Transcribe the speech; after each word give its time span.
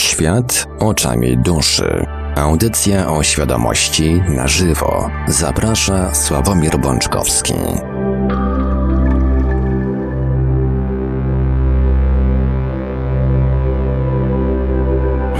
Świat 0.00 0.66
oczami 0.78 1.38
duszy. 1.38 2.06
Audycja 2.36 3.12
o 3.12 3.22
świadomości 3.22 4.22
na 4.28 4.48
żywo. 4.48 5.10
Zaprasza 5.28 6.14
Sławomir 6.14 6.78
Bączkowski. 6.78 7.54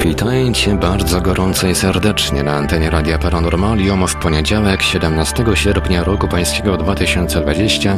Witajcie 0.05 0.75
bardzo 0.75 1.21
gorąco 1.21 1.67
i 1.67 1.75
serdecznie 1.75 2.43
na 2.43 2.53
antenie 2.53 2.91
Radia 2.91 3.19
Paranormalium 3.19 4.07
w 4.07 4.17
poniedziałek 4.17 4.83
17 4.83 5.45
sierpnia 5.55 6.05
roku 6.05 6.29
pańskiego 6.29 6.77
2020. 6.77 7.97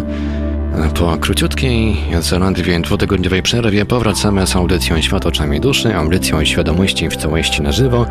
Po 0.73 1.17
króciutkiej, 1.17 1.97
zaledwie 2.21 2.81
dwutygodniowej 2.81 3.43
przerwie 3.43 3.87
powracamy 3.87 4.47
z 4.47 4.57
audycją 4.57 5.03
Świat 5.03 5.27
oczami 5.27 5.61
duszy, 5.61 5.97
audycją 5.97 6.45
świadomości 6.45 7.09
w 7.09 7.17
całości 7.17 7.63
na 7.63 7.73
żywo. 7.73 8.07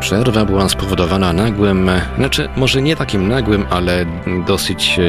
Przerwa 0.00 0.44
była 0.44 0.68
spowodowana 0.68 1.32
nagłym, 1.32 1.90
znaczy 2.18 2.48
może 2.56 2.82
nie 2.82 2.96
takim 2.96 3.28
nagłym, 3.28 3.66
ale 3.70 4.06
dosyć 4.46 5.00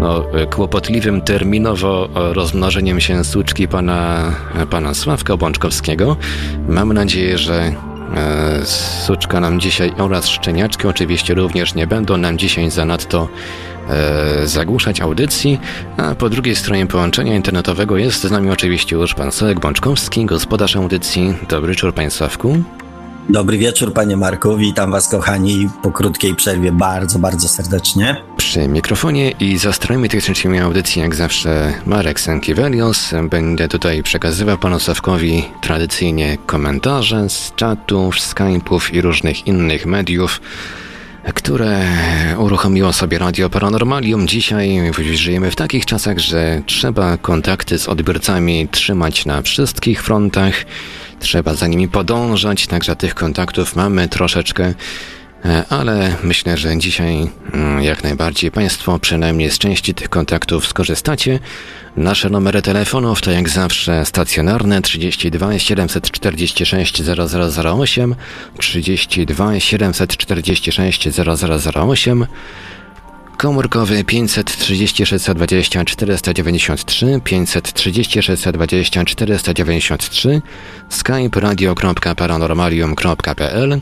no, 0.00 0.24
kłopotliwym 0.50 1.20
terminowo 1.20 2.08
rozmnożeniem 2.14 3.00
się 3.00 3.24
suczki 3.24 3.68
pana, 3.68 4.32
pana 4.70 4.94
Sławka 4.94 5.36
Bączkowskiego. 5.36 6.16
Mam 6.68 6.92
nadzieję, 6.92 7.38
że 7.38 7.72
e, 8.16 8.66
suczka 9.06 9.40
nam 9.40 9.60
dzisiaj 9.60 9.92
oraz 9.98 10.28
szczeniaczki 10.28 10.86
oczywiście 10.86 11.34
również 11.34 11.74
nie 11.74 11.86
będą 11.86 12.16
nam 12.16 12.38
dzisiaj 12.38 12.70
zanadto 12.70 13.28
e, 13.88 14.46
zagłuszać 14.46 15.00
audycji, 15.00 15.60
a 15.96 16.14
po 16.14 16.28
drugiej 16.28 16.56
stronie 16.56 16.86
połączenia 16.86 17.36
internetowego 17.36 17.96
jest 17.96 18.22
z 18.22 18.30
nami 18.30 18.50
oczywiście 18.50 18.96
już 18.96 19.14
pan 19.14 19.32
Sławek 19.32 19.60
Bączkowski, 19.60 20.24
gospodarz 20.24 20.76
audycji. 20.76 21.34
Dobry 21.48 21.68
wieczór 21.68 21.94
panie 21.94 22.10
Sławku. 22.10 22.56
Dobry 23.28 23.58
wieczór, 23.58 23.92
panie 23.92 24.16
Marku. 24.16 24.56
Witam 24.56 24.90
was, 24.90 25.08
kochani, 25.08 25.68
po 25.82 25.90
krótkiej 25.90 26.34
przerwie 26.34 26.72
bardzo, 26.72 27.18
bardzo 27.18 27.48
serdecznie. 27.48 28.16
Przy 28.36 28.68
mikrofonie 28.68 29.30
i 29.30 29.58
za 29.58 29.72
strojmi 29.72 30.08
technicznymi 30.08 30.58
audycji, 30.58 31.02
jak 31.02 31.14
zawsze, 31.14 31.72
Marek 31.86 32.20
Sankiewelios. 32.20 33.10
Będę 33.30 33.68
tutaj 33.68 34.02
przekazywał 34.02 34.58
panu 34.58 34.80
Sławkowi 34.80 35.44
tradycyjnie 35.60 36.38
komentarze 36.46 37.28
z 37.28 37.52
czatów, 37.56 38.16
Skype'ów 38.16 38.94
i 38.94 39.00
różnych 39.00 39.46
innych 39.46 39.86
mediów 39.86 40.40
które 41.34 41.80
uruchomiło 42.38 42.92
sobie 42.92 43.18
Radio 43.18 43.50
Paranormalium. 43.50 44.28
Dzisiaj 44.28 44.92
żyjemy 45.12 45.50
w 45.50 45.56
takich 45.56 45.86
czasach, 45.86 46.18
że 46.18 46.62
trzeba 46.66 47.16
kontakty 47.16 47.78
z 47.78 47.88
odbiorcami 47.88 48.68
trzymać 48.68 49.26
na 49.26 49.42
wszystkich 49.42 50.02
frontach, 50.02 50.54
trzeba 51.20 51.54
za 51.54 51.66
nimi 51.66 51.88
podążać, 51.88 52.66
także 52.66 52.96
tych 52.96 53.14
kontaktów 53.14 53.76
mamy 53.76 54.08
troszeczkę. 54.08 54.74
Ale 55.68 56.16
myślę, 56.22 56.56
że 56.56 56.78
dzisiaj 56.78 57.30
jak 57.80 58.04
najbardziej 58.04 58.50
Państwo 58.50 58.98
przynajmniej 58.98 59.50
z 59.50 59.58
części 59.58 59.94
tych 59.94 60.08
kontaktów 60.08 60.66
skorzystacie. 60.66 61.38
Nasze 61.96 62.30
numery 62.30 62.62
telefonów 62.62 63.20
to 63.20 63.30
jak 63.30 63.48
zawsze 63.48 64.04
stacjonarne 64.04 64.82
32 64.82 65.58
746 65.58 67.02
0008, 67.02 68.14
32 68.58 69.60
746 69.60 71.08
0008, 71.74 72.26
komórkowy 73.36 74.04
536 74.04 75.24
20 75.34 75.84
493, 75.84 77.20
536 77.24 78.42
20 78.52 79.04
493, 79.04 80.42
skype 80.88 81.40
radio.paranormalium.pl 81.40 83.80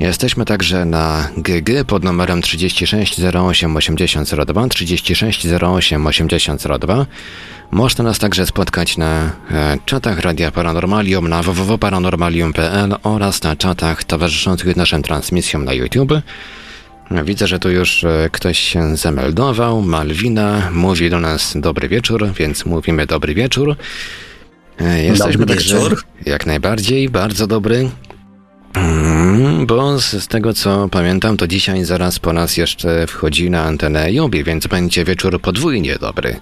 Jesteśmy 0.00 0.44
także 0.44 0.84
na 0.84 1.28
GG 1.36 1.84
pod 1.86 2.04
numerem 2.04 2.42
36 2.42 3.20
08 3.20 3.76
8002, 3.76 4.68
36 4.68 5.46
08 5.62 6.06
8002. 6.06 7.06
Można 7.70 8.04
nas 8.04 8.18
także 8.18 8.46
spotkać 8.46 8.96
na 8.96 9.32
e, 9.50 9.78
czatach 9.86 10.18
Radia 10.18 10.50
Paranormalium 10.50 11.28
na 11.28 11.42
www.paranormalium.pl 11.42 12.96
oraz 13.02 13.42
na 13.42 13.56
czatach 13.56 14.04
towarzyszących 14.04 14.76
naszym 14.76 15.02
transmisjom 15.02 15.64
na 15.64 15.72
YouTube. 15.72 16.12
Widzę, 17.24 17.46
że 17.46 17.58
tu 17.58 17.70
już 17.70 18.04
e, 18.04 18.28
ktoś 18.32 18.58
się 18.58 18.96
zameldował. 18.96 19.82
Malwina 19.82 20.70
mówi 20.72 21.10
do 21.10 21.20
nas 21.20 21.52
dobry 21.56 21.88
wieczór, 21.88 22.32
więc 22.38 22.66
mówimy 22.66 23.06
dobry 23.06 23.34
wieczór. 23.34 23.76
E, 24.80 25.04
jesteśmy 25.04 25.32
Dobry 25.32 25.54
także 25.54 25.74
wieczór. 25.74 26.02
jak 26.26 26.46
najbardziej, 26.46 27.08
bardzo 27.08 27.46
dobry. 27.46 27.90
Mm, 28.74 29.66
Bo 29.66 30.00
z, 30.00 30.28
tego 30.28 30.52
co 30.54 30.88
pamiętam, 30.88 31.36
to 31.36 31.46
dzisiaj 31.46 31.84
zaraz 31.84 32.18
po 32.18 32.32
nas 32.32 32.56
jeszcze 32.56 33.06
wchodzi 33.06 33.50
na 33.50 33.62
antenę 33.64 34.12
Jubi, 34.12 34.44
więc 34.44 34.66
będzie 34.66 35.04
wieczór 35.04 35.40
podwójnie 35.40 35.96
dobry. 36.00 36.36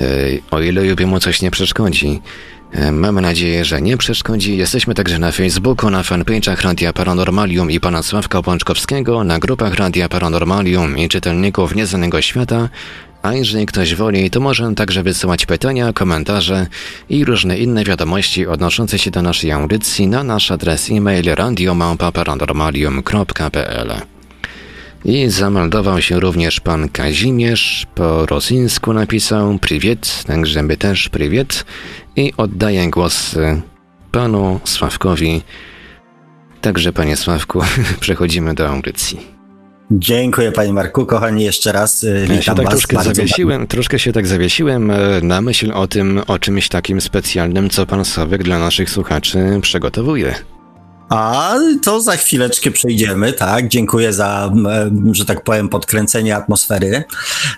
Ej, 0.00 0.42
O 0.50 0.60
ile 0.60 0.86
Jubi 0.86 1.06
mu 1.06 1.20
coś 1.20 1.42
nie 1.42 1.50
przeszkodzi. 1.50 2.20
E, 2.72 2.92
Mamy 2.92 3.20
nadzieję, 3.20 3.64
że 3.64 3.82
nie 3.82 3.96
przeszkodzi. 3.96 4.56
Jesteśmy 4.56 4.94
także 4.94 5.18
na 5.18 5.32
Facebooku, 5.32 5.90
na 5.90 6.02
fanpage'ach 6.02 6.62
Radia 6.62 6.92
Paranormalium 6.92 7.70
i 7.70 7.80
pana 7.80 8.02
Sławka 8.02 8.42
Pączkowskiego, 8.42 9.24
na 9.24 9.38
grupach 9.38 9.74
Radia 9.74 10.08
Paranormalium 10.08 10.98
i 10.98 11.08
czytelników 11.08 11.74
Nieznanego 11.74 12.22
Świata, 12.22 12.68
a 13.24 13.34
jeżeli 13.34 13.66
ktoś 13.66 13.94
woli, 13.94 14.30
to 14.30 14.40
może 14.40 14.74
także 14.74 15.02
wysyłać 15.02 15.46
pytania, 15.46 15.92
komentarze 15.92 16.66
i 17.08 17.24
różne 17.24 17.58
inne 17.58 17.84
wiadomości 17.84 18.46
odnoszące 18.46 18.98
się 18.98 19.10
do 19.10 19.22
naszej 19.22 19.52
audycji 19.52 20.06
na 20.06 20.24
nasz 20.24 20.50
adres 20.50 20.90
e-mail 20.90 21.24
radiomałpa-paranormalium.pl 21.24 23.92
I 25.04 25.30
zameldował 25.30 26.02
się 26.02 26.20
również 26.20 26.60
pan 26.60 26.88
Kazimierz, 26.88 27.86
po 27.94 28.26
rosyjsku 28.26 28.92
napisał 28.92 29.58
priwiet, 29.58 30.24
także 30.26 30.62
my 30.62 30.76
też 30.76 31.08
priwiet 31.08 31.64
i 32.16 32.32
oddaję 32.36 32.90
głos 32.90 33.34
panu 34.12 34.60
Sławkowi. 34.64 35.42
Także 36.60 36.92
panie 36.92 37.16
Sławku, 37.16 37.62
przechodzimy 38.00 38.54
do 38.54 38.68
audycji. 38.68 39.33
Dziękuję, 39.90 40.52
panie 40.52 40.72
Marku. 40.72 41.06
Kochani, 41.06 41.44
jeszcze 41.44 41.72
raz 41.72 42.04
y, 42.04 42.08
Ja 42.08 42.20
witam 42.22 42.42
się 42.42 42.54
tak 42.54 42.64
was. 42.64 42.74
troszkę 42.74 42.96
bardzo, 42.96 43.14
zawiesiłem, 43.14 43.66
troszkę 43.66 43.98
się 43.98 44.12
tak 44.12 44.26
zawiesiłem 44.26 44.90
e, 44.90 44.96
na 45.22 45.40
myśl 45.40 45.72
o 45.74 45.86
tym, 45.86 46.20
o 46.26 46.38
czymś 46.38 46.68
takim 46.68 47.00
specjalnym, 47.00 47.70
co 47.70 47.86
pan 47.86 48.04
Sławek 48.04 48.42
dla 48.42 48.58
naszych 48.58 48.90
słuchaczy 48.90 49.58
przygotowuje. 49.62 50.34
A 51.14 51.54
to 51.82 52.00
za 52.00 52.16
chwileczkę 52.16 52.70
przejdziemy, 52.70 53.32
tak? 53.32 53.68
Dziękuję 53.68 54.12
za, 54.12 54.52
że 55.12 55.24
tak 55.24 55.44
powiem, 55.44 55.68
podkręcenie 55.68 56.36
atmosfery. 56.36 57.04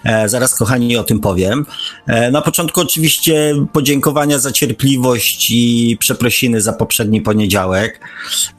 E, 0.04 0.28
zaraz, 0.28 0.54
kochani, 0.54 0.96
o 0.96 1.04
tym 1.04 1.20
powiem. 1.20 1.66
E, 2.06 2.30
na 2.30 2.42
początku 2.42 2.80
oczywiście 2.80 3.54
podziękowania 3.72 4.38
za 4.38 4.52
cierpliwość 4.52 5.50
i 5.50 5.96
przeprosiny 6.00 6.60
za 6.60 6.72
poprzedni 6.72 7.20
poniedziałek, 7.20 8.00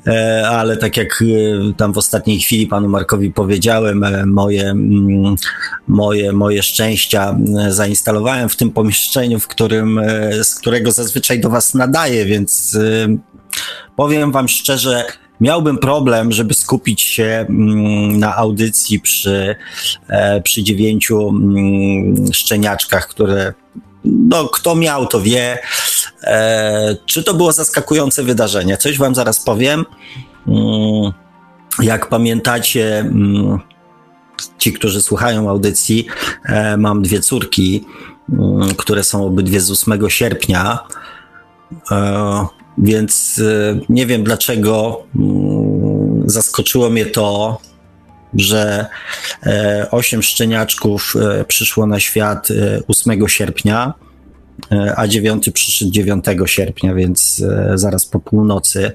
e, 0.07 0.50
ale 0.50 0.78
tak 0.78 0.97
jak 0.97 1.24
tam 1.78 1.94
w 1.94 1.97
ostatniej 1.97 2.40
chwili 2.40 2.68
panu 2.68 2.90
Markowi 2.90 3.31
powiedziałem, 3.31 4.06
moje, 4.25 4.74
moje, 5.88 6.34
moje 6.34 6.63
szczęścia 6.63 7.38
zainstalowałem 7.69 8.50
w 8.50 8.56
tym 8.56 8.72
pomieszczeniu, 8.72 9.40
w 9.40 9.47
którym, 9.47 10.02
z 10.44 10.56
którego 10.56 10.91
zazwyczaj 10.91 11.40
do 11.40 11.50
was 11.50 11.74
nadaję, 11.74 12.25
więc 12.25 12.78
powiem 13.95 14.31
wam 14.31 14.47
szczerze, 14.47 15.06
miałbym 15.41 15.78
problem, 15.78 16.31
żeby 16.31 16.53
skupić 16.53 17.01
się 17.01 17.45
mm, 17.50 18.19
na 18.19 18.35
audycji 18.35 19.00
przy, 19.00 19.56
e, 20.07 20.41
przy 20.41 20.63
dziewięciu 20.63 21.29
mm, 21.29 22.34
szczeniaczkach, 22.34 23.07
które 23.07 23.53
no, 24.06 24.47
kto 24.47 24.75
miał, 24.75 25.07
to 25.07 25.22
wie. 25.22 25.59
E, 26.23 26.95
czy 27.06 27.23
to 27.23 27.34
było 27.34 27.51
zaskakujące 27.51 28.24
wydarzenie? 28.24 28.77
Coś 28.77 28.98
wam 28.98 29.15
zaraz 29.15 29.44
powiem. 29.44 29.86
Mm, 30.48 31.12
Jak 31.81 32.10
pamiętacie, 32.10 33.12
ci, 34.57 34.74
którzy 34.74 35.01
słuchają 35.01 35.50
audycji, 35.50 36.07
e, 36.45 36.77
mam 36.77 37.01
dwie 37.01 37.19
córki, 37.19 37.86
które 38.77 39.03
są 39.03 39.25
obydwie 39.25 39.62
z 39.62 39.71
8 39.71 40.10
sierpnia. 40.10 40.80
Więc 42.77 43.41
e, 43.45 43.79
nie 43.89 44.06
wiem 44.06 44.24
dlaczego 44.24 45.03
mm, 45.15 46.29
zaskoczyło 46.29 46.89
mnie 46.89 47.06
to, 47.06 47.57
że 48.33 48.85
e, 49.45 49.88
osiem 49.91 50.24
szczeniaczków 50.24 51.13
e, 51.15 51.45
przyszło 51.45 51.88
na 51.88 52.00
świat 52.00 52.51
e, 52.51 52.81
8 52.88 53.27
sierpnia, 53.27 53.94
e, 54.01 54.06
a 54.95 55.07
dziewiąty 55.07 55.51
przyszedł 55.51 55.92
9 55.92 56.25
sierpnia, 56.45 56.94
więc 56.94 57.44
e, 57.50 57.77
zaraz 57.77 58.06
po 58.06 58.19
północy. 58.19 58.92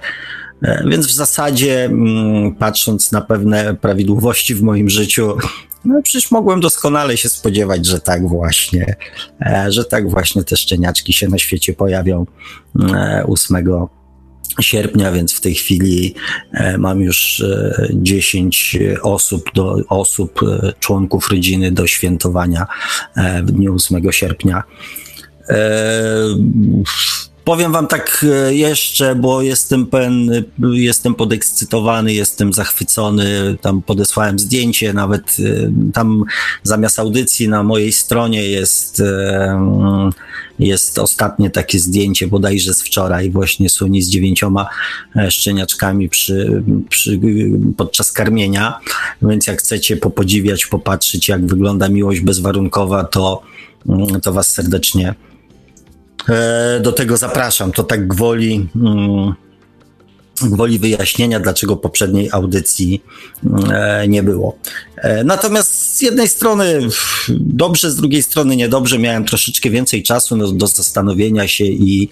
E, 0.63 0.85
Więc 0.89 1.07
w 1.07 1.13
zasadzie, 1.13 1.85
mm, 1.85 2.55
patrząc 2.55 3.13
na 3.13 3.21
pewne 3.21 3.75
prawidłowości 3.75 4.55
w 4.55 4.63
moim 4.63 4.91
życiu, 4.91 5.37
no 5.85 6.03
przecież 6.03 6.31
mogłem 6.31 6.61
doskonale 6.61 7.17
się 7.17 7.29
spodziewać, 7.29 7.87
że 7.87 8.01
tak 8.01 8.29
właśnie, 8.29 8.97
e, 9.41 9.67
że 9.73 9.85
tak 9.85 10.11
właśnie 10.11 10.45
te 10.45 10.57
szczeniaczki 10.57 11.13
się 11.13 11.29
na 11.29 11.39
świecie 11.39 11.73
pojawią 11.73 12.27
e, 12.81 13.25
8 13.27 13.89
sierpnia, 14.61 15.13
więc 15.13 15.35
w 15.35 15.41
tej 15.41 15.55
chwili 15.55 16.15
e, 16.53 16.79
mam 16.79 17.01
już 17.01 17.45
10 17.91 18.77
e, 18.77 19.03
osób, 19.03 19.51
do, 19.55 19.77
osób 19.89 20.41
e, 20.43 20.73
członków 20.81 21.29
rodziny 21.29 21.73
do 21.73 21.87
świętowania 21.87 22.67
w 23.43 23.53
dniu 23.53 23.75
8 23.75 24.13
sierpnia. 24.13 24.63
Powiem 27.45 27.73
wam 27.73 27.87
tak 27.87 28.27
e, 28.29 28.55
jeszcze, 28.55 29.15
bo 29.15 29.43
jestem 29.43 29.87
pełen, 29.87 30.45
jestem 30.73 31.15
podekscytowany, 31.15 32.13
jestem 32.13 32.53
zachwycony. 32.53 33.57
Tam 33.61 33.83
podesłałem 33.83 34.39
zdjęcie, 34.39 34.93
nawet 34.93 35.37
e, 35.41 35.73
tam 35.93 36.25
zamiast 36.63 36.99
audycji 36.99 37.49
na 37.49 37.63
mojej 37.63 37.93
stronie 37.93 38.49
jest, 38.49 39.01
e, 39.01 40.11
jest 40.59 40.99
ostatnie 40.99 41.51
takie 41.51 41.79
zdjęcie, 41.79 42.27
bodajże 42.27 42.75
z 42.75 42.83
wczoraj, 42.83 43.31
właśnie 43.31 43.69
Suni 43.69 44.03
z 44.03 44.09
dziewięcioma 44.09 44.67
szczeniaczkami 45.29 46.09
przy, 46.09 46.63
przy, 46.89 47.21
podczas 47.77 48.13
karmienia. 48.13 48.79
Więc 49.23 49.47
jak 49.47 49.59
chcecie 49.59 49.97
popodziwiać, 49.97 50.67
popatrzeć, 50.67 51.29
jak 51.29 51.47
wygląda 51.47 51.89
miłość 51.89 52.21
bezwarunkowa, 52.21 53.05
to, 53.05 53.43
to 54.23 54.33
was 54.33 54.53
serdecznie 54.53 55.15
E, 55.15 55.32
do 56.81 56.93
tego 56.93 57.17
zapraszam. 57.17 57.73
To 57.73 57.85
tak 57.85 58.09
gwoli, 58.09 58.69
mm, 58.77 59.35
gwoli 60.43 60.79
wyjaśnienia, 60.79 61.41
dlaczego 61.41 61.77
poprzedniej 61.77 62.29
audycji 62.33 63.03
e, 63.73 64.09
nie 64.09 64.23
było. 64.23 64.59
E, 64.97 65.25
natomiast 65.25 65.97
z 65.97 66.03
jednej 66.03 66.29
strony 66.29 66.81
dobrze, 67.31 67.91
z 67.91 67.97
drugiej 67.97 68.23
strony 68.23 68.57
niedobrze. 68.57 68.99
Miałem 68.99 69.25
troszeczkę 69.25 69.71
więcej 69.71 70.03
czasu 70.03 70.37
no, 70.37 70.53
do 70.53 70.67
zastanowienia 70.67 71.49
się 71.49 71.65
i 71.65 72.09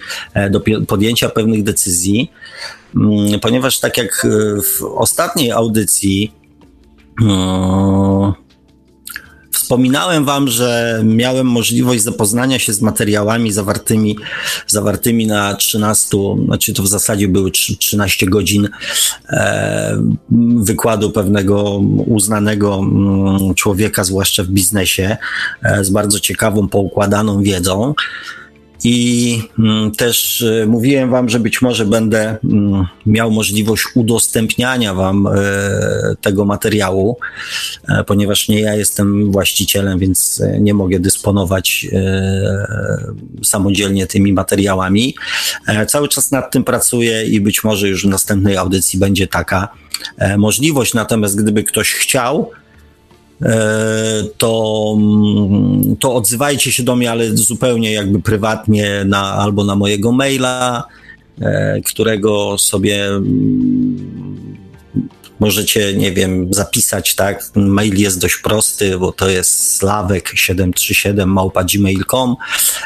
do 0.51 0.61
podjęcia 0.87 1.29
pewnych 1.29 1.63
decyzji, 1.63 2.31
mm, 2.97 3.41
ponieważ 3.41 3.81
tak 3.81 3.99
jak 3.99 4.27
w 4.65 4.85
ostatniej 4.85 5.51
audycji, 5.51 6.33
mm, 7.23 8.33
Wspominałem 9.71 10.25
Wam, 10.25 10.49
że 10.49 11.01
miałem 11.05 11.47
możliwość 11.47 12.03
zapoznania 12.03 12.59
się 12.59 12.73
z 12.73 12.83
materiałami 12.83 13.53
zawartymi, 13.53 14.19
zawartymi 14.67 15.27
na 15.27 15.55
13, 15.55 16.17
znaczy 16.45 16.75
to 16.75 16.83
w 16.83 16.89
zasadzie 16.89 17.29
były 17.29 17.51
13 17.51 18.27
godzin 18.27 18.69
e, 19.29 20.03
wykładu 20.57 21.11
pewnego 21.11 21.79
uznanego 22.07 22.79
mm, 22.79 23.55
człowieka, 23.55 24.05
zwłaszcza 24.05 24.45
w 24.45 24.49
biznesie, 24.49 25.17
e, 25.63 25.85
z 25.85 25.91
bardzo 25.91 26.21
ciekawą, 26.21 26.69
poukładaną 26.69 27.43
wiedzą. 27.43 27.95
I 28.85 29.43
mm, 29.59 29.93
też 29.93 30.43
e, 30.43 30.67
mówiłem 30.67 31.11
Wam, 31.11 31.29
że 31.29 31.41
być 31.41 31.63
może 31.63 31.87
będę 31.87 32.37
mm, 32.45 32.87
miał 33.07 33.31
możliwość 33.31 33.85
udostępniania 33.95 34.95
Wam 34.95 35.27
e, 35.27 35.31
tego 36.21 36.45
materiału, 36.45 37.17
e, 37.89 38.05
ponieważ 38.05 38.49
nie 38.49 38.61
ja 38.61 38.75
jestem 38.75 39.33
właścicielem, 39.33 39.99
więc 39.99 40.43
nie 40.61 40.75
mogę 40.75 41.01
dysponować 41.01 41.87
samodzielnie 43.45 44.07
tymi 44.07 44.33
materiałami. 44.33 45.15
Cały 45.89 46.09
czas 46.09 46.31
nad 46.31 46.51
tym 46.51 46.65
pracuję 46.65 47.27
i 47.27 47.41
być 47.41 47.65
może 47.65 47.89
już 47.89 48.07
w 48.07 48.09
następnej 48.09 48.57
audycji 48.57 48.99
będzie 48.99 49.27
taka 49.27 49.69
możliwość. 50.39 50.95
Natomiast 50.95 51.43
gdyby 51.43 51.65
ktoś 51.65 51.93
chciał, 51.93 52.51
to, 54.39 54.95
mm, 54.97 55.97
to 55.97 56.15
odzywajcie 56.15 56.73
się 56.73 56.83
do 56.83 56.97
mnie, 56.97 57.11
ale 57.11 57.37
zupełnie 57.37 57.93
jakby 57.93 58.23
prywatnie 58.23 59.05
na, 59.05 59.23
albo 59.23 59.65
na 59.65 59.77
mojego 59.77 60.13
maila, 60.13 60.85
e, 61.41 61.81
którego 61.81 62.59
sobie 62.59 63.07
mm, 63.07 64.57
możecie, 65.41 65.95
nie 65.95 66.13
wiem, 66.13 66.55
zapisać, 66.55 67.15
tak? 67.15 67.51
Mail 67.55 67.97
jest 67.97 68.21
dość 68.21 68.37
prosty, 68.37 68.99
bo 68.99 69.13
to 69.13 69.29
jest 69.31 69.83
slawek737 69.83 71.27
małpa.gmail.com, 71.27 72.37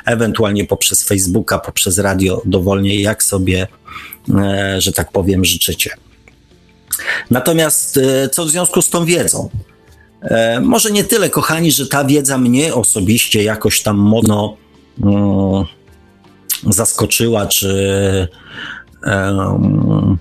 ewentualnie 0.06 0.64
poprzez 0.64 1.04
Facebooka, 1.04 1.58
poprzez 1.58 1.98
radio, 1.98 2.42
dowolnie 2.44 3.00
jak 3.00 3.22
sobie, 3.22 3.66
e, 4.34 4.80
że 4.80 4.92
tak 4.92 5.12
powiem, 5.12 5.44
życzycie. 5.44 5.90
Natomiast 7.30 8.00
co 8.32 8.44
w 8.44 8.50
związku 8.50 8.82
z 8.82 8.90
tą 8.90 9.04
wiedzą? 9.04 9.50
E, 10.24 10.60
może 10.60 10.90
nie 10.90 11.04
tyle, 11.04 11.30
kochani, 11.30 11.72
że 11.72 11.86
ta 11.86 12.04
wiedza 12.04 12.38
mnie 12.38 12.74
osobiście 12.74 13.42
jakoś 13.42 13.82
tam 13.82 13.96
mocno 13.96 14.56
um, 15.02 15.64
zaskoczyła, 16.66 17.46
czy, 17.46 18.28
um, 19.06 20.18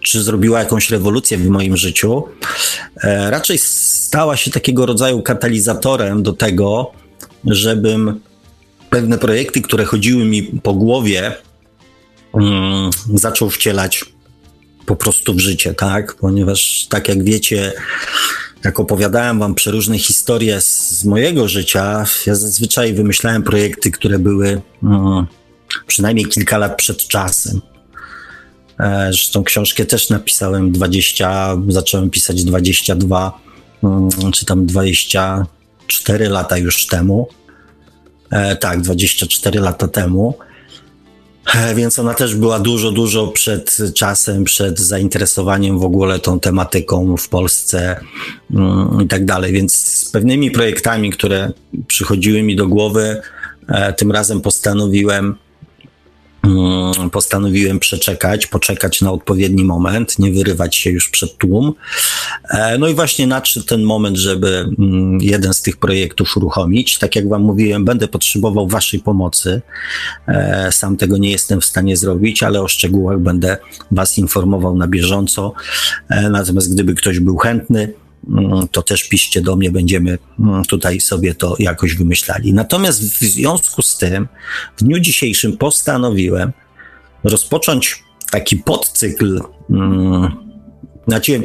czy 0.00 0.22
zrobiła 0.22 0.58
jakąś 0.58 0.90
rewolucję 0.90 1.38
w 1.38 1.48
moim 1.48 1.76
życiu. 1.76 2.22
E, 3.02 3.30
raczej 3.30 3.58
stała 3.58 4.36
się 4.36 4.50
takiego 4.50 4.86
rodzaju 4.86 5.22
katalizatorem 5.22 6.22
do 6.22 6.32
tego, 6.32 6.92
żebym 7.44 8.20
pewne 8.90 9.18
projekty, 9.18 9.62
które 9.62 9.84
chodziły 9.84 10.24
mi 10.24 10.42
po 10.42 10.74
głowie, 10.74 11.32
um, 12.32 12.90
zaczął 13.14 13.50
wcielać 13.50 14.04
po 14.86 14.96
prostu 14.96 15.34
w 15.34 15.38
życie, 15.38 15.74
tak? 15.74 16.14
Ponieważ, 16.14 16.86
tak 16.88 17.08
jak 17.08 17.24
wiecie, 17.24 17.72
jak 18.64 18.80
opowiadałem 18.80 19.38
wam 19.38 19.54
przeróżne 19.54 19.98
historie 19.98 20.60
z 20.60 21.04
mojego 21.04 21.48
życia, 21.48 22.04
ja 22.26 22.34
zazwyczaj 22.34 22.94
wymyślałem 22.94 23.42
projekty, 23.42 23.90
które 23.90 24.18
były 24.18 24.60
no, 24.82 25.26
przynajmniej 25.86 26.26
kilka 26.26 26.58
lat 26.58 26.76
przed 26.76 27.08
czasem. 27.08 27.60
E, 28.80 29.06
zresztą 29.06 29.44
książkę 29.44 29.84
też 29.84 30.10
napisałem 30.10 30.72
20, 30.72 31.56
zacząłem 31.68 32.10
pisać 32.10 32.44
22, 32.44 33.40
mm, 33.82 34.10
czy 34.32 34.46
tam 34.46 34.66
24 34.66 36.28
lata 36.28 36.58
już 36.58 36.86
temu. 36.86 37.28
E, 38.30 38.56
tak, 38.56 38.80
24 38.80 39.60
lata 39.60 39.88
temu. 39.88 40.38
E, 41.54 41.74
więc 41.74 41.98
ona 41.98 42.14
też 42.14 42.34
była 42.34 42.60
dużo, 42.60 42.92
dużo 42.92 43.26
przed 43.26 43.78
czasem, 43.94 44.44
przed 44.44 44.78
zainteresowaniem 44.78 45.78
w 45.78 45.84
ogóle 45.84 46.18
tą 46.18 46.40
tematyką 46.40 47.16
w 47.16 47.28
Polsce 47.28 48.00
mm, 48.50 49.02
i 49.04 49.08
tak 49.08 49.24
dalej. 49.24 49.52
Więc 49.52 49.74
z 49.74 50.10
pewnymi 50.10 50.50
projektami, 50.50 51.10
które 51.10 51.52
przychodziły 51.86 52.42
mi 52.42 52.56
do 52.56 52.68
głowy, 52.68 53.20
e, 53.68 53.92
tym 53.92 54.12
razem 54.12 54.40
postanowiłem 54.40 55.36
postanowiłem 57.12 57.80
przeczekać, 57.80 58.46
poczekać 58.46 59.00
na 59.00 59.12
odpowiedni 59.12 59.64
moment, 59.64 60.18
nie 60.18 60.32
wyrywać 60.32 60.76
się 60.76 60.90
już 60.90 61.08
przed 61.08 61.36
tłum. 61.36 61.72
E, 62.50 62.78
no 62.78 62.88
i 62.88 62.94
właśnie 62.94 63.26
nadszedł 63.26 63.66
ten 63.66 63.82
moment, 63.82 64.16
żeby 64.16 64.68
mm, 64.78 65.18
jeden 65.20 65.54
z 65.54 65.62
tych 65.62 65.76
projektów 65.76 66.36
uruchomić. 66.36 66.98
Tak 66.98 67.16
jak 67.16 67.28
Wam 67.28 67.42
mówiłem, 67.42 67.84
będę 67.84 68.08
potrzebował 68.08 68.68
Waszej 68.68 69.00
pomocy. 69.00 69.62
E, 70.28 70.72
sam 70.72 70.96
tego 70.96 71.18
nie 71.18 71.30
jestem 71.30 71.60
w 71.60 71.64
stanie 71.64 71.96
zrobić, 71.96 72.42
ale 72.42 72.62
o 72.62 72.68
szczegółach 72.68 73.18
będę 73.18 73.56
Was 73.90 74.18
informował 74.18 74.76
na 74.76 74.88
bieżąco. 74.88 75.52
E, 76.08 76.30
natomiast 76.30 76.74
gdyby 76.74 76.94
ktoś 76.94 77.18
był 77.18 77.36
chętny, 77.36 77.80
Mm, 77.82 78.09
to 78.70 78.82
też 78.82 79.08
piszcie 79.08 79.40
do 79.40 79.56
mnie, 79.56 79.70
będziemy 79.70 80.18
mm, 80.40 80.64
tutaj 80.64 81.00
sobie 81.00 81.34
to 81.34 81.56
jakoś 81.58 81.94
wymyślali. 81.94 82.52
Natomiast 82.52 83.02
w 83.02 83.18
związku 83.18 83.82
z 83.82 83.98
tym, 83.98 84.28
w 84.76 84.84
dniu 84.84 84.98
dzisiejszym 84.98 85.56
postanowiłem 85.56 86.52
rozpocząć 87.24 88.04
taki 88.30 88.56
podcykl, 88.56 89.40
hmm, 89.68 90.32
znaczy 91.08 91.42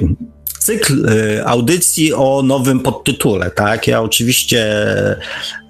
cykl 0.60 1.10
y, 1.10 1.46
audycji 1.46 2.14
o 2.14 2.42
nowym 2.44 2.80
podtytule, 2.80 3.52
tak? 3.52 3.88
Ja 3.88 4.02
oczywiście 4.02 4.62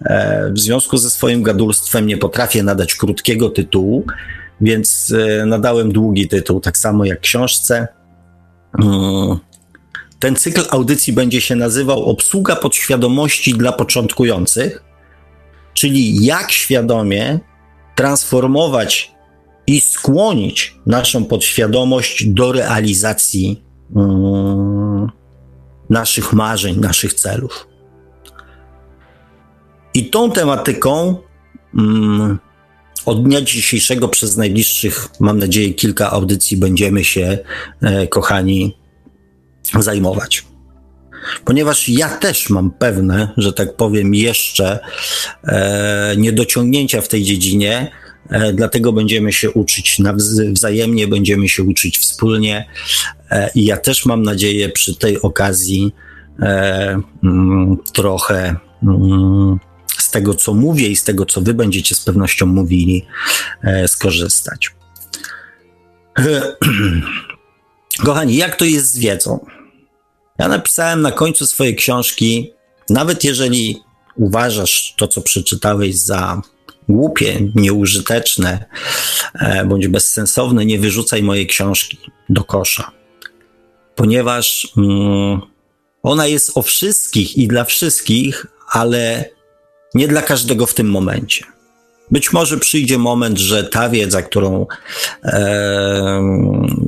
e, 0.06 0.52
w 0.54 0.60
związku 0.60 0.98
ze 0.98 1.10
swoim 1.10 1.44
gadulstwem 1.44 2.08
nie 2.08 2.18
potrafię 2.18 2.64
nadać 2.64 2.96
krótkiego 2.96 3.50
tytułu, 3.50 4.06
więc 4.62 5.14
e, 5.18 5.46
nadałem 5.46 5.92
długi 5.92 6.28
tytuł, 6.28 6.60
tak 6.60 6.78
samo 6.78 7.06
jak 7.06 7.20
książce. 7.20 7.88
Ten 10.25 10.36
cykl 10.36 10.63
audycji 10.70 11.13
będzie 11.13 11.41
się 11.41 11.55
nazywał 11.55 12.05
Obsługa 12.05 12.55
podświadomości 12.55 13.53
dla 13.53 13.72
początkujących, 13.72 14.84
czyli 15.74 16.25
jak 16.25 16.51
świadomie 16.51 17.39
transformować 17.96 19.12
i 19.67 19.82
skłonić 19.82 20.75
naszą 20.86 21.25
podświadomość 21.25 22.25
do 22.27 22.51
realizacji 22.51 23.63
um, 23.94 25.12
naszych 25.89 26.34
marzeń, 26.34 26.79
naszych 26.79 27.13
celów. 27.13 27.67
I 29.94 30.10
tą 30.10 30.32
tematyką 30.32 31.15
um, 31.77 32.39
od 33.05 33.24
dnia 33.24 33.41
dzisiejszego 33.41 34.08
przez 34.08 34.38
najbliższych, 34.38 35.08
mam 35.20 35.39
nadzieję, 35.39 35.74
kilka 35.74 36.12
audycji 36.12 36.58
będziemy 36.58 37.03
się, 37.03 37.38
e, 37.82 38.08
kochani, 38.08 38.85
zajmować. 39.79 40.45
Ponieważ 41.45 41.89
ja 41.89 42.10
też 42.10 42.50
mam 42.50 42.72
pewne, 42.72 43.34
że 43.38 43.53
tak 43.53 43.75
powiem, 43.75 44.15
jeszcze 44.15 44.79
e, 45.43 46.15
niedociągnięcia 46.17 47.01
w 47.01 47.07
tej 47.07 47.24
dziedzinie, 47.24 47.91
E, 48.29 48.53
dlatego 48.53 48.93
będziemy 48.93 49.34
się 49.34 49.51
uczyć 49.51 50.01
wzajemnie, 50.53 51.07
będziemy 51.07 51.50
się 51.50 51.63
uczyć 51.63 51.98
wspólnie. 51.98 52.65
E, 53.31 53.50
I 53.55 53.65
ja 53.65 53.77
też 53.77 54.05
mam 54.05 54.24
nadzieję 54.24 54.69
przy 54.69 54.95
tej 54.95 55.22
okazji 55.22 55.93
e, 56.39 57.01
mm, 57.24 57.77
trochę 57.93 58.55
mm, 58.84 59.60
z 59.98 60.12
tego, 60.12 60.34
co 60.34 60.53
mówię 60.53 60.88
i 60.88 60.95
z 60.95 61.03
tego, 61.03 61.25
co 61.25 61.41
wy 61.41 61.53
będziecie 61.53 61.95
z 61.95 62.00
pewnością 62.00 62.45
mówili, 62.45 63.05
skorzystać. 63.88 64.75
Kochani, 68.05 68.36
jak 68.36 68.55
to 68.55 68.65
jest 68.65 68.93
z 68.93 68.98
wiedzą? 68.98 69.45
Ja 70.39 70.48
napisałem 70.48 71.01
na 71.01 71.12
końcu 71.12 71.48
swojej 71.48 71.75
książki, 71.75 72.54
nawet 72.89 73.24
jeżeli 73.24 73.82
uważasz 74.15 74.94
to, 74.98 75.08
co 75.08 75.22
przeczytałeś 75.22 75.98
za 75.98 76.42
głupie, 76.89 77.39
nieużyteczne 77.56 78.65
e, 79.34 79.65
bądź 79.65 79.88
bezsensowne, 79.88 80.65
nie 80.65 80.80
wyrzucaj 80.80 81.24
mojej 81.24 81.48
książki 81.48 81.98
do 82.30 82.44
kosza, 82.44 82.92
ponieważ 83.96 84.68
mm, 84.77 85.42
ona 86.04 86.27
jest 86.27 86.58
o 86.58 86.62
wszystkich 86.62 87.38
i 87.38 87.48
dla 87.48 87.63
wszystkich, 87.63 88.46
ale 88.72 89.30
nie 89.94 90.08
dla 90.08 90.22
każdego 90.22 90.65
w 90.65 90.74
tym 90.74 90.89
momencie. 90.89 91.55
Być 92.12 92.34
może 92.34 92.58
przyjdzie 92.58 92.98
moment, 92.98 93.38
że 93.38 93.64
ta 93.64 93.90
wiedza, 93.90 94.22
którą 94.22 94.68
e, 95.24 96.22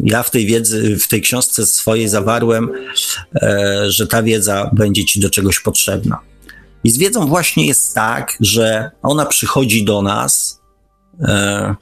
ja 0.04 0.24
w 0.24 0.32
tej 0.32 0.46
wiedzy, 0.46 0.98
w 1.00 1.08
tej 1.08 1.22
książce 1.22 1.66
swojej 1.66 2.08
zawarłem, 2.08 2.70
e, 3.36 3.84
że 3.88 4.08
ta 4.08 4.24
wiedza 4.24 4.70
będzie 4.74 5.06
ci 5.06 5.20
do 5.20 5.30
czegoś 5.30 5.60
potrzebna. 5.60 6.20
I 6.84 6.90
z 6.90 6.98
wiedzą 6.98 7.28
właśnie 7.28 7.66
jest 7.66 7.96
tak, 7.96 8.38
że 8.40 8.92
ona 9.02 9.26
przychodzi 9.26 9.86
do 9.86 10.02
nas 10.02 10.62
e, 11.22 11.76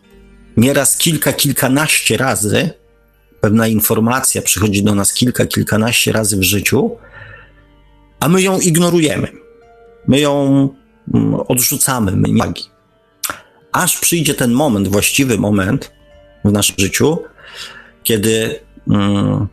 nieraz 0.57 0.97
kilka, 0.97 1.33
kilkanaście 1.33 2.17
razy. 2.17 2.69
Pewna 3.41 3.67
informacja 3.67 4.41
przychodzi 4.41 4.83
do 4.83 4.95
nas 4.95 5.13
kilka, 5.13 5.45
kilkanaście 5.45 6.11
razy 6.11 6.37
w 6.37 6.43
życiu, 6.43 6.97
a 8.19 8.29
my 8.29 8.41
ją 8.41 8.59
ignorujemy. 8.59 9.27
My 10.07 10.19
ją 10.19 10.69
mm, 11.13 11.35
odrzucamy, 11.47 12.11
my 12.11 12.27
nie 12.27 12.33
magii. 12.33 12.74
Aż 13.75 13.99
przyjdzie 13.99 14.33
ten 14.33 14.51
moment, 14.51 14.87
właściwy 14.87 15.37
moment 15.37 15.91
w 16.45 16.51
naszym 16.51 16.75
życiu, 16.79 17.17
kiedy 18.03 18.59
mm, 18.89 19.47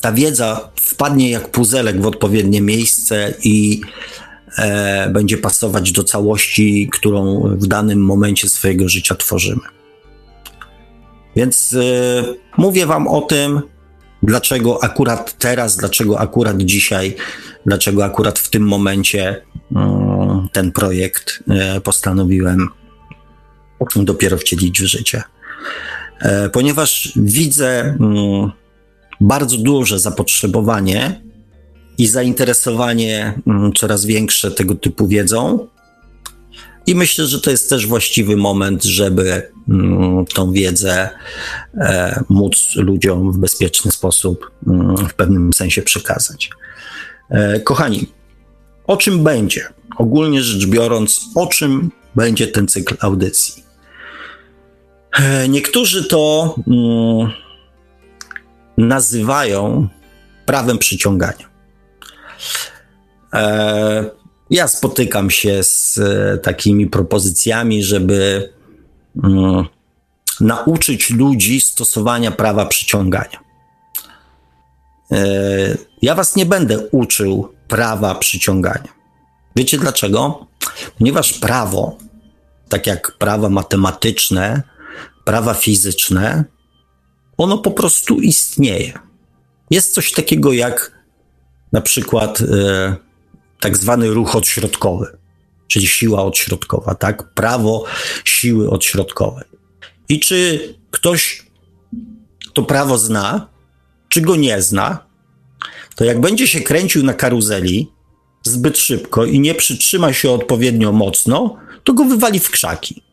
ta 0.00 0.12
wiedza 0.12 0.70
wpadnie 0.80 1.30
jak 1.30 1.50
puzelek 1.50 2.00
w 2.00 2.06
odpowiednie 2.06 2.60
miejsce 2.60 3.34
i 3.42 3.80
e, 4.58 5.10
będzie 5.10 5.38
pasować 5.38 5.92
do 5.92 6.04
całości, 6.04 6.90
którą 6.92 7.42
w 7.56 7.66
danym 7.66 8.04
momencie 8.04 8.48
swojego 8.48 8.88
życia 8.88 9.14
tworzymy. 9.14 9.62
Więc 11.36 11.72
e, 11.72 12.24
mówię 12.58 12.86
Wam 12.86 13.08
o 13.08 13.20
tym, 13.20 13.60
dlaczego 14.22 14.84
akurat 14.84 15.38
teraz, 15.38 15.76
dlaczego 15.76 16.20
akurat 16.20 16.62
dzisiaj, 16.62 17.16
dlaczego 17.66 18.04
akurat 18.04 18.38
w 18.38 18.50
tym 18.50 18.62
momencie 18.62 19.42
e, 19.76 20.46
ten 20.52 20.72
projekt 20.72 21.42
e, 21.48 21.80
postanowiłem 21.80 22.68
dopiero 23.96 24.38
wcielić 24.38 24.80
w 24.80 24.86
życie. 24.86 25.22
E, 26.20 26.48
ponieważ 26.48 27.12
widzę 27.16 27.80
mm, 27.80 28.50
bardzo 29.20 29.56
duże 29.58 29.98
zapotrzebowanie 29.98 31.20
i 31.98 32.06
zainteresowanie 32.06 33.40
mm, 33.46 33.72
coraz 33.72 34.04
większe 34.04 34.50
tego 34.50 34.74
typu 34.74 35.08
wiedzą. 35.08 35.68
I 36.86 36.94
myślę, 36.94 37.26
że 37.26 37.40
to 37.40 37.50
jest 37.50 37.70
też 37.70 37.86
właściwy 37.86 38.36
moment, 38.36 38.84
żeby 38.84 39.50
mm, 39.68 40.24
tą 40.26 40.52
wiedzę 40.52 41.08
e, 41.74 42.24
móc 42.28 42.56
ludziom 42.76 43.32
w 43.32 43.38
bezpieczny 43.38 43.90
sposób, 43.92 44.50
w 45.08 45.14
pewnym 45.14 45.52
sensie 45.52 45.82
przekazać. 45.82 46.50
E, 47.30 47.60
kochani, 47.60 48.06
o 48.86 48.96
czym 48.96 49.24
będzie? 49.24 49.64
Ogólnie 49.96 50.42
rzecz 50.42 50.66
biorąc, 50.66 51.20
o 51.34 51.46
czym 51.46 51.90
będzie 52.14 52.46
ten 52.46 52.68
cykl 52.68 52.96
audycji? 53.00 53.65
E, 55.20 55.48
niektórzy 55.48 56.04
to 56.04 56.54
nazywają 58.76 59.88
prawem 60.46 60.78
przyciągania. 60.78 61.46
E, 63.32 64.10
ja 64.50 64.68
spotykam 64.68 65.30
się 65.30 65.62
z 65.62 65.98
e, 65.98 66.38
takimi 66.38 66.86
propozycjami, 66.86 67.84
żeby 67.84 68.52
mm, 69.24 69.64
nauczyć 70.40 71.10
ludzi 71.10 71.60
stosowania 71.60 72.30
prawa 72.30 72.66
przyciągania. 72.66 73.46
Ja 76.02 76.14
was 76.14 76.36
nie 76.36 76.46
będę 76.46 76.78
uczył 76.78 77.54
prawa 77.68 78.14
przyciągania. 78.14 78.88
Wiecie 79.56 79.78
dlaczego? 79.78 80.46
Ponieważ 80.98 81.32
prawo, 81.32 81.98
tak 82.68 82.86
jak 82.86 83.12
prawa 83.18 83.48
matematyczne, 83.48 84.62
prawa 85.26 85.54
fizyczne, 85.54 86.44
ono 87.38 87.58
po 87.58 87.70
prostu 87.70 88.20
istnieje. 88.20 88.98
Jest 89.70 89.94
coś 89.94 90.12
takiego 90.12 90.52
jak 90.52 91.04
na 91.72 91.80
przykład 91.80 92.40
e, 92.40 92.96
tak 93.60 93.76
zwany 93.76 94.10
ruch 94.10 94.36
odśrodkowy, 94.36 95.18
czyli 95.68 95.86
siła 95.86 96.24
odśrodkowa, 96.24 96.94
tak? 96.94 97.34
Prawo 97.34 97.84
siły 98.24 98.70
odśrodkowej. 98.70 99.44
I 100.08 100.20
czy 100.20 100.74
ktoś 100.90 101.46
to 102.52 102.62
prawo 102.62 102.98
zna, 102.98 103.48
czy 104.08 104.20
go 104.20 104.36
nie 104.36 104.62
zna, 104.62 105.06
to 105.96 106.04
jak 106.04 106.20
będzie 106.20 106.48
się 106.48 106.60
kręcił 106.60 107.02
na 107.02 107.14
karuzeli 107.14 107.92
zbyt 108.42 108.78
szybko 108.78 109.24
i 109.24 109.40
nie 109.40 109.54
przytrzyma 109.54 110.12
się 110.12 110.30
odpowiednio 110.30 110.92
mocno, 110.92 111.56
to 111.84 111.92
go 111.92 112.04
wywali 112.04 112.40
w 112.40 112.50
krzaki. 112.50 113.05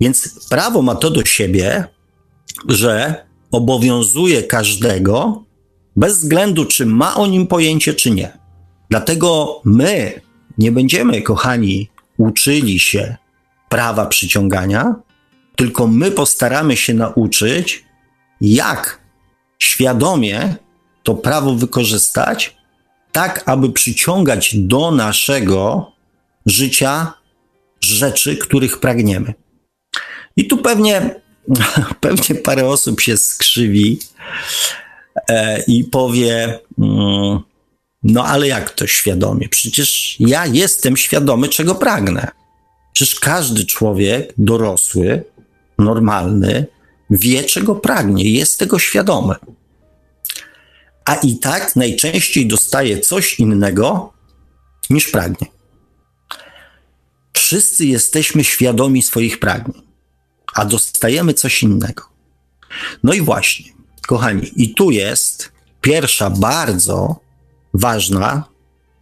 Więc 0.00 0.48
prawo 0.48 0.82
ma 0.82 0.94
to 0.94 1.10
do 1.10 1.24
siebie, 1.24 1.84
że 2.68 3.24
obowiązuje 3.50 4.42
każdego, 4.42 5.44
bez 5.96 6.18
względu 6.18 6.64
czy 6.64 6.86
ma 6.86 7.14
o 7.16 7.26
nim 7.26 7.46
pojęcie, 7.46 7.94
czy 7.94 8.10
nie. 8.10 8.38
Dlatego 8.90 9.60
my 9.64 10.20
nie 10.58 10.72
będziemy, 10.72 11.22
kochani, 11.22 11.88
uczyli 12.18 12.78
się 12.78 13.16
prawa 13.68 14.06
przyciągania, 14.06 14.94
tylko 15.56 15.86
my 15.86 16.10
postaramy 16.10 16.76
się 16.76 16.94
nauczyć, 16.94 17.84
jak 18.40 19.00
świadomie 19.58 20.56
to 21.02 21.14
prawo 21.14 21.54
wykorzystać, 21.54 22.56
tak 23.12 23.42
aby 23.46 23.72
przyciągać 23.72 24.56
do 24.56 24.90
naszego 24.90 25.92
życia 26.46 27.12
rzeczy, 27.84 28.36
których 28.36 28.80
pragniemy. 28.80 29.34
I 30.36 30.46
tu 30.46 30.58
pewnie, 30.58 31.20
pewnie 32.00 32.34
parę 32.34 32.68
osób 32.68 33.00
się 33.00 33.16
skrzywi 33.16 33.98
e, 35.28 35.62
i 35.62 35.84
powie, 35.84 36.58
mm, 36.78 37.38
no 38.02 38.24
ale 38.24 38.48
jak 38.48 38.70
to 38.70 38.86
świadomie? 38.86 39.48
Przecież 39.48 40.16
ja 40.20 40.46
jestem 40.46 40.96
świadomy, 40.96 41.48
czego 41.48 41.74
pragnę. 41.74 42.28
Przecież 42.92 43.20
każdy 43.20 43.66
człowiek 43.66 44.34
dorosły, 44.38 45.24
normalny, 45.78 46.66
wie, 47.10 47.44
czego 47.44 47.74
pragnie, 47.74 48.30
jest 48.30 48.58
tego 48.58 48.78
świadomy. 48.78 49.34
A 51.04 51.14
i 51.14 51.38
tak 51.38 51.76
najczęściej 51.76 52.46
dostaje 52.46 53.00
coś 53.00 53.40
innego 53.40 54.12
niż 54.90 55.08
pragnie. 55.08 55.53
Wszyscy 57.36 57.86
jesteśmy 57.86 58.44
świadomi 58.44 59.02
swoich 59.02 59.40
pragnień, 59.40 59.82
a 60.54 60.64
dostajemy 60.64 61.34
coś 61.34 61.62
innego. 61.62 62.02
No 63.02 63.12
i 63.12 63.20
właśnie, 63.20 63.72
kochani, 64.06 64.50
i 64.56 64.74
tu 64.74 64.90
jest 64.90 65.52
pierwsza 65.80 66.30
bardzo 66.30 67.20
ważna 67.74 68.44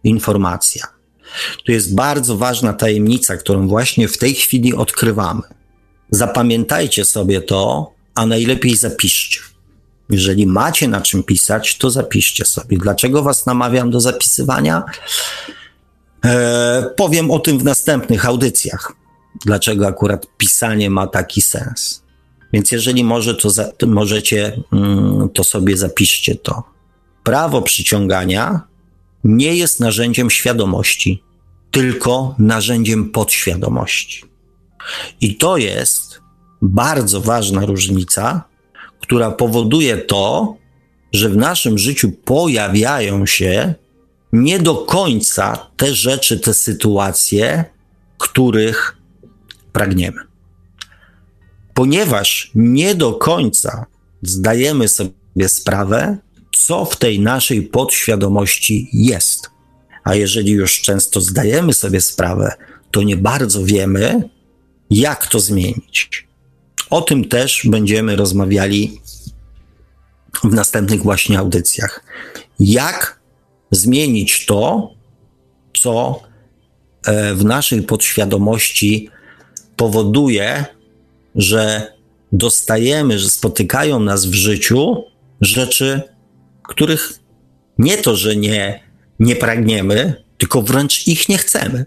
informacja. 0.03 0.87
To 1.65 1.71
jest 1.71 1.95
bardzo 1.95 2.37
ważna 2.37 2.73
tajemnica, 2.73 3.37
którą 3.37 3.67
właśnie 3.67 4.07
w 4.07 4.17
tej 4.17 4.35
chwili 4.35 4.73
odkrywamy. 4.73 5.41
Zapamiętajcie 6.09 7.05
sobie 7.05 7.41
to, 7.41 7.91
a 8.15 8.25
najlepiej 8.25 8.75
zapiszcie. 8.75 9.39
Jeżeli 10.09 10.47
macie 10.47 10.87
na 10.87 11.01
czym 11.01 11.23
pisać, 11.23 11.77
to 11.77 11.89
zapiszcie 11.89 12.45
sobie. 12.45 12.77
Dlaczego 12.77 13.23
Was 13.23 13.45
namawiam 13.45 13.91
do 13.91 14.01
zapisywania? 14.01 14.83
E, 16.23 16.89
powiem 16.97 17.31
o 17.31 17.39
tym 17.39 17.59
w 17.59 17.63
następnych 17.63 18.25
audycjach. 18.25 18.93
Dlaczego 19.45 19.87
akurat 19.87 20.27
pisanie 20.37 20.89
ma 20.89 21.07
taki 21.07 21.41
sens. 21.41 22.03
Więc 22.53 22.71
jeżeli 22.71 23.03
może, 23.03 23.35
to, 23.35 23.49
za, 23.49 23.71
to 23.71 23.87
możecie, 23.87 24.61
mm, 24.73 25.29
to 25.29 25.43
sobie 25.43 25.77
zapiszcie 25.77 26.35
to. 26.35 26.63
Prawo 27.23 27.61
przyciągania 27.61 28.61
nie 29.23 29.55
jest 29.55 29.79
narzędziem 29.79 30.29
świadomości, 30.29 31.23
tylko 31.71 32.35
narzędziem 32.39 33.09
podświadomości. 33.09 34.23
I 35.21 35.35
to 35.35 35.57
jest 35.57 36.21
bardzo 36.61 37.21
ważna 37.21 37.65
różnica, 37.65 38.43
która 39.01 39.31
powoduje 39.31 39.97
to, 39.97 40.55
że 41.13 41.29
w 41.29 41.37
naszym 41.37 41.77
życiu 41.77 42.11
pojawiają 42.25 43.25
się 43.25 43.73
nie 44.33 44.59
do 44.59 44.75
końca 44.75 45.67
te 45.77 45.95
rzeczy, 45.95 46.39
te 46.39 46.53
sytuacje, 46.53 47.65
których 48.17 48.97
pragniemy. 49.71 50.21
Ponieważ 51.73 52.51
nie 52.55 52.95
do 52.95 53.13
końca 53.13 53.85
zdajemy 54.21 54.87
sobie 54.87 55.13
sprawę, 55.49 56.17
co 56.57 56.85
w 56.85 56.97
tej 56.97 57.19
naszej 57.19 57.61
podświadomości 57.61 58.89
jest. 58.93 59.49
A 60.03 60.15
jeżeli 60.15 60.51
już 60.51 60.81
często 60.81 61.21
zdajemy 61.21 61.73
sobie 61.73 62.01
sprawę, 62.01 62.51
to 62.91 63.01
nie 63.01 63.17
bardzo 63.17 63.63
wiemy, 63.65 64.29
jak 64.89 65.27
to 65.27 65.39
zmienić. 65.39 66.27
O 66.89 67.01
tym 67.01 67.29
też 67.29 67.61
będziemy 67.65 68.15
rozmawiali 68.15 69.01
w 70.43 70.53
następnych 70.53 71.03
właśnie 71.03 71.39
audycjach. 71.39 72.03
Jak 72.59 73.22
zmienić 73.75 74.45
to, 74.45 74.93
co 75.77 76.21
e, 77.05 77.33
w 77.35 77.45
naszej 77.45 77.81
podświadomości 77.81 79.09
powoduje, 79.75 80.65
że 81.35 81.93
dostajemy, 82.31 83.19
że 83.19 83.29
spotykają 83.29 83.99
nas 83.99 84.25
w 84.25 84.33
życiu 84.33 85.03
rzeczy, 85.41 86.01
których 86.63 87.13
nie 87.77 87.97
to, 87.97 88.15
że 88.15 88.35
nie, 88.35 88.79
nie 89.19 89.35
pragniemy, 89.35 90.23
tylko 90.37 90.61
wręcz 90.61 91.07
ich 91.07 91.29
nie 91.29 91.37
chcemy. 91.37 91.85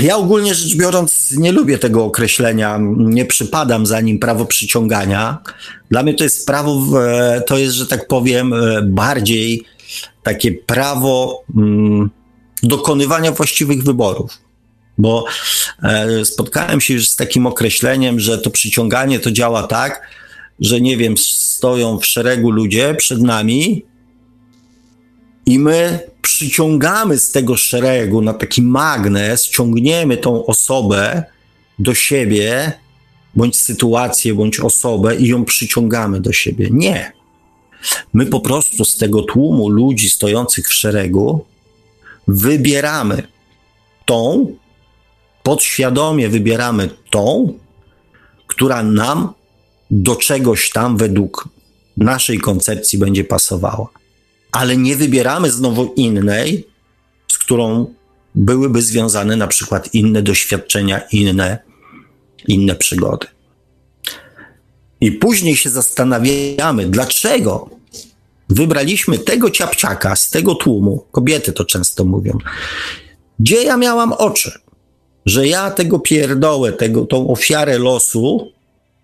Ja 0.00 0.16
ogólnie 0.16 0.54
rzecz 0.54 0.76
biorąc 0.76 1.32
nie 1.32 1.52
lubię 1.52 1.78
tego 1.78 2.04
określenia, 2.04 2.78
nie 2.96 3.24
przypadam 3.24 3.86
za 3.86 4.00
nim 4.00 4.18
prawo 4.18 4.44
przyciągania. 4.44 5.38
Dla 5.90 6.02
mnie 6.02 6.14
to 6.14 6.24
jest 6.24 6.46
prawo, 6.46 7.00
to 7.46 7.58
jest, 7.58 7.74
że 7.74 7.86
tak 7.86 8.08
powiem, 8.08 8.54
bardziej 8.82 9.64
takie 10.22 10.52
prawo 10.52 11.42
mm, 11.56 12.10
dokonywania 12.62 13.32
właściwych 13.32 13.82
wyborów. 13.82 14.38
Bo 14.98 15.24
e, 15.82 16.24
spotkałem 16.24 16.80
się 16.80 16.94
już 16.94 17.08
z 17.08 17.16
takim 17.16 17.46
określeniem, 17.46 18.20
że 18.20 18.38
to 18.38 18.50
przyciąganie 18.50 19.20
to 19.20 19.30
działa 19.32 19.62
tak, 19.62 20.02
że 20.60 20.80
nie 20.80 20.96
wiem, 20.96 21.16
stoją 21.18 21.98
w 21.98 22.06
szeregu 22.06 22.50
ludzie 22.50 22.94
przed 22.94 23.22
nami 23.22 23.84
i 25.46 25.58
my 25.58 26.00
przyciągamy 26.28 27.18
z 27.18 27.30
tego 27.32 27.56
szeregu 27.56 28.22
na 28.22 28.34
taki 28.34 28.62
magnes, 28.62 29.48
ciągniemy 29.48 30.16
tą 30.16 30.46
osobę 30.46 31.24
do 31.78 31.94
siebie, 31.94 32.72
bądź 33.34 33.56
sytuację, 33.56 34.34
bądź 34.34 34.60
osobę 34.60 35.16
i 35.16 35.28
ją 35.28 35.44
przyciągamy 35.44 36.20
do 36.20 36.32
siebie. 36.32 36.68
Nie. 36.70 37.12
My 38.12 38.26
po 38.26 38.40
prostu 38.40 38.84
z 38.84 38.96
tego 38.96 39.22
tłumu 39.22 39.68
ludzi 39.68 40.10
stojących 40.10 40.68
w 40.68 40.72
szeregu 40.72 41.44
wybieramy 42.28 43.22
tą, 44.04 44.52
podświadomie 45.42 46.28
wybieramy 46.28 46.90
tą, 47.10 47.54
która 48.46 48.82
nam 48.82 49.32
do 49.90 50.16
czegoś 50.16 50.70
tam 50.70 50.96
według 50.96 51.48
naszej 51.96 52.38
koncepcji 52.38 52.98
będzie 52.98 53.24
pasowała 53.24 53.97
ale 54.58 54.76
nie 54.76 54.96
wybieramy 54.96 55.50
znowu 55.50 55.92
innej, 55.96 56.66
z 57.32 57.38
którą 57.38 57.94
byłyby 58.34 58.82
związane 58.82 59.36
na 59.36 59.46
przykład 59.46 59.94
inne 59.94 60.22
doświadczenia, 60.22 61.00
inne, 61.12 61.58
inne 62.48 62.74
przygody. 62.74 63.26
I 65.00 65.12
później 65.12 65.56
się 65.56 65.70
zastanawiamy, 65.70 66.86
dlaczego 66.86 67.70
wybraliśmy 68.48 69.18
tego 69.18 69.50
ciapciaka 69.50 70.16
z 70.16 70.30
tego 70.30 70.54
tłumu, 70.54 71.04
kobiety 71.12 71.52
to 71.52 71.64
często 71.64 72.04
mówią, 72.04 72.38
gdzie 73.38 73.62
ja 73.62 73.76
miałam 73.76 74.12
oczy, 74.12 74.52
że 75.26 75.46
ja 75.46 75.70
tego 75.70 75.98
pierdołę, 75.98 76.72
tego, 76.72 77.04
tą 77.04 77.28
ofiarę 77.28 77.78
losu 77.78 78.52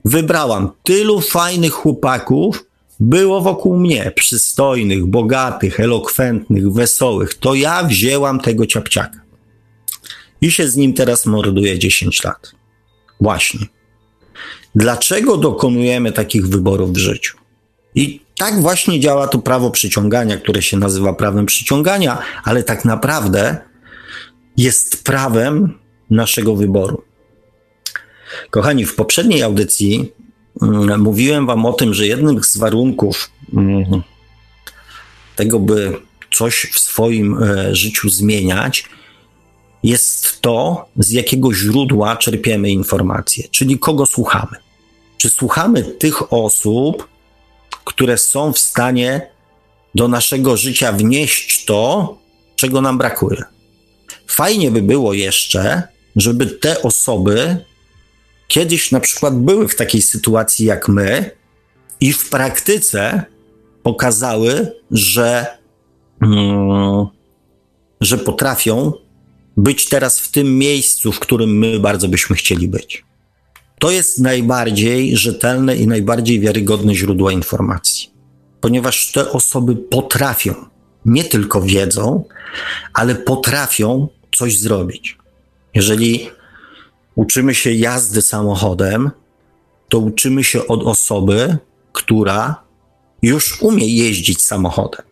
wybrałam 0.04 0.70
tylu 0.82 1.20
fajnych 1.20 1.72
chłopaków, 1.72 2.64
było 3.00 3.40
wokół 3.40 3.76
mnie 3.76 4.12
przystojnych, 4.14 5.06
bogatych, 5.06 5.80
elokwentnych, 5.80 6.72
wesołych. 6.72 7.34
To 7.34 7.54
ja 7.54 7.84
wzięłam 7.84 8.40
tego 8.40 8.66
ciapciaka. 8.66 9.20
I 10.40 10.50
się 10.50 10.68
z 10.68 10.76
nim 10.76 10.94
teraz 10.94 11.26
morduje 11.26 11.78
10 11.78 12.24
lat. 12.24 12.52
Właśnie. 13.20 13.60
Dlaczego 14.74 15.36
dokonujemy 15.36 16.12
takich 16.12 16.48
wyborów 16.48 16.92
w 16.92 16.96
życiu? 16.96 17.36
I 17.94 18.20
tak 18.38 18.60
właśnie 18.60 19.00
działa 19.00 19.28
to 19.28 19.38
prawo 19.38 19.70
przyciągania, 19.70 20.36
które 20.36 20.62
się 20.62 20.76
nazywa 20.76 21.12
prawem 21.12 21.46
przyciągania, 21.46 22.18
ale 22.44 22.62
tak 22.62 22.84
naprawdę 22.84 23.56
jest 24.56 25.04
prawem 25.04 25.78
naszego 26.10 26.56
wyboru. 26.56 27.02
Kochani, 28.50 28.84
w 28.84 28.94
poprzedniej 28.94 29.42
audycji 29.42 30.12
mówiłem 30.98 31.46
Wam 31.46 31.66
o 31.66 31.72
tym, 31.72 31.94
że 31.94 32.06
jednym 32.06 32.44
z 32.44 32.56
warunków 32.56 33.30
mm, 33.54 34.02
tego, 35.36 35.60
by 35.60 35.96
coś 36.34 36.70
w 36.72 36.78
swoim 36.78 37.42
e, 37.42 37.74
życiu 37.76 38.08
zmieniać, 38.08 38.84
jest 39.82 40.40
to, 40.40 40.88
z 40.96 41.10
jakiego 41.10 41.54
źródła 41.54 42.16
czerpiemy 42.16 42.70
informacje, 42.70 43.48
czyli 43.50 43.78
kogo 43.78 44.06
słuchamy. 44.06 44.56
Czy 45.16 45.30
słuchamy 45.30 45.82
tych 45.82 46.32
osób, 46.32 47.08
które 47.84 48.18
są 48.18 48.52
w 48.52 48.58
stanie 48.58 49.30
do 49.94 50.08
naszego 50.08 50.56
życia 50.56 50.92
wnieść 50.92 51.64
to, 51.64 52.18
czego 52.56 52.80
nam 52.80 52.98
brakuje. 52.98 53.42
Fajnie 54.26 54.70
by 54.70 54.82
było 54.82 55.12
jeszcze, 55.12 55.82
żeby 56.16 56.46
te 56.46 56.82
osoby 56.82 57.64
kiedyś 58.48 58.92
na 58.92 59.00
przykład 59.00 59.38
były 59.38 59.68
w 59.68 59.76
takiej 59.76 60.02
sytuacji 60.02 60.66
jak 60.66 60.88
my 60.88 61.30
i 62.00 62.12
w 62.12 62.30
praktyce 62.30 63.22
pokazały, 63.82 64.72
że, 64.90 65.46
mm, 66.22 67.06
że 68.00 68.18
potrafią 68.18 68.92
być 69.56 69.88
teraz 69.88 70.20
w 70.20 70.30
tym 70.30 70.58
miejscu, 70.58 71.12
w 71.12 71.20
którym 71.20 71.58
my 71.58 71.80
bardzo 71.80 72.08
byśmy 72.08 72.36
chcieli 72.36 72.68
być. 72.68 73.04
To 73.78 73.90
jest 73.90 74.18
najbardziej 74.18 75.16
rzetelne 75.16 75.76
i 75.76 75.86
najbardziej 75.86 76.40
wiarygodne 76.40 76.94
źródło 76.94 77.30
informacji, 77.30 78.10
ponieważ 78.60 79.12
te 79.12 79.30
osoby 79.30 79.76
potrafią, 79.76 80.54
nie 81.04 81.24
tylko 81.24 81.62
wiedzą, 81.62 82.24
ale 82.92 83.14
potrafią 83.14 84.08
coś 84.36 84.58
zrobić. 84.58 85.18
Jeżeli 85.74 86.30
uczymy 87.14 87.54
się 87.54 87.72
jazdy 87.72 88.22
samochodem, 88.22 89.10
to 89.88 89.98
uczymy 89.98 90.44
się 90.44 90.66
od 90.66 90.82
osoby, 90.82 91.56
która 91.92 92.64
już 93.22 93.62
umie 93.62 93.86
jeździć 93.86 94.42
samochodem. 94.42 95.02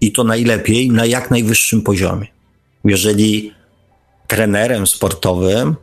I 0.00 0.12
to 0.12 0.24
najlepiej 0.24 0.90
na 0.90 1.06
jak 1.06 1.30
najwyższym 1.30 1.82
poziomie. 1.82 2.26
Jeżeli 2.84 3.54
trenerem 4.26 4.86
sportowym 4.86 5.76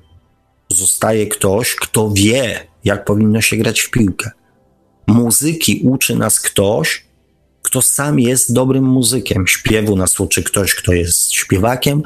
zostaje 0.69 1.27
ktoś, 1.27 1.75
kto 1.75 2.11
wie, 2.11 2.67
jak 2.83 3.05
powinno 3.05 3.41
się 3.41 3.57
grać 3.57 3.81
w 3.81 3.91
piłkę. 3.91 4.31
Muzyki 5.07 5.81
uczy 5.83 6.15
nas 6.15 6.39
ktoś, 6.39 7.05
kto 7.61 7.81
sam 7.81 8.19
jest 8.19 8.53
dobrym 8.53 8.83
muzykiem. 8.83 9.47
Śpiewu 9.47 9.95
nas 9.95 10.19
uczy 10.19 10.43
ktoś, 10.43 10.75
kto 10.75 10.93
jest 10.93 11.33
śpiewakiem 11.33 12.03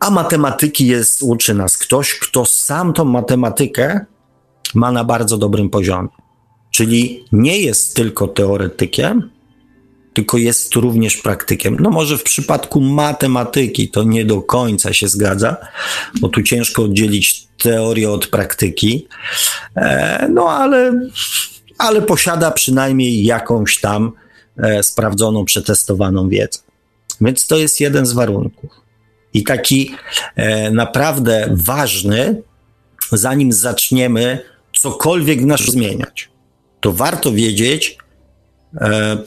a 0.00 0.10
matematyki 0.10 0.86
jest, 0.86 1.22
uczy 1.22 1.54
nas 1.54 1.78
ktoś, 1.78 2.14
kto 2.14 2.44
sam 2.44 2.92
tą 2.92 3.04
matematykę 3.04 4.06
ma 4.74 4.92
na 4.92 5.04
bardzo 5.04 5.38
dobrym 5.38 5.70
poziomie. 5.70 6.08
Czyli 6.70 7.24
nie 7.32 7.58
jest 7.58 7.96
tylko 7.96 8.28
teoretykiem, 8.28 9.30
tylko 10.12 10.38
jest 10.38 10.74
również 10.74 11.16
praktykiem. 11.16 11.76
No 11.80 11.90
może 11.90 12.18
w 12.18 12.22
przypadku 12.22 12.80
matematyki 12.80 13.88
to 13.88 14.02
nie 14.02 14.24
do 14.24 14.42
końca 14.42 14.92
się 14.92 15.08
zgadza, 15.08 15.56
bo 16.20 16.28
tu 16.28 16.42
ciężko 16.42 16.82
oddzielić 16.82 17.48
teorię 17.58 18.10
od 18.10 18.26
praktyki, 18.26 19.08
e, 19.76 20.28
no 20.28 20.48
ale, 20.50 21.08
ale 21.78 22.02
posiada 22.02 22.50
przynajmniej 22.50 23.24
jakąś 23.24 23.80
tam 23.80 24.12
e, 24.56 24.82
sprawdzoną, 24.82 25.44
przetestowaną 25.44 26.28
wiedzę. 26.28 26.58
Więc 27.20 27.46
to 27.46 27.56
jest 27.56 27.80
jeden 27.80 28.06
z 28.06 28.12
warunków 28.12 28.79
i 29.34 29.44
taki 29.44 29.94
e, 30.36 30.70
naprawdę 30.70 31.48
ważny, 31.50 32.42
zanim 33.12 33.52
zaczniemy 33.52 34.44
cokolwiek 34.72 35.42
w 35.42 35.46
nas 35.46 35.60
zmieniać. 35.60 36.28
To 36.80 36.92
warto 36.92 37.32
wiedzieć, 37.32 37.98
e, 38.80 39.18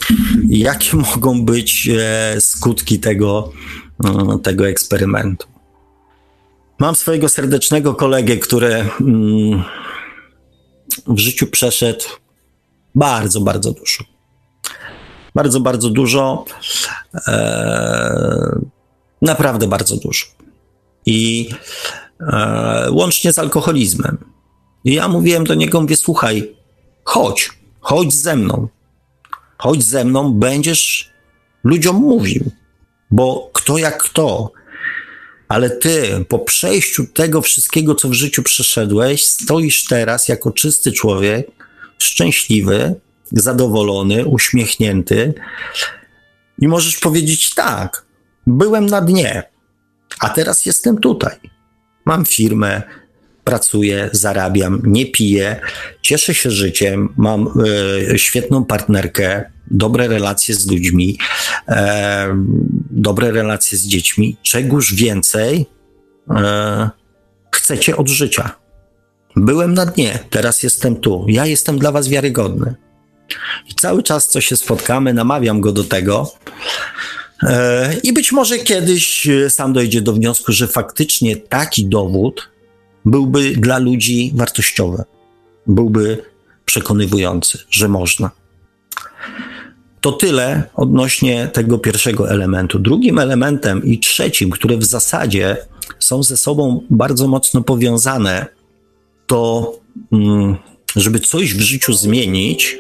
jakie 0.50 0.98
mogą 1.14 1.46
być 1.46 1.90
e, 1.90 2.42
skutki 2.42 3.00
tego, 3.00 3.52
e, 4.06 4.40
tego 4.44 4.68
eksperymentu. 4.68 5.48
Mam 6.80 6.96
swojego 6.96 7.30
serdecznego 7.30 7.96
kolegę, 7.96 8.38
który 8.38 8.86
mm, 9.02 9.64
w 11.08 11.20
życiu 11.20 11.48
przeszedł 11.48 12.06
bardzo, 12.96 13.42
bardzo 13.42 13.72
dużo. 13.72 14.04
Bardzo, 15.36 15.60
bardzo 15.60 15.90
dużo. 15.90 16.46
E, 17.28 18.60
naprawdę 19.24 19.68
bardzo 19.68 19.98
dużo. 19.98 20.26
I 21.06 21.50
e, 22.20 22.88
łącznie 22.92 23.34
z 23.34 23.40
alkoholizmem. 23.40 24.18
I 24.84 24.94
ja 24.94 25.08
mówiłem 25.08 25.44
do 25.44 25.54
niego, 25.54 25.82
mówię, 25.82 25.96
słuchaj, 25.96 26.56
chodź, 27.04 27.50
chodź 27.80 28.14
ze 28.14 28.36
mną. 28.36 28.68
Chodź 29.58 29.84
ze 29.84 30.06
mną, 30.06 30.34
będziesz 30.34 31.10
ludziom 31.64 31.96
mówił. 31.96 32.52
Bo 33.12 33.50
kto 33.54 33.78
jak 33.78 34.04
kto, 34.04 34.52
ale 35.48 35.70
ty 35.70 36.26
po 36.30 36.40
przejściu 36.40 37.08
tego 37.08 37.42
wszystkiego, 37.42 37.96
co 37.96 38.10
w 38.10 38.14
życiu 38.14 38.44
przeszedłeś, 38.44 39.26
stoisz 39.26 39.86
teraz 39.86 40.28
jako 40.28 40.52
czysty 40.52 40.92
człowiek, 40.92 41.48
szczęśliwy, 41.98 42.96
zadowolony, 43.32 44.26
uśmiechnięty 44.26 45.34
i 46.60 46.68
możesz 46.68 46.98
powiedzieć 46.98 47.54
tak, 47.54 48.06
byłem 48.48 48.86
na 48.86 49.02
dnie, 49.02 49.44
a 50.20 50.30
teraz 50.30 50.66
jestem 50.66 50.98
tutaj. 50.98 51.36
Mam 52.06 52.26
firmę, 52.26 52.82
pracuję, 53.44 54.10
zarabiam, 54.12 54.82
nie 54.86 55.06
piję, 55.06 55.60
cieszę 56.02 56.34
się 56.34 56.52
życiem, 56.52 57.14
mam 57.18 57.48
e, 58.12 58.20
świetną 58.20 58.66
partnerkę, 58.66 59.52
dobre 59.72 60.08
relacje 60.08 60.56
z 60.56 60.68
ludźmi, 60.68 61.18
e, 61.68 62.28
dobre 62.92 63.32
relacje 63.32 63.78
z 63.78 63.88
dziećmi. 63.88 64.38
Czegoż 64.42 64.94
więcej 64.94 65.66
e, 66.30 66.90
chcecie 67.52 67.98
od 67.98 68.10
życia? 68.10 68.56
Byłem 69.36 69.74
na 69.74 69.86
dnie, 69.86 70.20
teraz 70.30 70.64
jestem 70.64 70.96
tu. 70.96 71.26
Ja 71.28 71.46
jestem 71.46 71.80
dla 71.80 71.92
Was 71.92 72.08
wiarygodny. 72.08 72.76
I 73.70 73.76
cały 73.76 74.04
czas, 74.04 74.28
co 74.28 74.42
się 74.42 74.58
spotkamy, 74.58 75.14
namawiam 75.14 75.62
go 75.62 75.72
do 75.72 75.84
tego. 75.84 76.32
E, 77.48 77.96
I 78.04 78.14
być 78.14 78.32
może 78.32 78.58
kiedyś 78.58 79.28
e, 79.28 79.50
sam 79.50 79.74
dojdzie 79.74 80.02
do 80.02 80.14
wniosku, 80.14 80.52
że 80.52 80.68
faktycznie 80.68 81.36
taki 81.36 81.86
dowód 81.86 82.50
byłby 83.06 83.56
dla 83.56 83.78
ludzi 83.78 84.32
wartościowy, 84.36 85.04
byłby 85.68 86.24
przekonywujący, 86.66 87.60
że 87.70 87.88
można. 87.88 88.32
To 90.02 90.12
tyle 90.12 90.64
odnośnie 90.76 91.50
tego 91.54 91.78
pierwszego 91.78 92.30
elementu. 92.30 92.80
Drugim 92.80 93.20
elementem 93.20 93.86
i 93.86 94.00
trzecim, 94.00 94.50
które 94.50 94.78
w 94.78 94.84
zasadzie 94.84 95.58
są 96.00 96.24
ze 96.24 96.38
sobą 96.38 96.84
bardzo 96.90 97.28
mocno 97.28 97.62
powiązane, 97.62 98.46
to 99.28 99.72
mm, 100.12 100.56
żeby 100.96 101.20
coś 101.20 101.54
w 101.54 101.62
życiu 101.62 101.94
zmienić, 101.94 102.78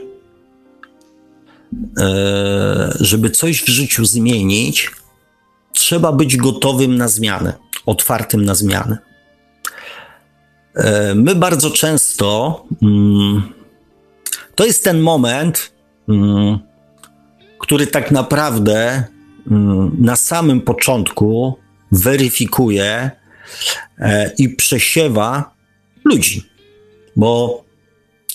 żeby 3.00 3.30
coś 3.30 3.62
w 3.62 3.68
życiu 3.68 4.06
zmienić, 4.06 4.92
trzeba 5.74 6.12
być 6.12 6.38
gotowym 6.38 6.96
na 6.96 7.08
zmianę, 7.08 7.54
otwartym 7.86 8.46
na 8.46 8.56
zmianę. 8.56 8.98
E, 10.76 11.16
my 11.16 11.36
bardzo 11.36 11.72
często, 11.72 12.64
mm, 12.82 13.42
to 14.56 14.66
jest 14.66 14.84
ten 14.84 15.00
moment, 15.00 15.74
mm, 16.10 16.60
który 17.60 17.88
tak 17.88 18.12
naprawdę 18.12 19.04
mm, 19.52 19.92
na 20.00 20.16
samym 20.16 20.62
początku 20.62 21.58
weryfikuje 21.92 23.12
e, 24.00 24.32
i 24.38 24.50
przesiewa 24.50 25.56
ludzi. 26.06 26.50
Bo 27.16 27.64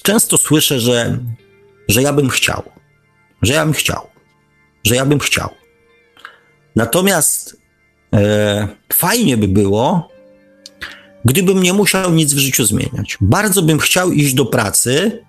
często 0.02 0.38
słyszę, 0.38 0.80
że, 0.80 1.18
że 1.88 2.02
ja 2.02 2.12
bym 2.12 2.28
chciał, 2.28 2.62
że 3.42 3.52
ja 3.52 3.64
bym 3.64 3.74
chciał, 3.74 4.06
że 4.84 4.96
ja 4.96 5.06
bym 5.06 5.18
chciał. 5.18 5.48
Natomiast 6.76 7.56
e, 8.14 8.68
fajnie 8.92 9.36
by 9.36 9.48
było, 9.48 10.08
gdybym 11.24 11.62
nie 11.62 11.72
musiał 11.72 12.12
nic 12.12 12.34
w 12.34 12.38
życiu 12.38 12.64
zmieniać. 12.64 13.18
Bardzo 13.20 13.62
bym 13.62 13.78
chciał 13.78 14.12
iść 14.12 14.34
do 14.34 14.46
pracy, 14.46 15.24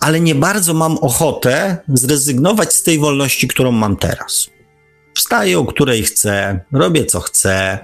ale 0.00 0.20
nie 0.20 0.34
bardzo 0.34 0.74
mam 0.74 0.98
ochotę 0.98 1.76
zrezygnować 1.88 2.72
z 2.74 2.82
tej 2.82 2.98
wolności, 2.98 3.48
którą 3.48 3.72
mam 3.72 3.96
teraz. 3.96 4.50
Wstaję, 5.14 5.58
o 5.58 5.64
której 5.64 6.02
chcę, 6.02 6.60
robię 6.72 7.04
co 7.04 7.20
chcę. 7.20 7.78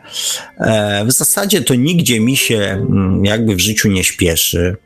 E, 0.59 1.05
w 1.05 1.13
zasadzie 1.13 1.63
to 1.63 1.75
nigdzie 1.75 2.21
mi 2.21 2.37
się 2.37 2.59
mm, 2.59 3.25
jakby 3.25 3.57
w 3.57 3.61
życiu 3.61 3.89
nie 3.89 4.05
śpieszy. 4.05 4.77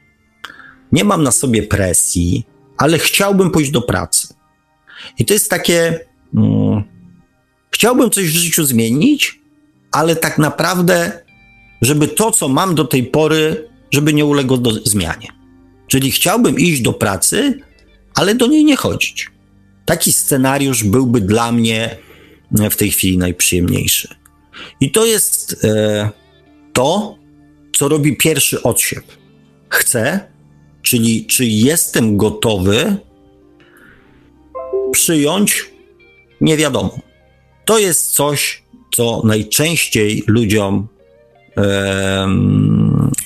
Nie 0.93 1.05
mam 1.05 1.23
na 1.23 1.31
sobie 1.31 1.63
presji, 1.63 2.47
ale 2.79 2.99
chciałbym 2.99 3.51
pójść 3.51 3.71
do 3.71 3.83
pracy. 3.83 4.29
I 5.19 5.25
to 5.25 5.35
jest 5.35 5.51
takie. 5.51 6.01
Hmm, 6.35 6.83
chciałbym 7.71 8.11
coś 8.11 8.25
w 8.25 8.37
życiu 8.37 8.65
zmienić, 8.65 9.41
ale 9.93 10.17
tak 10.17 10.39
naprawdę, 10.39 11.23
żeby 11.83 12.09
to, 12.09 12.31
co 12.31 12.49
mam 12.49 12.75
do 12.75 12.85
tej 12.85 13.05
pory, 13.05 13.69
żeby 13.91 14.13
nie 14.13 14.25
uległo 14.25 14.59
do 14.59 14.71
zmianie. 14.71 15.29
Czyli 15.87 16.11
chciałbym 16.11 16.59
iść 16.59 16.81
do 16.83 16.93
pracy, 16.93 17.61
ale 18.15 18.35
do 18.35 18.47
niej 18.47 18.65
nie 18.65 18.77
chodzić. 18.77 19.31
Taki 19.85 20.13
scenariusz 20.13 20.85
byłby 20.85 21.21
dla 21.21 21.53
mnie 21.53 21.97
w 22.71 22.77
tej 22.77 22.91
chwili 22.91 23.19
najprzyjemniejszy. 23.19 24.09
I 24.81 24.91
to 24.91 25.07
jest 25.07 25.65
e, 25.65 26.11
to, 26.73 27.19
co 27.77 27.89
robi 27.89 28.17
pierwszy 28.17 28.63
odsiew. 28.63 29.05
Chcę, 29.69 30.21
czyli 30.89 31.27
czy 31.27 31.47
jestem 31.47 32.17
gotowy 32.17 32.97
przyjąć 34.93 35.71
nie 36.41 36.57
wiadomo. 36.57 36.99
To 37.65 37.79
jest 37.79 38.15
coś, 38.15 38.63
co 38.97 39.23
najczęściej 39.25 40.25
ludziom, 40.27 40.89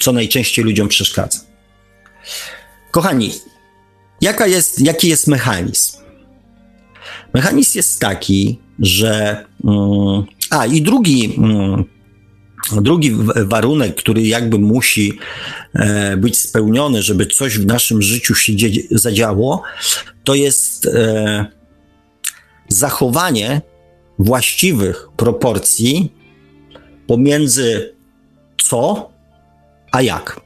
co 0.00 0.12
najczęściej 0.12 0.64
ludziom 0.64 0.88
przeszkadza. 0.88 1.38
Kochani, 2.90 3.30
jaka 4.20 4.46
jest, 4.46 4.80
jaki 4.80 5.08
jest 5.08 5.26
mechanizm? 5.26 5.98
Mechanizm 7.34 7.78
jest 7.78 8.00
taki, 8.00 8.58
że. 8.78 9.44
Mm, 9.64 10.24
a 10.50 10.66
i 10.66 10.82
drugi. 10.82 11.38
Drugi 12.82 13.12
warunek, 13.36 13.96
który 13.96 14.22
jakby 14.22 14.58
musi 14.58 15.18
e, 15.74 16.16
być 16.16 16.38
spełniony, 16.38 17.02
żeby 17.02 17.26
coś 17.26 17.58
w 17.58 17.66
naszym 17.66 18.02
życiu 18.02 18.34
się 18.34 18.52
zadziało, 18.90 19.62
to 20.24 20.34
jest 20.34 20.86
e, 20.86 21.46
zachowanie 22.68 23.60
właściwych 24.18 25.08
proporcji 25.16 26.12
pomiędzy 27.06 27.94
co 28.64 29.10
a 29.92 30.02
jak. 30.02 30.40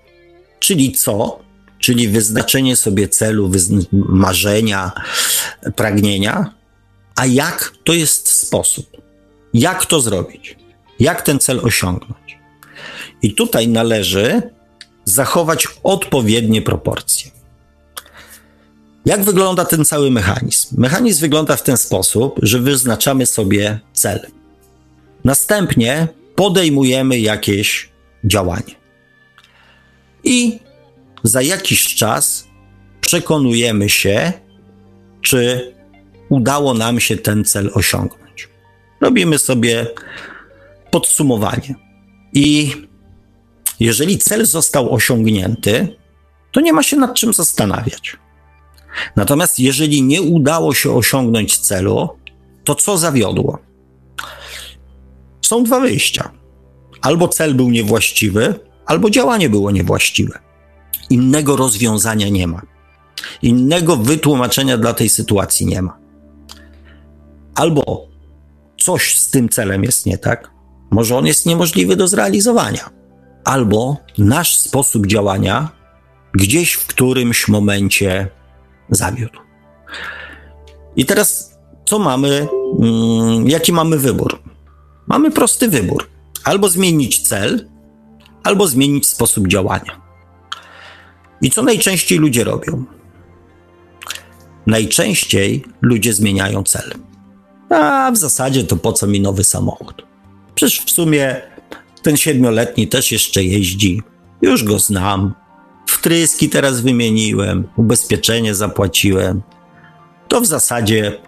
Czyli 0.61 0.92
co 0.92 1.46
czyli 1.79 2.09
wyznaczenie 2.09 2.76
sobie 2.76 3.09
celu, 3.09 3.50
marzenia, 3.92 4.92
pragnienia, 5.76 6.55
a 7.16 7.26
jak 7.26 7.72
to 7.85 7.92
jest 7.92 8.29
sposób, 8.29 8.87
jak 9.55 9.87
to 9.87 10.00
zrobić, 10.00 10.57
jak 11.00 11.22
ten 11.22 11.38
cel 11.38 11.61
osiągnąć. 11.62 12.38
I 13.22 13.35
tutaj 13.35 13.68
należy 13.68 14.42
zachować 15.04 15.68
odpowiednie 15.82 16.62
proporcje. 16.62 17.30
Jak 19.06 19.24
wygląda 19.24 19.64
ten 19.64 19.85
cały 19.85 20.11
mechanizm? 20.11 20.80
Mechanizm 20.80 21.20
wygląda 21.20 21.56
w 21.56 21.62
ten 21.62 21.76
sposób, 21.76 22.40
że 22.42 22.59
wyznaczamy 22.59 23.26
sobie 23.26 23.80
cel. 23.92 24.26
Następnie 25.24 26.09
podejmujemy 26.35 27.18
jakieś 27.18 27.90
działanie. 28.24 28.74
I 30.24 30.59
za 31.22 31.42
jakiś 31.42 31.94
czas 31.94 32.46
przekonujemy 33.00 33.88
się, 33.88 34.32
czy 35.22 35.72
udało 36.28 36.74
nam 36.74 37.00
się 37.00 37.16
ten 37.16 37.44
cel 37.44 37.70
osiągnąć. 37.74 38.48
Robimy 39.00 39.38
sobie 39.38 39.87
podsumowanie. 40.90 41.75
I 42.33 42.72
jeżeli 43.81 44.18
cel 44.18 44.46
został 44.46 44.94
osiągnięty, 44.94 45.96
to 46.53 46.61
nie 46.61 46.72
ma 46.72 46.83
się 46.83 46.96
nad 46.96 47.14
czym 47.14 47.33
zastanawiać. 47.33 48.16
Natomiast 49.16 49.61
jeżeli 49.61 50.03
nie 50.03 50.22
udało 50.22 50.75
się 50.75 50.96
osiągnąć 50.96 51.59
celu, 51.59 52.09
to 52.64 52.75
co 52.75 52.99
zawiodło? 52.99 53.59
Są 55.42 55.64
dwa 55.64 55.81
wyjścia. 55.81 56.31
Albo 57.01 57.29
cel 57.29 57.55
był 57.55 57.70
niewłaściwy, 57.70 58.55
albo 58.87 59.11
działanie 59.11 59.49
było 59.49 59.70
niewłaściwe. 59.70 60.38
Innego 61.11 61.57
rozwiązania 61.57 62.29
nie 62.29 62.46
ma. 62.46 62.62
Innego 63.42 63.96
wytłumaczenia 63.96 64.79
dla 64.79 64.94
tej 64.94 65.09
sytuacji 65.09 65.66
nie 65.66 65.83
ma. 65.83 65.99
Albo 67.55 68.07
coś 68.81 69.16
z 69.16 69.31
tym 69.31 69.49
celem 69.49 69.85
jest 69.85 70.07
nie 70.07 70.18
tak, 70.18 70.51
może 70.90 71.16
on 71.16 71.27
jest 71.27 71.46
niemożliwy 71.46 71.96
do 71.96 72.09
zrealizowania, 72.09 72.90
albo 73.44 73.96
nasz 74.18 74.57
sposób 74.57 75.07
działania 75.07 75.68
gdzieś 76.33 76.72
w 76.72 76.87
którymś 76.87 77.49
momencie 77.49 78.29
zawiódł. 78.90 79.40
I 80.96 81.05
teraz 81.05 81.59
co 81.85 81.99
mamy, 81.99 82.49
mm, 82.81 83.49
jaki 83.49 83.72
mamy 83.72 83.99
wybór? 83.99 84.42
Mamy 85.07 85.31
prosty 85.31 85.68
wybór: 85.68 86.09
albo 86.44 86.68
zmienić 86.68 87.29
cel, 87.29 87.68
albo 88.42 88.66
zmienić 88.66 89.07
sposób 89.07 89.49
działania. 89.49 90.01
I 91.42 91.51
co 91.51 91.62
najczęściej 91.62 92.18
ludzie 92.18 92.44
robią? 92.44 92.85
Najczęściej 94.66 95.64
ludzie 95.83 96.12
zmieniają 96.12 96.62
cel. 96.62 96.94
A 97.70 98.11
w 98.14 98.16
zasadzie 98.16 98.64
to 98.64 98.77
po 98.77 98.92
co 98.92 99.07
mi 99.07 99.20
nowy 99.20 99.44
samochód? 99.44 100.07
Przecież 100.57 100.81
w 100.81 100.90
sumie 100.90 101.42
ten 102.03 102.16
siedmioletni 102.16 102.88
też 102.88 103.12
jeszcze 103.12 103.45
jeździ. 103.45 104.03
Już 104.42 104.64
go 104.64 104.79
znam. 104.79 105.35
Wtryski 105.87 106.49
teraz 106.49 106.81
wymieniłem, 106.81 107.69
ubezpieczenie 107.77 108.55
zapłaciłem. 108.55 109.42
To 110.29 110.40
w 110.40 110.47
zasadzie 110.47 111.21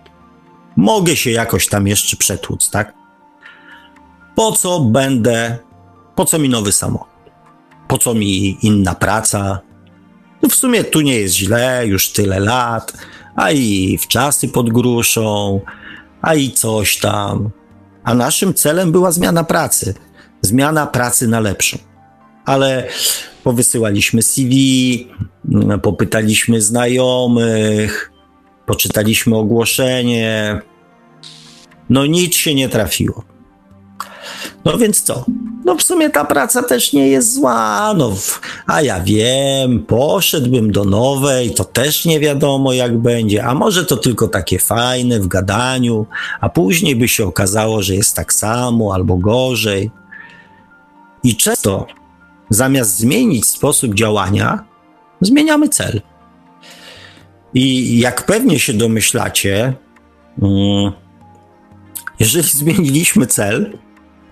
mogę 0.77 1.17
się 1.17 1.31
jakoś 1.31 1.67
tam 1.67 1.87
jeszcze 1.87 2.17
przetłuc, 2.17 2.71
tak? 2.71 2.95
Po 4.35 4.53
co 4.53 4.81
będę, 4.81 5.59
po 6.15 6.25
co 6.25 6.39
mi 6.39 6.49
nowy 6.49 6.73
samochód? 6.73 7.09
Po 7.89 7.99
co 7.99 8.15
mi 8.15 8.59
inna 8.63 8.95
praca? 8.95 9.61
No 10.43 10.49
w 10.49 10.55
sumie 10.55 10.85
tu 10.85 11.01
nie 11.01 11.15
jest 11.15 11.35
źle, 11.35 11.87
już 11.87 12.13
tyle 12.13 12.41
lat, 12.41 12.93
a 13.37 13.51
i 13.51 13.99
w 13.99 14.07
czasy 14.07 14.49
pod 14.49 14.71
gruszą, 14.71 15.61
a 16.23 16.35
i 16.35 16.51
coś 16.51 16.99
tam. 16.99 17.51
A 18.09 18.15
naszym 18.15 18.55
celem 18.55 18.93
była 18.93 19.13
zmiana 19.13 19.45
pracy. 19.45 19.95
Zmiana 20.43 20.87
pracy 20.87 21.29
na 21.29 21.41
lepszą. 21.41 21.79
Ale 22.45 22.89
powysyłaliśmy 23.45 24.23
CV, 24.23 25.09
popytaliśmy 25.83 26.63
znajomych, 26.63 28.13
poczytaliśmy 28.67 29.37
ogłoszenie. 29.37 30.61
No 31.91 32.07
nic 32.07 32.37
się 32.37 32.55
nie 32.55 32.69
trafiło. 32.69 33.25
No 34.65 34.79
więc 34.79 35.03
co? 35.03 35.25
No 35.69 35.77
w 35.77 35.83
sumie 35.83 36.11
ta 36.11 36.25
praca 36.25 36.63
też 36.63 36.93
nie 36.93 37.09
jest 37.09 37.35
zła, 37.35 37.95
no, 37.97 38.13
a 38.67 38.83
ja 38.83 39.01
wiem, 39.01 39.85
poszedłbym 39.87 40.73
do 40.73 40.85
nowej, 40.85 41.55
to 41.55 41.65
też 41.65 42.05
nie 42.05 42.21
wiadomo 42.21 42.73
jak 42.73 42.99
będzie, 42.99 43.45
a 43.45 43.55
może 43.55 43.85
to 43.85 43.97
tylko 43.97 44.29
takie 44.29 44.59
fajne 44.59 45.21
w 45.21 45.27
gadaniu, 45.27 46.07
a 46.41 46.49
później 46.49 46.97
by 46.97 47.09
się 47.09 47.27
okazało, 47.27 47.83
że 47.83 47.95
jest 47.95 48.17
tak 48.17 48.33
samo 48.33 48.95
albo 48.95 49.17
gorzej. 49.17 49.91
I 51.25 51.37
często 51.37 51.87
zamiast 52.51 52.97
zmienić 52.97 53.47
sposób 53.47 53.95
działania, 53.95 54.65
zmieniamy 55.21 55.69
cel. 55.69 56.01
I 57.55 57.99
jak 57.99 58.27
pewnie 58.27 58.59
się 58.59 58.73
domyślacie, 58.73 59.75
mm, 60.43 60.93
jeżeli 62.21 62.49
zmieniliśmy 62.63 63.27
cel, 63.27 63.79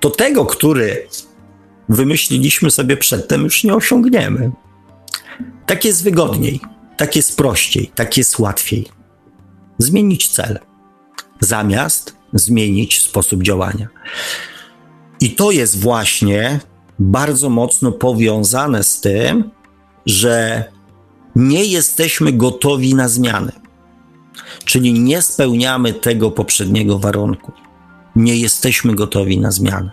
to 0.07 0.11
tego, 0.11 0.47
który 0.47 1.09
wymyśliliśmy 1.89 2.71
sobie 2.71 2.97
przedtem, 2.97 3.45
już 3.45 3.65
nie 3.65 3.75
osiągniemy. 3.75 4.51
Tak 5.67 5.85
jest 5.85 6.05
wygodniej, 6.05 6.61
tak 6.97 7.17
jest 7.17 7.37
prościej, 7.37 7.91
tak 7.95 8.17
jest 8.17 8.39
łatwiej. 8.39 8.89
Zmienić 9.79 10.29
cel, 10.29 10.59
zamiast 11.41 12.17
zmienić 12.33 13.03
sposób 13.03 13.43
działania. 13.43 13.89
I 15.21 15.31
to 15.31 15.51
jest 15.51 15.81
właśnie 15.81 16.61
bardzo 16.99 17.51
mocno 17.51 17.93
powiązane 17.93 18.85
z 18.85 19.01
tym, 19.01 19.51
że 20.07 20.65
nie 21.37 21.65
jesteśmy 21.65 22.33
gotowi 22.33 22.95
na 22.95 23.09
zmiany, 23.09 23.53
czyli 24.65 24.93
nie 24.93 25.23
spełniamy 25.23 25.93
tego 25.93 26.31
poprzedniego 26.31 26.99
warunku. 26.99 27.66
Nie 28.17 28.37
jesteśmy 28.37 28.95
gotowi 28.95 29.41
na 29.41 29.51
zmianę. 29.51 29.91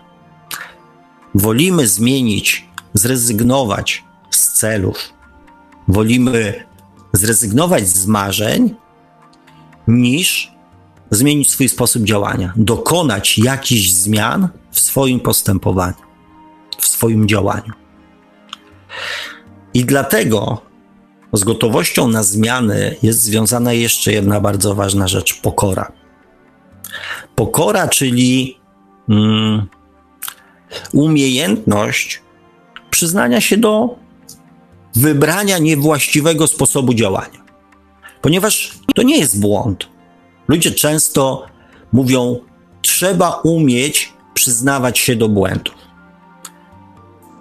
Wolimy 1.34 1.86
zmienić, 1.86 2.68
zrezygnować 2.94 4.04
z 4.30 4.52
celów, 4.52 5.12
wolimy 5.88 6.64
zrezygnować 7.12 7.88
z 7.88 8.06
marzeń, 8.06 8.74
niż 9.88 10.52
zmienić 11.10 11.50
swój 11.50 11.68
sposób 11.68 12.04
działania, 12.04 12.52
dokonać 12.56 13.38
jakichś 13.38 13.90
zmian 13.90 14.48
w 14.70 14.80
swoim 14.80 15.20
postępowaniu, 15.20 15.94
w 16.78 16.86
swoim 16.86 17.28
działaniu. 17.28 17.72
I 19.74 19.84
dlatego 19.84 20.62
z 21.32 21.44
gotowością 21.44 22.08
na 22.08 22.22
zmiany 22.22 22.96
jest 23.02 23.22
związana 23.22 23.72
jeszcze 23.72 24.12
jedna 24.12 24.40
bardzo 24.40 24.74
ważna 24.74 25.08
rzecz 25.08 25.40
pokora. 25.40 25.92
Pokora, 27.34 27.88
czyli 27.88 28.58
mm, 29.08 29.66
umiejętność 30.92 32.22
przyznania 32.90 33.40
się 33.40 33.56
do 33.56 33.96
wybrania 34.94 35.58
niewłaściwego 35.58 36.46
sposobu 36.46 36.94
działania. 36.94 37.44
Ponieważ 38.22 38.78
to 38.94 39.02
nie 39.02 39.18
jest 39.18 39.40
błąd. 39.40 39.88
Ludzie 40.48 40.70
często 40.70 41.46
mówią, 41.92 42.40
trzeba 42.82 43.30
umieć 43.30 44.12
przyznawać 44.34 44.98
się 44.98 45.16
do 45.16 45.28
błędów. 45.28 45.74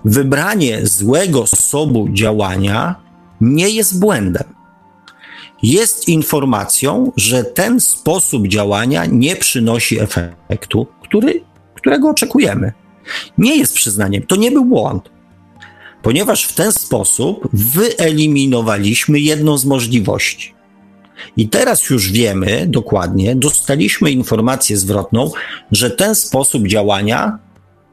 Wybranie 0.06 0.88
złego 0.88 1.48
sposobu 1.48 2.10
działania 2.12 2.96
nie 3.42 3.70
jest 3.70 4.00
błędem. 4.00 4.63
Jest 5.64 6.08
informacją, 6.08 7.12
że 7.18 7.44
ten 7.44 7.82
sposób 7.82 8.48
działania 8.48 9.06
nie 9.06 9.36
przynosi 9.36 10.00
efektu, 10.00 10.88
który, 11.04 11.44
którego 11.76 12.10
oczekujemy. 12.10 12.72
Nie 13.38 13.58
jest 13.58 13.74
przyznaniem, 13.74 14.24
to 14.24 14.36
nie 14.36 14.52
był 14.52 14.66
błąd, 14.66 15.10
ponieważ 16.02 16.44
w 16.46 16.54
ten 16.54 16.72
sposób 16.72 17.48
wyeliminowaliśmy 17.54 19.20
jedną 19.20 19.58
z 19.58 19.66
możliwości. 19.66 20.54
I 21.38 21.50
teraz 21.50 21.90
już 21.90 22.12
wiemy 22.12 22.66
dokładnie, 22.68 23.36
dostaliśmy 23.36 24.12
informację 24.12 24.78
zwrotną, 24.78 25.32
że 25.72 25.92
ten 25.92 26.16
sposób 26.16 26.68
działania 26.68 27.40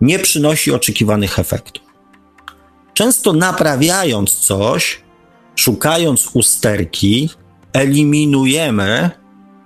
nie 0.00 0.18
przynosi 0.18 0.72
oczekiwanych 0.72 1.38
efektów. 1.38 1.84
Często 2.94 3.32
naprawiając 3.32 4.34
coś, 4.34 5.00
szukając 5.56 6.30
usterki, 6.32 7.28
eliminujemy 7.72 9.10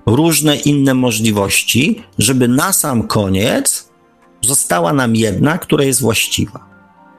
różne 0.07 0.57
inne 0.57 0.95
możliwości, 0.95 2.03
żeby 2.19 2.49
na 2.49 2.73
sam 2.73 3.03
koniec 3.03 3.88
została 4.40 4.93
nam 4.93 5.17
jedna, 5.17 5.59
która 5.59 5.85
jest 5.85 6.01
właściwa. 6.01 6.67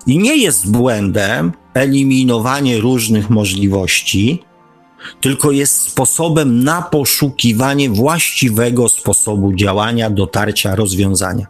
I 0.08 0.18
nie 0.18 0.38
jest 0.38 0.72
błędem 0.72 1.52
eliminowanie 1.74 2.80
różnych 2.80 3.30
możliwości, 3.30 4.44
tylko 5.22 5.52
jest 5.52 5.82
sposobem 5.82 6.64
na 6.64 6.82
poszukiwanie 6.82 7.90
właściwego 7.90 8.90
sposobu 8.90 9.54
działania, 9.54 10.10
dotarcia, 10.10 10.76
rozwiązania. 10.76 11.48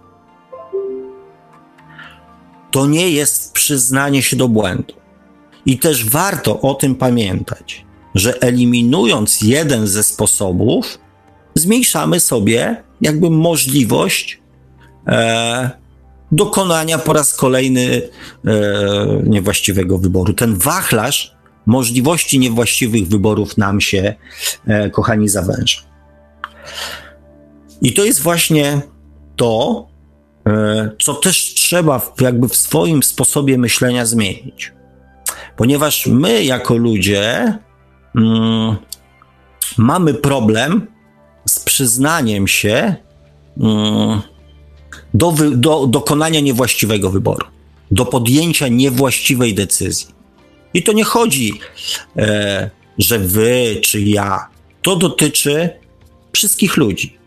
To 2.72 2.86
nie 2.86 3.10
jest 3.10 3.54
przyznanie 3.54 4.22
się 4.22 4.36
do 4.36 4.48
błędu. 4.48 4.94
I 5.66 5.80
też 5.80 6.10
warto 6.10 6.62
o 6.62 6.74
tym 6.74 6.96
pamiętać, 6.96 7.86
że 8.16 8.42
eliminując 8.42 9.42
jeden 9.42 9.88
ze 9.88 10.04
sposobów, 10.04 11.00
zmniejszamy 11.56 12.20
sobie 12.20 12.84
jakby 13.02 13.30
możliwość 13.30 14.42
e, 15.08 15.70
dokonania 16.32 16.98
po 16.98 17.14
raz 17.14 17.34
kolejny 17.34 18.02
e, 18.02 18.52
niewłaściwego 19.24 19.98
wyboru. 19.98 20.34
Ten 20.34 20.56
wachlarz 20.56 21.36
możliwości 21.66 22.40
niewłaściwych 22.40 23.08
wyborów 23.08 23.58
nam 23.58 23.82
się, 23.82 24.16
e, 24.68 24.90
kochani, 24.90 25.30
zawęża. 25.30 25.82
I 27.82 27.94
to 27.94 28.06
jest 28.06 28.22
właśnie 28.22 28.82
to, 29.36 29.88
e, 30.48 30.92
co 31.02 31.14
też 31.14 31.54
trzeba 31.54 32.14
jakby 32.22 32.50
w 32.50 32.56
swoim 32.56 33.04
sposobie 33.04 33.58
myślenia 33.58 34.06
zmienić. 34.06 34.74
Ponieważ 35.58 36.08
my, 36.08 36.44
jako 36.44 36.76
ludzie, 36.78 37.58
mm, 38.18 38.76
mamy 39.78 40.14
problem 40.14 40.88
z 41.46 41.60
przyznaniem 41.60 42.48
się 42.48 42.96
mm, 43.62 44.22
do, 45.14 45.32
wy, 45.32 45.58
do 45.58 45.88
dokonania 45.88 46.40
niewłaściwego 46.40 47.10
wyboru, 47.10 47.48
do 47.92 48.06
podjęcia 48.06 48.68
niewłaściwej 48.68 49.54
decyzji. 49.54 50.08
I 50.74 50.84
to 50.84 50.94
nie 50.94 51.04
chodzi, 51.04 51.60
e, 52.18 52.70
że 52.98 53.20
wy 53.20 53.80
czy 53.82 54.02
ja. 54.02 54.48
To 54.82 54.96
dotyczy 54.96 55.70
wszystkich 56.34 56.78
ludzi. 56.78 57.18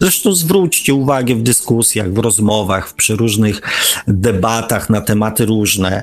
Zresztą 0.00 0.34
zwróćcie 0.34 0.94
uwagę 0.94 1.34
w 1.34 1.42
dyskusjach, 1.42 2.12
w 2.12 2.18
rozmowach, 2.18 2.88
w 2.88 2.94
przeróżnych 2.94 3.60
debatach 4.08 4.90
na 4.90 5.00
tematy 5.00 5.46
różne. 5.46 6.02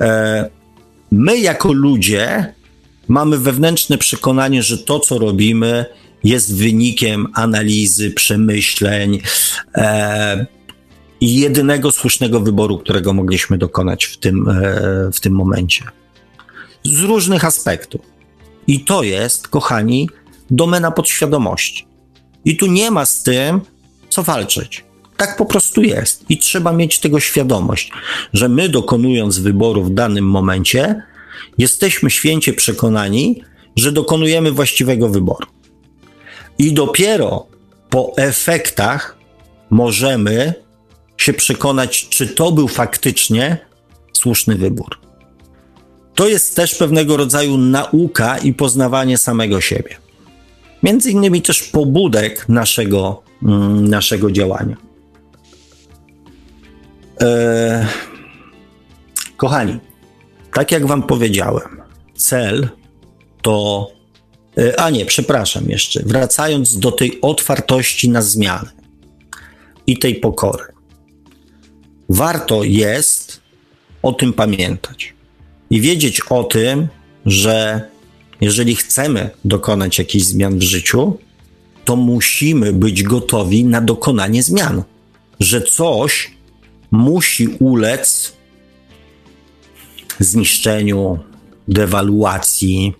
E, 0.00 0.50
my, 1.12 1.38
jako 1.38 1.72
ludzie, 1.72 2.53
mamy 3.08 3.38
wewnętrzne 3.38 3.98
przekonanie, 3.98 4.62
że 4.62 4.78
to, 4.78 5.00
co 5.00 5.18
robimy, 5.18 5.84
jest 6.24 6.56
wynikiem 6.56 7.26
analizy, 7.34 8.10
przemyśleń 8.10 9.20
e, 9.74 10.46
i 11.20 11.36
jedynego 11.40 11.92
słusznego 11.92 12.40
wyboru, 12.40 12.78
którego 12.78 13.12
mogliśmy 13.12 13.58
dokonać 13.58 14.04
w 14.04 14.16
tym, 14.16 14.48
e, 14.48 15.10
w 15.12 15.20
tym 15.20 15.32
momencie. 15.32 15.84
Z 16.84 17.00
różnych 17.00 17.44
aspektów. 17.44 18.00
I 18.66 18.80
to 18.80 19.02
jest, 19.02 19.48
kochani, 19.48 20.08
domena 20.50 20.90
podświadomości. 20.90 21.86
I 22.44 22.56
tu 22.56 22.66
nie 22.66 22.90
ma 22.90 23.06
z 23.06 23.22
tym 23.22 23.60
co 24.08 24.22
walczyć. 24.22 24.84
Tak 25.16 25.36
po 25.36 25.46
prostu 25.46 25.82
jest. 25.82 26.24
I 26.28 26.38
trzeba 26.38 26.72
mieć 26.72 26.98
tego 26.98 27.20
świadomość, 27.20 27.90
że 28.32 28.48
my 28.48 28.68
dokonując 28.68 29.38
wyboru 29.38 29.84
w 29.84 29.94
danym 29.94 30.26
momencie, 30.26 31.02
jesteśmy 31.58 32.10
święcie 32.10 32.52
przekonani, 32.52 33.42
że 33.76 33.92
dokonujemy 33.92 34.52
właściwego 34.52 35.08
wyboru. 35.08 35.46
I 36.58 36.72
dopiero 36.72 37.46
po 37.90 38.12
efektach 38.16 39.16
możemy 39.70 40.54
się 41.16 41.32
przekonać, 41.32 42.08
czy 42.08 42.26
to 42.26 42.52
był 42.52 42.68
faktycznie 42.68 43.58
słuszny 44.12 44.54
wybór. 44.54 44.98
To 46.14 46.28
jest 46.28 46.56
też 46.56 46.74
pewnego 46.74 47.16
rodzaju 47.16 47.58
nauka 47.58 48.38
i 48.38 48.52
poznawanie 48.52 49.18
samego 49.18 49.60
siebie. 49.60 49.96
Między 50.82 51.10
innymi 51.10 51.42
też 51.42 51.62
pobudek 51.62 52.48
naszego, 52.48 53.22
mm, 53.42 53.88
naszego 53.88 54.30
działania. 54.30 54.76
Eee, 57.20 57.86
kochani, 59.36 59.78
tak 60.54 60.72
jak 60.72 60.86
Wam 60.86 61.02
powiedziałem, 61.02 61.82
cel 62.14 62.68
to. 63.42 63.88
E, 64.58 64.80
a 64.80 64.90
nie, 64.90 65.06
przepraszam 65.06 65.68
jeszcze. 65.68 66.02
Wracając 66.02 66.78
do 66.78 66.92
tej 66.92 67.20
otwartości 67.20 68.08
na 68.08 68.22
zmiany 68.22 68.68
i 69.86 69.98
tej 69.98 70.14
pokory. 70.14 70.64
Warto 72.08 72.64
jest 72.64 73.40
o 74.02 74.12
tym 74.12 74.32
pamiętać 74.32 75.14
i 75.70 75.80
wiedzieć 75.80 76.20
o 76.30 76.44
tym, 76.44 76.88
że 77.26 77.88
jeżeli 78.40 78.76
chcemy 78.76 79.30
dokonać 79.44 79.98
jakichś 79.98 80.24
zmian 80.24 80.58
w 80.58 80.62
życiu, 80.62 81.18
to 81.84 81.96
musimy 81.96 82.72
być 82.72 83.02
gotowi 83.02 83.64
na 83.64 83.80
dokonanie 83.80 84.42
zmian. 84.42 84.82
Że 85.40 85.62
coś 85.62 86.30
musi 86.90 87.48
ulec 87.48 88.32
zniszczeniu, 90.18 91.18
dewaluacji, 91.68 92.94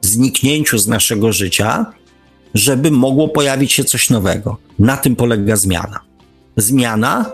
zniknięciu 0.00 0.78
z 0.78 0.86
naszego 0.86 1.32
życia, 1.32 1.86
żeby 2.54 2.90
mogło 2.90 3.28
pojawić 3.28 3.72
się 3.72 3.84
coś 3.84 4.10
nowego. 4.10 4.56
Na 4.78 4.96
tym 4.96 5.16
polega 5.16 5.56
zmiana. 5.56 6.00
Zmiana, 6.56 7.30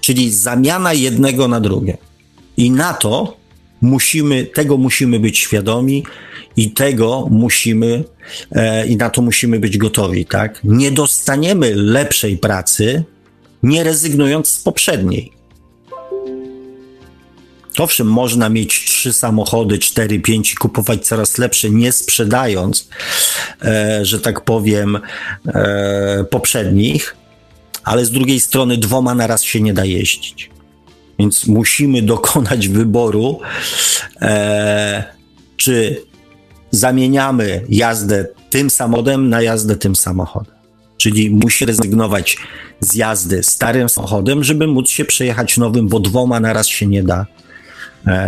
czyli 0.00 0.32
zamiana 0.32 0.92
jednego 0.92 1.48
na 1.48 1.60
drugie. 1.60 1.98
I 2.56 2.70
na 2.70 2.94
to 2.94 3.36
musimy, 3.80 4.44
tego 4.44 4.76
musimy 4.76 5.20
być 5.20 5.38
świadomi 5.38 6.04
i 6.56 6.70
tego 6.70 7.28
musimy, 7.30 8.04
e, 8.52 8.86
i 8.86 8.96
na 8.96 9.10
to 9.10 9.22
musimy 9.22 9.60
być 9.60 9.78
gotowi, 9.78 10.26
tak? 10.26 10.60
Nie 10.64 10.90
dostaniemy 10.90 11.74
lepszej 11.74 12.38
pracy, 12.38 13.04
nie 13.62 13.84
rezygnując 13.84 14.48
z 14.48 14.62
poprzedniej. 14.62 15.35
Owszem, 17.80 18.06
można 18.06 18.48
mieć 18.48 18.84
trzy 18.84 19.12
samochody, 19.12 19.78
cztery, 19.78 20.20
pięć 20.20 20.52
i 20.52 20.56
kupować 20.56 21.06
coraz 21.06 21.38
lepsze, 21.38 21.70
nie 21.70 21.92
sprzedając, 21.92 22.88
e, 23.62 24.04
że 24.04 24.20
tak 24.20 24.40
powiem, 24.40 24.98
e, 25.46 26.24
poprzednich, 26.30 27.16
ale 27.84 28.04
z 28.04 28.10
drugiej 28.10 28.40
strony 28.40 28.76
dwoma 28.76 29.14
na 29.14 29.26
raz 29.26 29.42
się 29.42 29.60
nie 29.60 29.74
da 29.74 29.84
jeździć. 29.84 30.50
Więc 31.18 31.46
musimy 31.46 32.02
dokonać 32.02 32.68
wyboru, 32.68 33.40
e, 34.20 35.04
czy 35.56 36.02
zamieniamy 36.70 37.64
jazdę 37.68 38.26
tym 38.50 38.70
samochodem 38.70 39.28
na 39.28 39.42
jazdę 39.42 39.76
tym 39.76 39.96
samochodem. 39.96 40.54
Czyli 40.96 41.30
musi 41.30 41.66
rezygnować 41.66 42.36
z 42.80 42.94
jazdy 42.94 43.42
starym 43.42 43.88
samochodem, 43.88 44.44
żeby 44.44 44.66
móc 44.66 44.88
się 44.88 45.04
przejechać 45.04 45.56
nowym, 45.56 45.88
bo 45.88 46.00
dwoma 46.00 46.40
na 46.40 46.52
raz 46.52 46.66
się 46.68 46.86
nie 46.86 47.02
da, 47.02 47.26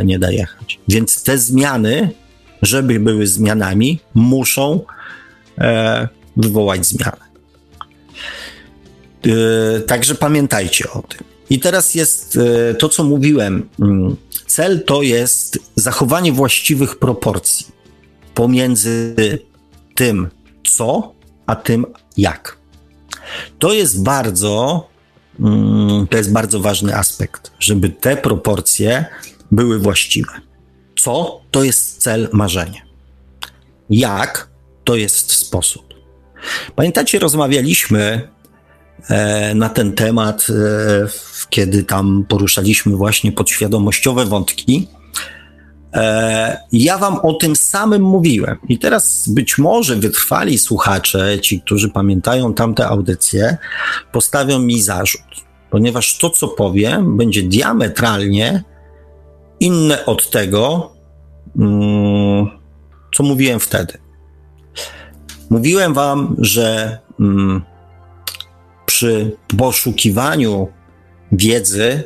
nie 0.04 0.18
da 0.18 0.31
jechać. 0.31 0.78
Więc 0.88 1.22
te 1.22 1.38
zmiany, 1.38 2.11
żeby 2.62 3.00
były 3.00 3.26
zmianami, 3.26 4.00
muszą 4.14 4.85
e, 5.59 6.09
wywołać 6.37 6.87
zmianę. 6.87 7.28
E, 9.26 9.81
także 9.81 10.14
pamiętajcie 10.14 10.90
o 10.90 11.02
tym. 11.02 11.20
I 11.50 11.61
teraz 11.61 11.94
jest 11.94 12.38
e, 12.70 12.74
to, 12.74 12.88
co 12.88 13.04
mówiłem. 13.04 13.68
Mm, 13.81 14.16
cel 14.46 14.85
to 14.85 15.02
jest 15.02 15.59
zachowanie 15.76 16.33
właściwych 16.33 16.98
proporcji 16.98 17.66
pomiędzy 18.35 19.14
tym, 19.94 20.28
co, 20.76 21.12
a 21.46 21.57
tym, 21.57 21.87
jak. 22.16 22.57
To 23.59 23.72
jest 23.72 24.02
bardzo, 24.02 24.88
mm, 25.40 26.07
to 26.07 26.16
jest 26.16 26.33
bardzo 26.33 26.61
ważny 26.61 26.96
aspekt, 26.96 27.50
żeby 27.59 27.90
te 27.90 28.16
proporcje 28.16 29.07
były 29.52 29.78
właściwe. 29.78 30.32
Co 30.96 31.40
to 31.50 31.64
jest 31.64 32.02
cel 32.02 32.28
marzenia? 32.32 32.82
Jak 33.90 34.50
to 34.84 34.96
jest 34.96 35.32
sposób? 35.32 35.94
Pamiętacie, 36.76 37.18
rozmawialiśmy 37.18 38.28
e, 39.08 39.54
na 39.54 39.68
ten 39.68 39.92
temat, 39.92 40.46
e, 40.50 41.08
kiedy 41.50 41.84
tam 41.84 42.24
poruszaliśmy 42.28 42.96
właśnie 42.96 43.32
podświadomościowe 43.32 44.24
wątki. 44.24 44.88
E, 45.94 46.61
ja 46.72 46.98
wam 46.98 47.18
o 47.22 47.34
tym 47.34 47.56
samym 47.56 48.02
mówiłem. 48.02 48.56
I 48.68 48.78
teraz 48.78 49.28
być 49.28 49.58
może 49.58 49.96
wytrwali 49.96 50.58
słuchacze, 50.58 51.40
ci, 51.40 51.61
którzy 51.61 51.88
pamiętają 51.88 52.54
tamte 52.54 52.87
audycje, 52.87 53.56
postawią 54.12 54.58
mi 54.58 54.82
zarzut, 54.82 55.22
ponieważ 55.70 56.18
to, 56.18 56.30
co 56.30 56.48
powiem, 56.48 57.16
będzie 57.16 57.42
diametralnie 57.42 58.64
inne 59.61 60.07
od 60.07 60.31
tego, 60.31 60.92
mm, 61.59 62.47
co 63.16 63.23
mówiłem 63.23 63.61
wtedy. 63.61 63.99
Mówiłem 65.51 65.94
wam, 65.94 66.37
że 66.38 66.99
mm, 67.21 67.62
przy 68.87 69.37
poszukiwaniu 69.59 70.68
wiedzy 71.33 72.03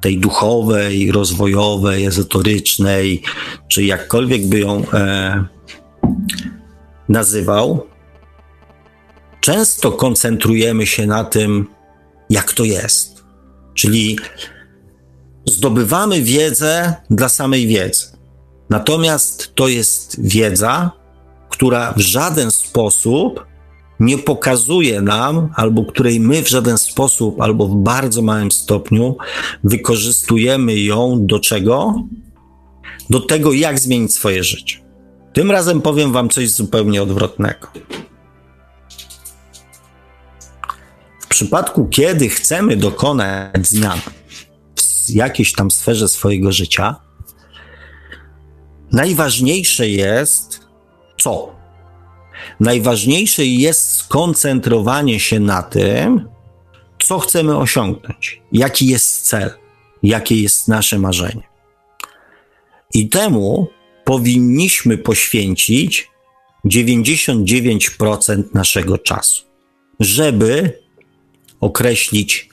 tej 0.00 0.18
duchowej, 0.18 1.12
rozwojowej, 1.12 2.04
ezotorycznej, 2.04 3.22
czy 3.68 3.84
jakkolwiek 3.84 4.46
by 4.46 4.60
ją 4.60 4.82
e, 4.92 5.44
nazywał, 7.08 7.86
często 9.40 9.92
koncentrujemy 9.92 10.86
się 10.86 11.06
na 11.06 11.24
tym, 11.24 11.66
jak 12.30 12.52
to 12.52 12.64
jest. 12.64 13.24
Czyli 13.74 14.18
zdobywamy 15.46 16.22
wiedzę 16.22 16.94
dla 17.10 17.28
samej 17.28 17.66
wiedzy. 17.66 18.06
Natomiast 18.70 19.54
to 19.54 19.68
jest 19.68 20.16
wiedza, 20.20 20.90
która 21.48 21.92
w 21.92 22.00
żaden 22.00 22.50
sposób 22.50 23.46
nie 24.00 24.18
pokazuje 24.18 25.00
nam, 25.00 25.48
albo 25.56 25.84
której 25.84 26.20
my 26.20 26.42
w 26.42 26.48
żaden 26.48 26.78
sposób, 26.78 27.40
albo 27.40 27.66
w 27.68 27.74
bardzo 27.76 28.22
małym 28.22 28.52
stopniu 28.52 29.16
wykorzystujemy 29.64 30.78
ją 30.78 31.26
do 31.26 31.40
czego? 31.40 31.94
Do 33.10 33.20
tego, 33.20 33.52
jak 33.52 33.78
zmienić 33.78 34.14
swoje 34.14 34.44
życie. 34.44 34.78
Tym 35.32 35.50
razem 35.50 35.82
powiem 35.82 36.12
Wam 36.12 36.28
coś 36.28 36.50
zupełnie 36.50 37.02
odwrotnego. 37.02 37.68
W 41.20 41.26
przypadku, 41.26 41.88
kiedy 41.90 42.28
chcemy 42.28 42.76
dokonać 42.76 43.66
zmian 43.66 43.98
jakiejś 45.12 45.52
tam 45.52 45.70
sferze 45.70 46.08
swojego 46.08 46.52
życia, 46.52 46.96
najważniejsze 48.92 49.88
jest 49.88 50.60
co? 51.18 51.52
Najważniejsze 52.60 53.46
jest 53.46 53.96
skoncentrowanie 53.96 55.20
się 55.20 55.40
na 55.40 55.62
tym, 55.62 56.28
co 57.02 57.18
chcemy 57.18 57.56
osiągnąć, 57.56 58.42
jaki 58.52 58.86
jest 58.86 59.22
cel, 59.22 59.50
jakie 60.02 60.42
jest 60.42 60.68
nasze 60.68 60.98
marzenie. 60.98 61.42
I 62.94 63.08
temu 63.08 63.68
powinniśmy 64.04 64.98
poświęcić 64.98 66.10
99% 66.64 68.42
naszego 68.54 68.98
czasu, 68.98 69.44
żeby 70.00 70.82
określić, 71.60 72.48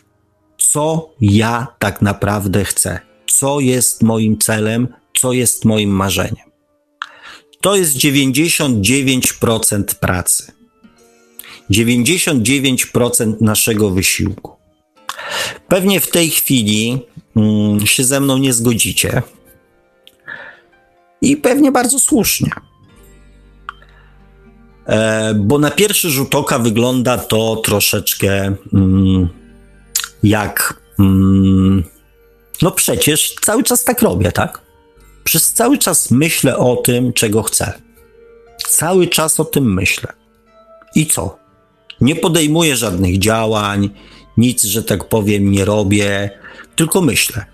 co 0.72 1.10
ja 1.22 1.68
tak 1.80 2.02
naprawdę 2.02 2.66
chcę, 2.66 3.00
co 3.28 3.60
jest 3.60 4.04
moim 4.04 4.38
celem, 4.38 4.88
co 5.20 5.34
jest 5.34 5.66
moim 5.66 5.90
marzeniem. 5.90 6.50
To 7.62 7.76
jest 7.76 7.98
99% 7.98 9.84
pracy. 9.84 10.52
99% 11.72 13.42
naszego 13.42 13.90
wysiłku. 13.90 14.56
Pewnie 15.68 16.00
w 16.00 16.12
tej 16.12 16.30
chwili 16.30 17.00
mm, 17.36 17.88
się 17.88 18.04
ze 18.04 18.20
mną 18.20 18.38
nie 18.38 18.54
zgodzicie. 18.54 19.22
I 21.22 21.38
pewnie 21.38 21.72
bardzo 21.72 22.00
słusznie. 22.00 22.52
E, 24.86 25.34
bo 25.34 25.60
na 25.60 25.72
pierwszy 25.72 26.10
rzut 26.10 26.36
oka 26.36 26.60
wygląda 26.60 27.18
to 27.18 27.56
troszeczkę 27.56 28.56
mm, 28.74 29.39
jak. 30.24 30.82
Mm, 31.00 31.84
no 32.62 32.72
przecież 32.72 33.36
cały 33.42 33.64
czas 33.64 33.84
tak 33.84 34.02
robię, 34.02 34.32
tak? 34.32 34.62
Przez 35.24 35.54
cały 35.54 35.78
czas 35.78 36.12
myślę 36.12 36.58
o 36.58 36.76
tym, 36.76 37.14
czego 37.14 37.44
chcę. 37.44 37.74
Cały 38.68 39.08
czas 39.08 39.40
o 39.40 39.46
tym 39.46 39.74
myślę. 39.74 40.14
I 40.96 41.06
co? 41.06 41.38
Nie 42.02 42.16
podejmuję 42.16 42.76
żadnych 42.76 43.20
działań, 43.20 43.90
nic, 44.38 44.64
że 44.64 44.84
tak 44.84 45.10
powiem, 45.10 45.52
nie 45.52 45.66
robię, 45.66 46.30
tylko 46.76 47.02
myślę. 47.02 47.46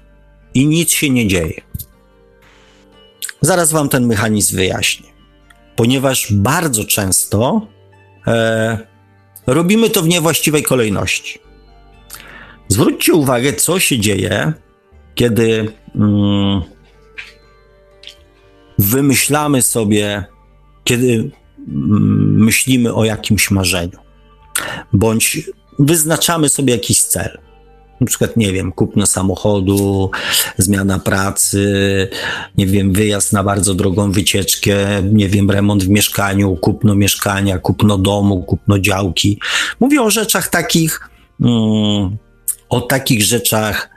I 0.54 0.68
nic 0.68 0.92
się 0.92 1.10
nie 1.10 1.28
dzieje. 1.28 1.62
Zaraz 3.42 3.72
Wam 3.72 3.90
ten 3.90 4.06
mechanizm 4.06 4.56
wyjaśnię. 4.56 5.10
Ponieważ 5.76 6.34
bardzo 6.34 6.86
często 6.86 7.68
e, 8.28 8.78
robimy 9.48 9.90
to 9.90 10.02
w 10.02 10.08
niewłaściwej 10.08 10.64
kolejności. 10.64 11.45
Zwróćcie 12.68 13.14
uwagę, 13.14 13.54
co 13.54 13.80
się 13.80 14.00
dzieje, 14.00 14.54
kiedy 15.16 15.74
mm, 15.96 16.62
wymyślamy 18.80 19.62
sobie, 19.62 20.26
kiedy 20.84 21.32
mm, 21.68 22.44
myślimy 22.44 22.94
o 22.94 23.06
jakimś 23.06 23.52
marzeniu, 23.52 24.00
bądź 24.94 25.50
wyznaczamy 25.80 26.50
sobie 26.50 26.74
jakiś 26.74 27.02
cel. 27.02 27.38
Na 28.02 28.08
przykład, 28.08 28.38
nie 28.38 28.54
wiem, 28.54 28.72
kupno 28.72 29.06
samochodu, 29.06 30.12
zmiana 30.58 31.00
pracy, 31.00 31.68
nie 32.58 32.68
wiem, 32.68 32.94
wyjazd 32.94 33.34
na 33.34 33.44
bardzo 33.44 33.74
drogą 33.74 34.12
wycieczkę, 34.12 35.04
nie 35.04 35.30
wiem, 35.30 35.52
remont 35.52 35.84
w 35.84 35.90
mieszkaniu, 35.90 36.56
kupno 36.56 36.96
mieszkania, 36.96 37.60
kupno 37.60 37.98
domu, 37.98 38.44
kupno 38.44 38.80
działki. 38.80 39.40
Mówię 39.80 40.02
o 40.02 40.10
rzeczach 40.10 40.50
takich, 40.50 41.10
mm, 41.42 42.18
o 42.76 42.82
takich 42.82 43.24
rzeczach 43.24 43.90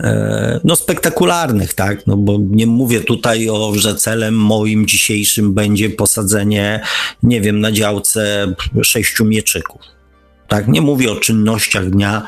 e, 0.00 0.60
no 0.64 0.76
spektakularnych, 0.76 1.74
tak, 1.74 2.06
no 2.06 2.16
bo 2.16 2.38
nie 2.50 2.66
mówię 2.66 3.00
tutaj 3.00 3.48
o, 3.50 3.72
że 3.74 3.94
celem 3.94 4.34
moim 4.34 4.86
dzisiejszym 4.86 5.54
będzie 5.54 5.90
posadzenie, 5.90 6.80
nie 7.22 7.40
wiem, 7.40 7.60
na 7.60 7.72
działce 7.72 8.54
sześciu 8.82 9.24
mieczyków 9.24 9.98
tak? 10.48 10.68
Nie 10.68 10.80
mówię 10.80 11.12
o 11.12 11.16
czynnościach 11.16 11.90
dnia 11.90 12.26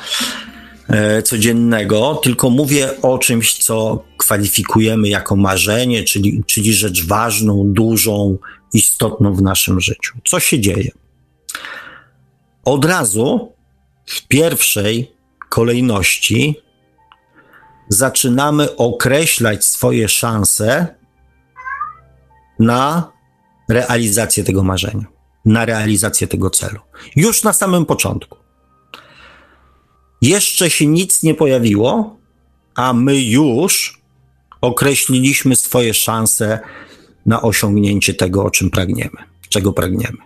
e, 0.89 1.23
codziennego, 1.23 2.21
tylko 2.23 2.51
mówię 2.51 3.03
o 3.03 3.19
czymś, 3.19 3.55
co 3.55 4.05
kwalifikujemy 4.17 5.09
jako 5.09 5.37
marzenie, 5.37 6.05
czyli, 6.05 6.43
czyli 6.47 6.75
rzecz 6.75 7.07
ważną, 7.07 7.73
dużą, 7.73 8.39
istotną 8.73 9.35
w 9.35 9.43
naszym 9.43 9.81
życiu. 9.81 10.19
Co 10.25 10.41
się 10.41 10.61
dzieje? 10.61 10.91
Od 12.65 12.85
razu 12.85 13.53
w 14.07 14.29
pierwszej 14.29 15.13
kolejności 15.51 16.57
zaczynamy 17.89 18.77
określać 18.77 19.65
swoje 19.65 20.09
szanse 20.09 20.87
na 22.59 23.13
realizację 23.69 24.45
tego 24.45 24.63
marzenia 24.63 25.21
na 25.45 25.65
realizację 25.65 26.27
tego 26.27 26.51
celu. 26.51 26.81
Już 27.17 27.43
na 27.43 27.53
samym 27.53 27.87
początku. 27.87 28.39
Jeszcze 30.23 30.71
się 30.71 30.87
nic 30.87 31.23
nie 31.23 31.35
pojawiło, 31.35 32.17
a 32.75 32.93
my 32.93 33.21
już 33.21 34.01
określiliśmy 34.61 35.57
swoje 35.57 35.95
szanse 35.95 36.59
na 37.27 37.43
osiągnięcie 37.43 38.15
tego, 38.15 38.45
o 38.45 38.51
czym 38.51 38.71
pragniemy, 38.71 39.17
czego 39.49 39.73
pragniemy. 39.73 40.19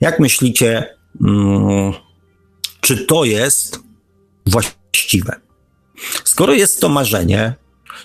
Jak 0.00 0.20
myślicie, 0.20 0.96
hmm, 1.22 1.92
czy 2.84 3.06
to 3.06 3.24
jest 3.24 3.80
właściwe? 4.46 5.40
Skoro 6.24 6.54
jest 6.54 6.80
to 6.80 6.88
marzenie, 6.88 7.54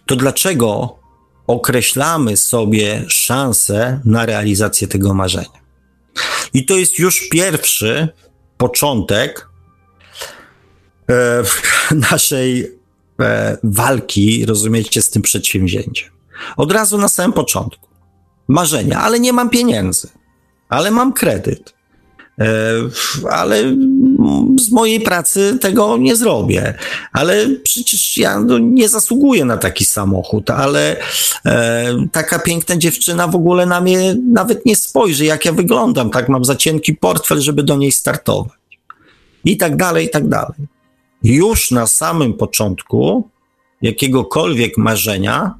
to 0.06 0.16
dlaczego 0.16 1.00
określamy 1.48 2.38
sobie 2.38 3.06
szanse 3.08 4.02
na 4.06 4.26
realizację 4.26 4.88
tego 4.88 5.14
marzenia? 5.14 5.60
I 6.54 6.66
to 6.66 6.78
jest 6.78 7.00
już 7.00 7.30
pierwszy 7.30 8.10
początek 8.58 9.50
e, 11.10 11.44
naszej 12.12 12.80
e, 13.20 13.58
walki, 13.64 14.46
rozumiecie, 14.46 15.02
z 15.02 15.10
tym 15.10 15.22
przedsięwzięciem. 15.22 16.10
Od 16.58 16.72
razu 16.72 16.98
na 16.98 17.08
samym 17.10 17.34
początku. 17.34 17.90
Marzenia, 18.48 19.02
ale 19.02 19.20
nie 19.20 19.34
mam 19.34 19.50
pieniędzy, 19.50 20.10
ale 20.70 20.92
mam 20.92 21.14
kredyt. 21.14 21.74
E, 22.40 22.46
ale 23.30 23.64
z 24.60 24.72
mojej 24.72 25.00
pracy 25.00 25.58
tego 25.62 25.98
nie 25.98 26.16
zrobię. 26.16 26.74
Ale 27.12 27.48
przecież 27.64 28.18
ja 28.18 28.40
no, 28.40 28.58
nie 28.58 28.90
zasługuję 28.90 29.46
na 29.46 29.58
taki 29.58 29.86
samochód, 29.86 30.50
ale 30.50 30.98
e, 31.46 32.08
taka 32.12 32.40
piękna 32.40 32.78
dziewczyna 32.78 33.28
w 33.28 33.36
ogóle 33.36 33.66
na 33.66 33.82
mnie 33.82 34.16
nawet 34.32 34.66
nie 34.66 34.76
spojrzy, 34.76 35.26
jak 35.26 35.46
ja 35.46 35.52
wyglądam. 35.52 36.10
Tak, 36.10 36.30
mam 36.30 36.46
za 36.46 36.56
cienki 36.56 36.94
portfel, 36.96 37.42
żeby 37.42 37.64
do 37.64 37.78
niej 37.78 37.92
startować. 37.92 38.60
I 39.46 39.58
tak 39.58 39.76
dalej, 39.76 40.06
i 40.06 40.10
tak 40.10 40.28
dalej. 40.28 40.68
Już 41.24 41.72
na 41.72 41.88
samym 41.88 42.34
początku 42.34 43.30
jakiegokolwiek 43.82 44.78
marzenia 44.78 45.56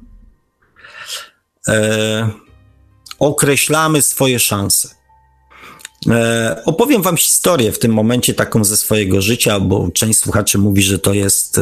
e, 1.68 2.28
określamy 3.18 4.02
swoje 4.02 4.38
szanse. 4.38 4.99
E, 6.08 6.62
opowiem 6.64 7.02
Wam 7.02 7.16
historię 7.16 7.72
w 7.72 7.78
tym 7.78 7.92
momencie, 7.92 8.34
taką 8.34 8.64
ze 8.64 8.76
swojego 8.76 9.20
życia, 9.20 9.60
bo 9.60 9.88
część 9.94 10.18
słuchaczy 10.18 10.58
mówi, 10.58 10.82
że 10.82 10.98
to 10.98 11.12
jest. 11.12 11.60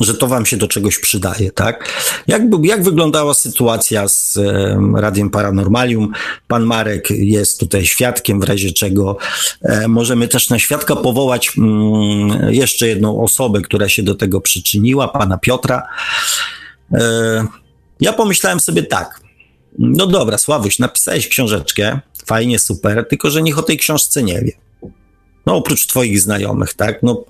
Że 0.00 0.14
to 0.14 0.26
wam 0.26 0.46
się 0.46 0.56
do 0.56 0.68
czegoś 0.68 0.98
przydaje, 0.98 1.52
tak? 1.52 1.88
Jak, 2.26 2.42
jak 2.62 2.82
wyglądała 2.82 3.34
sytuacja 3.34 4.08
z 4.08 4.38
Radiem 4.96 5.30
Paranormalium? 5.30 6.12
Pan 6.48 6.64
Marek 6.64 7.10
jest 7.10 7.60
tutaj 7.60 7.86
świadkiem, 7.86 8.40
w 8.40 8.44
razie 8.44 8.72
czego 8.72 9.16
e, 9.62 9.88
możemy 9.88 10.28
też 10.28 10.50
na 10.50 10.58
świadka 10.58 10.96
powołać 10.96 11.52
mm, 11.58 12.54
jeszcze 12.54 12.88
jedną 12.88 13.22
osobę, 13.22 13.60
która 13.60 13.88
się 13.88 14.02
do 14.02 14.14
tego 14.14 14.40
przyczyniła, 14.40 15.08
pana 15.08 15.38
Piotra. 15.38 15.82
E, 16.92 17.46
ja 18.00 18.12
pomyślałem 18.12 18.60
sobie 18.60 18.82
tak, 18.82 19.20
no 19.78 20.06
dobra, 20.06 20.38
Sławuś, 20.38 20.78
napisałeś 20.78 21.28
książeczkę, 21.28 22.00
fajnie, 22.26 22.58
super, 22.58 23.06
tylko 23.08 23.30
że 23.30 23.42
niech 23.42 23.58
o 23.58 23.62
tej 23.62 23.78
książce 23.78 24.22
nie 24.22 24.40
wie. 24.42 24.52
No 25.46 25.56
oprócz 25.56 25.86
twoich 25.86 26.20
znajomych, 26.20 26.74
tak? 26.74 27.02
No 27.02 27.24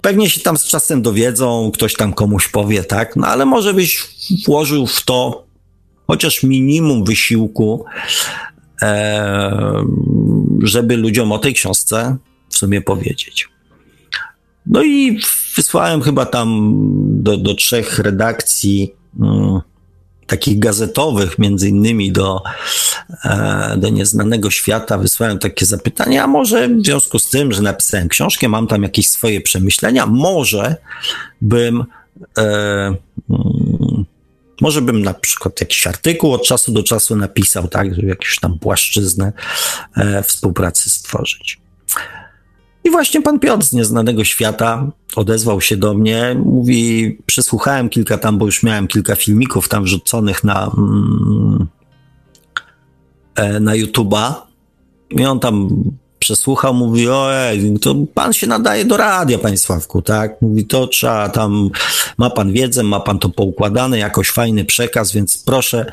pewnie 0.00 0.30
się 0.30 0.40
tam 0.40 0.58
z 0.58 0.64
czasem 0.64 1.02
dowiedzą, 1.02 1.70
ktoś 1.74 1.94
tam 1.94 2.12
komuś 2.12 2.48
powie, 2.48 2.84
tak? 2.84 3.16
No 3.16 3.26
ale 3.26 3.46
może 3.46 3.74
byś 3.74 4.08
włożył 4.46 4.86
w 4.86 5.04
to 5.04 5.46
chociaż 6.06 6.42
minimum 6.42 7.04
wysiłku, 7.04 7.84
e, 8.82 9.84
żeby 10.62 10.96
ludziom 10.96 11.32
o 11.32 11.38
tej 11.38 11.54
książce 11.54 12.16
w 12.48 12.56
sumie 12.56 12.80
powiedzieć. 12.80 13.48
No 14.66 14.82
i 14.82 15.20
wysłałem 15.56 16.02
chyba 16.02 16.26
tam 16.26 16.72
do, 17.22 17.36
do 17.36 17.54
trzech 17.54 17.98
redakcji. 17.98 18.94
Mm, 19.20 19.60
takich 20.32 20.58
gazetowych, 20.58 21.38
między 21.38 21.68
innymi 21.68 22.12
do, 22.12 22.42
e, 23.24 23.74
do 23.76 23.88
Nieznanego 23.88 24.50
Świata, 24.50 24.98
wysłałem 24.98 25.38
takie 25.38 25.66
zapytania, 25.66 26.24
a 26.24 26.26
może 26.26 26.68
w 26.68 26.84
związku 26.84 27.18
z 27.18 27.30
tym, 27.30 27.52
że 27.52 27.62
napisałem 27.62 28.08
książkę, 28.08 28.48
mam 28.48 28.66
tam 28.66 28.82
jakieś 28.82 29.10
swoje 29.10 29.40
przemyślenia, 29.40 30.06
może 30.06 30.76
bym 31.40 31.84
e, 32.38 32.44
mm, 33.30 34.04
może 34.60 34.82
bym 34.82 35.02
na 35.02 35.14
przykład 35.14 35.60
jakiś 35.60 35.86
artykuł 35.86 36.32
od 36.32 36.46
czasu 36.46 36.72
do 36.72 36.82
czasu 36.82 37.16
napisał, 37.16 37.68
tak, 37.68 37.94
żeby 37.94 38.08
jakąś 38.08 38.38
tam 38.40 38.58
płaszczyznę 38.58 39.32
e, 39.96 40.22
współpracy 40.22 40.90
stworzyć. 40.90 41.61
I 42.84 42.90
właśnie 42.90 43.22
pan 43.22 43.38
Piotr 43.38 43.64
z 43.64 43.72
Nieznanego 43.72 44.24
Świata 44.24 44.90
odezwał 45.16 45.60
się 45.60 45.76
do 45.76 45.94
mnie, 45.94 46.36
mówi, 46.44 47.18
przesłuchałem 47.26 47.88
kilka 47.88 48.18
tam, 48.18 48.38
bo 48.38 48.46
już 48.46 48.62
miałem 48.62 48.88
kilka 48.88 49.16
filmików 49.16 49.68
tam 49.68 49.84
wrzuconych 49.84 50.44
na, 50.44 50.70
mm, 50.78 51.66
e, 53.34 53.60
na 53.60 53.72
YouTube'a 53.72 54.32
i 55.10 55.24
on 55.24 55.40
tam 55.40 55.68
przesłuchał, 56.18 56.74
mówi, 56.74 57.08
ojej, 57.08 57.78
to 57.78 57.94
pan 58.14 58.32
się 58.32 58.46
nadaje 58.46 58.84
do 58.84 58.96
radia, 58.96 59.38
panie 59.38 59.58
Sławku, 59.58 60.02
tak? 60.02 60.42
Mówi, 60.42 60.66
to 60.66 60.86
trzeba 60.86 61.28
tam, 61.28 61.70
ma 62.18 62.30
pan 62.30 62.52
wiedzę, 62.52 62.82
ma 62.82 63.00
pan 63.00 63.18
to 63.18 63.28
poukładane, 63.28 63.98
jakoś 63.98 64.30
fajny 64.30 64.64
przekaz, 64.64 65.12
więc 65.12 65.38
proszę, 65.38 65.86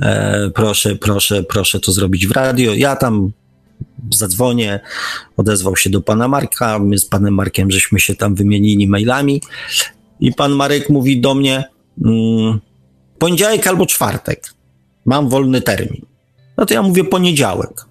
e, 0.00 0.50
proszę, 0.54 0.96
proszę, 0.96 1.42
proszę 1.42 1.80
to 1.80 1.92
zrobić 1.92 2.26
w 2.26 2.30
radio. 2.30 2.74
Ja 2.74 2.96
tam 2.96 3.32
zadzwonię, 4.14 4.80
odezwał 5.36 5.76
się 5.76 5.90
do 5.90 6.00
pana 6.00 6.28
Marka, 6.28 6.78
my 6.78 6.98
z 6.98 7.04
panem 7.04 7.34
Markiem 7.34 7.70
żeśmy 7.70 8.00
się 8.00 8.14
tam 8.14 8.34
wymienili 8.34 8.88
mailami 8.88 9.42
i 10.20 10.32
pan 10.32 10.52
Marek 10.52 10.90
mówi 10.90 11.20
do 11.20 11.34
mnie, 11.34 11.64
mm, 12.04 12.60
poniedziałek 13.18 13.66
albo 13.66 13.86
czwartek, 13.86 14.54
mam 15.04 15.28
wolny 15.28 15.60
termin. 15.60 16.06
No 16.56 16.66
to 16.66 16.74
ja 16.74 16.82
mówię 16.82 17.04
poniedziałek. 17.04 17.84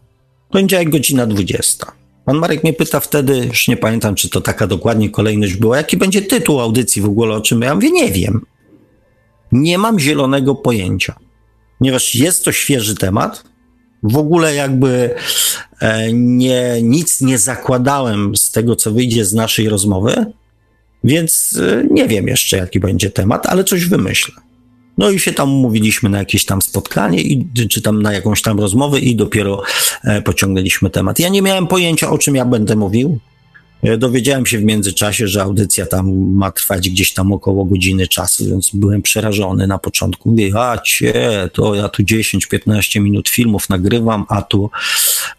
Poniedziałek 0.49 0.89
godzina 0.89 1.27
20. 1.27 1.91
Pan 2.25 2.37
Marek 2.37 2.63
mnie 2.63 2.73
pyta 2.73 2.99
wtedy, 2.99 3.37
już 3.37 3.67
nie 3.67 3.77
pamiętam, 3.77 4.15
czy 4.15 4.29
to 4.29 4.41
taka 4.41 4.67
dokładnie 4.67 5.09
kolejność 5.09 5.55
była, 5.55 5.77
jaki 5.77 5.97
będzie 5.97 6.21
tytuł 6.21 6.59
audycji 6.59 7.01
w 7.01 7.05
ogóle, 7.05 7.35
o 7.35 7.41
czym 7.41 7.61
ja 7.61 7.75
mówię, 7.75 7.91
nie 7.91 8.11
wiem. 8.11 8.45
Nie 9.51 9.77
mam 9.77 9.99
zielonego 9.99 10.55
pojęcia. 10.55 11.15
Ponieważ 11.79 12.15
jest 12.15 12.45
to 12.45 12.51
świeży 12.51 12.95
temat, 12.95 13.43
w 14.03 14.17
ogóle 14.17 14.55
jakby 14.55 15.15
e, 15.79 16.13
nie, 16.13 16.81
nic 16.81 17.21
nie 17.21 17.37
zakładałem 17.37 18.35
z 18.35 18.51
tego, 18.51 18.75
co 18.75 18.91
wyjdzie 18.91 19.25
z 19.25 19.33
naszej 19.33 19.69
rozmowy, 19.69 20.25
więc 21.03 21.59
e, 21.61 21.83
nie 21.91 22.07
wiem 22.07 22.27
jeszcze, 22.27 22.57
jaki 22.57 22.79
będzie 22.79 23.09
temat, 23.09 23.45
ale 23.45 23.63
coś 23.63 23.85
wymyślę. 23.85 24.35
No 24.97 25.09
i 25.09 25.19
się 25.19 25.33
tam 25.33 25.53
umówiliśmy 25.53 26.09
na 26.09 26.17
jakieś 26.17 26.45
tam 26.45 26.61
spotkanie, 26.61 27.21
i, 27.21 27.47
czy 27.69 27.81
tam 27.81 28.01
na 28.01 28.13
jakąś 28.13 28.41
tam 28.41 28.59
rozmowę 28.59 28.99
i 28.99 29.15
dopiero 29.15 29.63
e, 30.03 30.21
pociągnęliśmy 30.21 30.89
temat. 30.89 31.19
Ja 31.19 31.29
nie 31.29 31.41
miałem 31.41 31.67
pojęcia, 31.67 32.09
o 32.09 32.17
czym 32.17 32.35
ja 32.35 32.45
będę 32.45 32.75
mówił. 32.75 33.19
E, 33.87 33.97
dowiedziałem 33.97 34.45
się 34.45 34.57
w 34.59 34.63
międzyczasie, 34.63 35.27
że 35.27 35.41
audycja 35.41 35.85
tam 35.85 36.31
ma 36.33 36.51
trwać 36.51 36.89
gdzieś 36.89 37.13
tam 37.13 37.31
około 37.31 37.65
godziny 37.65 38.07
czasu, 38.07 38.45
więc 38.45 38.69
byłem 38.73 39.01
przerażony 39.01 39.67
na 39.67 39.77
początku. 39.77 40.29
Mówię, 40.29 40.51
a 40.55 40.77
cie, 40.77 41.49
to 41.53 41.75
ja 41.75 41.89
tu 41.89 42.03
10-15 42.03 43.01
minut 43.01 43.29
filmów 43.29 43.69
nagrywam, 43.69 44.25
a 44.29 44.41
tu, 44.41 44.69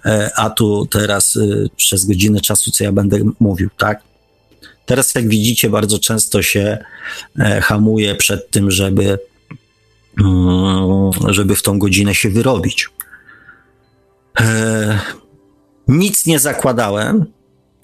e, 0.04 0.30
a 0.36 0.50
tu 0.50 0.86
teraz 0.86 1.36
e, 1.36 1.40
przez 1.76 2.04
godzinę 2.04 2.40
czasu, 2.40 2.70
co 2.70 2.84
ja 2.84 2.92
będę 2.92 3.18
mówił, 3.40 3.70
tak? 3.76 4.02
Teraz, 4.86 5.14
jak 5.14 5.28
widzicie, 5.28 5.70
bardzo 5.70 5.98
często 5.98 6.42
się 6.42 6.78
hamuje 7.62 8.14
przed 8.14 8.50
tym, 8.50 8.70
żeby 8.70 9.18
Mm, 10.20 11.10
żeby 11.28 11.56
w 11.56 11.62
tą 11.62 11.78
godzinę 11.78 12.14
się 12.14 12.30
wyrobić. 12.30 12.88
Nic 15.88 16.26
nie 16.26 16.38
zakładałem, 16.38 17.26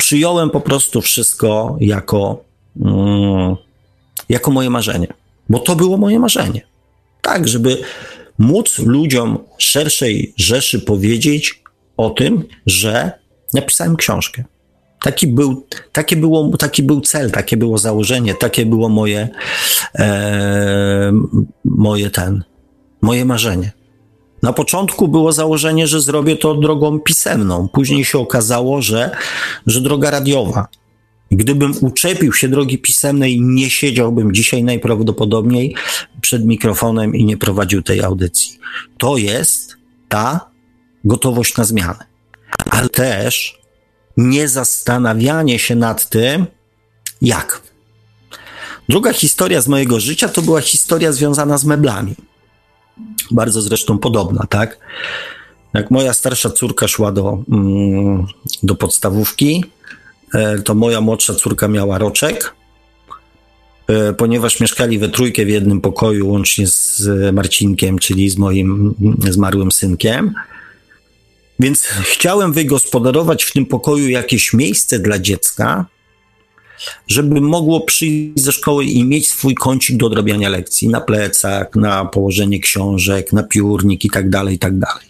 przyjąłem 0.05 0.51
po 0.51 0.61
prostu 0.61 1.01
wszystko 1.01 1.77
jako, 1.81 2.45
mm, 2.81 3.57
jako 4.29 4.51
moje 4.51 4.71
marzenie, 4.71 5.07
bo 5.49 5.59
to 5.59 5.77
było 5.77 5.97
moje 5.97 6.19
marzenie. 6.19 6.61
Tak, 7.23 7.49
żeby 7.49 7.79
móc 8.39 8.79
ludziom 8.79 9.39
szerszej 9.59 10.35
rzeszy 10.37 10.81
powiedzieć 10.81 11.63
o 11.97 12.11
tym, 12.11 12.45
że 12.67 13.13
napisałem 13.55 13.97
książkę. 13.97 14.45
Taki 15.03 15.27
był, 15.27 15.67
takie 15.93 16.17
było, 16.17 16.57
taki 16.57 16.83
był 16.83 17.01
cel, 17.01 17.31
takie 17.31 17.57
było 17.57 17.79
założenie, 17.79 18.35
takie 18.35 18.67
było 18.67 18.89
moje, 18.89 19.29
e, 19.95 21.13
moje 21.65 22.11
ten, 22.11 22.45
moje 23.01 23.25
marzenie. 23.25 23.73
Na 24.45 24.53
początku 24.53 25.09
było 25.09 25.33
założenie, 25.33 25.87
że 25.87 26.01
zrobię 26.01 26.37
to 26.37 26.55
drogą 26.55 27.01
pisemną. 27.01 27.69
Później 27.69 28.05
się 28.05 28.19
okazało, 28.19 28.83
że, 28.83 29.11
że 29.67 29.81
droga 29.81 30.11
radiowa. 30.11 30.69
Gdybym 31.31 31.73
uczepił 31.81 32.33
się 32.33 32.49
drogi 32.49 32.79
pisemnej, 32.79 33.41
nie 33.41 33.71
siedziałbym 33.71 34.35
dzisiaj 34.35 34.65
najprawdopodobniej 34.65 35.75
przed 36.21 36.45
mikrofonem 36.45 37.15
i 37.15 37.25
nie 37.25 37.37
prowadził 37.37 37.83
tej 37.83 38.03
audycji. 38.03 38.59
To 38.99 39.17
jest 39.17 39.77
ta 40.09 40.51
gotowość 41.05 41.57
na 41.57 41.65
zmianę. 41.65 42.05
Ale 42.71 42.89
też 42.89 43.59
nie 44.17 44.49
zastanawianie 44.49 45.59
się 45.59 45.75
nad 45.75 46.09
tym, 46.09 46.47
jak. 47.23 47.63
Druga 48.89 49.13
historia 49.13 49.61
z 49.61 49.69
mojego 49.69 50.01
życia 50.01 50.29
to 50.29 50.43
była 50.43 50.61
historia 50.61 51.13
związana 51.13 51.59
z 51.59 51.65
meblami. 51.65 52.15
Bardzo 53.31 53.63
zresztą 53.63 53.99
podobna, 53.99 54.47
tak? 54.49 54.79
Jak 55.75 55.91
moja 55.91 56.13
starsza 56.13 56.51
córka 56.51 56.89
szła 56.89 57.13
do, 57.13 57.39
mm, 57.49 58.27
do 58.63 58.75
podstawówki, 58.75 59.65
e, 60.35 60.59
to 60.59 60.75
moja 60.75 61.01
młodsza 61.01 61.35
córka 61.35 61.69
miała 61.69 61.99
roczek, 61.99 62.55
e, 63.89 64.13
ponieważ 64.13 64.61
mieszkali 64.61 64.99
we 64.99 65.09
trójkę 65.09 65.45
w 65.45 65.49
jednym 65.49 65.81
pokoju, 65.81 66.29
łącznie 66.29 66.67
z 66.67 67.09
Marcinkiem, 67.33 67.99
czyli 67.99 68.31
z 68.31 68.39
moim 68.39 68.95
zmarłym 69.31 69.73
synkiem 69.73 70.35
więc 71.61 71.83
chciałem 71.85 72.53
wygospodarować 72.53 73.45
w 73.45 73.53
tym 73.53 73.67
pokoju 73.67 74.09
jakieś 74.09 74.53
miejsce 74.53 74.99
dla 74.99 75.19
dziecka, 75.19 75.87
żeby 77.09 77.41
mogło 77.41 77.81
przyjść 77.81 78.41
ze 78.41 78.53
szkoły 78.53 78.85
i 78.85 79.05
mieć 79.05 79.29
swój 79.29 79.55
kącik 79.55 79.97
do 79.97 80.07
odrabiania 80.07 80.49
lekcji 80.49 80.89
na 80.89 81.01
plecach, 81.01 81.67
na 81.75 82.05
położenie 82.05 82.61
książek, 82.61 83.33
na 83.33 83.43
piórnik 83.43 84.05
i 84.05 84.11
tak 84.11 84.31
dalej, 84.31 84.55
i 84.55 84.59
tak 84.59 84.79
dalej. 84.79 85.07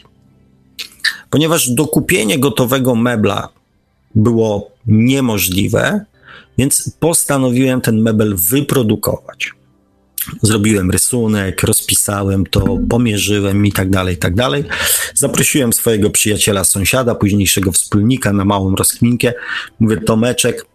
Ponieważ 1.30 1.70
dokupienie 1.70 2.38
gotowego 2.38 2.94
mebla 2.94 3.48
było 4.14 4.70
niemożliwe, 4.86 6.04
więc 6.58 6.90
postanowiłem 7.00 7.80
ten 7.80 8.02
mebel 8.02 8.36
wyprodukować 8.36 9.54
zrobiłem 10.42 10.90
rysunek, 10.90 11.62
rozpisałem 11.62 12.46
to, 12.46 12.78
pomierzyłem 12.90 13.66
i 13.66 13.72
tak 13.72 13.90
dalej, 13.90 14.14
i 14.14 14.18
tak 14.18 14.34
dalej. 14.34 14.64
Zaprosiłem 15.14 15.72
swojego 15.72 16.10
przyjaciela, 16.10 16.64
sąsiada, 16.64 17.14
późniejszego 17.14 17.72
wspólnika 17.72 18.32
na 18.32 18.44
małą 18.44 18.76
rozkminkę. 18.76 19.32
Mówię, 19.80 19.96
Tomeczek, 19.96 20.66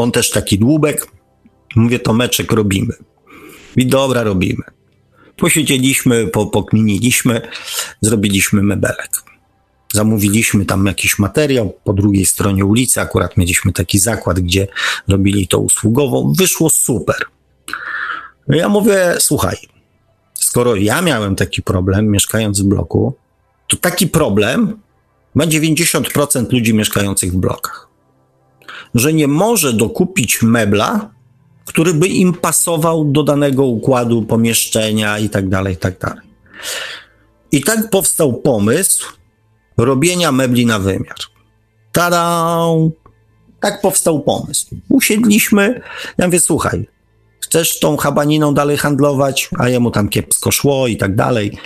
on 0.00 0.12
też 0.12 0.30
taki 0.30 0.58
dłubek. 0.58 1.06
Mówię, 1.76 1.98
Tomeczek, 1.98 2.52
robimy. 2.52 2.94
I 3.76 3.86
dobra, 3.86 4.22
robimy. 4.22 4.62
Posiedzieliśmy, 5.36 6.26
po, 6.26 6.46
pokminiliśmy, 6.46 7.40
zrobiliśmy 8.00 8.62
mebelek. 8.62 9.10
Zamówiliśmy 9.92 10.64
tam 10.64 10.86
jakiś 10.86 11.18
materiał 11.18 11.74
po 11.84 11.92
drugiej 11.92 12.26
stronie 12.26 12.64
ulicy. 12.64 13.00
Akurat 13.00 13.36
mieliśmy 13.36 13.72
taki 13.72 13.98
zakład, 13.98 14.40
gdzie 14.40 14.66
robili 15.08 15.48
to 15.48 15.58
usługowo. 15.58 16.32
Wyszło 16.38 16.70
super. 16.70 17.16
Ja 18.48 18.68
mówię, 18.68 19.14
słuchaj, 19.18 19.56
skoro 20.34 20.76
ja 20.76 21.02
miałem 21.02 21.36
taki 21.36 21.62
problem 21.62 22.10
mieszkając 22.10 22.60
w 22.60 22.64
bloku, 22.64 23.14
to 23.68 23.76
taki 23.76 24.06
problem 24.06 24.80
ma 25.34 25.44
90% 25.46 26.52
ludzi 26.52 26.74
mieszkających 26.74 27.32
w 27.32 27.36
blokach. 27.36 27.93
Że 28.94 29.12
nie 29.12 29.28
może 29.28 29.72
dokupić 29.72 30.42
mebla, 30.42 31.10
który 31.64 31.94
by 31.94 32.08
im 32.08 32.32
pasował 32.32 33.04
do 33.04 33.22
danego 33.22 33.64
układu 33.64 34.22
pomieszczenia 34.22 35.18
i 35.18 35.28
tak 35.28 35.48
dalej, 35.48 35.74
i 35.74 35.76
tak 35.76 35.98
dalej. 35.98 36.24
I 37.52 37.60
tak 37.60 37.90
powstał 37.90 38.32
pomysł 38.32 39.12
robienia 39.76 40.32
mebli 40.32 40.66
na 40.66 40.78
wymiar. 40.78 41.16
Tada! 41.92 42.66
Tak 43.60 43.80
powstał 43.80 44.20
pomysł. 44.20 44.66
Usiedliśmy, 44.88 45.80
ja 46.18 46.26
mówię, 46.26 46.40
słuchaj, 46.40 46.88
chcesz 47.40 47.80
tą 47.80 47.96
habaniną 47.96 48.54
dalej 48.54 48.76
handlować, 48.76 49.48
a 49.58 49.68
jemu 49.68 49.90
tam 49.90 50.08
kiepsko 50.08 50.50
szło 50.50 50.86
i 50.86 50.96
tak 50.96 51.14
dalej. 51.14 51.58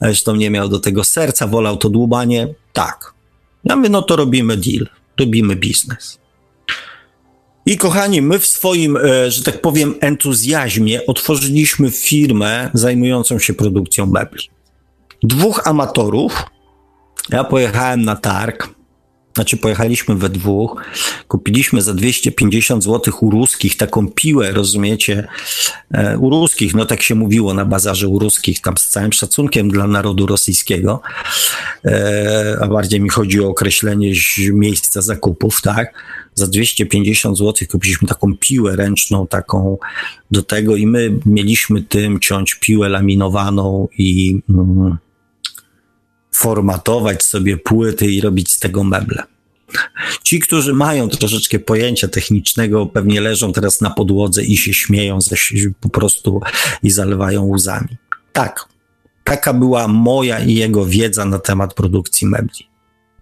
Zresztą 0.00 0.36
nie 0.36 0.50
miał 0.50 0.68
do 0.68 0.80
tego 0.80 1.04
serca, 1.04 1.46
wolał 1.46 1.76
to 1.76 1.90
dłubanie. 1.90 2.54
Tak. 2.72 3.14
Ja 3.64 3.76
mówię, 3.76 3.88
no 3.88 4.02
to 4.02 4.16
robimy 4.16 4.56
deal, 4.56 4.88
robimy 5.20 5.56
biznes. 5.56 6.18
I 7.66 7.76
kochani, 7.76 8.22
my 8.22 8.38
w 8.38 8.46
swoim, 8.46 8.96
e, 8.96 9.30
że 9.30 9.42
tak 9.42 9.60
powiem, 9.60 9.94
entuzjazmie 10.00 11.06
otworzyliśmy 11.06 11.90
firmę 11.90 12.70
zajmującą 12.74 13.38
się 13.38 13.54
produkcją 13.54 14.06
mebli. 14.06 14.50
Dwóch 15.22 15.60
amatorów. 15.64 16.42
Ja 17.30 17.44
pojechałem 17.44 18.02
na 18.02 18.16
targ, 18.16 18.68
znaczy 19.34 19.56
pojechaliśmy 19.56 20.14
we 20.14 20.28
dwóch, 20.28 20.84
kupiliśmy 21.28 21.82
za 21.82 21.94
250 21.94 22.84
zł 22.84 23.14
u 23.20 23.30
ruskich 23.30 23.76
taką 23.76 24.08
piłę, 24.08 24.52
rozumiecie, 24.52 25.28
e, 25.90 26.18
u 26.18 26.30
ruskich, 26.30 26.74
no 26.74 26.86
tak 26.86 27.02
się 27.02 27.14
mówiło 27.14 27.54
na 27.54 27.64
bazarze 27.64 28.08
u 28.08 28.18
ruskich, 28.18 28.60
tam 28.60 28.76
z 28.78 28.86
całym 28.86 29.12
szacunkiem 29.12 29.68
dla 29.68 29.86
narodu 29.86 30.26
rosyjskiego, 30.26 31.02
e, 31.84 32.58
a 32.60 32.66
bardziej 32.66 33.00
mi 33.00 33.08
chodzi 33.08 33.40
o 33.40 33.48
określenie 33.48 34.12
miejsca 34.52 35.02
zakupów, 35.02 35.62
tak, 35.62 35.94
za 36.34 36.46
250 36.46 37.38
zł 37.38 37.68
kupiliśmy 37.70 38.08
taką 38.08 38.36
piłę 38.36 38.76
ręczną, 38.76 39.26
taką 39.26 39.78
do 40.30 40.42
tego 40.42 40.76
i 40.76 40.86
my 40.86 41.18
mieliśmy 41.26 41.82
tym 41.82 42.20
ciąć 42.20 42.54
piłę 42.54 42.88
laminowaną 42.88 43.88
i... 43.98 44.40
Mm, 44.48 44.96
formatować 46.34 47.22
sobie 47.22 47.56
płyty 47.56 48.10
i 48.10 48.20
robić 48.20 48.52
z 48.52 48.58
tego 48.58 48.84
meble. 48.84 49.22
Ci, 50.22 50.40
którzy 50.40 50.74
mają 50.74 51.08
troszeczkę 51.08 51.58
pojęcia 51.58 52.08
technicznego, 52.08 52.86
pewnie 52.86 53.20
leżą 53.20 53.52
teraz 53.52 53.80
na 53.80 53.90
podłodze 53.90 54.44
i 54.44 54.56
się 54.56 54.74
śmieją 54.74 55.20
ze, 55.20 55.36
po 55.80 55.88
prostu 55.88 56.40
i 56.82 56.90
zalewają 56.90 57.44
łzami. 57.44 57.96
Tak, 58.32 58.68
taka 59.24 59.52
była 59.52 59.88
moja 59.88 60.38
i 60.38 60.54
jego 60.54 60.86
wiedza 60.86 61.24
na 61.24 61.38
temat 61.38 61.74
produkcji 61.74 62.26
mebli. 62.26 62.73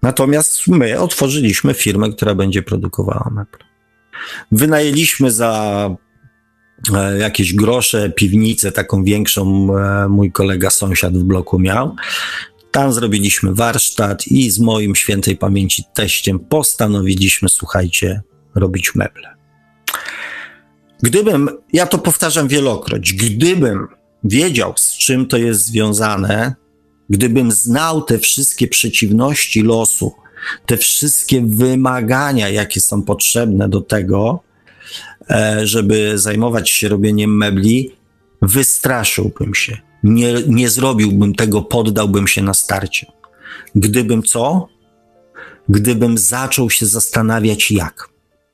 Natomiast 0.03 0.69
my 0.69 1.01
otworzyliśmy 1.01 1.75
firmę, 1.75 2.11
która 2.13 2.35
będzie 2.35 2.63
produkowała 2.63 3.31
meble. 3.31 3.67
Wynajęliśmy 4.53 5.31
za 5.31 5.91
e, 6.95 7.19
jakieś 7.19 7.55
grosze, 7.55 8.11
piwnicę 8.11 8.73
taką 8.73 9.05
większą, 9.05 9.69
e, 9.79 10.09
mój 10.09 10.33
kolega 10.33 10.71
sąsiad 10.71 11.19
w 11.19 11.23
bloku 11.23 11.59
miał. 11.59 11.97
Tam 12.71 12.93
zrobiliśmy 12.93 13.55
warsztat 13.55 14.27
i 14.27 14.51
z 14.51 14.59
moim 14.59 14.95
świętej 14.95 15.37
pamięci 15.37 15.85
teściem 15.95 16.39
postanowiliśmy, 16.39 17.49
słuchajcie, 17.49 18.23
robić 18.55 18.95
meble. 18.95 19.35
Gdybym, 21.03 21.49
ja 21.73 21.87
to 21.87 21.99
powtarzam 21.99 22.49
wielokroć, 22.49 23.13
gdybym 23.13 23.89
wiedział, 24.25 24.75
z 24.77 24.99
czym 24.99 25.27
to 25.27 25.37
jest 25.37 25.67
związane, 25.67 26.55
gdybym 27.11 27.53
znał 27.53 28.03
te 28.03 28.19
wszystkie 28.19 28.69
przeciwności 28.69 29.63
losu, 29.63 30.13
te 30.67 30.77
wszystkie 30.77 31.43
wymagania, 31.47 32.49
jakie 32.49 32.81
są 32.81 33.03
potrzebne 33.03 33.69
do 33.69 33.81
tego, 33.81 34.41
e, 35.31 35.67
żeby 35.67 36.19
zajmować 36.19 36.71
się 36.71 36.89
robieniem 36.89 37.37
mebli, 37.37 37.91
wystraszyłbym 38.43 39.55
się. 39.55 39.79
Nie, 40.03 40.35
nie 40.47 40.71
zrobiłbym 40.71 41.35
tego, 41.35 41.63
poddałbym 41.63 42.29
się 42.29 42.43
na 42.43 42.55
starcie. 42.55 43.07
Gdybym 43.75 44.23
co? 44.23 44.69
Gdybym 45.69 46.19
zaczął 46.19 46.71
się 46.71 46.87
zastanawiać, 46.87 47.71
jak. 47.71 48.12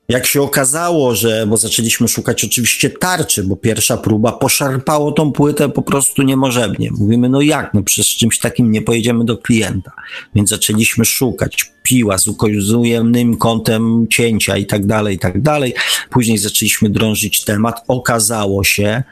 Jak 0.09 0.25
się 0.25 0.41
okazało, 0.41 1.15
że, 1.15 1.47
bo 1.47 1.57
zaczęliśmy 1.57 2.07
szukać 2.07 2.43
oczywiście 2.43 2.89
tarczy, 2.89 3.43
bo 3.43 3.55
pierwsza 3.55 3.97
próba 3.97 4.31
poszarpało 4.31 5.11
tą 5.11 5.31
płytę 5.31 5.69
po 5.69 5.81
prostu 5.81 6.21
niemożebnie. 6.21 6.91
Mówimy, 6.91 7.29
no 7.29 7.41
jak, 7.41 7.73
no 7.73 7.83
przecież 7.83 8.15
czymś 8.15 8.39
takim 8.39 8.71
nie 8.71 8.81
pojedziemy 8.81 9.25
do 9.25 9.37
klienta. 9.37 9.91
Więc 10.35 10.49
zaczęliśmy 10.49 11.05
szukać 11.05 11.71
piła 11.83 12.17
z 12.17 12.71
ujemnym 12.73 13.37
kątem 13.37 14.07
cięcia 14.09 14.57
i 14.57 14.65
tak 14.65 14.85
dalej, 14.85 15.15
i 15.15 15.19
tak 15.19 15.41
dalej. 15.41 15.73
Później 16.09 16.37
zaczęliśmy 16.37 16.89
drążyć 16.89 17.43
temat. 17.43 17.83
Okazało 17.87 18.63
się, 18.63 19.03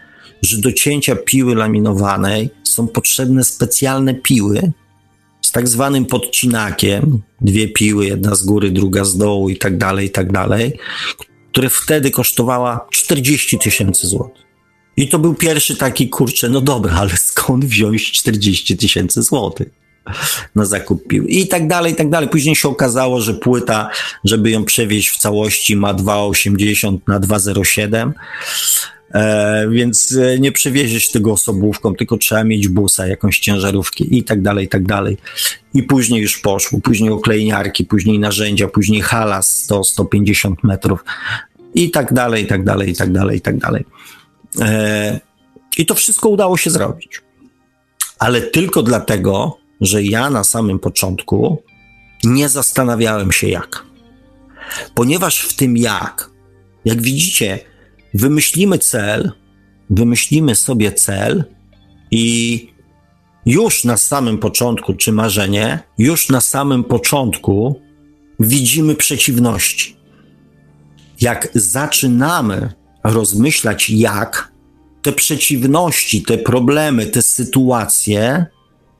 że 0.42 0.58
do 0.58 0.72
cięcia 0.72 1.16
piły 1.16 1.56
laminowanej 1.56 2.50
są 2.64 2.88
potrzebne 2.88 3.44
specjalne 3.44 4.14
piły, 4.14 4.72
tak 5.58 5.68
zwanym 5.68 6.06
podcinakiem, 6.06 7.22
dwie 7.42 7.68
piły, 7.68 8.06
jedna 8.06 8.36
z 8.36 8.44
góry, 8.44 8.72
druga 8.72 9.04
z 9.04 9.18
dołu 9.18 9.50
i 9.50 9.58
tak 9.58 9.78
dalej, 9.78 10.08
i 10.08 10.10
tak 10.10 10.32
dalej, 10.32 10.74
które 11.52 11.70
wtedy 11.70 12.12
kosztowała 12.12 12.88
40 12.92 13.60
tysięcy 13.60 14.08
złotych. 14.08 14.44
I 14.98 15.08
to 15.08 15.20
był 15.20 15.34
pierwszy 15.34 15.76
taki, 15.76 16.10
kurczę, 16.10 16.50
no 16.50 16.62
dobra, 16.62 16.94
ale 16.94 17.10
skąd 17.18 17.66
wziąć 17.66 18.12
40 18.12 18.78
tysięcy 18.78 19.24
złotych 19.24 19.68
na 20.56 20.66
zakup 20.66 21.08
piły? 21.08 21.28
I 21.28 21.48
tak 21.48 21.68
dalej, 21.68 21.94
i 21.94 21.96
tak 21.96 22.10
dalej. 22.10 22.30
Później 22.30 22.56
się 22.56 22.70
okazało, 22.70 23.22
że 23.22 23.34
płyta, 23.34 23.90
żeby 24.24 24.52
ją 24.52 24.66
przewieźć 24.66 25.10
w 25.10 25.18
całości, 25.18 25.76
ma 25.76 25.94
2,80 25.94 26.98
na 27.08 27.20
2,07 27.20 28.12
E, 29.14 29.70
więc 29.70 30.18
e, 30.18 30.40
nie 30.40 30.52
przewieziesz 30.52 31.12
tego 31.12 31.32
osobówką, 31.32 31.96
tylko 31.96 32.18
trzeba 32.18 32.44
mieć 32.44 32.68
busa, 32.68 33.08
jakąś 33.08 33.40
ciężarówkę 33.40 34.04
i 34.04 34.24
tak 34.24 34.42
dalej, 34.42 34.66
i 34.66 34.70
tak 34.70 34.84
dalej. 34.84 35.18
I 35.74 35.84
później 35.84 36.22
już 36.22 36.38
poszło, 36.38 36.80
później 36.82 37.10
oklejniarki, 37.10 37.86
później 37.86 38.20
narzędzia, 38.20 38.68
później 38.68 39.02
hala 39.02 39.40
100-150 39.40 40.54
metrów 40.64 41.04
i 41.76 41.92
tak 41.92 42.14
dalej, 42.14 42.44
i 42.44 42.48
tak 42.48 42.64
dalej, 42.64 42.90
i 42.90 42.96
tak 42.96 43.12
dalej, 43.12 43.38
i 43.38 43.42
tak 43.42 43.58
dalej. 43.58 43.86
E, 44.62 45.20
I 45.78 45.86
to 45.86 45.96
wszystko 45.96 46.30
udało 46.30 46.58
się 46.58 46.70
zrobić. 46.70 47.22
Ale 48.20 48.42
tylko 48.42 48.84
dlatego, 48.84 49.58
że 49.82 50.04
ja 50.04 50.30
na 50.30 50.44
samym 50.44 50.80
początku 50.80 51.64
nie 52.24 52.50
zastanawiałem 52.50 53.32
się 53.32 53.48
jak. 53.48 53.84
Ponieważ 54.96 55.40
w 55.40 55.56
tym 55.56 55.78
jak, 55.78 56.30
jak 56.86 57.02
widzicie, 57.02 57.60
wymyślimy 58.18 58.78
cel, 58.78 59.32
wymyślimy 59.90 60.56
sobie 60.56 60.92
cel 60.92 61.44
i 62.12 62.68
już 63.46 63.84
na 63.84 63.98
samym 63.98 64.38
początku, 64.38 64.94
czy 64.94 65.12
marzenie, 65.12 65.80
już 65.98 66.30
na 66.30 66.42
samym 66.42 66.84
początku 66.84 67.82
widzimy 68.40 68.96
przeciwności. 68.96 69.98
Jak 71.22 71.48
zaczynamy 71.56 72.74
rozmyślać, 73.04 73.90
jak 73.90 74.52
te 75.02 75.12
przeciwności, 75.12 76.22
te 76.22 76.38
problemy, 76.38 77.06
te 77.06 77.22
sytuacje 77.22 78.46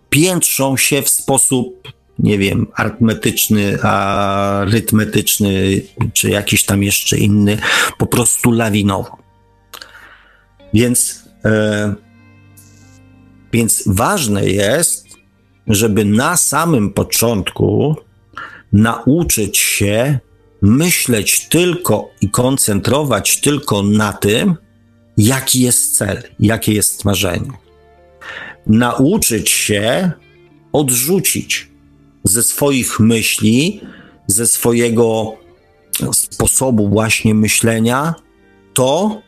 piętrzą 0.10 0.78
się 0.78 1.02
w 1.02 1.10
sposób 1.10 1.92
nie 2.20 2.38
wiem, 2.38 2.68
arytmetyczny, 2.76 3.82
arytmetyczny, 3.82 5.82
czy 6.14 6.30
jakiś 6.30 6.66
tam 6.66 6.84
jeszcze 6.84 7.18
inny, 7.18 7.58
po 7.98 8.08
prostu 8.08 8.52
lawinowo. 8.52 9.18
Więc, 10.74 11.24
e, 11.46 11.96
więc 13.54 13.84
ważne 13.88 14.50
jest, 14.50 15.08
żeby 15.68 16.06
na 16.06 16.38
samym 16.38 16.94
początku 16.94 17.96
nauczyć 18.74 19.58
się 19.58 20.20
myśleć 20.62 21.48
tylko 21.48 22.10
i 22.22 22.30
koncentrować 22.30 23.42
tylko 23.42 23.84
na 23.84 24.14
tym, 24.14 24.56
jaki 25.18 25.62
jest 25.62 25.98
cel, 25.98 26.24
jakie 26.40 26.74
jest 26.74 27.06
marzenie. 27.06 27.52
Nauczyć 28.68 29.50
się 29.50 30.12
odrzucić 30.72 31.70
ze 32.28 32.44
swoich 32.44 33.00
myśli, 33.00 33.82
ze 34.28 34.48
swojego 34.48 35.38
sposobu 36.14 36.90
właśnie 36.90 37.34
myślenia, 37.36 38.16
to 38.74 39.22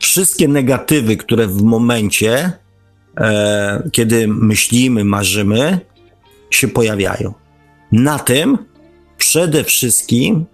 wszystkie 0.00 0.48
negatywy, 0.48 1.16
które 1.16 1.46
w 1.46 1.62
momencie, 1.62 2.52
e, 3.20 3.88
kiedy 3.92 4.28
myślimy, 4.28 5.04
marzymy, 5.04 5.80
się 6.50 6.68
pojawiają. 6.68 7.34
Na 7.92 8.18
tym 8.18 8.58
przede 9.18 9.64
wszystkim 9.64 10.46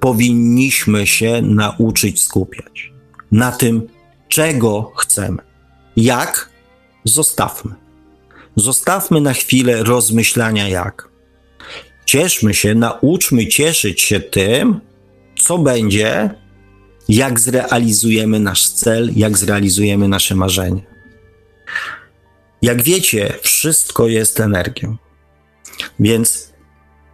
powinniśmy 0.00 1.06
się 1.06 1.42
nauczyć 1.42 2.22
skupiać. 2.22 2.92
Na 3.32 3.52
tym, 3.52 3.88
czego 4.28 4.92
chcemy. 4.96 5.38
Jak? 5.96 6.50
Zostawmy. 7.04 7.85
Zostawmy 8.56 9.20
na 9.20 9.32
chwilę 9.32 9.82
rozmyślania 9.82 10.68
jak. 10.68 11.08
Cieszmy 12.06 12.54
się, 12.54 12.74
nauczmy 12.74 13.46
cieszyć 13.46 14.00
się 14.02 14.20
tym, 14.20 14.80
co 15.42 15.58
będzie, 15.58 16.30
jak 17.08 17.40
zrealizujemy 17.40 18.40
nasz 18.40 18.68
cel, 18.68 19.10
jak 19.16 19.38
zrealizujemy 19.38 20.08
nasze 20.08 20.34
marzenie. 20.34 20.82
Jak 22.62 22.82
wiecie, 22.82 23.32
wszystko 23.42 24.08
jest 24.08 24.40
energią. 24.40 24.96
Więc 26.00 26.52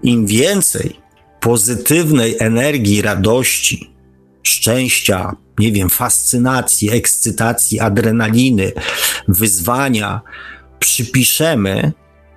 im 0.02 0.26
więcej 0.26 0.96
pozytywnej 1.40 2.36
energii, 2.38 3.02
radości, 3.02 3.90
szczęścia, 4.42 5.36
nie 5.58 5.72
wiem, 5.72 5.90
fascynacji, 5.90 6.90
ekscytacji, 6.90 7.80
adrenaliny, 7.80 8.72
wyzwania, 9.28 10.20
przypiszemy 10.82 11.92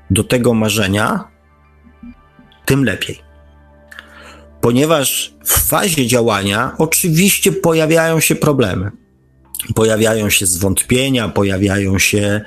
do 0.10 0.24
tego 0.24 0.54
marzenia, 0.54 1.28
tym 2.66 2.84
lepiej. 2.84 3.20
Ponieważ 4.62 5.34
w 5.44 5.68
fazie 5.68 6.08
działania 6.08 6.76
oczywiście 6.78 7.52
pojawiają 7.52 8.20
się 8.20 8.36
problemy. 8.36 8.92
Pojawiają 9.76 10.30
się 10.30 10.46
zwątpienia, 10.46 11.30
pojawiają 11.30 12.00
się 12.00 12.42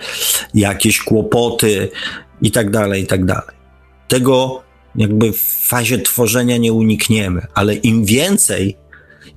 jakieś 0.54 1.00
kłopoty 1.00 1.88
i 2.42 2.50
tak 2.50 2.70
dalej, 2.70 3.02
i 3.02 3.06
tak 3.06 3.24
dalej. 3.24 3.56
Tego 4.08 4.62
jakby 4.96 5.32
w 5.32 5.40
fazie 5.42 5.98
tworzenia 5.98 6.56
nie 6.56 6.72
unikniemy, 6.72 7.46
ale 7.54 7.74
im 7.74 8.04
więcej, 8.04 8.76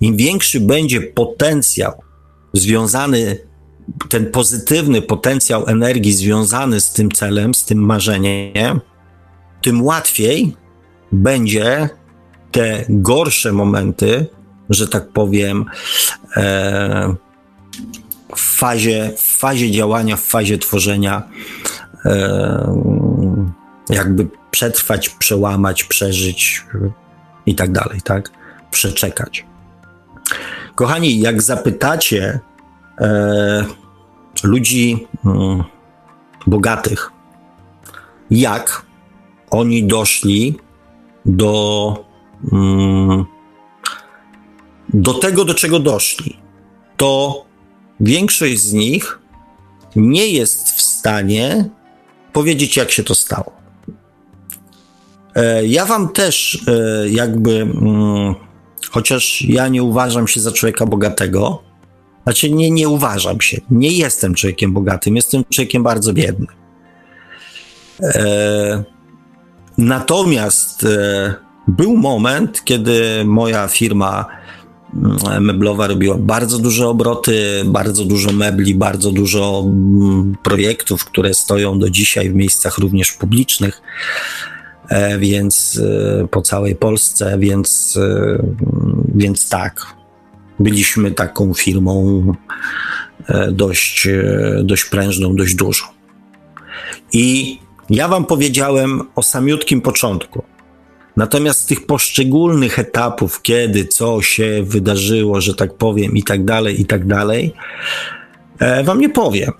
im 0.02 0.18
większy 0.18 0.60
będzie 0.60 1.02
potencjał 1.02 2.02
związany 2.54 3.38
ten 4.10 4.32
pozytywny 4.32 5.02
potencjał 5.02 5.68
energii 5.68 6.14
związany 6.14 6.82
z 6.82 6.92
tym 6.92 7.12
celem, 7.12 7.54
z 7.54 7.66
tym 7.66 7.80
marzeniem, 7.80 8.82
tym 9.62 9.84
łatwiej 9.84 10.56
będzie 11.12 11.90
te 12.52 12.86
gorsze 12.90 13.52
momenty, 13.52 14.26
że 14.70 14.88
tak 14.88 15.10
powiem, 15.10 15.66
e, 16.38 17.16
w, 18.36 18.58
fazie, 18.58 19.12
w 19.18 19.38
fazie 19.38 19.72
działania, 19.72 20.18
w 20.18 20.22
fazie 20.22 20.58
tworzenia 20.58 21.24
e, 22.06 22.76
jakby 23.90 24.28
przetrwać, 24.52 25.10
przełamać, 25.10 25.84
przeżyć 25.84 26.66
i 27.46 27.56
tak 27.56 27.72
dalej, 27.72 28.02
tak? 28.02 28.32
Przeczekać. 28.72 29.46
Kochani, 30.76 31.20
jak 31.20 31.42
zapytacie 31.42 32.40
e, 33.00 33.66
ludzi 34.44 35.08
mm, 35.26 35.64
bogatych, 36.48 37.12
jak 38.32 38.86
oni 39.50 39.84
doszli 39.84 40.56
do, 41.26 42.06
mm, 42.52 43.26
do 44.94 45.14
tego, 45.14 45.46
do 45.46 45.54
czego 45.54 45.80
doszli, 45.80 46.38
to 46.98 47.42
większość 48.00 48.60
z 48.60 48.74
nich 48.74 49.20
nie 49.96 50.28
jest 50.28 50.70
w 50.70 50.82
stanie 50.82 51.70
powiedzieć, 52.34 52.78
jak 52.78 52.92
się 52.92 53.04
to 53.04 53.16
stało. 53.16 53.52
E, 55.36 55.68
ja 55.68 55.86
wam 55.86 56.10
też 56.10 56.64
e, 56.68 57.10
jakby, 57.10 57.52
mm, 57.62 58.36
chociaż 58.90 59.42
ja 59.42 59.68
nie 59.68 59.84
uważam 59.84 60.28
się 60.28 60.40
za 60.40 60.52
człowieka 60.52 60.86
bogatego, 60.86 61.64
znaczy 62.24 62.52
nie, 62.52 62.72
nie 62.72 62.90
uważam 62.90 63.42
się, 63.42 63.62
nie 63.72 63.92
jestem 63.92 64.36
człowiekiem 64.36 64.74
bogatym, 64.74 65.16
jestem 65.16 65.44
człowiekiem 65.50 65.84
bardzo 65.84 66.14
biednym. 66.14 66.48
E, 68.04 68.84
natomiast 69.78 70.86
był 71.68 71.98
moment, 71.98 72.64
kiedy 72.64 73.26
moja 73.26 73.68
firma 73.68 74.26
mm, 74.94 75.44
meblowa 75.44 75.88
robiła 75.88 76.18
bardzo 76.18 76.58
duże 76.58 76.88
obroty, 76.88 77.64
bardzo 77.66 78.06
dużo 78.06 78.32
mebli, 78.32 78.76
bardzo 78.76 79.12
dużo 79.12 79.64
mm, 79.66 80.36
projektów, 80.44 81.06
które 81.06 81.34
stoją 81.34 81.80
do 81.80 81.90
dzisiaj 81.90 82.30
w 82.30 82.36
miejscach 82.36 82.78
również 82.78 83.12
publicznych. 83.12 83.82
E, 84.90 85.20
więc 85.20 85.82
e, 86.24 86.28
po 86.28 86.42
całej 86.42 86.76
Polsce, 86.76 87.40
więc, 87.40 87.98
e, 87.98 88.38
więc 89.16 89.50
tak. 89.50 90.01
Byliśmy 90.62 91.12
taką 91.12 91.54
firmą 91.54 92.24
dość, 93.52 94.08
dość 94.64 94.86
prężną, 94.86 95.36
dość 95.36 95.56
dużą. 95.56 95.86
I 97.14 97.58
ja 97.90 98.08
wam 98.08 98.26
powiedziałem 98.26 99.02
o 99.16 99.24
samiutkim 99.24 99.82
początku. 99.82 100.44
Natomiast 101.18 101.68
tych 101.68 101.86
poszczególnych 101.86 102.80
etapów, 102.80 103.42
kiedy 103.42 103.86
co 103.86 104.22
się 104.22 104.64
wydarzyło, 104.64 105.42
że 105.42 105.56
tak 105.56 105.74
powiem, 105.74 106.18
i 106.18 106.24
tak 106.24 106.46
dalej, 106.46 106.82
i 106.82 106.86
tak 106.86 107.08
dalej, 107.08 107.54
wam 108.84 109.00
nie 109.00 109.10
powiem, 109.10 109.52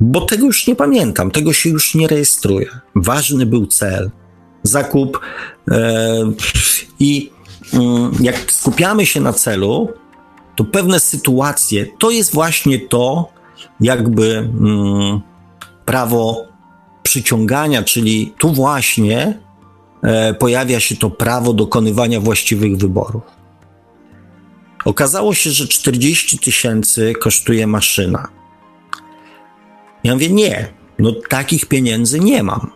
bo 0.00 0.20
tego 0.20 0.46
już 0.46 0.66
nie 0.66 0.76
pamiętam, 0.76 1.30
tego 1.30 1.52
się 1.52 1.70
już 1.70 1.94
nie 1.94 2.08
rejestruje. 2.08 2.66
Ważny 2.94 3.46
był 3.46 3.66
cel, 3.66 4.10
zakup. 4.62 5.20
E, 5.70 6.32
I 7.00 7.30
mm, 7.72 8.12
jak 8.20 8.52
skupiamy 8.52 9.06
się 9.06 9.20
na 9.20 9.32
celu, 9.32 9.88
to 10.60 10.64
pewne 10.64 11.00
sytuacje 11.00 11.86
to 11.98 12.10
jest 12.10 12.34
właśnie 12.34 12.78
to, 12.78 13.32
jakby 13.80 14.36
mm, 14.36 15.20
prawo 15.84 16.46
przyciągania, 17.02 17.82
czyli 17.82 18.34
tu 18.38 18.52
właśnie 18.52 19.38
e, 20.02 20.34
pojawia 20.34 20.80
się 20.80 20.96
to 20.96 21.10
prawo 21.10 21.52
dokonywania 21.52 22.20
właściwych 22.20 22.76
wyborów. 22.76 23.22
Okazało 24.84 25.34
się, 25.34 25.50
że 25.50 25.68
40 25.68 26.38
tysięcy 26.38 27.12
kosztuje 27.20 27.66
maszyna. 27.66 28.28
Ja 30.04 30.14
mówię, 30.14 30.30
nie, 30.30 30.68
no 30.98 31.12
takich 31.28 31.66
pieniędzy 31.66 32.20
nie 32.20 32.42
mam. 32.42 32.70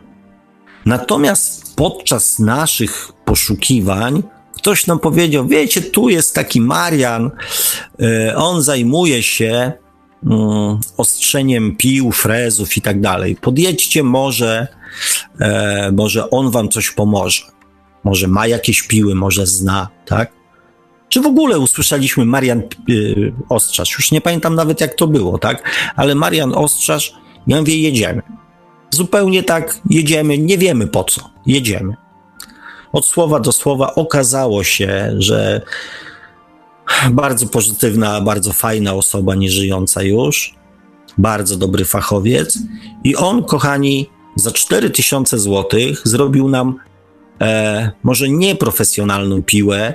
Natomiast 0.87 1.77
podczas 1.77 2.39
naszych 2.39 3.13
poszukiwań 3.25 4.23
ktoś 4.65 4.87
nam 4.87 4.99
powiedział: 4.99 5.47
Wiecie, 5.47 5.83
tu 5.83 6.09
jest 6.09 6.35
taki 6.35 6.61
Marian, 6.61 7.31
e, 8.01 8.37
on 8.37 8.63
zajmuje 8.63 9.23
się 9.23 9.73
mm, 10.27 10.81
ostrzeniem 10.97 11.77
pił, 11.77 12.13
frezów 12.13 12.77
i 12.77 12.83
tak 12.83 13.01
dalej. 13.01 13.37
Podjedźcie, 13.37 14.03
może, 14.03 14.69
e, 15.41 15.93
może 15.93 16.31
on 16.31 16.51
wam 16.51 16.69
coś 16.69 16.91
pomoże. 16.91 17.43
Może 18.05 18.29
ma 18.29 18.47
jakieś 18.47 18.83
piły, 18.83 19.15
może 19.15 19.47
zna, 19.47 19.89
tak? 20.07 20.33
Czy 21.09 21.21
w 21.21 21.27
ogóle 21.27 21.59
usłyszeliśmy 21.59 22.25
Marian 22.25 22.63
y, 22.91 23.33
Ostrzasz? 23.49 23.93
Już 23.93 24.13
nie 24.13 24.21
pamiętam 24.21 24.55
nawet 24.55 24.81
jak 24.81 24.95
to 24.95 25.07
było, 25.07 25.39
tak? 25.39 25.71
Ale 25.97 26.15
Marian 26.15 26.55
Ostrzasz, 26.55 27.15
ja 27.47 27.61
mówię, 27.61 27.79
jedziemy. 27.79 28.23
Zupełnie 28.91 29.43
tak 29.43 29.81
jedziemy, 29.91 30.39
nie 30.39 30.59
wiemy 30.59 30.87
po 30.87 31.05
co, 31.05 31.31
jedziemy. 31.47 32.04
Od 32.95 33.07
słowa 33.07 33.41
do 33.41 33.53
słowa 33.53 33.95
okazało 33.95 34.65
się, 34.65 35.15
że 35.19 35.61
bardzo 37.11 37.47
pozytywna, 37.47 38.21
bardzo 38.21 38.53
fajna 38.53 38.95
osoba, 38.95 39.35
nieżyjąca 39.35 40.03
już, 40.03 40.55
bardzo 41.19 41.57
dobry 41.57 41.85
fachowiec. 41.85 42.59
I 43.05 43.17
on, 43.17 43.45
kochani, 43.45 44.11
za 44.37 44.51
4000 44.51 45.39
zł 45.39 45.81
zrobił 46.05 46.49
nam 46.49 46.79
e, 47.41 47.91
może 48.03 48.29
nie 48.29 48.57
profesjonalną 48.57 49.43
piłę, 49.43 49.95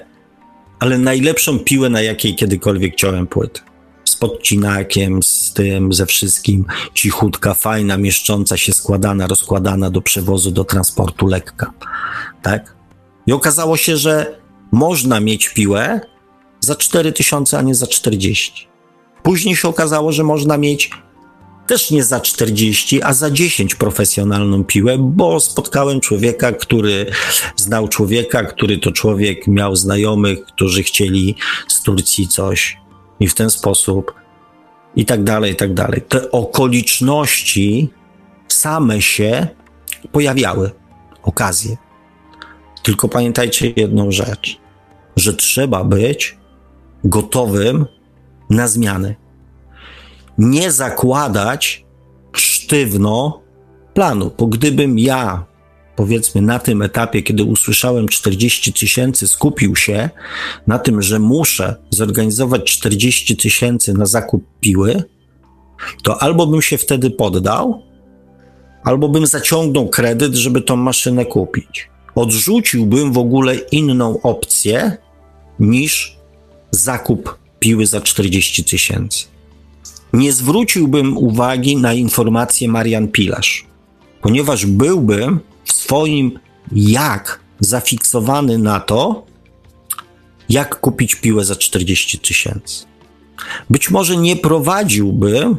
ale 0.79 0.97
najlepszą 0.97 1.59
piłę, 1.59 1.89
na 1.89 2.01
jakiej 2.01 2.35
kiedykolwiek 2.35 2.95
ciąłem 2.95 3.27
płyt 3.27 3.63
z 4.05 4.15
podcinakiem, 4.15 5.23
z 5.23 5.53
tym, 5.53 5.93
ze 5.93 6.05
wszystkim, 6.05 6.65
cichutka, 6.93 7.53
fajna, 7.53 7.97
mieszcząca 7.97 8.57
się, 8.57 8.73
składana, 8.73 9.27
rozkładana 9.27 9.89
do 9.89 10.01
przewozu, 10.01 10.51
do 10.51 10.63
transportu 10.63 11.27
lekka, 11.27 11.73
tak? 12.41 12.78
I 13.29 13.31
okazało 13.31 13.77
się, 13.77 13.97
że 13.97 14.39
można 14.71 15.19
mieć 15.19 15.49
piłę 15.49 16.01
za 16.59 16.75
4000, 16.75 17.57
a 17.57 17.61
nie 17.61 17.75
za 17.75 17.87
40. 17.87 18.67
Później 19.23 19.55
się 19.55 19.67
okazało, 19.67 20.11
że 20.11 20.23
można 20.23 20.57
mieć 20.57 20.89
też 21.67 21.91
nie 21.91 22.03
za 22.03 22.19
40, 22.19 23.01
a 23.01 23.13
za 23.13 23.31
10 23.31 23.75
profesjonalną 23.75 24.63
piłę, 24.63 24.97
bo 24.99 25.39
spotkałem 25.39 25.99
człowieka, 25.99 26.51
który 26.51 27.05
znał 27.55 27.87
człowieka, 27.87 28.43
który 28.43 28.77
to 28.77 28.91
człowiek 28.91 29.47
miał 29.47 29.75
znajomych, 29.75 30.45
którzy 30.45 30.83
chcieli 30.83 31.35
z 31.67 31.81
Turcji 31.81 32.27
coś 32.27 32.77
i 33.19 33.27
w 33.27 33.33
ten 33.33 33.49
sposób 33.49 34.13
i 34.95 35.05
tak 35.05 35.23
dalej, 35.23 35.53
i 35.53 35.55
tak 35.55 35.73
dalej. 35.73 36.01
Te 36.01 36.31
okoliczności 36.31 37.89
same 38.47 39.01
się 39.01 39.47
pojawiały, 40.11 40.71
okazje. 41.23 41.88
Tylko 42.83 43.09
pamiętajcie 43.09 43.73
jedną 43.75 44.11
rzecz, 44.11 44.59
że 45.15 45.33
trzeba 45.33 45.83
być 45.83 46.37
gotowym 47.03 47.85
na 48.49 48.67
zmiany. 48.67 49.15
Nie 50.37 50.71
zakładać 50.71 51.85
sztywno 52.33 53.41
planu, 53.93 54.31
bo 54.37 54.47
gdybym 54.47 54.99
ja 54.99 55.45
powiedzmy 55.95 56.41
na 56.41 56.59
tym 56.59 56.81
etapie, 56.81 57.23
kiedy 57.23 57.43
usłyszałem 57.43 58.07
40 58.07 58.73
tysięcy, 58.73 59.27
skupił 59.27 59.75
się 59.75 60.09
na 60.67 60.79
tym, 60.79 61.01
że 61.01 61.19
muszę 61.19 61.75
zorganizować 61.89 62.63
40 62.63 63.37
tysięcy 63.37 63.93
na 63.93 64.05
zakup 64.05 64.43
piły, 64.59 65.03
to 66.03 66.21
albo 66.21 66.47
bym 66.47 66.61
się 66.61 66.77
wtedy 66.77 67.11
poddał, 67.11 67.81
albo 68.83 69.09
bym 69.09 69.27
zaciągnął 69.27 69.89
kredyt, 69.89 70.35
żeby 70.35 70.61
tą 70.61 70.75
maszynę 70.75 71.25
kupić. 71.25 71.89
Odrzuciłbym 72.15 73.13
w 73.13 73.17
ogóle 73.17 73.55
inną 73.55 74.21
opcję 74.21 74.97
niż 75.59 76.17
zakup 76.71 77.37
piły 77.59 77.85
za 77.85 78.01
40 78.01 78.63
tysięcy. 78.63 79.25
Nie 80.13 80.33
zwróciłbym 80.33 81.17
uwagi 81.17 81.77
na 81.77 81.93
informację 81.93 82.67
Marian 82.67 83.07
Pilarz, 83.07 83.65
ponieważ 84.21 84.65
byłbym 84.65 85.39
w 85.65 85.73
swoim 85.73 86.39
jak 86.71 87.39
zafiksowany 87.59 88.57
na 88.57 88.79
to, 88.79 89.25
jak 90.49 90.79
kupić 90.79 91.15
piłę 91.15 91.45
za 91.45 91.55
40 91.55 92.19
tysięcy. 92.19 92.85
Być 93.69 93.89
może 93.89 94.17
nie 94.17 94.35
prowadziłbym 94.35 95.57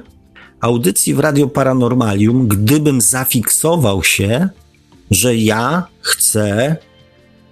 audycji 0.60 1.14
w 1.14 1.18
Radio 1.18 1.48
Paranormalium, 1.48 2.48
gdybym 2.48 3.00
zafiksował 3.00 4.04
się, 4.04 4.48
że 5.10 5.36
ja 5.36 5.86
chcę 6.00 6.76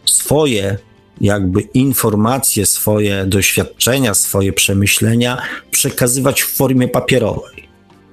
swoje 0.05 0.79
jakby 1.21 1.61
informacje, 1.61 2.67
swoje 2.67 3.27
doświadczenia, 3.27 4.15
swoje 4.15 4.53
przemyślenia 4.53 5.43
przekazywać 5.71 6.43
w 6.43 6.55
formie 6.55 6.89
papierowej. 6.89 7.69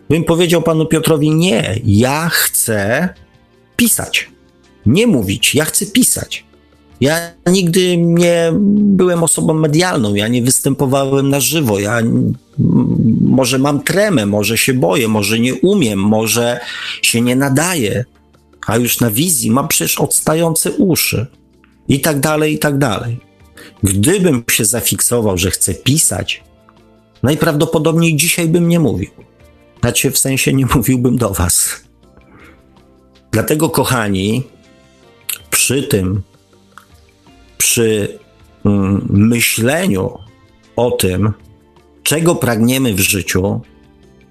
Bym 0.10 0.24
powiedział 0.24 0.62
panu 0.62 0.86
Piotrowi: 0.86 1.36
Nie, 1.36 1.80
ja 1.84 2.30
chcę 2.30 3.10
pisać 3.76 4.30
nie 4.86 5.08
mówić, 5.08 5.56
ja 5.56 5.66
chcę 5.66 5.86
pisać. 5.86 6.46
Ja 7.02 7.32
nigdy 7.52 7.98
nie 7.98 8.54
byłem 8.72 9.24
osobą 9.24 9.54
medialną, 9.54 10.16
ja 10.16 10.28
nie 10.28 10.41
występowałem 10.41 11.30
na 11.30 11.39
żywo, 11.39 11.80
ja 11.80 12.02
może 13.22 13.60
mam 13.60 13.84
tremę, 13.84 14.26
może 14.26 14.58
się 14.58 14.74
boję, 14.74 15.08
może 15.08 15.39
nie 15.39 15.56
umiem, 15.56 16.00
może 16.00 16.60
się 17.02 17.22
nie 17.22 17.36
nadaję, 17.36 18.06
a 18.66 18.78
już 18.78 18.99
na 18.99 19.11
wizji 19.11 19.51
ma 19.51 19.63
przecież 19.68 19.97
odstające 19.97 20.72
uszy 20.72 21.28
i 21.88 21.99
tak 21.99 22.20
dalej, 22.20 22.53
i 22.53 22.59
tak 22.59 22.78
dalej. 22.78 23.20
Gdybym 23.84 24.43
się 24.51 24.66
zafiksował, 24.66 25.38
że 25.38 25.51
chcę 25.51 25.74
pisać, 25.74 26.43
najprawdopodobniej 27.24 28.16
dzisiaj 28.16 28.47
bym 28.47 28.68
nie 28.68 28.80
mówił. 28.80 29.09
Znaczy, 29.80 30.11
w 30.11 30.18
sensie 30.18 30.53
nie 30.53 30.66
mówiłbym 30.76 31.18
do 31.18 31.30
Was. 31.30 31.84
Dlatego, 33.32 33.70
kochani, 33.70 34.43
przy 35.49 35.84
tym, 35.84 36.22
przy 37.57 38.20
mm, 38.66 39.07
myśleniu 39.09 40.18
o 40.76 40.91
tym, 40.91 41.34
czego 42.03 42.36
pragniemy 42.36 42.93
w 42.93 42.99
życiu, 42.99 43.61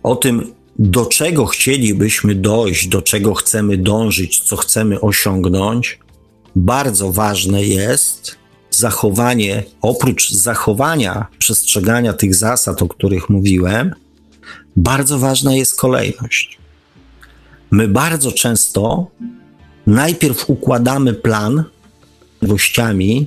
o 0.03 0.17
tym, 0.17 0.55
do 0.79 1.07
czego 1.07 1.47
chcielibyśmy 1.47 2.35
dojść, 2.35 2.89
do 2.89 3.03
czego 3.03 3.35
chcemy 3.35 3.77
dążyć, 3.77 4.41
co 4.41 4.57
chcemy 4.57 5.01
osiągnąć, 5.01 5.99
bardzo 6.57 7.13
ważne 7.13 7.65
jest 7.65 8.37
zachowanie, 8.71 9.63
oprócz 9.83 10.31
zachowania, 10.31 11.27
przestrzegania 11.39 12.13
tych 12.13 12.35
zasad, 12.35 12.83
o 12.83 12.89
których 12.89 13.29
mówiłem, 13.31 13.95
bardzo 14.77 15.19
ważna 15.19 15.55
jest 15.55 15.77
kolejność. 15.81 16.59
My 17.71 17.89
bardzo 17.89 18.33
często 18.33 19.07
najpierw 19.87 20.51
układamy 20.51 21.15
plan 21.15 21.65
możliwościami, 22.43 23.27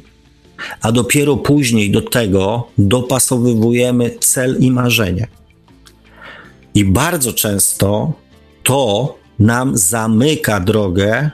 a 0.82 0.92
dopiero 0.92 1.38
później 1.38 1.92
do 1.92 2.02
tego 2.02 2.68
dopasowywujemy 2.78 4.16
cel 4.20 4.58
i 4.60 4.72
marzenie. 4.72 5.28
I 6.78 6.86
bardzo 6.86 7.34
często 7.34 8.14
to 8.64 9.16
nam 9.40 9.78
zamyka 9.78 10.60
drogę 10.60 11.32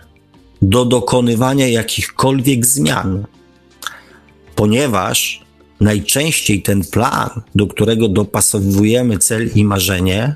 do 0.61 0.85
dokonywania 0.85 1.67
jakichkolwiek 1.67 2.65
zmian, 2.65 3.25
ponieważ 4.55 5.41
najczęściej 5.79 6.61
ten 6.61 6.85
plan, 6.85 7.29
do 7.55 7.67
którego 7.67 8.07
dopasowujemy 8.07 9.17
cel 9.17 9.49
i 9.55 9.63
marzenie, 9.63 10.35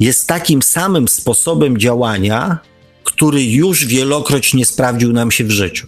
jest 0.00 0.28
takim 0.28 0.62
samym 0.62 1.08
sposobem 1.08 1.78
działania, 1.78 2.58
który 3.04 3.44
już 3.44 3.86
wielokroć 3.86 4.54
nie 4.54 4.66
sprawdził 4.66 5.12
nam 5.12 5.30
się 5.30 5.44
w 5.44 5.50
życiu. 5.50 5.86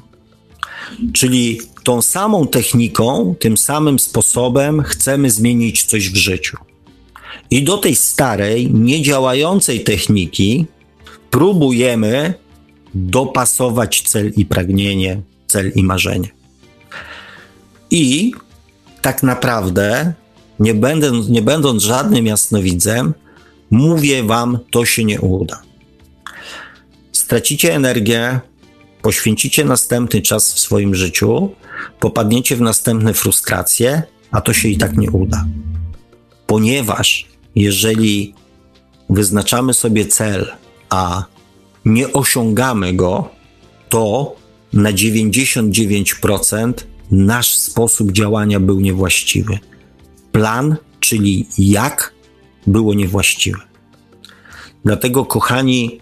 Czyli 1.13 1.61
tą 1.85 2.03
samą 2.03 2.47
techniką, 2.47 3.35
tym 3.41 3.57
samym 3.57 3.99
sposobem 3.99 4.83
chcemy 4.83 5.31
zmienić 5.31 5.85
coś 5.85 6.11
w 6.11 6.17
życiu. 6.17 6.57
I 7.51 7.63
do 7.63 7.79
tej 7.79 7.97
starej, 7.97 8.71
niedziałającej 8.73 9.85
techniki 9.85 10.67
próbujemy 11.31 12.35
dopasować 12.95 14.03
cel 14.03 14.33
i 14.37 14.47
pragnienie, 14.47 15.21
cel 15.47 15.73
i 15.75 15.83
marzenie. 15.83 16.29
I 17.91 18.33
tak 19.03 19.23
naprawdę, 19.23 20.13
nie 20.61 20.75
będąc, 20.75 21.29
nie 21.29 21.43
będąc 21.43 21.83
żadnym 21.83 22.27
jasnowidzem, 22.27 23.15
mówię 23.71 24.23
wam, 24.23 24.59
to 24.71 24.85
się 24.85 25.05
nie 25.05 25.21
uda. 25.21 25.63
Stracicie 27.13 27.75
energię, 27.75 28.41
poświęcicie 29.03 29.65
następny 29.65 30.23
czas 30.23 30.53
w 30.53 30.61
swoim 30.61 30.95
życiu, 30.95 31.51
popadniecie 32.01 32.57
w 32.57 32.61
następne 32.61 33.15
frustracje, 33.15 34.03
a 34.31 34.41
to 34.41 34.53
się 34.53 34.69
i 34.69 34.77
tak 34.77 34.97
nie 34.97 35.11
uda. 35.11 35.47
Ponieważ 36.47 37.27
jeżeli 37.57 38.35
wyznaczamy 39.11 39.75
sobie 39.75 40.07
cel, 40.07 40.53
a 40.91 41.25
nie 41.85 42.13
osiągamy 42.13 42.95
go, 42.95 43.29
to 43.89 44.35
na 44.73 44.93
99% 44.93 46.73
nasz 47.11 47.57
sposób 47.57 48.13
działania 48.13 48.61
był 48.61 48.81
niewłaściwy. 48.81 49.59
Plan, 50.33 50.77
czyli 51.01 51.47
jak, 51.59 52.13
było 52.67 52.95
niewłaściwe. 52.95 53.59
Dlatego, 54.85 55.25
kochani, 55.25 56.01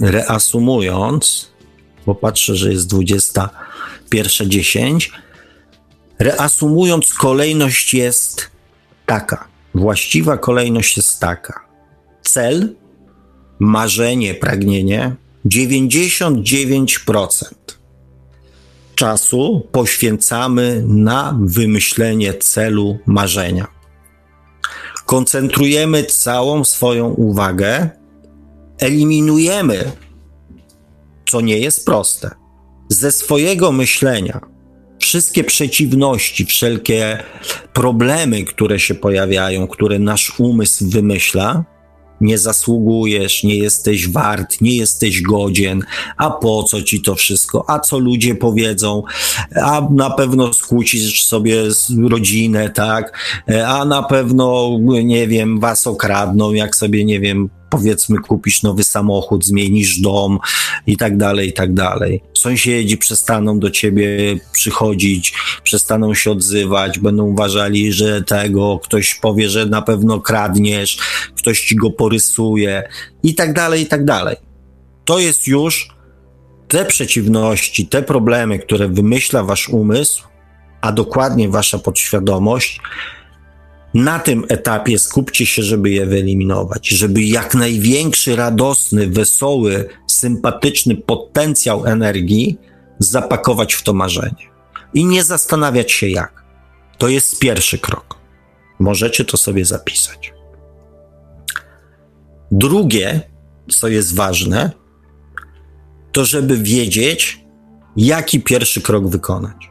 reasumując, 0.00 1.50
bo 2.06 2.14
patrzę, 2.14 2.56
że 2.56 2.72
jest 2.72 2.92
21.10, 2.92 5.10
reasumując, 6.18 7.14
kolejność 7.14 7.94
jest 7.94 8.50
taka. 9.06 9.53
Właściwa 9.74 10.38
kolejność 10.38 10.96
jest 10.96 11.20
taka. 11.20 11.60
Cel, 12.22 12.74
marzenie, 13.58 14.34
pragnienie 14.34 15.16
99% 15.46 17.52
czasu 18.94 19.68
poświęcamy 19.72 20.84
na 20.86 21.38
wymyślenie 21.42 22.34
celu 22.34 22.98
marzenia. 23.06 23.66
Koncentrujemy 25.06 26.04
całą 26.04 26.64
swoją 26.64 27.08
uwagę, 27.08 27.90
eliminujemy, 28.78 29.92
co 31.30 31.40
nie 31.40 31.58
jest 31.58 31.86
proste, 31.86 32.30
ze 32.88 33.12
swojego 33.12 33.72
myślenia 33.72 34.53
wszystkie 35.04 35.44
przeciwności, 35.44 36.46
wszelkie 36.46 37.18
problemy, 37.72 38.44
które 38.44 38.78
się 38.78 38.94
pojawiają, 38.94 39.66
które 39.66 39.98
nasz 39.98 40.40
umysł 40.40 40.88
wymyśla, 40.88 41.64
nie 42.20 42.38
zasługujesz, 42.38 43.44
nie 43.44 43.56
jesteś 43.56 44.08
wart, 44.08 44.60
nie 44.60 44.76
jesteś 44.76 45.22
godzien, 45.22 45.82
a 46.16 46.30
po 46.30 46.62
co 46.62 46.82
ci 46.82 47.02
to 47.02 47.14
wszystko, 47.14 47.64
a 47.68 47.78
co 47.78 47.98
ludzie 47.98 48.34
powiedzą, 48.34 49.02
a 49.62 49.88
na 49.90 50.10
pewno 50.10 50.52
skłócisz 50.52 51.24
sobie 51.24 51.62
rodzinę, 52.08 52.70
tak, 52.70 53.18
a 53.66 53.84
na 53.84 54.02
pewno, 54.02 54.78
nie 55.04 55.28
wiem, 55.28 55.60
was 55.60 55.86
okradną, 55.86 56.52
jak 56.52 56.76
sobie, 56.76 57.04
nie 57.04 57.20
wiem, 57.20 57.50
powiedzmy 57.74 58.18
kupisz 58.18 58.62
nowy 58.62 58.84
samochód, 58.84 59.44
zmienisz 59.44 60.00
dom 60.00 60.38
i 60.86 60.96
tak 60.96 61.16
dalej, 61.16 61.48
i 61.48 61.52
tak 61.52 61.74
dalej. 61.74 62.22
Sąsiedzi 62.34 62.98
przestaną 62.98 63.58
do 63.58 63.70
ciebie 63.70 64.08
przychodzić, 64.52 65.34
przestaną 65.62 66.14
się 66.14 66.30
odzywać, 66.30 66.98
będą 66.98 67.24
uważali, 67.24 67.92
że 67.92 68.22
tego, 68.22 68.80
ktoś 68.82 69.14
powie, 69.14 69.48
że 69.48 69.66
na 69.66 69.82
pewno 69.82 70.20
kradniesz, 70.20 70.98
ktoś 71.36 71.60
ci 71.60 71.76
go 71.76 71.90
porysuje 71.90 72.82
i 73.22 73.34
tak 73.34 73.52
dalej, 73.52 73.82
i 73.82 73.86
tak 73.86 74.04
dalej. 74.04 74.36
To 75.04 75.18
jest 75.18 75.46
już 75.46 75.88
te 76.68 76.84
przeciwności, 76.84 77.86
te 77.86 78.02
problemy, 78.02 78.58
które 78.58 78.88
wymyśla 78.88 79.42
wasz 79.42 79.68
umysł, 79.68 80.22
a 80.80 80.92
dokładnie 80.92 81.48
wasza 81.48 81.78
podświadomość, 81.78 82.80
na 83.94 84.18
tym 84.18 84.44
etapie 84.48 84.98
skupcie 84.98 85.46
się, 85.46 85.62
żeby 85.62 85.90
je 85.90 86.06
wyeliminować, 86.06 86.88
żeby 86.88 87.22
jak 87.22 87.54
największy, 87.54 88.36
radosny, 88.36 89.06
wesoły, 89.06 89.88
sympatyczny 90.06 90.96
potencjał 90.96 91.86
energii 91.86 92.58
zapakować 92.98 93.74
w 93.74 93.82
to 93.82 93.92
marzenie. 93.92 94.50
I 94.94 95.04
nie 95.04 95.24
zastanawiać 95.24 95.92
się 95.92 96.08
jak. 96.08 96.44
To 96.98 97.08
jest 97.08 97.38
pierwszy 97.38 97.78
krok. 97.78 98.18
Możecie 98.78 99.24
to 99.24 99.36
sobie 99.36 99.64
zapisać. 99.64 100.34
Drugie, 102.50 103.20
co 103.68 103.88
jest 103.88 104.14
ważne, 104.14 104.70
to 106.12 106.24
żeby 106.24 106.58
wiedzieć, 106.58 107.44
jaki 107.96 108.40
pierwszy 108.40 108.80
krok 108.80 109.08
wykonać. 109.08 109.70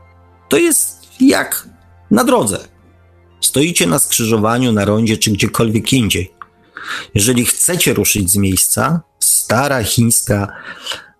To 0.49 0.57
jest 0.57 1.07
jak 1.21 1.69
na 2.11 2.23
drodze 2.23 2.72
stoicie 3.45 3.87
na 3.87 3.99
skrzyżowaniu, 3.99 4.71
na 4.71 4.85
rondzie 4.85 5.17
czy 5.17 5.31
gdziekolwiek 5.31 5.93
indziej. 5.93 6.33
Jeżeli 7.15 7.45
chcecie 7.45 7.93
ruszyć 7.93 8.31
z 8.31 8.35
miejsca, 8.35 9.01
stara 9.19 9.83
chińska 9.83 10.47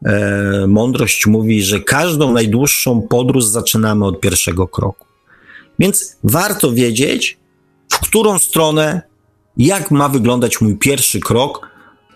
e, 0.05 0.67
mądrość 0.67 1.25
mówi, 1.25 1.63
że 1.63 1.79
każdą 1.79 2.33
najdłuższą 2.33 3.01
podróż 3.01 3.45
zaczynamy 3.45 4.05
od 4.05 4.19
pierwszego 4.19 4.67
kroku. 4.67 5.05
Więc 5.79 6.17
warto 6.23 6.71
wiedzieć, 6.71 7.37
w 7.89 7.99
którą 7.99 8.39
stronę, 8.39 9.01
jak 9.57 9.91
ma 9.91 10.09
wyglądać 10.09 10.61
mój 10.61 10.77
pierwszy 10.77 11.19
krok 11.19 11.67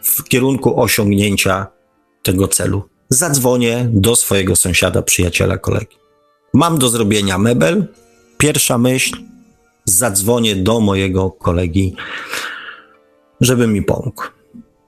w 0.04 0.24
kierunku 0.24 0.82
osiągnięcia 0.82 1.68
tego 2.24 2.48
celu. 2.48 2.84
Zadzwonię 3.10 3.90
do 3.94 4.16
swojego 4.16 4.56
sąsiada, 4.56 5.02
przyjaciela, 5.02 5.58
kolegi. 5.58 5.98
Mam 6.54 6.78
do 6.78 6.90
zrobienia 6.90 7.38
mebel. 7.38 7.88
Pierwsza 8.38 8.78
myśl, 8.78 9.18
zadzwonię 9.88 10.56
do 10.56 10.80
mojego 10.80 11.32
kolegi, 11.32 11.96
żeby 13.42 13.68
mi 13.68 13.84
pomógł. 13.84 14.24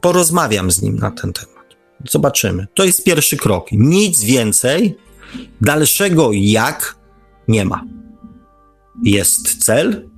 Porozmawiam 0.02 0.72
z 0.72 0.82
nim 0.82 0.96
na 0.96 1.12
ten 1.12 1.34
temat. 1.34 1.76
Zobaczymy. 2.10 2.68
To 2.74 2.84
jest 2.84 3.04
pierwszy 3.04 3.38
krok. 3.38 3.72
Nic 3.72 4.24
więcej, 4.24 4.98
dalszego 5.62 6.30
jak 6.34 6.96
nie 7.48 7.66
ma. 7.66 7.84
Jest 9.04 9.66
cel, 9.66 10.10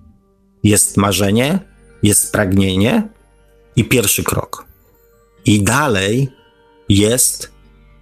jest 0.63 0.97
marzenie, 0.97 1.59
jest 2.03 2.31
pragnienie 2.31 3.09
i 3.75 3.85
pierwszy 3.85 4.23
krok. 4.23 4.65
I 5.45 5.63
dalej 5.63 6.29
jest 6.89 7.51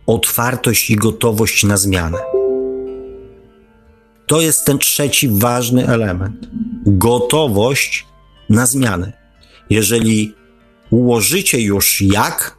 otwartość 0.06 0.90
i 0.90 0.96
gotowość 0.96 1.64
na 1.64 1.78
zmianę. 1.78 2.39
To 4.30 4.42
jest 4.42 4.66
ten 4.66 4.80
trzeci 4.80 5.30
ważny 5.30 5.88
element. 5.88 6.50
Gotowość 6.86 8.06
na 8.50 8.66
zmianę. 8.66 9.14
Jeżeli 9.70 10.34
ułożycie 10.90 11.62
już 11.62 12.02
jak, 12.02 12.58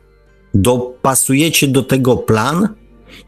dopasujecie 0.54 1.68
do 1.68 1.82
tego 1.82 2.16
plan, 2.16 2.68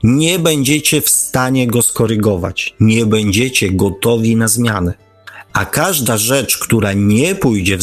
nie 0.03 0.39
będziecie 0.39 1.01
w 1.01 1.11
stanie 1.11 1.67
go 1.67 1.83
skorygować, 1.83 2.75
nie 2.81 3.07
będziecie 3.07 3.71
gotowi 3.71 4.37
na 4.37 4.49
zmianę. 4.49 4.95
A 5.53 5.65
każda 5.65 6.17
rzecz, 6.17 6.59
która 6.59 6.93
nie 6.93 7.35
pójdzie 7.35 7.79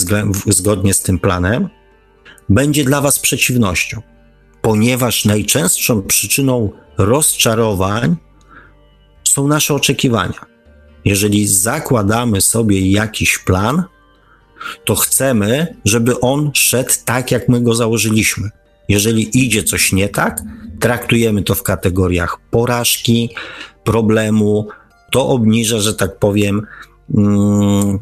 zgodnie 0.47 0.93
z 0.93 1.01
tym 1.01 1.19
planem, 1.19 1.69
będzie 2.49 2.83
dla 2.83 3.01
Was 3.01 3.19
przeciwnością, 3.19 4.01
ponieważ 4.61 5.25
najczęstszą 5.25 6.01
przyczyną 6.01 6.71
rozczarowań 6.97 8.15
są 9.23 9.47
nasze 9.47 9.73
oczekiwania. 9.73 10.48
Jeżeli 11.09 11.47
zakładamy 11.47 12.41
sobie 12.41 12.91
jakiś 12.91 13.37
plan, 13.37 13.83
to 14.85 14.95
chcemy, 14.95 15.75
żeby 15.85 16.19
on 16.19 16.51
szedł 16.53 16.93
tak, 17.05 17.31
jak 17.31 17.49
my 17.49 17.61
go 17.61 17.75
założyliśmy. 17.75 18.49
Jeżeli 18.89 19.45
idzie 19.45 19.63
coś 19.63 19.93
nie 19.93 20.09
tak, 20.09 20.41
traktujemy 20.79 21.43
to 21.43 21.55
w 21.55 21.63
kategoriach 21.63 22.37
porażki, 22.51 23.29
problemu, 23.83 24.67
to 25.11 25.27
obniża, 25.27 25.79
że 25.79 25.93
tak 25.93 26.19
powiem, 26.19 26.67
mm, 27.15 27.99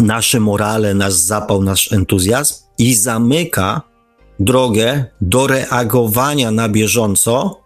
nasze 0.00 0.40
morale, 0.40 0.94
nasz 0.94 1.12
zapał, 1.12 1.62
nasz 1.62 1.92
entuzjazm 1.92 2.54
i 2.78 2.94
zamyka 2.94 3.82
drogę 4.40 5.04
do 5.20 5.46
reagowania 5.46 6.50
na 6.50 6.68
bieżąco 6.68 7.60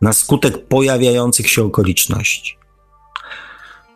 na 0.00 0.12
skutek 0.12 0.68
pojawiających 0.68 1.50
się 1.50 1.64
okoliczności. 1.64 2.61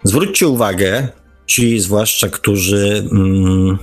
Zwróćcie 0.07 0.49
uwagę, 0.49 1.09
ci 1.47 1.81
zwłaszcza, 1.81 2.29
którzy, 2.29 3.09
mm, 3.13 3.79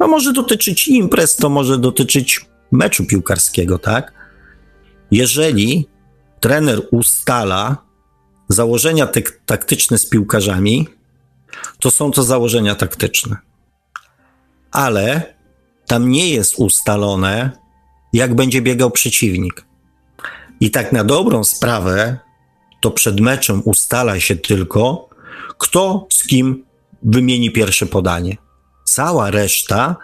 no 0.00 0.08
może 0.08 0.32
dotyczyć 0.32 0.88
imprez, 0.88 1.36
to 1.36 1.48
może 1.48 1.78
dotyczyć 1.78 2.46
meczu 2.72 3.06
piłkarskiego, 3.06 3.78
tak? 3.78 4.12
Jeżeli 5.10 5.88
trener 6.40 6.82
ustala 6.90 7.76
założenia 8.48 9.08
taktyczne 9.46 9.98
z 9.98 10.08
piłkarzami, 10.08 10.88
to 11.80 11.90
są 11.90 12.10
to 12.10 12.22
założenia 12.22 12.74
taktyczne. 12.74 13.36
Ale 14.70 15.34
tam 15.86 16.10
nie 16.10 16.30
jest 16.30 16.54
ustalone, 16.58 17.50
jak 18.12 18.34
będzie 18.34 18.62
biegał 18.62 18.90
przeciwnik. 18.90 19.64
I 20.60 20.70
tak 20.70 20.92
na 20.92 21.04
dobrą 21.04 21.44
sprawę, 21.44 22.18
to 22.80 22.90
przed 22.90 23.20
meczem 23.20 23.62
ustala 23.64 24.20
się 24.20 24.36
tylko, 24.36 25.07
kto 25.58 26.06
z 26.10 26.26
kim 26.26 26.64
wymieni 27.02 27.50
pierwsze 27.50 27.86
podanie. 27.86 28.36
Cała 28.84 29.30
reszta 29.30 29.96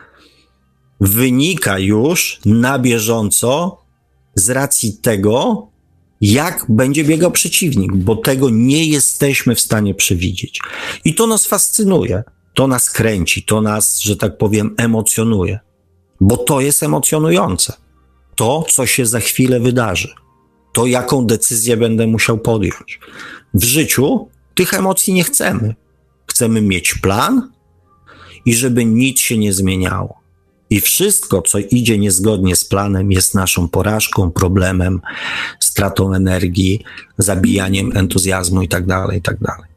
wynika 1.00 1.78
już 1.78 2.40
na 2.44 2.78
bieżąco 2.78 3.78
z 4.34 4.50
racji 4.50 4.98
tego, 5.02 5.66
jak 6.20 6.66
będzie 6.68 7.04
biegał 7.04 7.30
przeciwnik, 7.30 7.96
bo 7.96 8.16
tego 8.16 8.50
nie 8.50 8.84
jesteśmy 8.86 9.54
w 9.54 9.60
stanie 9.60 9.94
przewidzieć. 9.94 10.60
I 11.04 11.14
to 11.14 11.26
nas 11.26 11.46
fascynuje, 11.46 12.22
to 12.54 12.66
nas 12.66 12.90
kręci, 12.90 13.42
to 13.42 13.60
nas, 13.60 14.00
że 14.00 14.16
tak 14.16 14.38
powiem, 14.38 14.74
emocjonuje, 14.76 15.58
bo 16.20 16.36
to 16.36 16.60
jest 16.60 16.82
emocjonujące. 16.82 17.72
To, 18.34 18.64
co 18.70 18.86
się 18.86 19.06
za 19.06 19.20
chwilę 19.20 19.60
wydarzy, 19.60 20.14
to, 20.72 20.86
jaką 20.86 21.26
decyzję 21.26 21.76
będę 21.76 22.06
musiał 22.06 22.38
podjąć. 22.38 23.00
W 23.54 23.64
życiu 23.64 24.28
tych 24.54 24.74
emocji 24.74 25.12
nie 25.12 25.24
chcemy. 25.24 25.74
Chcemy 26.26 26.60
mieć 26.60 26.94
plan 26.94 27.52
i 28.46 28.54
żeby 28.54 28.84
nic 28.84 29.20
się 29.20 29.38
nie 29.38 29.52
zmieniało. 29.52 30.20
I 30.70 30.80
wszystko, 30.80 31.42
co 31.42 31.58
idzie 31.58 31.98
niezgodnie 31.98 32.56
z 32.56 32.64
planem, 32.64 33.12
jest 33.12 33.34
naszą 33.34 33.68
porażką, 33.68 34.30
problemem, 34.30 35.00
stratą 35.60 36.14
energii, 36.14 36.84
zabijaniem 37.18 37.96
entuzjazmu 37.96 38.62
itd., 38.62 38.86
tak 38.86 39.14
itd. 39.14 39.38
Tak 39.46 39.74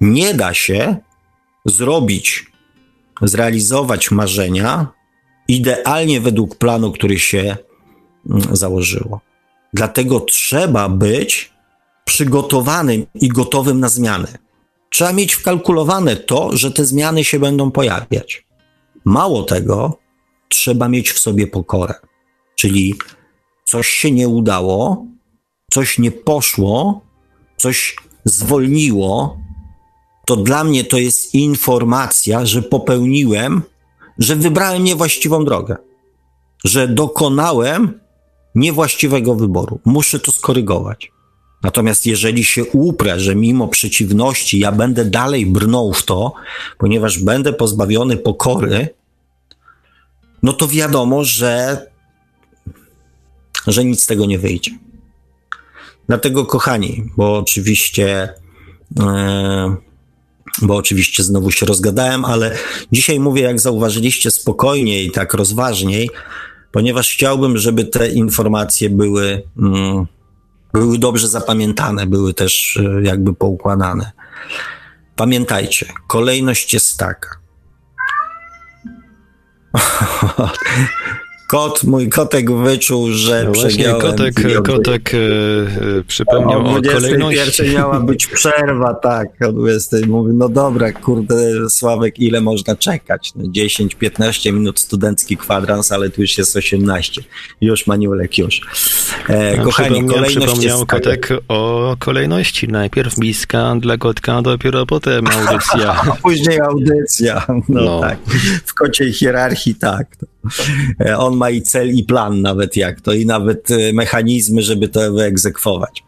nie 0.00 0.34
da 0.34 0.54
się 0.54 0.96
zrobić, 1.64 2.46
zrealizować 3.22 4.10
marzenia 4.10 4.86
idealnie 5.48 6.20
według 6.20 6.56
planu, 6.56 6.92
który 6.92 7.18
się 7.18 7.56
mm, 8.30 8.56
założyło. 8.56 9.20
Dlatego 9.74 10.20
trzeba 10.20 10.88
być 10.88 11.52
przygotowanym 12.08 13.06
i 13.14 13.28
gotowym 13.28 13.80
na 13.80 13.88
zmiany. 13.88 14.28
Trzeba 14.90 15.12
mieć 15.12 15.32
wkalkulowane 15.34 16.16
to, 16.16 16.56
że 16.56 16.70
te 16.70 16.84
zmiany 16.84 17.24
się 17.24 17.38
będą 17.38 17.70
pojawiać. 17.70 18.46
Mało 19.04 19.42
tego, 19.42 19.98
trzeba 20.48 20.88
mieć 20.88 21.10
w 21.10 21.18
sobie 21.18 21.46
pokorę. 21.46 21.94
Czyli 22.56 22.94
coś 23.64 23.88
się 23.88 24.10
nie 24.10 24.28
udało, 24.28 25.06
coś 25.72 25.98
nie 25.98 26.10
poszło, 26.10 27.00
coś 27.56 27.96
zwolniło, 28.24 29.38
to 30.26 30.36
dla 30.36 30.64
mnie 30.64 30.84
to 30.84 30.98
jest 30.98 31.34
informacja, 31.34 32.46
że 32.46 32.62
popełniłem, 32.62 33.62
że 34.18 34.36
wybrałem 34.36 34.84
niewłaściwą 34.84 35.44
drogę, 35.44 35.76
że 36.64 36.88
dokonałem 36.88 38.00
niewłaściwego 38.54 39.34
wyboru. 39.34 39.80
Muszę 39.84 40.20
to 40.20 40.32
skorygować. 40.32 41.12
Natomiast 41.62 42.06
jeżeli 42.06 42.44
się 42.44 42.64
uprę, 42.64 43.20
że 43.20 43.34
mimo 43.34 43.68
przeciwności 43.68 44.58
ja 44.58 44.72
będę 44.72 45.04
dalej 45.04 45.46
brnął 45.46 45.92
w 45.92 46.02
to, 46.02 46.32
ponieważ 46.78 47.18
będę 47.18 47.52
pozbawiony 47.52 48.16
pokory, 48.16 48.88
no 50.42 50.52
to 50.52 50.68
wiadomo, 50.68 51.24
że, 51.24 51.86
że 53.66 53.84
nic 53.84 54.02
z 54.02 54.06
tego 54.06 54.26
nie 54.26 54.38
wyjdzie. 54.38 54.70
Dlatego, 56.08 56.46
kochani, 56.46 57.04
bo 57.16 57.38
oczywiście, 57.38 58.34
e, 59.00 59.76
bo 60.62 60.76
oczywiście 60.76 61.22
znowu 61.22 61.50
się 61.50 61.66
rozgadałem, 61.66 62.24
ale 62.24 62.56
dzisiaj 62.92 63.20
mówię, 63.20 63.42
jak 63.42 63.60
zauważyliście, 63.60 64.30
spokojniej 64.30 65.10
tak 65.10 65.34
rozważniej, 65.34 66.10
ponieważ 66.72 67.10
chciałbym, 67.10 67.58
żeby 67.58 67.84
te 67.84 68.08
informacje 68.08 68.90
były, 68.90 69.42
mm, 69.58 70.06
były 70.72 70.98
dobrze 70.98 71.28
zapamiętane, 71.28 72.06
były 72.06 72.34
też 72.34 72.76
e, 72.76 73.02
jakby 73.02 73.34
poukładane. 73.34 74.12
Pamiętajcie, 75.16 75.86
kolejność 76.06 76.74
jest 76.74 76.98
taka. 76.98 77.38
Kot, 81.48 81.84
mój 81.84 82.08
kotek 82.08 82.50
wyczuł, 82.52 83.10
że 83.10 83.44
no 83.44 83.52
właśnie 83.52 83.84
kotek, 83.84 84.34
kotek 84.64 85.14
e, 85.14 85.18
e, 85.98 86.04
przypomniał 86.06 86.66
o, 86.66 86.70
o 86.70 86.82
kolejności. 86.82 87.62
miała 87.62 88.00
być 88.00 88.26
przerwa, 88.26 88.94
tak, 88.94 89.28
o 89.48 89.52
20. 89.52 89.96
Mówi, 90.06 90.32
no 90.34 90.48
dobra, 90.48 90.92
kurde, 90.92 91.70
Sławek, 91.70 92.18
ile 92.18 92.40
można 92.40 92.76
czekać? 92.76 93.32
No 93.36 93.44
10-15 93.44 94.52
minut 94.52 94.80
studencki 94.80 95.36
kwadrans, 95.36 95.92
ale 95.92 96.10
tu 96.10 96.20
już 96.20 96.38
jest 96.38 96.56
18. 96.56 97.22
Już 97.60 97.86
maniulek, 97.86 98.38
już. 98.38 98.60
E, 99.28 99.56
no, 99.56 99.64
kochani, 99.64 99.88
przypomniał, 99.88 100.14
kolejność 100.14 100.46
przypomniał 100.46 100.78
jest 100.78 100.90
kotek 100.90 101.28
o 101.48 101.96
kolejności. 101.98 102.68
Najpierw 102.68 103.18
miska 103.18 103.74
dla 103.80 103.96
kotka, 103.96 104.42
dopiero 104.42 104.86
potem 104.86 105.26
audycja. 105.36 106.02
A 106.12 106.16
później 106.22 106.60
audycja, 106.60 107.46
no, 107.48 107.62
no. 107.68 108.00
tak. 108.00 108.18
W 108.66 108.74
kociej 108.74 109.12
hierarchii, 109.12 109.74
tak. 109.74 110.06
On 111.18 111.36
ma 111.36 111.50
i 111.50 111.62
cel, 111.62 111.94
i 111.94 112.04
plan 112.04 112.42
nawet 112.42 112.76
jak 112.76 113.00
to, 113.00 113.12
i 113.12 113.26
nawet 113.26 113.70
e, 113.70 113.92
mechanizmy, 113.92 114.62
żeby 114.62 114.88
to 114.88 115.12
wyegzekwować. 115.12 116.04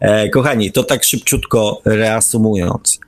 E, 0.00 0.28
kochani, 0.28 0.72
to 0.72 0.84
tak 0.84 1.04
szybciutko 1.04 1.82
reasumując. 1.84 3.00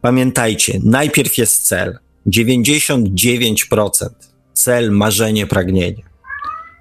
Pamiętajcie, 0.00 0.80
najpierw 0.84 1.38
jest 1.38 1.66
cel. 1.66 1.98
99% 2.26 4.08
cel, 4.54 4.90
marzenie, 4.90 5.46
pragnienie. 5.46 6.02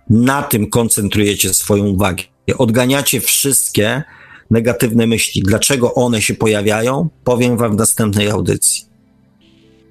Na 0.09 0.43
tym 0.43 0.69
koncentrujecie 0.69 1.53
swoją 1.53 1.85
uwagę. 1.85 2.23
Odganiacie 2.57 3.21
wszystkie 3.21 4.03
negatywne 4.51 5.07
myśli. 5.07 5.41
Dlaczego 5.41 5.93
one 5.93 6.21
się 6.21 6.33
pojawiają? 6.33 7.09
Powiem 7.23 7.57
Wam 7.57 7.71
w 7.71 7.75
następnej 7.75 8.29
audycji. 8.29 8.85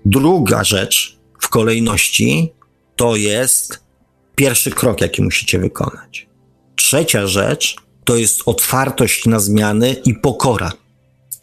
Druga 0.04 0.64
rzecz 0.64 1.18
w 1.40 1.48
kolejności 1.48 2.52
to 3.00 3.16
jest 3.16 3.84
pierwszy 4.36 4.70
krok, 4.70 5.00
jaki 5.00 5.22
musicie 5.22 5.58
wykonać. 5.58 6.28
Trzecia 6.76 7.26
rzecz 7.26 7.76
to 8.04 8.16
jest 8.16 8.42
otwartość 8.46 9.26
na 9.26 9.40
zmiany 9.40 9.96
i 10.04 10.14
pokora. 10.14 10.72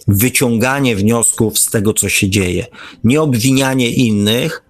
Wyciąganie 0.08 0.96
wniosków 0.96 1.60
z 1.60 1.66
tego, 1.66 1.94
co 1.94 2.10
się 2.10 2.30
dzieje. 2.30 2.66
Nie 3.04 3.22
obwinianie 3.22 3.90
innych, 3.90 4.64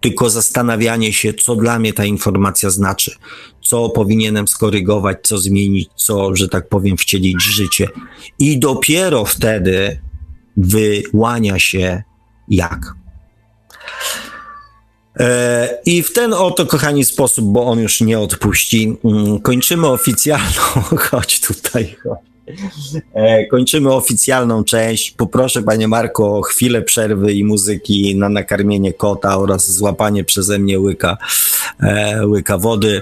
tylko 0.00 0.30
zastanawianie 0.30 1.12
się, 1.12 1.34
co 1.34 1.56
dla 1.56 1.78
mnie 1.78 1.92
ta 1.92 2.04
informacja 2.04 2.70
znaczy, 2.70 3.14
co 3.62 3.88
powinienem 3.88 4.48
skorygować, 4.48 5.18
co 5.22 5.38
zmienić, 5.38 5.88
co, 5.96 6.36
że 6.36 6.48
tak 6.48 6.68
powiem, 6.68 6.96
wcielić 6.96 7.36
w 7.36 7.50
życie. 7.50 7.88
I 8.38 8.58
dopiero 8.58 9.24
wtedy 9.24 10.00
wyłania 10.56 11.58
się 11.58 12.02
jak. 12.48 12.94
E, 15.20 15.78
I 15.86 16.02
w 16.02 16.12
ten 16.12 16.32
oto, 16.32 16.66
kochani, 16.66 17.04
sposób, 17.04 17.44
bo 17.44 17.64
on 17.64 17.78
już 17.78 18.00
nie 18.00 18.18
odpuści, 18.20 18.96
mm, 19.04 19.40
kończymy 19.40 19.86
oficjalną, 19.86 20.62
chodź 21.10 21.40
tutaj, 21.40 21.96
chodź. 22.02 22.18
E, 23.14 23.46
kończymy 23.46 23.92
oficjalną 23.92 24.64
część. 24.64 25.10
Poproszę, 25.10 25.62
panie 25.62 25.88
Marko, 25.88 26.38
o 26.38 26.42
chwilę 26.42 26.82
przerwy 26.82 27.32
i 27.32 27.44
muzyki 27.44 28.16
na 28.16 28.28
nakarmienie 28.28 28.92
kota 28.92 29.38
oraz 29.38 29.70
złapanie 29.72 30.24
przeze 30.24 30.58
mnie 30.58 30.80
łyka, 30.80 31.16
e, 31.80 32.26
łyka 32.26 32.58
wody. 32.58 33.00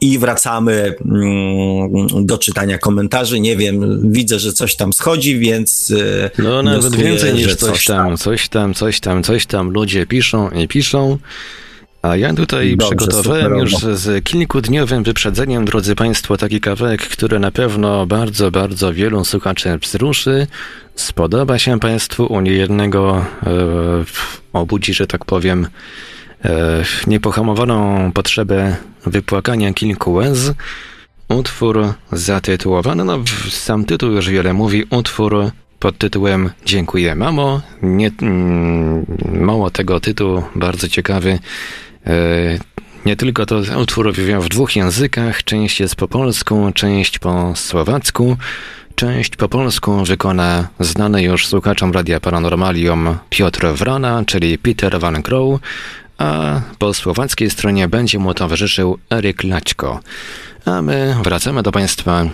I 0.00 0.18
wracamy 0.18 0.94
mm, 1.04 2.26
do 2.26 2.38
czytania 2.38 2.78
komentarzy. 2.78 3.40
Nie 3.40 3.56
wiem, 3.56 4.00
widzę, 4.12 4.38
że 4.38 4.52
coś 4.52 4.76
tam 4.76 4.92
schodzi, 4.92 5.38
więc. 5.38 5.92
E, 6.36 6.42
no, 6.42 6.62
nawet 6.62 6.96
więcej 6.96 7.34
niż 7.34 7.54
coś 7.54 7.84
tam, 7.84 8.16
coś 8.16 8.48
tam, 8.48 8.74
coś 8.74 9.00
tam, 9.00 9.22
coś 9.22 9.46
tam. 9.46 9.70
Ludzie 9.70 10.06
piszą 10.06 10.50
i 10.50 10.68
piszą. 10.68 11.18
A 12.02 12.16
ja 12.16 12.34
tutaj 12.34 12.76
Dobrze, 12.76 12.96
przygotowałem 12.96 13.58
już 13.58 13.72
z 13.74 14.24
kilkudniowym 14.24 15.02
wyprzedzeniem, 15.02 15.64
drodzy 15.64 15.94
Państwo, 15.94 16.36
taki 16.36 16.60
kawałek, 16.60 17.02
który 17.02 17.38
na 17.38 17.50
pewno 17.50 18.06
bardzo, 18.06 18.50
bardzo 18.50 18.92
wielu 18.92 19.24
słuchaczy 19.24 19.78
wzruszy. 19.82 20.46
Spodoba 20.94 21.58
się 21.58 21.80
Państwu, 21.80 22.26
u 22.26 22.40
niejednego 22.40 23.24
e, 23.46 23.50
obudzi, 24.52 24.94
że 24.94 25.06
tak 25.06 25.24
powiem, 25.24 25.66
niepohamowaną 27.06 28.12
potrzebę 28.12 28.76
wypłakania 29.06 29.72
kilku 29.74 30.12
łez. 30.12 30.52
Utwór 31.28 31.94
zatytułowany, 32.12 33.04
no 33.04 33.18
sam 33.50 33.84
tytuł 33.84 34.10
już 34.10 34.28
wiele 34.28 34.52
mówi, 34.52 34.84
utwór 34.90 35.50
pod 35.78 35.98
tytułem 35.98 36.50
Dziękuję 36.64 37.14
mamo. 37.14 37.60
Nie, 37.82 38.10
mm, 38.22 39.06
mało 39.32 39.70
tego 39.70 40.00
tytuł, 40.00 40.42
bardzo 40.54 40.88
ciekawy. 40.88 41.38
E, 42.06 42.58
nie 43.06 43.16
tylko 43.16 43.46
to 43.46 43.60
utwór 43.82 44.12
w 44.40 44.48
dwóch 44.48 44.76
językach, 44.76 45.44
część 45.44 45.80
jest 45.80 45.96
po 45.96 46.08
polsku, 46.08 46.72
część 46.74 47.18
po 47.18 47.52
słowacku. 47.56 48.36
Część 48.94 49.36
po 49.36 49.48
polsku 49.48 50.04
wykona 50.04 50.68
znany 50.80 51.22
już 51.22 51.46
słuchaczom 51.46 51.92
Radia 51.92 52.20
Paranormalium 52.20 53.16
Piotr 53.30 53.66
Wrana, 53.66 54.22
czyli 54.26 54.58
Peter 54.58 55.00
Van 55.00 55.22
Crow, 55.22 55.60
a 56.18 56.60
po 56.78 56.94
słowackiej 56.94 57.50
stronie 57.50 57.88
będzie 57.88 58.18
mu 58.18 58.34
towarzyszył 58.34 58.98
Eryk 59.10 59.44
Laćko. 59.44 60.00
A 60.64 60.82
my 60.82 61.16
wracamy 61.22 61.62
do 61.62 61.72
Państwa 61.72 62.24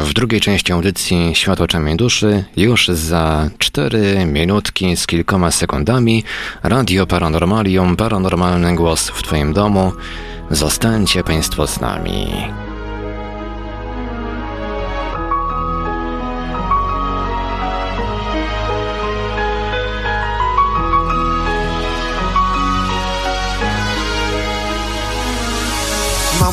w 0.00 0.12
drugiej 0.12 0.40
części 0.40 0.72
audycji 0.72 1.34
Świat 1.34 1.60
oczami 1.60 1.96
duszy. 1.96 2.44
Już 2.56 2.88
za 2.88 3.50
cztery 3.58 4.26
minutki 4.26 4.96
z 4.96 5.06
kilkoma 5.06 5.50
sekundami 5.50 6.24
Radio 6.62 7.06
Paranormalium, 7.06 7.96
paranormalny 7.96 8.74
głos 8.74 9.08
w 9.08 9.22
Twoim 9.22 9.52
domu. 9.52 9.92
Zostańcie 10.50 11.24
Państwo 11.24 11.66
z 11.66 11.80
nami. 11.80 12.26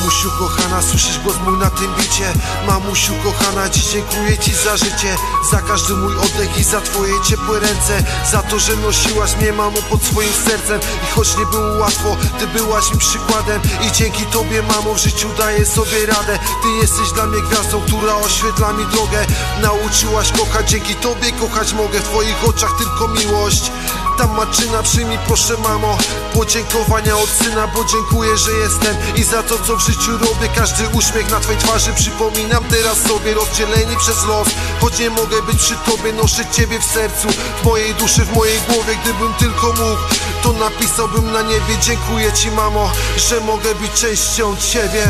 Mamusiu 0.03 0.31
kochana, 0.39 0.81
słyszysz 0.81 1.19
głos 1.19 1.35
mój 1.45 1.57
na 1.57 1.69
tym 1.69 1.93
bicie? 1.95 2.33
Mamusiu 2.67 3.13
kochana, 3.23 3.69
dziś 3.69 3.83
dziękuję 3.83 4.37
ci 4.37 4.53
za 4.53 4.77
życie. 4.77 5.15
Za 5.51 5.61
każdy 5.61 5.93
mój 5.93 6.17
oddech 6.17 6.57
i 6.59 6.63
za 6.63 6.81
twoje 6.81 7.13
ciepłe 7.29 7.59
ręce. 7.59 8.03
Za 8.31 8.41
to, 8.41 8.59
że 8.59 8.75
nosiłaś 8.75 9.35
mnie 9.35 9.53
mamo 9.53 9.77
pod 9.89 10.03
swoim 10.03 10.33
sercem. 10.45 10.79
I 11.03 11.11
choć 11.11 11.37
nie 11.37 11.45
było 11.45 11.77
łatwo, 11.77 12.17
ty 12.39 12.47
byłaś 12.47 12.91
mi 12.93 12.99
przykładem. 12.99 13.61
I 13.87 13.91
dzięki 13.91 14.25
tobie 14.25 14.63
mamo 14.63 14.93
w 14.93 14.97
życiu 14.97 15.29
daję 15.37 15.65
sobie 15.65 16.05
radę. 16.05 16.39
Ty 16.63 16.69
jesteś 16.81 17.11
dla 17.11 17.25
mnie 17.25 17.41
gwiazdą, 17.41 17.81
która 17.81 18.15
oświetla 18.15 18.73
mi 18.73 18.85
drogę. 18.85 19.25
Nauczyłaś 19.61 20.31
kochać, 20.31 20.69
dzięki 20.69 20.95
tobie 20.95 21.31
kochać 21.31 21.73
mogę. 21.73 21.99
W 21.99 22.03
twoich 22.03 22.47
oczach 22.47 22.77
tylko 22.77 23.07
miłość. 23.07 23.71
Tam 24.17 24.35
maczyna, 24.35 24.83
przyjmij 24.83 25.17
proszę 25.27 25.53
mamo 25.63 25.97
Podziękowania 26.33 27.17
od 27.17 27.29
syna, 27.29 27.67
bo 27.67 27.85
dziękuję, 27.85 28.37
że 28.37 28.51
jestem. 28.51 28.95
I 29.15 29.23
za 29.23 29.43
to, 29.43 29.55
co 29.67 29.77
w 29.77 29.81
życiu 29.81 29.92
robię 30.11 30.49
Każdy 30.55 30.87
uśmiech 30.87 31.31
na 31.31 31.39
twej 31.39 31.57
twarzy. 31.57 31.93
Przypominam 31.93 32.63
teraz 32.63 32.97
sobie 32.97 33.33
rozdzieleni 33.33 33.97
przez 33.97 34.25
los 34.25 34.47
Choć 34.81 34.99
nie 34.99 35.09
mogę 35.09 35.41
być 35.41 35.57
przy 35.57 35.75
tobie 35.75 36.13
Noszę 36.13 36.45
ciebie 36.51 36.79
w 36.79 36.85
sercu 36.85 37.27
W 37.61 37.65
mojej 37.65 37.93
duszy, 37.95 38.25
w 38.25 38.35
mojej 38.35 38.59
głowie. 38.61 38.95
Gdybym 39.03 39.33
tylko 39.33 39.67
mógł 39.67 40.01
To 40.43 40.53
napisałbym 40.53 41.31
na 41.31 41.41
niebie 41.41 41.77
Dziękuję 41.81 42.33
ci 42.33 42.51
mamo, 42.51 42.91
że 43.17 43.39
mogę 43.39 43.75
być 43.75 43.91
częścią 43.91 44.57
ciebie 44.57 45.07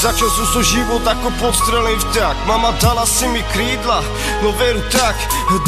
Začeo 0.00 0.32
sam 0.32 0.46
svoj 0.48 0.64
život 0.64 1.04
ako 1.04 1.28
podstrelen 1.36 2.00
vták 2.00 2.48
Mama 2.48 2.72
dala 2.80 3.04
si 3.04 3.28
mi 3.28 3.44
krídla, 3.52 4.00
no 4.40 4.48
veru 4.56 4.80
tak 4.88 5.12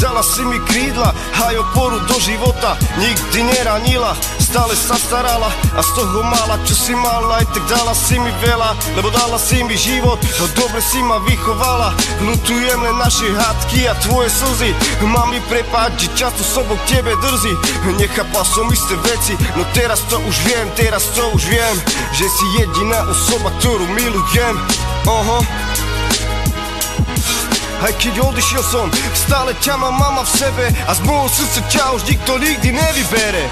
Dala 0.01 0.25
si 0.25 0.41
mi 0.41 0.57
krídla, 0.65 1.13
aj 1.37 1.53
oporu 1.61 2.01
do 2.09 2.17
života 2.17 2.73
Nikdy 2.97 3.45
neranila, 3.45 4.17
stále 4.41 4.73
sa 4.73 4.97
starala 4.97 5.53
A 5.77 5.85
z 5.85 5.89
toho 5.93 6.25
mala, 6.25 6.57
čo 6.65 6.73
si 6.73 6.97
mala 6.97 7.37
Aj 7.37 7.45
tak 7.45 7.61
dala 7.69 7.93
si 7.93 8.17
mi 8.17 8.33
veľa, 8.41 8.73
lebo 8.97 9.13
dala 9.13 9.37
si 9.37 9.61
mi 9.61 9.77
život. 9.77 10.17
No 10.41 10.45
dobre 10.57 10.81
si 10.81 10.97
ma 11.05 11.21
vychovala. 11.21 11.93
Lutujem 12.25 12.79
len 12.81 12.97
naše 12.97 13.29
hádky 13.29 13.85
a 13.85 13.93
tvoje 14.01 14.29
slzy. 14.33 14.71
Mami 15.03 15.37
prepáč, 15.45 16.07
že 16.07 16.09
často 16.17 16.41
sobou 16.41 16.73
k 16.83 16.97
tebe 16.97 17.13
drzí. 17.21 17.53
Nechápal 18.01 18.41
som 18.47 18.65
isté 18.73 18.97
veci, 19.05 19.37
no 19.53 19.61
teraz 19.77 20.01
to 20.09 20.17
už 20.25 20.35
viem 20.49 20.65
Teraz 20.73 21.05
to 21.13 21.21
už 21.37 21.43
viem, 21.53 21.75
že 22.17 22.25
si 22.25 22.45
jediná 22.57 23.05
osoba, 23.05 23.53
ktorú 23.61 23.85
milujem 23.93 24.22
gölgem 24.23 24.57
Aha 25.07 25.39
Ay 27.85 28.17
yol 28.17 28.35
düşüyorsun 28.35 28.91
Stale 29.15 29.53
tamam 29.65 30.01
ama 30.01 30.23
w 30.23 30.29
sebe. 30.29 30.71
A 30.87 30.93
zmuszy 30.93 31.43
ciało, 31.69 31.97
nikt 32.09 32.25
to 32.25 32.39
nigdy 32.39 32.71
nie 32.71 32.93
wybere 32.93 33.49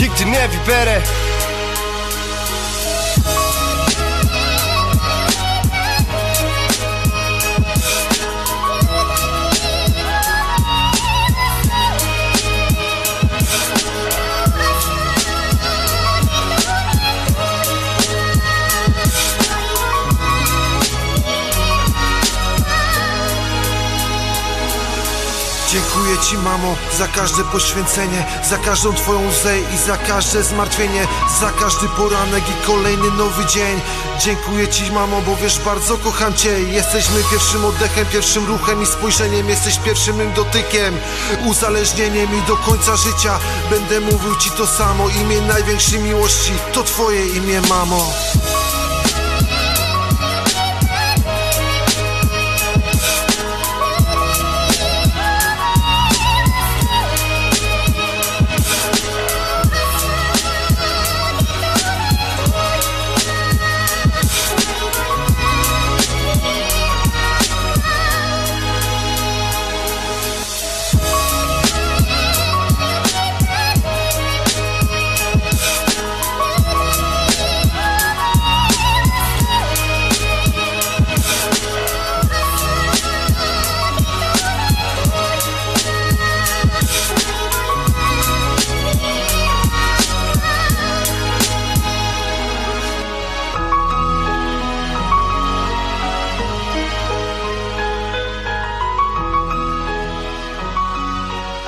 Nigdy 0.00 0.24
nie 0.24 0.48
wybere 0.48 1.02
Dziękuję 26.08 26.26
Ci 26.30 26.38
mamo 26.38 26.76
za 26.98 27.08
każde 27.08 27.44
poświęcenie 27.44 28.26
Za 28.50 28.58
każdą 28.58 28.92
Twoją 28.94 29.28
łzę 29.28 29.58
i 29.74 29.78
za 29.78 29.96
każde 29.96 30.42
zmartwienie 30.42 31.06
Za 31.40 31.50
każdy 31.50 31.88
poranek 31.88 32.44
i 32.50 32.66
kolejny 32.66 33.10
nowy 33.10 33.46
dzień. 33.46 33.80
Dziękuję 34.20 34.68
Ci 34.68 34.92
mamo, 34.92 35.20
bo 35.20 35.36
wiesz 35.36 35.58
bardzo 35.58 35.98
kocham 35.98 36.34
Cię. 36.34 36.60
Jesteśmy 36.60 37.22
pierwszym 37.30 37.64
oddechem, 37.64 38.06
pierwszym 38.06 38.46
ruchem 38.46 38.82
i 38.82 38.86
spojrzeniem. 38.86 39.48
Jesteś 39.48 39.78
pierwszym 39.78 40.16
mym 40.16 40.32
dotykiem, 40.32 40.96
uzależnieniem 41.46 42.28
i 42.38 42.48
do 42.48 42.56
końca 42.56 42.96
życia. 42.96 43.38
Będę 43.70 44.00
mówił 44.00 44.36
Ci 44.36 44.50
to 44.50 44.66
samo, 44.66 45.08
imię 45.08 45.40
największej 45.40 45.98
miłości. 45.98 46.52
To 46.72 46.82
Twoje 46.82 47.26
imię 47.26 47.60
mamo 47.68 48.12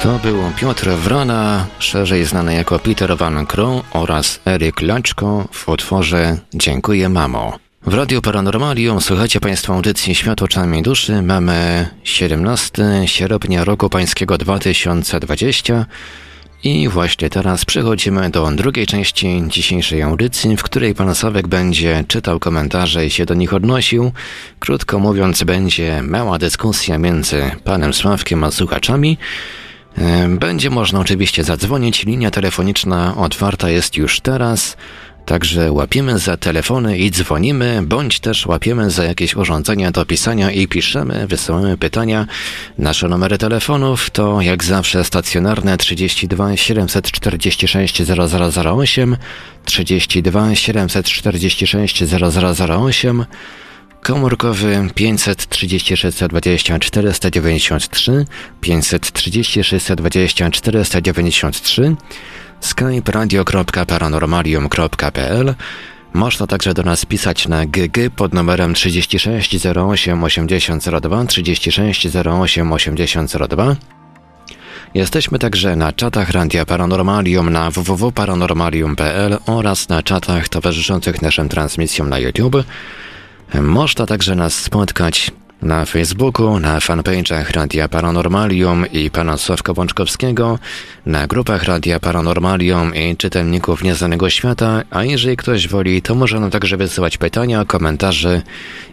To 0.03 0.19
był 0.19 0.37
Piotr 0.57 0.91
Wrona, 0.91 1.67
szerzej 1.79 2.25
znany 2.25 2.55
jako 2.55 2.79
Peter 2.79 3.17
Van 3.17 3.47
Crow 3.47 3.85
oraz 3.93 4.41
Eryk 4.47 4.83
Laczko 4.83 5.49
w 5.53 5.69
utworze 5.69 6.39
Dziękuję 6.55 7.09
Mamo. 7.09 7.59
W 7.87 7.95
Radiu 7.95 8.23
Paranormalium 8.23 9.01
słuchacie 9.01 9.41
Państwo 9.41 9.75
audycji 9.75 10.15
Świat 10.15 10.43
oczami 10.43 10.83
duszy. 10.83 11.23
Mamy 11.23 11.89
17 12.05 13.03
sierpnia 13.07 13.65
roku 13.65 13.91
pańskiego 13.91 14.39
2020 14.39 15.87
i 16.65 16.89
właśnie 16.89 17.31
teraz 17.31 17.65
przechodzimy 17.65 18.31
do 18.31 18.51
drugiej 18.51 18.87
części 18.87 19.43
dzisiejszej 19.49 20.03
audycji, 20.03 20.57
w 20.57 20.63
której 20.63 20.95
pan 20.95 21.15
Sławek 21.15 21.49
będzie 21.49 22.05
czytał 22.09 22.39
komentarze 22.39 23.07
i 23.07 23.11
się 23.11 23.27
do 23.27 23.35
nich 23.35 23.55
odnosił. 23.55 24.13
Krótko 24.59 24.99
mówiąc, 24.99 25.45
będzie 25.45 26.03
mała 26.03 26.39
dyskusja 26.39 26.99
między 26.99 27.51
panem 27.65 27.95
Sławkiem 27.95 28.45
a 28.45 28.51
słuchaczami. 28.51 29.19
Będzie 30.29 30.71
można 30.71 31.01
oczywiście 31.01 31.45
zadzwonić. 31.45 32.05
Linia 32.05 32.31
telefoniczna 32.31 33.17
otwarta 33.17 33.71
jest 33.71 33.97
już 33.97 34.21
teraz. 34.21 34.77
Także 35.27 35.73
łapiemy 35.73 36.19
za 36.19 36.37
telefony 36.37 36.99
i 36.99 37.11
dzwonimy, 37.11 37.81
bądź 37.83 38.21
też 38.21 38.47
łapiemy 38.47 38.91
za 38.91 39.05
jakieś 39.05 39.37
urządzenia 39.37 39.91
do 39.91 40.07
pisania 40.07 40.51
i 40.51 40.69
piszemy, 40.69 41.27
wysyłamy 41.27 41.77
pytania. 41.77 42.27
Nasze 42.79 43.09
numery 43.09 43.39
telefonów 43.39 44.11
to 44.11 44.41
jak 44.41 44.65
zawsze 44.65 45.05
stacjonarne 45.05 45.79
32 45.79 46.57
746 46.57 48.03
0008, 48.03 49.17
32 49.65 50.55
746 50.55 52.05
0008, 52.05 53.25
komórkowy 54.03 54.89
536 54.95 56.19
20 56.29 56.79
493, 56.79 58.25
536 58.61 59.87
20 59.97 60.51
493, 60.51 61.97
skype 62.61 63.13
radio.paranormalium.pl 63.13 65.55
można 66.13 66.47
także 66.47 66.75
do 66.75 66.83
nas 66.83 67.07
pisać 67.07 67.49
na 67.49 67.67
GG 67.67 68.11
pod 68.17 68.35
numerem 68.35 68.75
36 68.75 69.67
08 69.67 70.25
8002 70.25 71.25
36 71.25 72.09
08 72.17 72.73
8002 72.73 73.77
Jesteśmy 74.95 75.39
także 75.39 75.77
na 75.77 75.93
czatach 75.93 76.31
Radia 76.31 76.67
Paranormalium 76.67 77.51
na 77.51 77.71
www.paranormalium.pl 77.71 79.39
oraz 79.47 79.89
na 79.89 80.03
czatach 80.03 80.49
towarzyszących 80.49 81.23
naszym 81.23 81.49
transmisjom 81.49 82.09
na 82.09 82.19
YouTube. 82.19 82.57
Można 83.55 84.07
także 84.07 84.35
nas 84.35 84.55
spotkać 84.55 85.31
na 85.63 85.85
Facebooku, 85.85 86.61
na 86.61 86.79
fanpage'ach 86.79 87.53
Radia 87.53 87.89
Paranormalium 87.89 88.87
i 88.93 89.11
pana 89.11 89.37
Sławka 89.37 89.75
Bączkowskiego, 89.75 90.59
na 91.07 91.27
grupach 91.27 91.65
Radia 91.65 92.01
Paranormalium 92.01 92.95
i 92.95 93.17
czytelników 93.17 93.83
Nieznanego 93.83 94.31
Świata, 94.31 94.83
a 94.91 95.05
jeżeli 95.05 95.37
ktoś 95.37 95.69
woli, 95.69 96.03
to 96.03 96.15
może 96.15 96.41
nam 96.41 96.51
także 96.51 96.77
wysyłać 96.77 97.19
pytania, 97.19 97.65
komentarze 97.65 98.43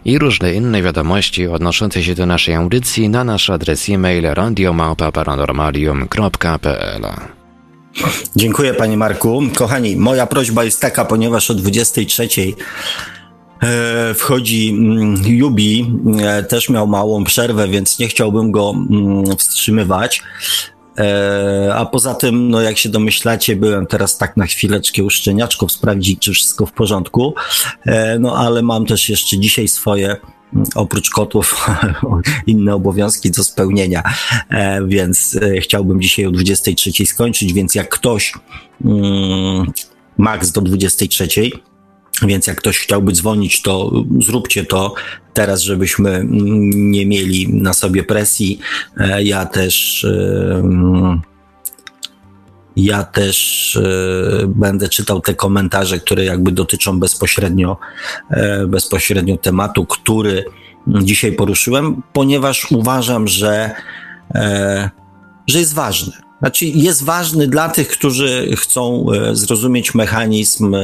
i 0.04 0.18
różne 0.18 0.54
inne 0.54 0.82
wiadomości 0.82 1.46
odnoszące 1.46 2.02
się 2.02 2.14
do 2.14 2.26
naszej 2.26 2.54
audycji 2.54 3.08
na 3.08 3.24
nasz 3.24 3.50
adres 3.50 3.88
e-mail 3.88 4.24
radiomałpa-paranormalium.pl 4.24 7.02
Dziękuję 8.36 8.74
panie 8.74 8.96
Marku. 8.96 9.42
Kochani, 9.56 9.96
moja 9.96 10.26
prośba 10.26 10.64
jest 10.64 10.80
taka, 10.80 11.04
ponieważ 11.04 11.50
o 11.50 11.54
23 11.54 12.24
E, 12.24 12.28
wchodzi 14.14 14.68
mm, 14.68 15.22
Jubi, 15.26 15.92
e, 16.22 16.42
też 16.42 16.68
miał 16.68 16.86
małą 16.86 17.24
przerwę, 17.24 17.68
więc 17.68 17.98
nie 17.98 18.08
chciałbym 18.08 18.50
go 18.50 18.74
mm, 18.90 19.36
wstrzymywać. 19.36 20.22
E, 20.98 21.74
a 21.74 21.86
poza 21.86 22.14
tym, 22.14 22.50
no 22.50 22.60
jak 22.60 22.78
się 22.78 22.88
domyślacie, 22.88 23.56
byłem 23.56 23.86
teraz 23.86 24.18
tak 24.18 24.36
na 24.36 24.46
chwileczkę 24.46 25.04
u 25.04 25.10
szczeniaczków 25.10 25.72
sprawdzić, 25.72 26.20
czy 26.20 26.32
wszystko 26.32 26.66
w 26.66 26.72
porządku. 26.72 27.34
No 28.20 28.36
ale 28.36 28.62
mam 28.62 28.86
też 28.86 29.08
jeszcze 29.08 29.38
dzisiaj 29.38 29.68
swoje 29.68 30.06
mm, 30.06 30.66
oprócz 30.74 31.10
kotów 31.10 31.66
inne 32.46 32.74
obowiązki 32.74 33.30
do 33.30 33.44
spełnienia, 33.44 34.02
więc 34.86 35.38
chciałbym 35.60 36.00
dzisiaj 36.02 36.26
o 36.26 36.30
23 36.30 37.06
skończyć, 37.06 37.52
więc 37.52 37.74
jak 37.74 37.88
ktoś 37.88 38.32
max 40.18 40.52
do 40.52 40.60
23 40.60 41.28
więc 42.26 42.46
jak 42.46 42.56
ktoś 42.56 42.78
chciałby 42.78 43.12
dzwonić, 43.12 43.62
to 43.62 43.92
zróbcie 44.20 44.64
to 44.64 44.94
teraz, 45.38 45.62
żebyśmy 45.62 46.26
nie 46.74 47.06
mieli 47.06 47.54
na 47.54 47.74
sobie 47.74 48.04
presji. 48.04 48.58
E, 48.96 49.22
ja 49.22 49.46
też. 49.46 50.04
E, 50.04 51.20
ja 52.76 53.04
też 53.04 53.76
e, 53.76 54.46
będę 54.46 54.88
czytał 54.88 55.20
te 55.20 55.34
komentarze, 55.34 55.98
które 55.98 56.24
jakby 56.24 56.52
dotyczą 56.52 57.00
bezpośrednio, 57.00 57.76
bezpośrednio 58.66 59.36
tematu, 59.36 59.86
który 59.86 60.44
dzisiaj 60.86 61.32
poruszyłem, 61.32 62.02
ponieważ 62.12 62.72
uważam, 62.72 63.28
że, 63.28 63.70
że 65.46 65.58
jest 65.58 65.74
ważny. 65.74 66.12
Znaczy, 66.38 66.66
jest 66.66 67.04
ważny 67.04 67.48
dla 67.48 67.68
tych, 67.68 67.88
którzy 67.88 68.48
chcą 68.56 69.06
zrozumieć 69.32 69.94
mechanizm 69.94 70.74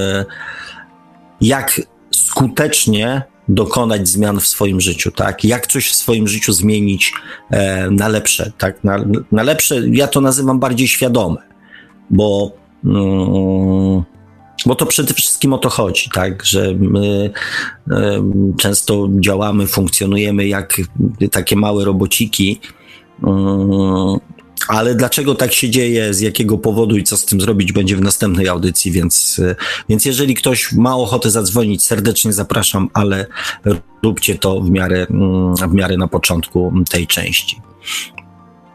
jak 1.41 1.81
skutecznie 2.11 3.23
dokonać 3.49 4.09
zmian 4.09 4.41
w 4.41 4.47
swoim 4.47 4.81
życiu, 4.81 5.11
tak? 5.11 5.45
Jak 5.45 5.67
coś 5.67 5.91
w 5.91 5.95
swoim 5.95 6.29
życiu 6.29 6.53
zmienić 6.53 7.13
e, 7.51 7.91
na 7.91 8.09
lepsze, 8.09 8.53
tak? 8.59 8.85
Na, 8.85 9.05
na, 9.33 9.43
lepsze, 9.43 9.83
ja 9.89 10.09
to 10.09 10.21
nazywam 10.21 10.59
bardziej 10.59 10.89
świadome, 10.89 11.43
bo, 12.11 12.53
mm, 12.85 14.03
bo 14.67 14.75
to 14.75 14.87
przede 14.87 15.15
wszystkim 15.15 15.53
o 15.53 15.59
to 15.59 15.69
chodzi, 15.69 16.11
tak? 16.15 16.45
Że 16.45 16.75
my 16.79 17.31
e, 17.91 18.23
często 18.59 19.09
działamy, 19.21 19.67
funkcjonujemy 19.67 20.47
jak 20.47 20.81
takie 21.31 21.57
małe 21.57 21.85
robociki, 21.85 22.61
mm, 23.23 24.19
ale 24.69 24.95
dlaczego 24.95 25.35
tak 25.35 25.53
się 25.53 25.71
dzieje, 25.71 26.15
z 26.15 26.21
jakiego 26.21 26.59
powodu 26.59 26.97
i 26.97 27.05
co 27.05 27.17
z 27.17 27.25
tym 27.25 27.41
zrobić, 27.41 27.73
będzie 27.73 27.97
w 27.97 28.01
następnej 28.01 28.49
audycji, 28.49 28.93
więc, 28.93 29.41
więc 29.89 30.05
jeżeli 30.05 30.35
ktoś 30.35 30.73
ma 30.73 30.97
ochotę 30.97 31.31
zadzwonić, 31.31 31.85
serdecznie 31.85 32.33
zapraszam, 32.33 32.91
ale 32.95 33.27
róbcie 34.03 34.39
to 34.39 34.61
w 34.61 34.71
miarę, 34.71 35.07
mm, 35.11 35.55
w 35.57 35.75
miarę 35.75 35.97
na 35.97 36.09
początku 36.09 36.73
tej 36.91 37.07
części. 37.07 37.61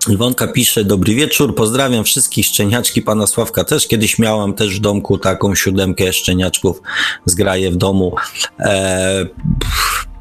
Iwonka 0.08 0.48
pisze, 0.48 0.84
dobry 0.84 1.16
wieczór, 1.16 1.56
pozdrawiam 1.56 2.04
wszystkich 2.04 2.46
szczeniaczki, 2.46 3.02
pana 3.02 3.28
Sławka 3.28 3.64
też. 3.64 3.88
Kiedyś 3.88 4.20
miałam 4.20 4.54
też 4.54 4.78
w 4.78 4.80
domku 4.80 5.18
taką 5.18 5.56
siódemkę 5.56 6.14
szczeniaczków, 6.14 6.82
zgraję 7.26 7.72
w 7.72 7.76
domu. 7.76 8.16
E, 8.60 9.26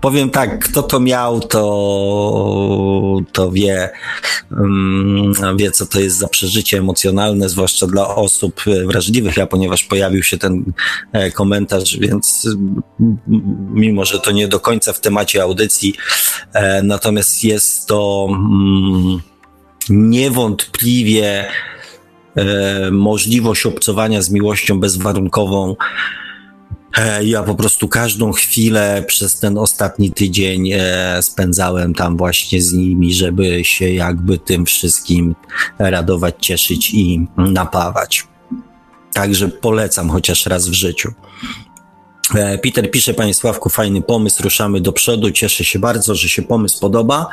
powiem 0.00 0.30
tak, 0.30 0.64
kto 0.64 0.82
to 0.82 1.00
miał, 1.00 1.40
to, 1.40 3.20
to 3.32 3.50
wie, 3.52 3.90
um, 4.50 5.32
wie, 5.56 5.70
co 5.70 5.86
to 5.86 6.00
jest 6.00 6.16
za 6.16 6.28
przeżycie 6.28 6.78
emocjonalne, 6.78 7.48
zwłaszcza 7.48 7.86
dla 7.86 8.14
osób 8.14 8.62
wrażliwych. 8.86 9.36
Ja, 9.36 9.46
ponieważ 9.46 9.84
pojawił 9.84 10.22
się 10.22 10.38
ten 10.38 10.72
e, 11.12 11.30
komentarz, 11.30 11.96
więc 11.98 12.48
mimo, 13.70 14.04
że 14.04 14.20
to 14.20 14.30
nie 14.30 14.48
do 14.48 14.60
końca 14.60 14.92
w 14.92 15.00
temacie 15.00 15.42
audycji, 15.42 15.94
e, 16.52 16.82
natomiast 16.82 17.44
jest 17.44 17.86
to 17.86 18.28
mm, 18.30 19.20
niewątpliwie 19.88 21.46
e, 22.36 22.90
możliwość 22.90 23.66
obcowania 23.66 24.22
z 24.22 24.30
miłością 24.30 24.80
bezwarunkową 24.80 25.76
E, 25.76 26.27
ja 27.22 27.42
po 27.42 27.54
prostu 27.54 27.88
każdą 27.88 28.32
chwilę 28.32 29.04
przez 29.06 29.40
ten 29.40 29.58
ostatni 29.58 30.12
tydzień 30.12 30.72
e, 30.72 31.22
spędzałem 31.22 31.94
tam 31.94 32.16
właśnie 32.16 32.62
z 32.62 32.72
nimi, 32.72 33.14
żeby 33.14 33.64
się 33.64 33.92
jakby 33.92 34.38
tym 34.38 34.66
wszystkim 34.66 35.34
radować, 35.78 36.34
cieszyć 36.40 36.94
i 36.94 37.26
napawać. 37.36 38.26
Także 39.12 39.48
polecam 39.48 40.10
chociaż 40.10 40.46
raz 40.46 40.68
w 40.68 40.72
życiu. 40.72 41.12
E, 42.34 42.58
Peter 42.58 42.90
pisze, 42.90 43.14
Panie 43.14 43.34
Sławku, 43.34 43.68
fajny 43.68 44.02
pomysł, 44.02 44.42
ruszamy 44.42 44.80
do 44.80 44.92
przodu. 44.92 45.30
Cieszę 45.30 45.64
się 45.64 45.78
bardzo, 45.78 46.14
że 46.14 46.28
się 46.28 46.42
pomysł 46.42 46.80
podoba. 46.80 47.26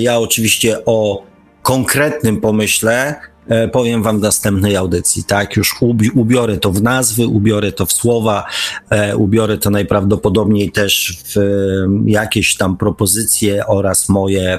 Ja 0.00 0.18
oczywiście 0.18 0.84
o 0.84 1.22
konkretnym 1.62 2.40
pomyśle 2.40 3.14
E, 3.14 3.31
powiem 3.72 4.02
wam 4.02 4.18
w 4.18 4.22
następnej 4.22 4.76
audycji, 4.76 5.24
tak? 5.24 5.56
Już 5.56 5.74
ubiorę 6.14 6.56
to 6.56 6.72
w 6.72 6.82
nazwy, 6.82 7.26
ubiorę 7.26 7.72
to 7.72 7.86
w 7.86 7.92
słowa, 7.92 8.46
e, 8.90 9.16
ubiorę 9.16 9.58
to 9.58 9.70
najprawdopodobniej 9.70 10.72
też 10.72 11.18
w 11.24 11.36
jakieś 12.06 12.56
tam 12.56 12.76
propozycje 12.76 13.66
oraz 13.66 14.08
moje 14.08 14.58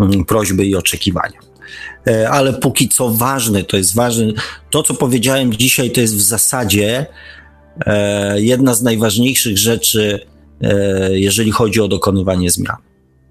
mm, 0.00 0.24
prośby 0.24 0.66
i 0.66 0.76
oczekiwania. 0.76 1.38
E, 2.06 2.30
ale 2.30 2.52
póki 2.52 2.88
co 2.88 3.08
ważne, 3.08 3.64
to 3.64 3.76
jest 3.76 3.94
ważne, 3.94 4.26
to 4.70 4.82
co 4.82 4.94
powiedziałem 4.94 5.52
dzisiaj, 5.52 5.90
to 5.90 6.00
jest 6.00 6.16
w 6.16 6.20
zasadzie 6.20 7.06
jedna 8.34 8.74
z 8.74 8.82
najważniejszych 8.82 9.58
rzeczy, 9.58 10.26
jeżeli 11.10 11.50
chodzi 11.50 11.80
o 11.80 11.88
dokonywanie 11.88 12.50
zmian. 12.50 12.76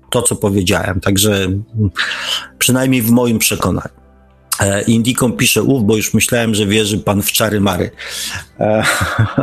To, 0.10 0.22
co 0.22 0.36
powiedziałem, 0.36 1.00
także 1.00 1.48
przynajmniej 2.58 3.02
w 3.02 3.12
moim 3.12 3.40
przekonaniu. 3.40 4.01
E, 4.62 4.82
Indikom 4.82 5.34
pisze, 5.38 5.64
ów, 5.64 5.86
bo 5.86 5.98
już 5.98 6.14
myślałem, 6.14 6.56
że 6.56 6.66
wierzy 6.66 6.98
pan 6.98 7.22
w 7.22 7.32
czary 7.32 7.62
mary. 7.62 7.92
E, 8.60 8.84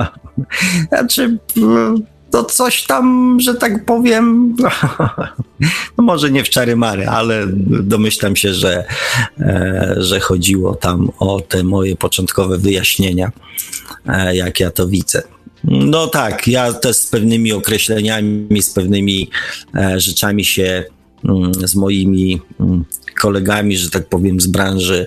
znaczy, 0.89 1.39
to 2.31 2.45
coś 2.45 2.83
tam, 2.83 3.37
że 3.41 3.55
tak 3.55 3.85
powiem, 3.85 4.57
no 5.99 6.05
może 6.05 6.31
nie 6.31 6.45
w 6.45 6.49
czary 6.49 6.77
mary, 6.77 7.09
ale 7.09 7.47
domyślam 7.83 8.37
się, 8.37 8.55
że, 8.55 8.85
e, 9.41 9.95
że 9.97 10.21
chodziło 10.21 10.75
tam 10.75 11.11
o 11.19 11.41
te 11.41 11.63
moje 11.63 11.97
początkowe 11.97 12.59
wyjaśnienia, 12.59 13.33
jak 14.33 14.61
ja 14.61 14.71
to 14.71 14.89
widzę. 14.89 15.23
No 15.65 16.07
tak, 16.07 16.49
ja 16.49 16.73
też 16.73 16.97
z 16.97 17.07
pewnymi 17.07 17.53
określeniami, 17.53 18.63
z 18.63 18.71
pewnymi 18.71 19.31
rzeczami 19.97 20.45
się 20.45 20.85
mm, 21.25 21.55
z 21.55 21.75
moimi 21.75 22.41
mm, 22.61 22.85
kolegami, 23.19 23.77
że 23.77 23.91
tak 23.91 24.09
powiem, 24.09 24.41
z 24.41 24.47
branży 24.47 25.07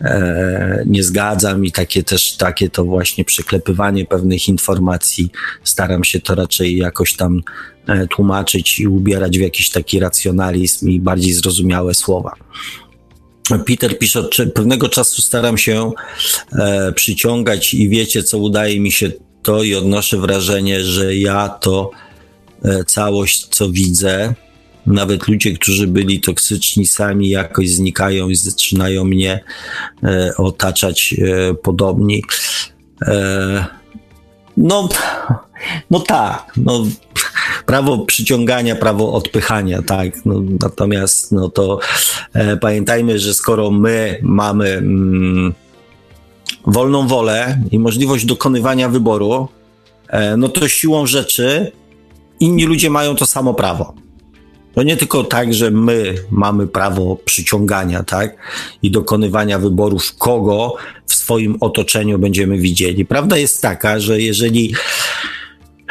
e, 0.00 0.82
nie 0.86 1.02
zgadzam 1.02 1.64
i 1.64 1.72
takie 1.72 2.02
też, 2.02 2.36
takie 2.36 2.70
to 2.70 2.84
właśnie 2.84 3.24
przyklepywanie 3.24 4.04
pewnych 4.04 4.48
informacji 4.48 5.30
staram 5.64 6.04
się 6.04 6.20
to 6.20 6.34
raczej 6.34 6.76
jakoś 6.76 7.16
tam 7.16 7.42
e, 7.86 8.06
tłumaczyć 8.06 8.80
i 8.80 8.88
ubierać 8.88 9.38
w 9.38 9.40
jakiś 9.40 9.70
taki 9.70 10.00
racjonalizm 10.00 10.88
i 10.88 11.00
bardziej 11.00 11.32
zrozumiałe 11.32 11.94
słowa. 11.94 12.34
Peter 13.66 13.98
pisze, 13.98 14.20
od 14.20 14.36
pewnego 14.54 14.88
czasu 14.88 15.22
staram 15.22 15.58
się 15.58 15.92
e, 16.52 16.92
przyciągać 16.92 17.74
i 17.74 17.88
wiecie, 17.88 18.22
co 18.22 18.38
udaje 18.38 18.80
mi 18.80 18.92
się 18.92 19.10
to 19.42 19.62
i 19.62 19.74
odnoszę 19.74 20.18
wrażenie, 20.18 20.84
że 20.84 21.16
ja 21.16 21.48
to 21.48 21.90
e, 22.62 22.84
całość, 22.84 23.46
co 23.46 23.70
widzę, 23.70 24.34
nawet 24.86 25.28
ludzie, 25.28 25.52
którzy 25.52 25.86
byli 25.86 26.20
toksyczni, 26.20 26.86
sami 26.86 27.28
jakoś 27.28 27.70
znikają 27.70 28.28
i 28.28 28.34
zaczynają 28.34 29.04
mnie 29.04 29.40
e, 30.02 30.32
otaczać 30.36 31.14
e, 31.18 31.54
podobni. 31.54 32.22
E, 33.06 33.66
no, 34.56 34.88
no 35.90 36.00
tak, 36.00 36.52
no, 36.56 36.84
prawo 37.66 37.98
przyciągania, 37.98 38.76
prawo 38.76 39.12
odpychania, 39.12 39.82
tak. 39.82 40.26
No, 40.26 40.42
natomiast 40.60 41.32
no 41.32 41.48
to 41.48 41.78
e, 42.32 42.56
pamiętajmy, 42.56 43.18
że 43.18 43.34
skoro 43.34 43.70
my 43.70 44.18
mamy 44.22 44.68
mm, 44.68 45.54
wolną 46.66 47.08
wolę 47.08 47.58
i 47.70 47.78
możliwość 47.78 48.24
dokonywania 48.24 48.88
wyboru, 48.88 49.48
e, 50.08 50.36
no 50.36 50.48
to 50.48 50.68
siłą 50.68 51.06
rzeczy 51.06 51.72
inni 52.40 52.64
ludzie 52.64 52.90
mają 52.90 53.16
to 53.16 53.26
samo 53.26 53.54
prawo. 53.54 53.94
To 54.78 54.82
nie 54.82 54.96
tylko 54.96 55.24
tak, 55.24 55.54
że 55.54 55.70
my 55.70 56.14
mamy 56.30 56.66
prawo 56.66 57.16
przyciągania, 57.24 58.02
tak, 58.02 58.36
i 58.82 58.90
dokonywania 58.90 59.58
wyborów, 59.58 60.14
kogo 60.18 60.74
w 61.06 61.14
swoim 61.14 61.56
otoczeniu 61.60 62.18
będziemy 62.18 62.58
widzieli. 62.58 63.04
Prawda 63.04 63.36
jest 63.36 63.62
taka, 63.62 64.00
że 64.00 64.20
jeżeli 64.20 64.74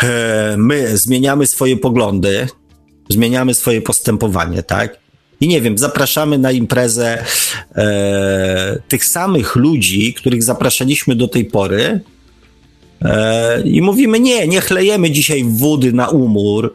e, 0.03 0.55
my 0.57 0.97
zmieniamy 0.97 1.47
swoje 1.47 1.77
poglądy, 1.77 2.47
zmieniamy 3.09 3.53
swoje 3.53 3.81
postępowanie, 3.81 4.63
tak, 4.63 4.99
i 5.41 5.47
nie 5.47 5.61
wiem, 5.61 5.77
zapraszamy 5.77 6.37
na 6.37 6.51
imprezę 6.51 7.23
e, 7.75 8.79
tych 8.87 9.05
samych 9.05 9.55
ludzi, 9.55 10.13
których 10.13 10.43
zapraszaliśmy 10.43 11.15
do 11.15 11.27
tej 11.27 11.45
pory, 11.45 11.99
I 13.65 13.81
mówimy, 13.81 14.19
nie, 14.19 14.47
nie 14.47 14.61
chlejemy 14.61 15.11
dzisiaj 15.11 15.43
wody 15.43 15.93
na 15.93 16.09
umór, 16.09 16.73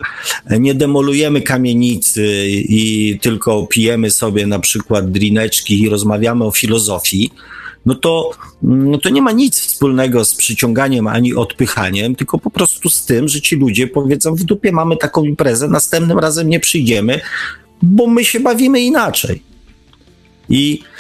nie 0.61 0.75
demolujemy 0.75 1.41
kamienicy 1.41 2.47
i 2.49 3.19
tylko 3.23 3.67
pijemy 3.67 4.11
sobie 4.11 4.47
na 4.47 4.59
przykład 4.59 5.11
drineczki 5.11 5.83
i 5.83 5.89
rozmawiamy 5.89 6.45
o 6.45 6.51
filozofii, 6.51 7.31
no 7.87 7.95
to, 7.95 8.31
no 8.63 8.99
to 8.99 9.09
nie 9.09 9.23
ma 9.23 9.33
nic 9.33 9.61
wspólnego 9.61 10.25
z 10.25 10.35
przyciąganiem 10.35 11.07
ani 11.07 11.35
odpychaniem, 11.35 12.15
tylko 12.15 12.39
po 12.39 12.51
prostu 12.51 12.91
z 12.91 13.05
tym, 13.07 13.29
że 13.29 13.41
ci 13.41 13.57
ludzie 13.57 13.87
powiedzą, 13.87 14.35
w 14.35 14.45
dupie 14.45 14.73
mamy 14.73 14.97
taką 14.97 15.25
imprezę, 15.25 15.69
następnym 15.69 16.19
razem 16.19 16.49
nie 16.49 16.61
przyjdziemy, 16.61 17.21
bo 17.83 18.07
my 18.07 18.25
się 18.25 18.41
bawimy 18.41 18.81
inaczej. 18.81 19.43
I 20.49 20.83
E, 20.83 20.92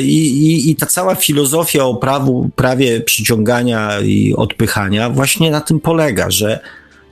I, 0.00 0.46
i, 0.46 0.70
I, 0.70 0.76
ta 0.76 0.86
cała 0.86 1.14
filozofia 1.14 1.84
o 1.84 1.94
prawu, 1.94 2.50
prawie 2.56 3.00
przyciągania 3.00 4.00
i 4.00 4.34
odpychania 4.34 5.10
właśnie 5.10 5.50
na 5.50 5.60
tym 5.60 5.80
polega, 5.80 6.30
że 6.30 6.60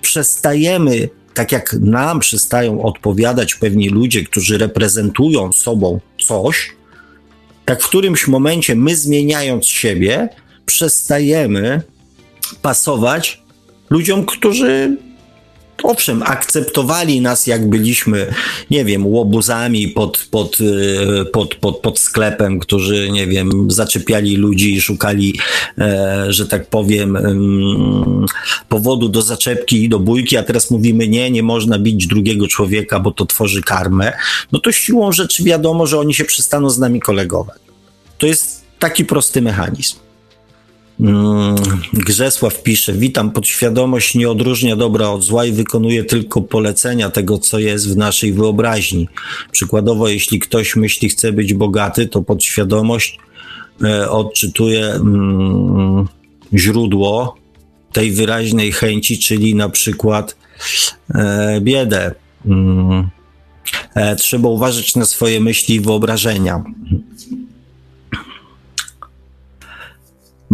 przestajemy, 0.03 1.09
tak 1.35 1.53
jak 1.53 1.77
nam 1.81 2.21
przestają 2.21 2.83
odpowiadać 2.83 3.55
pewni 3.55 3.89
ludzie, 3.89 4.25
którzy 4.25 4.59
reprezentują 4.59 5.53
sobą 5.53 6.01
coś, 6.27 6.73
tak 7.65 7.83
w 7.83 7.89
którymś 7.89 8.29
momencie 8.29 8.75
my 8.75 8.97
zmieniając 8.97 9.67
siebie, 9.67 10.29
przestajemy 10.67 11.83
pasować 12.63 13.43
ludziom, 13.91 14.27
którzy 14.27 14.97
owszem, 15.83 16.23
akceptowali 16.23 17.21
nas, 17.21 17.47
jak 17.47 17.69
byliśmy, 17.69 18.35
nie 18.71 18.85
wiem, 18.85 19.07
łobuzami 19.07 19.89
pod, 19.89 20.27
pod, 20.31 20.61
y, 20.61 21.25
pod, 21.33 21.55
pod, 21.55 21.79
pod 21.79 21.99
sklepem, 21.99 22.59
którzy, 22.59 23.11
nie 23.11 23.27
wiem, 23.27 23.71
zaczepiali 23.71 24.37
ludzi 24.37 24.75
i 24.75 24.81
szukali, 24.81 25.39
e, 25.79 26.27
że 26.29 26.47
tak 26.47 26.67
powiem, 26.67 27.19
powodu 28.69 29.09
do 29.09 29.23
zaczepki 29.23 29.85
i 29.85 29.89
do 29.89 29.99
bójki, 29.99 30.37
a 30.37 30.43
teraz 30.43 30.71
mówimy, 30.71 31.09
nie, 31.09 31.31
nie 31.31 31.43
można 31.43 31.79
bić 31.79 32.07
drugiego 32.07 32.49
człowieka, 32.49 33.01
bo 33.01 33.11
to 33.11 33.27
tworzy 33.27 33.63
karmę, 33.63 34.13
no 34.53 34.59
to 34.59 34.73
siłą 34.73 35.13
rzeczy 35.13 35.45
wiadomo, 35.45 35.87
że 35.87 35.99
oni 35.99 36.15
się 36.15 36.25
przestaną 36.25 36.71
z 36.71 36.79
nami 36.79 37.01
kolegować. 37.01 37.59
To 38.19 38.27
jest 38.27 38.65
taki 38.79 39.05
prosty 39.05 39.43
mechanizm. 39.43 40.04
Mm, 41.01 41.55
Grzesław 41.93 42.63
pisze, 42.63 42.93
witam, 42.93 43.31
podświadomość 43.31 44.15
nie 44.15 44.31
odróżnia 44.31 44.77
dobra 44.77 45.09
od 45.09 45.23
zła 45.23 45.45
i 45.47 45.53
wykonuje 45.53 46.05
tylko 46.05 46.41
polecenia 46.41 47.11
tego, 47.11 47.39
co 47.39 47.59
jest 47.59 47.93
w 47.93 47.97
naszej 47.97 48.33
wyobraźni. 48.33 49.09
Przykładowo, 49.51 50.09
jeśli 50.09 50.41
ktoś 50.41 50.77
myśli, 50.77 51.09
chce 51.09 51.33
być 51.33 51.55
bogaty, 51.55 52.09
to 52.09 52.23
podświadomość 52.23 53.19
e, 53.85 54.11
odczytuje 54.11 54.87
mm, 54.87 56.09
źródło 56.55 57.37
tej 57.93 58.13
wyraźnej 58.13 58.73
chęci, 58.73 59.19
czyli 59.19 59.55
na 59.55 59.69
przykład 59.69 60.37
e, 61.15 61.61
biedę. 61.61 62.15
Mm, 62.47 63.09
e, 63.95 64.17
trzeba 64.17 64.49
uważać 64.49 64.97
na 64.97 65.05
swoje 65.05 65.41
myśli 65.41 65.75
i 65.75 65.81
wyobrażenia. 65.81 66.65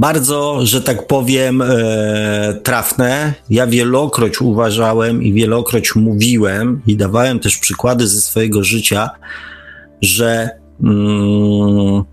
Bardzo, 0.00 0.58
że 0.62 0.82
tak 0.82 1.06
powiem, 1.06 1.62
e, 1.62 2.54
trafne. 2.62 3.34
Ja 3.50 3.66
wielokroć 3.66 4.40
uważałem 4.40 5.22
i 5.22 5.32
wielokroć 5.32 5.94
mówiłem 5.94 6.82
i 6.86 6.96
dawałem 6.96 7.40
też 7.40 7.58
przykłady 7.58 8.08
ze 8.08 8.20
swojego 8.20 8.64
życia, 8.64 9.10
że, 10.02 10.50
mm, 10.82 12.04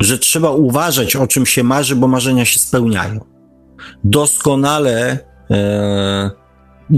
że 0.00 0.18
trzeba 0.18 0.50
uważać, 0.50 1.16
o 1.16 1.26
czym 1.26 1.46
się 1.46 1.62
marzy, 1.62 1.96
bo 1.96 2.08
marzenia 2.08 2.44
się 2.44 2.58
spełniają. 2.58 3.20
Doskonale 4.04 5.18
e, 5.50 6.30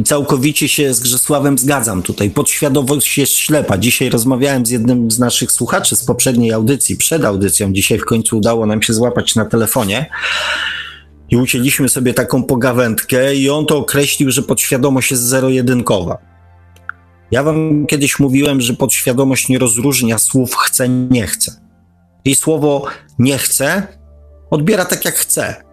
całkowicie 0.05 0.69
się 0.69 0.94
z 0.94 1.01
Grzesławem 1.01 1.59
zgadzam 1.59 2.02
tutaj. 2.02 2.31
Podświadomość 2.31 3.19
jest 3.19 3.32
ślepa. 3.32 3.78
Dzisiaj 3.78 4.10
rozmawiałem 4.10 4.66
z 4.66 4.70
jednym 4.70 5.10
z 5.10 5.19
naszych 5.19 5.52
słuchaczy 5.52 5.97
z 5.97 6.05
poprzedniej 6.05 6.52
audycji, 6.52 6.97
przed 6.97 7.24
audycją. 7.24 7.73
Dzisiaj 7.73 7.98
w 7.98 8.05
końcu 8.05 8.39
udało 8.39 8.66
nam 8.66 8.82
się 8.82 8.93
złapać 8.93 9.35
na 9.35 9.44
telefonie. 9.44 10.10
I 11.31 11.36
ucięliśmy 11.36 11.89
sobie 11.89 12.15
taką 12.15 12.43
pogawędkę, 12.43 13.35
i 13.35 13.51
on 13.51 13.66
to 13.66 13.77
określił, 13.78 14.31
że 14.31 14.43
podświadomość 14.43 15.10
jest 15.10 15.23
zero-jedynkowa. 15.23 16.19
Ja 17.31 17.43
wam 17.43 17.86
kiedyś 17.86 18.19
mówiłem, 18.19 18.60
że 18.60 18.74
podświadomość 18.74 19.48
nie 19.48 19.59
rozróżnia 19.59 20.19
słów 20.19 20.55
chcę, 20.55 20.89
nie 20.89 21.27
chcę. 21.27 21.52
I 22.24 22.35
słowo 22.35 22.86
nie 23.19 23.39
chcę 23.39 23.86
odbiera 24.51 24.85
tak, 24.85 25.05
jak 25.05 25.15
chce 25.15 25.68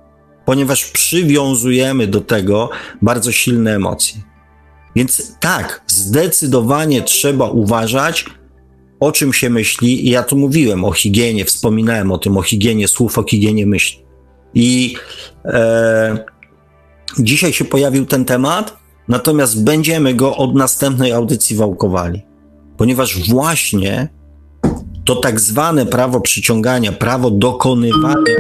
ponieważ 0.45 0.85
przywiązujemy 0.85 2.07
do 2.07 2.21
tego 2.21 2.69
bardzo 3.01 3.31
silne 3.31 3.75
emocje. 3.75 4.21
Więc 4.95 5.37
tak, 5.39 5.81
zdecydowanie 5.87 7.01
trzeba 7.01 7.49
uważać, 7.49 8.25
o 8.99 9.11
czym 9.11 9.33
się 9.33 9.49
myśli. 9.49 10.07
I 10.07 10.09
ja 10.09 10.23
tu 10.23 10.37
mówiłem 10.37 10.85
o 10.85 10.91
higienie, 10.91 11.45
wspominałem 11.45 12.11
o 12.11 12.17
tym, 12.17 12.37
o 12.37 12.41
higienie 12.41 12.87
słów, 12.87 13.17
o 13.17 13.23
higienie 13.23 13.65
myśli. 13.65 14.05
I 14.53 14.95
e, 15.45 16.17
dzisiaj 17.19 17.53
się 17.53 17.65
pojawił 17.65 18.05
ten 18.05 18.25
temat, 18.25 18.77
natomiast 19.07 19.63
będziemy 19.63 20.13
go 20.13 20.37
od 20.37 20.55
następnej 20.55 21.11
audycji 21.11 21.55
wałkowali, 21.55 22.21
ponieważ 22.77 23.29
właśnie 23.29 24.09
to 25.05 25.15
tak 25.15 25.39
zwane 25.39 25.85
prawo 25.85 26.21
przyciągania, 26.21 26.91
prawo 26.91 27.31
dokonywania 27.31 28.35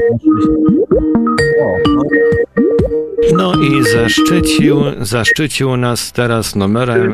no 3.33 3.53
i 3.53 3.83
zaszczycił, 3.83 4.81
zaszczycił 4.99 5.77
nas 5.77 6.11
teraz 6.11 6.55
numerem, 6.55 7.13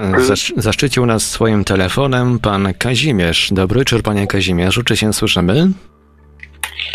zaszczycił 0.57 1.05
nas 1.05 1.23
swoim 1.23 1.63
telefonem 1.63 2.39
pan 2.39 2.73
Kazimierz. 2.77 3.49
Dobry 3.51 3.79
wieczór, 3.79 4.03
panie 4.03 4.27
Kazimierzu, 4.27 4.83
czy 4.83 4.97
się 4.97 5.13
słyszymy? 5.13 5.67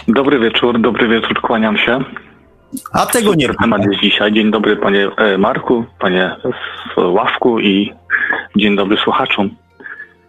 Dobry 0.08 0.38
wieczór, 0.38 0.80
dobry 0.80 1.08
wieczór, 1.08 1.40
kłaniam 1.40 1.78
się. 1.78 2.04
A 2.92 3.06
tego 3.06 3.34
nie 3.34 3.48
temat 3.54 3.82
jest 3.84 4.02
dzisiaj. 4.02 4.32
Dzień 4.32 4.50
dobry 4.50 4.76
panie 4.76 5.08
e, 5.16 5.38
Marku, 5.38 5.84
panie 5.98 6.36
Ławku 6.96 7.60
i 7.60 7.92
dzień 8.56 8.76
dobry 8.76 8.96
słuchaczom. 8.96 9.50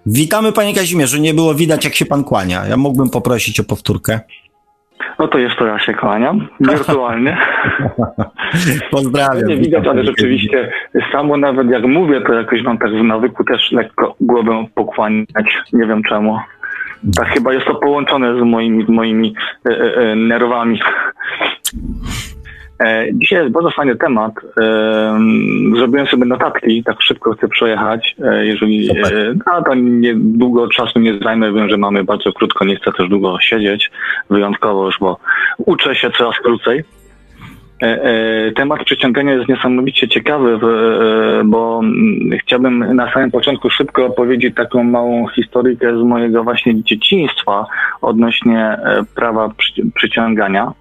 Witamy 0.05 0.51
panie 0.51 0.75
Kazimierzu, 0.75 1.17
nie 1.17 1.33
było 1.33 1.55
widać 1.55 1.85
jak 1.85 1.95
się 1.95 2.05
pan 2.05 2.23
kłania. 2.23 2.65
Ja 2.65 2.77
mógłbym 2.77 3.09
poprosić 3.09 3.59
o 3.59 3.63
powtórkę. 3.63 4.19
No 5.19 5.27
to 5.27 5.37
jeszcze 5.37 5.65
raz 5.65 5.81
się 5.81 5.93
kłaniam, 5.93 6.47
wirtualnie. 6.59 7.37
Pozdrawiam. 8.91 9.47
Nie 9.47 9.57
widać, 9.57 9.87
ale 9.87 10.05
rzeczywiście 10.05 10.71
samo 11.11 11.37
nawet 11.37 11.69
jak 11.69 11.85
mówię, 11.85 12.21
to 12.21 12.33
jakoś 12.33 12.61
mam 12.63 12.77
tak 12.77 12.91
w 12.91 13.03
nawyku 13.03 13.43
też 13.43 13.71
lekko 13.71 14.15
głowę 14.21 14.65
pokłaniać, 14.75 15.57
nie 15.73 15.85
wiem 15.85 16.03
czemu. 16.03 16.39
Tak 17.17 17.27
chyba 17.27 17.53
jest 17.53 17.65
to 17.65 17.75
połączone 17.75 18.39
z 18.39 18.43
moimi, 18.43 18.85
moimi 18.87 19.35
e, 19.69 19.71
e, 19.71 19.95
e 19.95 20.15
nerwami. 20.15 20.79
E, 22.83 23.07
dzisiaj 23.13 23.39
jest 23.39 23.51
bardzo 23.51 23.71
fajny 23.71 23.95
temat. 23.95 24.33
E, 24.61 25.19
zrobiłem 25.77 26.07
sobie 26.07 26.25
notatki, 26.25 26.83
tak 26.83 27.01
szybko 27.01 27.33
chcę 27.33 27.47
przejechać. 27.47 28.15
E, 28.23 28.45
jeżeli 28.45 28.89
no, 29.45 29.63
to 29.63 29.75
nie, 29.75 30.15
długo 30.15 30.67
czasu 30.67 30.99
nie 30.99 31.19
zajmę, 31.23 31.53
wiem, 31.53 31.69
że 31.69 31.77
mamy 31.77 32.03
bardzo 32.03 32.33
krótko, 32.33 32.65
nie 32.65 32.75
chcę 32.75 32.91
też 32.91 33.09
długo 33.09 33.37
siedzieć, 33.41 33.91
wyjątkowo 34.29 34.85
już, 34.85 34.99
bo 34.99 35.17
uczę 35.57 35.95
się 35.95 36.11
coraz 36.11 36.35
krócej. 36.39 36.83
Temat 38.55 38.83
przyciągania 38.83 39.33
jest 39.33 39.49
niesamowicie 39.49 40.07
ciekawy, 40.07 40.59
bo 41.45 41.79
mm, 41.83 42.39
chciałbym 42.39 42.95
na 42.95 43.13
samym 43.13 43.31
początku 43.31 43.69
szybko 43.69 44.05
opowiedzieć 44.05 44.55
taką 44.55 44.83
małą 44.83 45.27
historykę 45.27 45.99
z 45.99 46.03
mojego 46.03 46.43
właśnie 46.43 46.83
dzieciństwa 46.83 47.65
odnośnie 48.01 48.77
prawa 49.15 49.49
przyciągania. 49.95 50.71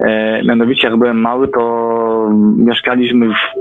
E, 0.00 0.42
mianowicie 0.42 0.88
jak 0.88 0.96
byłem 0.96 1.20
mały, 1.20 1.48
to 1.48 2.30
mieszkaliśmy 2.56 3.28
w, 3.28 3.60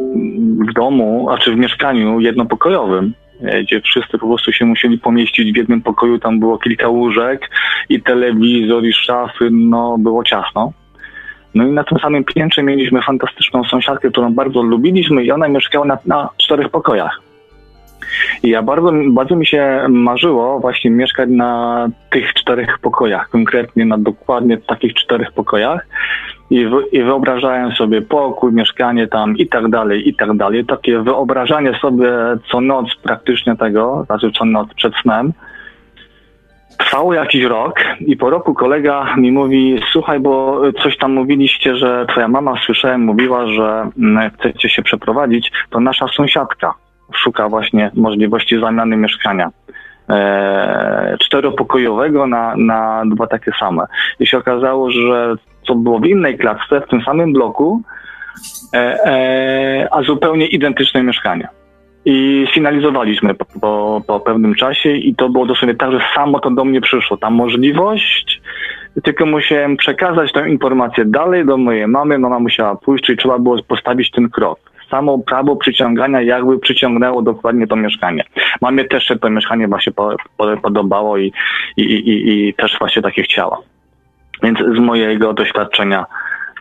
w 0.70 0.74
domu, 0.74 1.30
a 1.30 1.38
czy 1.38 1.52
w 1.52 1.58
mieszkaniu 1.58 2.20
jednopokojowym 2.20 3.14
e, 3.42 3.64
gdzie 3.64 3.82
wszyscy 3.82 4.18
po 4.18 4.28
prostu 4.28 4.52
się 4.52 4.66
musieli 4.66 4.98
pomieścić 4.98 5.54
w 5.54 5.58
jednym 5.58 5.82
pokoju, 5.82 6.20
tam 6.20 6.40
było 6.40 6.58
kilka 6.58 6.88
łóżek 6.88 7.50
i 7.90 8.02
telewizor 8.02 8.86
i 8.86 8.94
szafy, 8.94 9.50
no 9.52 9.98
było 9.98 10.24
ciasno. 10.24 10.72
No 11.56 11.68
i 11.68 11.72
na 11.72 11.84
tym 11.84 12.00
samym 12.00 12.24
piętrze 12.24 12.64
mieliśmy 12.64 13.02
fantastyczną 13.02 13.64
sąsiadkę, 13.64 14.12
którą 14.12 14.34
bardzo 14.34 14.62
lubiliśmy 14.62 15.24
i 15.24 15.32
ona 15.32 15.48
mieszkała 15.48 15.86
na, 15.86 15.98
na 16.06 16.30
czterech 16.38 16.70
pokojach. 16.70 17.25
I 18.44 18.50
ja 18.50 18.62
bardzo, 18.62 18.92
bardzo 19.08 19.36
mi 19.36 19.46
się 19.46 19.86
marzyło 19.90 20.60
właśnie 20.60 20.92
mieszkać 20.92 21.30
na 21.32 21.88
tych 22.10 22.34
czterech 22.34 22.80
pokojach, 22.80 23.30
konkretnie 23.30 23.86
na 23.86 23.98
dokładnie 23.98 24.58
takich 24.58 24.94
czterech 24.94 25.32
pokojach. 25.32 25.88
I, 26.50 26.66
w, 26.66 26.72
I 26.92 27.04
wyobrażałem 27.04 27.72
sobie 27.72 28.02
pokój, 28.02 28.54
mieszkanie 28.54 29.08
tam 29.08 29.38
i 29.38 29.48
tak 29.48 29.70
dalej, 29.70 30.10
i 30.10 30.16
tak 30.16 30.38
dalej. 30.38 30.66
Takie 30.66 31.00
wyobrażanie 31.00 31.80
sobie 31.82 32.10
co 32.52 32.62
noc 32.62 32.96
praktycznie 33.04 33.56
tego, 33.56 34.04
znaczy 34.06 34.32
co 34.32 34.46
noc 34.46 34.74
przed 34.74 34.94
snem, 35.02 35.34
Trwało 36.78 37.14
jakiś 37.14 37.44
rok 37.44 37.80
i 38.00 38.18
po 38.18 38.30
roku 38.30 38.54
kolega 38.54 39.16
mi 39.18 39.32
mówi, 39.32 39.80
słuchaj, 39.92 40.20
bo 40.20 40.62
coś 40.84 40.98
tam 40.98 41.14
mówiliście, 41.14 41.76
że 41.76 42.06
twoja 42.10 42.28
mama, 42.28 42.54
słyszałem, 42.66 43.02
mówiła, 43.02 43.48
że 43.48 43.90
mm, 43.98 44.32
chcecie 44.32 44.70
się 44.70 44.82
przeprowadzić, 44.82 45.52
to 45.70 45.80
nasza 45.80 46.08
sąsiadka 46.08 46.74
szuka 47.14 47.50
właśnie 47.50 47.92
możliwości 47.94 48.60
zamiany 48.60 48.98
mieszkania 48.98 49.50
e, 50.10 51.18
czteropokojowego 51.20 52.28
na, 52.28 52.56
na 52.58 53.04
dwa 53.06 53.28
takie 53.28 53.52
same. 53.60 53.86
I 54.20 54.28
się 54.28 54.38
okazało, 54.38 54.92
że 54.92 55.36
co 55.68 55.76
było 55.76 56.00
w 56.00 56.06
innej 56.06 56.38
klatce, 56.38 56.82
w 56.82 56.90
tym 56.90 57.02
samym 57.02 57.34
bloku, 57.34 57.82
e, 58.74 58.78
e, 58.78 59.88
a 59.92 60.04
zupełnie 60.04 60.48
identyczne 60.48 61.04
mieszkania. 61.04 61.48
I 62.08 62.48
finalizowaliśmy 62.54 63.34
po, 63.34 63.46
po, 63.46 64.02
po, 64.08 64.20
pewnym 64.20 64.56
czasie 64.56 64.92
i 64.92 65.16
to 65.16 65.30
było 65.30 65.46
dosłownie 65.46 65.76
tak, 65.76 65.92
że 65.92 66.00
samo 66.16 66.40
to 66.40 66.52
do 66.52 66.66
mnie 66.66 66.82
przyszło. 66.82 67.18
Ta 67.18 67.30
możliwość, 67.30 68.42
tylko 69.04 69.26
musiałem 69.26 69.78
przekazać 69.78 70.32
tę 70.32 70.50
informację 70.50 71.06
dalej 71.06 71.46
do 71.46 71.58
mojej 71.58 71.88
mamy, 71.88 72.20
mama 72.20 72.40
musiała 72.40 72.76
pójść, 72.76 73.06
czyli 73.06 73.18
trzeba 73.18 73.40
było 73.40 73.64
postawić 73.68 74.12
ten 74.12 74.30
krok 74.30 74.75
samo 74.90 75.20
prawo 75.20 75.56
przyciągania 75.56 76.22
jakby 76.22 76.60
przyciągnęło 76.60 77.22
dokładnie 77.22 77.68
to 77.68 77.76
mieszkanie. 77.76 78.24
Mamie 78.62 78.86
też 78.86 79.04
się 79.04 79.20
to 79.20 79.30
mieszkanie 79.30 79.68
właśnie 79.68 79.94
podobało 80.62 81.18
i, 81.18 81.34
i, 81.78 81.82
i, 81.82 82.48
i 82.48 82.54
też 82.54 82.76
właśnie 82.80 83.02
takie 83.02 83.24
chciała. 83.24 83.58
Więc 84.44 84.60
z 84.60 84.80
mojego 84.80 85.34
doświadczenia 85.34 86.06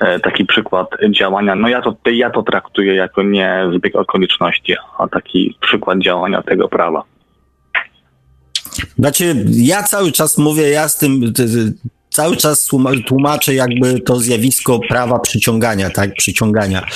e, 0.00 0.20
taki 0.20 0.44
przykład 0.44 0.88
działania. 1.10 1.54
No 1.54 1.68
ja 1.68 1.82
to, 1.82 1.96
ja 2.10 2.30
to 2.30 2.42
traktuję 2.42 2.94
jako 2.94 3.22
nie 3.22 3.64
zbieg 3.76 3.96
okoliczności, 3.96 4.76
a 4.98 5.08
taki 5.08 5.56
przykład 5.60 5.98
działania 5.98 6.42
tego 6.42 6.68
prawa. 6.68 7.02
Znaczy, 8.98 9.44
ja 9.50 9.82
cały 9.82 10.12
czas 10.12 10.38
mówię, 10.38 10.70
ja 10.70 10.88
z 10.88 10.98
tym 10.98 11.32
cały 12.10 12.36
czas 12.36 12.68
tłumaczę 13.06 13.54
jakby 13.54 14.00
to 14.00 14.16
zjawisko 14.16 14.78
prawa 14.88 15.18
przyciągania, 15.18 15.90
tak, 15.90 16.14
przyciągania. 16.14 16.86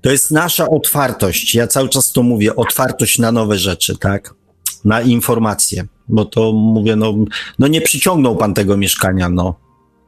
To 0.00 0.10
jest 0.10 0.30
nasza 0.30 0.68
otwartość. 0.68 1.54
Ja 1.54 1.66
cały 1.66 1.88
czas 1.88 2.12
to 2.12 2.22
mówię, 2.22 2.56
otwartość 2.56 3.18
na 3.18 3.32
nowe 3.32 3.58
rzeczy, 3.58 3.98
tak? 3.98 4.34
Na 4.84 5.00
informacje. 5.00 5.84
Bo 6.08 6.24
to 6.24 6.52
mówię, 6.52 6.96
no, 6.96 7.14
no 7.58 7.66
nie 7.66 7.80
przyciągnął 7.80 8.36
pan 8.36 8.54
tego 8.54 8.76
mieszkania, 8.76 9.28
no. 9.28 9.54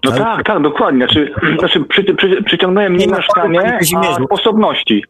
No 0.04 0.10
Ale... 0.10 0.20
tak, 0.20 0.46
tak, 0.46 0.62
dokładnie. 0.62 1.06
Znaczy, 1.06 1.34
znaczy 1.58 1.84
przy, 1.84 2.04
przy, 2.14 2.42
przyciągnąłem 2.42 2.96
nie, 2.96 3.06
nie 3.06 3.12
mieszkanie, 3.16 3.78
a 3.96 4.24
sposobności. 4.24 5.04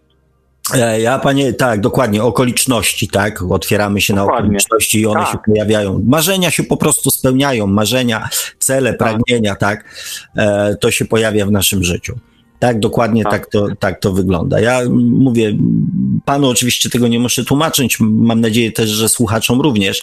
E, 0.74 1.00
ja, 1.00 1.18
panie, 1.18 1.52
tak, 1.52 1.80
dokładnie, 1.80 2.22
okoliczności, 2.22 3.08
tak, 3.08 3.42
otwieramy 3.50 4.00
się 4.00 4.14
dokładnie. 4.14 4.40
na 4.40 4.46
okoliczności 4.46 5.00
i 5.00 5.06
one 5.06 5.20
tak. 5.20 5.32
się 5.32 5.38
pojawiają. 5.46 6.02
Marzenia 6.06 6.50
się 6.50 6.62
po 6.62 6.76
prostu 6.76 7.10
spełniają, 7.10 7.66
marzenia, 7.66 8.28
cele, 8.58 8.94
tak. 8.94 8.98
pragnienia, 8.98 9.56
tak, 9.56 9.84
e, 10.36 10.76
to 10.80 10.90
się 10.90 11.04
pojawia 11.04 11.46
w 11.46 11.50
naszym 11.50 11.84
życiu. 11.84 12.18
Tak, 12.60 12.80
dokładnie 12.80 13.22
tak. 13.22 13.32
tak, 13.32 13.46
to, 13.46 13.66
tak 13.78 14.00
to 14.00 14.12
wygląda. 14.12 14.60
Ja 14.60 14.80
mówię, 15.10 15.56
panu 16.24 16.48
oczywiście 16.48 16.90
tego 16.90 17.08
nie 17.08 17.18
muszę 17.18 17.44
tłumaczyć, 17.44 17.96
mam 18.00 18.40
nadzieję 18.40 18.72
też, 18.72 18.90
że 18.90 19.08
słuchaczom 19.08 19.60
również. 19.60 20.02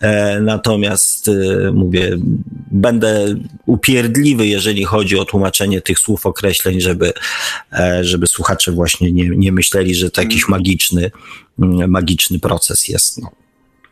E, 0.00 0.40
natomiast 0.40 1.28
e, 1.28 1.32
mówię, 1.72 2.16
będę 2.70 3.34
upierdliwy, 3.66 4.46
jeżeli 4.46 4.84
chodzi 4.84 5.18
o 5.18 5.24
tłumaczenie 5.24 5.80
tych 5.80 5.98
słów, 5.98 6.26
określeń, 6.26 6.80
żeby, 6.80 7.12
e, 7.72 8.04
żeby 8.04 8.26
słuchacze 8.26 8.72
właśnie 8.72 9.12
nie, 9.12 9.28
nie 9.28 9.52
myśleli, 9.52 9.94
że 9.94 10.10
to 10.10 10.20
jakiś 10.20 10.42
mhm. 10.42 10.50
magiczny, 10.50 11.10
magiczny 11.88 12.38
proces 12.38 12.88
jest. 12.88 13.22
No. 13.22 13.45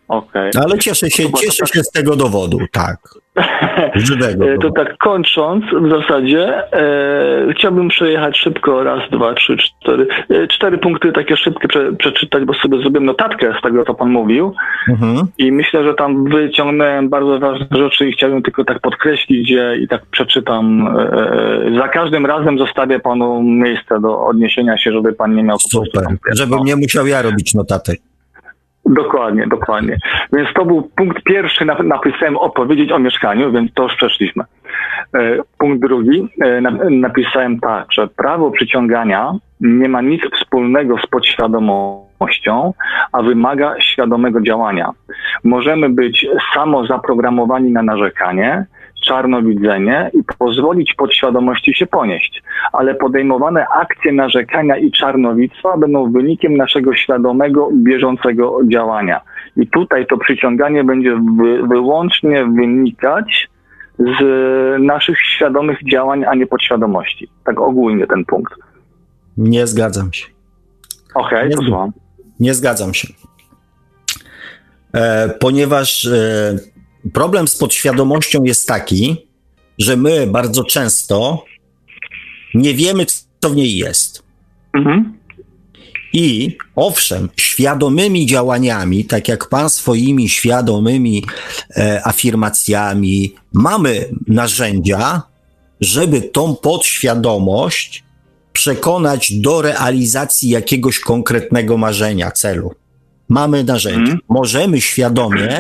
Okay. 0.08 0.50
Ale 0.64 0.78
cieszę 0.78 1.10
się, 1.10 1.32
cieszę 1.32 1.66
się 1.66 1.82
z 1.82 1.90
tego 1.90 2.16
dowodu, 2.16 2.58
tak. 2.72 2.98
Żywego. 3.94 4.48
E, 4.48 4.58
to 4.58 4.70
tak 4.70 4.98
kończąc 4.98 5.64
w 5.64 5.90
zasadzie, 5.90 6.72
e, 6.72 7.52
chciałbym 7.52 7.88
przejechać 7.88 8.38
szybko 8.38 8.84
raz, 8.84 9.10
dwa, 9.10 9.34
trzy, 9.34 9.56
cztery. 9.56 10.06
E, 10.30 10.46
cztery 10.46 10.78
punkty 10.78 11.12
takie 11.12 11.36
szybkie 11.36 11.68
prze, 11.68 11.92
przeczytać, 11.92 12.44
bo 12.44 12.54
sobie 12.54 12.78
zrobiłem 12.78 13.04
notatkę 13.04 13.54
z 13.58 13.62
tego, 13.62 13.84
co 13.84 13.94
pan 13.94 14.10
mówił. 14.10 14.54
Mhm. 14.88 15.26
I 15.38 15.52
myślę, 15.52 15.84
że 15.84 15.94
tam 15.94 16.24
wyciągnąłem 16.24 17.08
bardzo 17.08 17.38
ważne 17.38 17.66
rzeczy 17.72 18.08
i 18.08 18.12
chciałbym 18.12 18.42
tylko 18.42 18.64
tak 18.64 18.80
podkreślić 18.80 19.50
je 19.50 19.76
i 19.76 19.88
tak 19.88 20.06
przeczytam. 20.06 20.96
E, 20.98 21.78
za 21.78 21.88
każdym 21.88 22.26
razem 22.26 22.58
zostawię 22.58 23.00
panu 23.00 23.42
miejsce 23.42 24.00
do 24.00 24.26
odniesienia 24.26 24.78
się, 24.78 24.92
żeby 24.92 25.12
pan 25.12 25.34
nie 25.34 25.42
miał 25.42 25.58
Super, 25.58 26.04
żebym 26.32 26.64
nie 26.64 26.76
musiał 26.76 27.06
ja 27.06 27.22
robić 27.22 27.54
notatek. 27.54 28.00
Dokładnie, 28.86 29.46
dokładnie. 29.46 29.98
Więc 30.32 30.48
to 30.54 30.64
był 30.64 30.90
punkt 30.96 31.22
pierwszy, 31.22 31.64
napisałem 31.84 32.36
opowiedzieć 32.36 32.92
o 32.92 32.98
mieszkaniu, 32.98 33.52
więc 33.52 33.74
to 33.74 33.82
już 33.82 33.96
przeszliśmy. 33.96 34.44
E, 35.14 35.36
punkt 35.58 35.80
drugi, 35.80 36.28
e, 36.40 36.60
napisałem 36.90 37.60
tak, 37.60 37.86
że 37.92 38.08
prawo 38.08 38.50
przyciągania 38.50 39.32
nie 39.60 39.88
ma 39.88 40.00
nic 40.00 40.22
wspólnego 40.36 40.98
z 40.98 41.06
podświadomością, 41.06 42.72
a 43.12 43.22
wymaga 43.22 43.80
świadomego 43.80 44.40
działania. 44.40 44.90
Możemy 45.44 45.88
być 45.88 46.26
samo 46.54 46.86
zaprogramowani 46.86 47.70
na 47.70 47.82
narzekanie, 47.82 48.66
czarnowidzenie 49.00 50.10
i 50.14 50.18
pozwolić 50.38 50.94
podświadomości 50.94 51.74
się 51.74 51.86
ponieść. 51.86 52.42
Ale 52.72 52.94
podejmowane 52.94 53.66
akcje 53.68 54.12
narzekania 54.12 54.76
i 54.76 54.90
czarnowictwa 54.90 55.76
będą 55.76 56.12
wynikiem 56.12 56.56
naszego 56.56 56.94
świadomego, 56.94 57.68
bieżącego 57.72 58.58
działania. 58.68 59.20
I 59.56 59.66
tutaj 59.66 60.06
to 60.06 60.18
przyciąganie 60.18 60.84
będzie 60.84 61.16
wy, 61.38 61.68
wyłącznie 61.68 62.44
wynikać 62.44 63.48
z 63.98 64.82
naszych 64.82 65.18
świadomych 65.20 65.78
działań, 65.90 66.24
a 66.24 66.34
nie 66.34 66.46
podświadomości. 66.46 67.28
Tak 67.44 67.60
ogólnie 67.60 68.06
ten 68.06 68.24
punkt. 68.24 68.54
Nie 69.36 69.66
zgadzam 69.66 70.12
się. 70.12 70.26
Okej, 71.14 71.54
okay, 71.54 71.66
słucham. 71.66 71.92
Nie 72.40 72.54
zgadzam 72.54 72.94
się. 72.94 73.08
E, 74.94 75.28
ponieważ 75.40 76.04
e, 76.04 76.58
problem 77.12 77.48
z 77.48 77.56
podświadomością 77.56 78.44
jest 78.44 78.68
taki, 78.68 79.16
że 79.78 79.96
my 79.96 80.26
bardzo 80.26 80.64
często 80.64 81.44
nie 82.54 82.74
wiemy, 82.74 83.06
co 83.40 83.50
w 83.50 83.56
niej 83.56 83.76
jest. 83.76 84.22
Mhm. 84.72 85.14
I 86.12 86.56
owszem, 86.76 87.28
świadomymi 87.36 88.26
działaniami, 88.26 89.04
tak 89.04 89.28
jak 89.28 89.48
Pan 89.48 89.70
swoimi 89.70 90.28
świadomymi 90.28 91.24
e, 91.76 92.06
afirmacjami, 92.06 93.34
mamy 93.52 94.08
narzędzia, 94.26 95.22
żeby 95.80 96.22
tą 96.22 96.56
podświadomość 96.56 98.04
przekonać 98.52 99.32
do 99.32 99.62
realizacji 99.62 100.48
jakiegoś 100.48 101.00
konkretnego 101.00 101.76
marzenia, 101.76 102.30
celu. 102.30 102.74
Mamy 103.28 103.64
narzędzia. 103.64 104.00
Mhm. 104.00 104.18
Możemy 104.28 104.80
świadomie, 104.80 105.58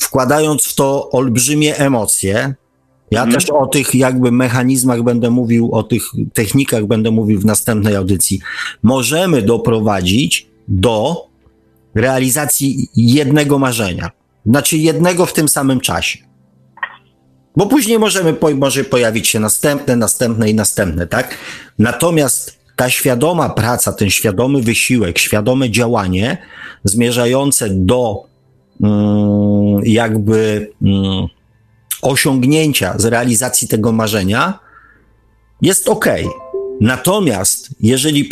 wkładając 0.00 0.64
w 0.64 0.74
to 0.74 1.10
olbrzymie 1.10 1.76
emocje, 1.78 2.54
ja 3.10 3.22
Mhm. 3.22 3.34
też 3.34 3.50
o 3.50 3.66
tych 3.66 3.94
jakby 3.94 4.32
mechanizmach 4.32 5.02
będę 5.02 5.30
mówił, 5.30 5.72
o 5.72 5.82
tych 5.82 6.02
technikach 6.32 6.86
będę 6.86 7.10
mówił 7.10 7.40
w 7.40 7.44
następnej 7.44 7.96
audycji. 7.96 8.40
Możemy 8.82 9.42
doprowadzić 9.42 10.46
do 10.68 11.26
realizacji 11.94 12.88
jednego 12.96 13.58
marzenia. 13.58 14.10
Znaczy 14.46 14.78
jednego 14.78 15.26
w 15.26 15.32
tym 15.32 15.48
samym 15.48 15.80
czasie. 15.80 16.18
Bo 17.56 17.66
później 17.66 17.98
możemy, 17.98 18.36
może 18.54 18.84
pojawić 18.84 19.28
się 19.28 19.40
następne, 19.40 19.96
następne 19.96 20.50
i 20.50 20.54
następne, 20.54 21.06
tak? 21.06 21.36
Natomiast 21.78 22.58
ta 22.76 22.90
świadoma 22.90 23.48
praca, 23.48 23.92
ten 23.92 24.10
świadomy 24.10 24.62
wysiłek, 24.62 25.18
świadome 25.18 25.70
działanie 25.70 26.38
zmierzające 26.84 27.70
do 27.70 28.29
jakby 29.82 30.70
mm, 30.82 31.26
osiągnięcia, 32.02 32.94
z 32.98 33.04
realizacji 33.04 33.68
tego 33.68 33.92
marzenia 33.92 34.58
jest 35.62 35.88
ok. 35.88 36.06
Natomiast 36.80 37.68
jeżeli 37.80 38.28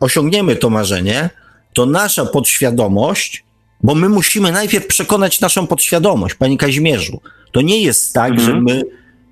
osiągniemy 0.00 0.56
to 0.56 0.70
marzenie, 0.70 1.30
to 1.74 1.86
nasza 1.86 2.26
podświadomość, 2.26 3.44
bo 3.82 3.94
my 3.94 4.08
musimy 4.08 4.52
najpierw 4.52 4.86
przekonać 4.86 5.40
naszą 5.40 5.66
podświadomość, 5.66 6.34
panie 6.34 6.58
Kazimierzu. 6.58 7.20
To 7.52 7.60
nie 7.60 7.82
jest 7.82 8.12
tak, 8.14 8.30
Mhm. 8.32 8.46
że 8.48 8.60
my 8.60 8.82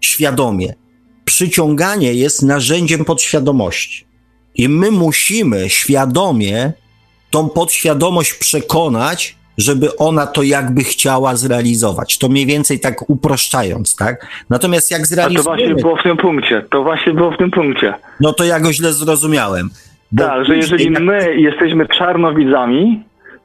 świadomie. 0.00 0.74
Przyciąganie 1.24 2.14
jest 2.14 2.42
narzędziem 2.42 3.04
podświadomości. 3.04 4.04
I 4.54 4.68
my 4.68 4.90
musimy 4.90 5.70
świadomie 5.70 6.72
tą 7.30 7.48
podświadomość 7.48 8.34
przekonać, 8.34 9.36
żeby 9.58 9.96
ona 9.96 10.26
to 10.26 10.42
jakby 10.42 10.84
chciała 10.84 11.36
zrealizować. 11.36 12.18
To 12.18 12.28
mniej 12.28 12.46
więcej 12.46 12.80
tak 12.80 13.10
uproszczając, 13.10 13.96
tak? 13.96 14.26
Natomiast 14.50 14.90
jak 14.90 15.00
A 15.00 15.02
to 15.02 15.08
właśnie 15.08 15.36
zrealizujemy, 15.36 15.74
było 15.74 15.96
w 15.96 16.02
tym 16.02 16.16
punkcie. 16.16 16.62
To 16.70 16.82
właśnie 16.82 17.12
było 17.12 17.30
w 17.30 17.36
tym 17.36 17.50
punkcie. 17.50 17.94
no 18.20 18.32
to 18.32 18.44
ja 18.44 18.60
go 18.60 18.72
źle 18.72 18.92
zrozumiałem. 18.92 19.70
Tak, 20.18 20.44
że 20.44 20.56
jeżeli 20.56 20.86
później- 20.86 21.06
my 21.06 21.36
jesteśmy 21.36 21.88
czarnowidzami, 21.88 23.02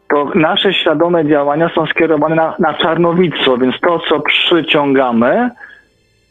to 0.09 0.31
nasze 0.35 0.73
świadome 0.73 1.27
działania 1.27 1.69
są 1.75 1.85
skierowane 1.85 2.35
na, 2.35 2.55
na 2.59 2.73
czarnowictwo, 2.73 3.57
więc 3.57 3.75
to, 3.81 3.99
co 4.09 4.19
przyciągamy, 4.19 5.49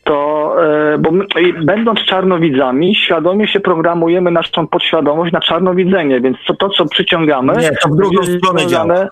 to, 0.05 0.55
e, 0.95 0.99
bo 0.99 1.11
my, 1.11 1.25
będąc 1.65 2.01
czarnowidzami, 2.01 2.95
świadomie 2.95 3.49
się 3.49 3.61
programujemy 3.61 4.31
naszą 4.31 4.67
podświadomość 4.67 5.33
na 5.33 5.41
czarnowidzenie, 5.41 6.21
więc 6.21 6.37
to, 6.47 6.55
to 6.55 6.69
co 6.69 6.87
przyciągamy... 6.87 7.53
Nie, 7.53 7.71
to 7.83 7.89
w 7.89 7.97
drugą 7.97 8.23
stronę 8.25 8.67
działa. 8.67 9.09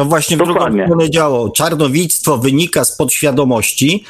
To 0.00 0.04
właśnie 0.04 0.36
w 0.36 0.38
drugą 0.38 0.54
Dokładnie. 0.54 0.84
stronę 0.84 1.10
działo. 1.10 1.50
Czarnowictwo 1.50 2.38
wynika 2.38 2.84
z 2.84 2.96
podświadomości 2.96 4.04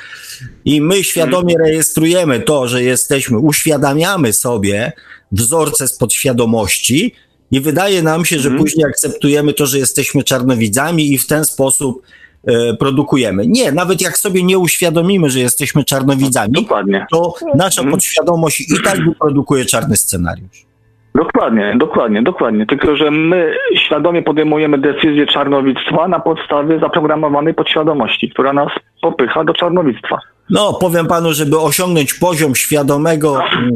i 0.64 0.80
my 0.80 1.04
świadomie 1.04 1.54
Mhm. 1.54 1.70
rejestrujemy 1.70 2.40
to, 2.40 2.68
że 2.68 2.82
jesteśmy, 2.82 3.38
uświadamiamy 3.38 4.32
sobie 4.32 4.92
wzorce 5.32 5.88
z 5.88 5.96
podświadomości 5.98 7.14
i 7.50 7.60
wydaje 7.60 8.02
nam 8.02 8.24
się, 8.24 8.38
że 8.38 8.48
Mhm. 8.48 8.64
później 8.64 8.86
akceptujemy 8.86 9.52
to, 9.52 9.66
że 9.66 9.78
jesteśmy 9.78 10.24
czarnowidzami 10.24 11.12
i 11.12 11.18
w 11.18 11.26
ten 11.26 11.44
sposób 11.44 12.02
e, 12.46 12.74
produkujemy. 12.76 13.46
Nie, 13.46 13.72
nawet 13.72 14.00
jak 14.00 14.18
sobie 14.18 14.42
nie 14.42 14.58
uświadomimy, 14.58 15.30
że 15.30 15.40
jesteśmy 15.40 15.84
czarnowidzami, 15.84 16.52
Dokładnie. 16.52 17.06
to 17.12 17.34
nasza 17.54 17.80
Mhm. 17.80 17.90
podświadomość 17.96 18.60
i 18.60 18.82
tak 18.84 19.04
wyprodukuje 19.04 19.64
czarny 19.64 19.96
scenariusz. 19.96 20.69
Dokładnie, 21.14 21.74
dokładnie, 21.78 22.22
dokładnie. 22.22 22.66
Tylko, 22.66 22.96
że 22.96 23.10
my 23.10 23.54
świadomie 23.76 24.22
podejmujemy 24.22 24.78
decyzję 24.78 25.26
czarnowictwa 25.26 26.08
na 26.08 26.20
podstawie 26.20 26.78
zaprogramowanej 26.78 27.54
podświadomości, 27.54 28.30
która 28.30 28.52
nas 28.52 28.68
popycha 29.02 29.44
do 29.44 29.54
czarnowictwa. 29.54 30.18
No, 30.50 30.72
powiem 30.72 31.06
panu, 31.06 31.32
żeby 31.32 31.58
osiągnąć 31.58 32.14
poziom 32.14 32.54
świadomego, 32.54 33.42
mm, 33.42 33.72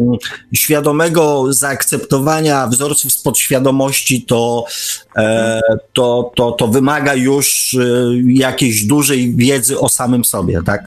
świadomego 0.55 1.53
zaakceptowania 1.53 2.67
wzorców 2.67 3.13
z 3.13 3.23
podświadomości, 3.23 4.23
to, 4.23 4.65
e, 5.17 5.61
to, 5.93 6.33
to, 6.37 6.53
to 6.53 6.69
wymaga 6.69 7.15
już 7.15 7.75
e, 7.75 7.79
jakiejś 8.27 8.85
dużej 8.85 9.37
wiedzy 9.37 9.81
o 9.81 9.89
samym 9.89 10.25
sobie, 10.25 10.61
tak? 10.67 10.81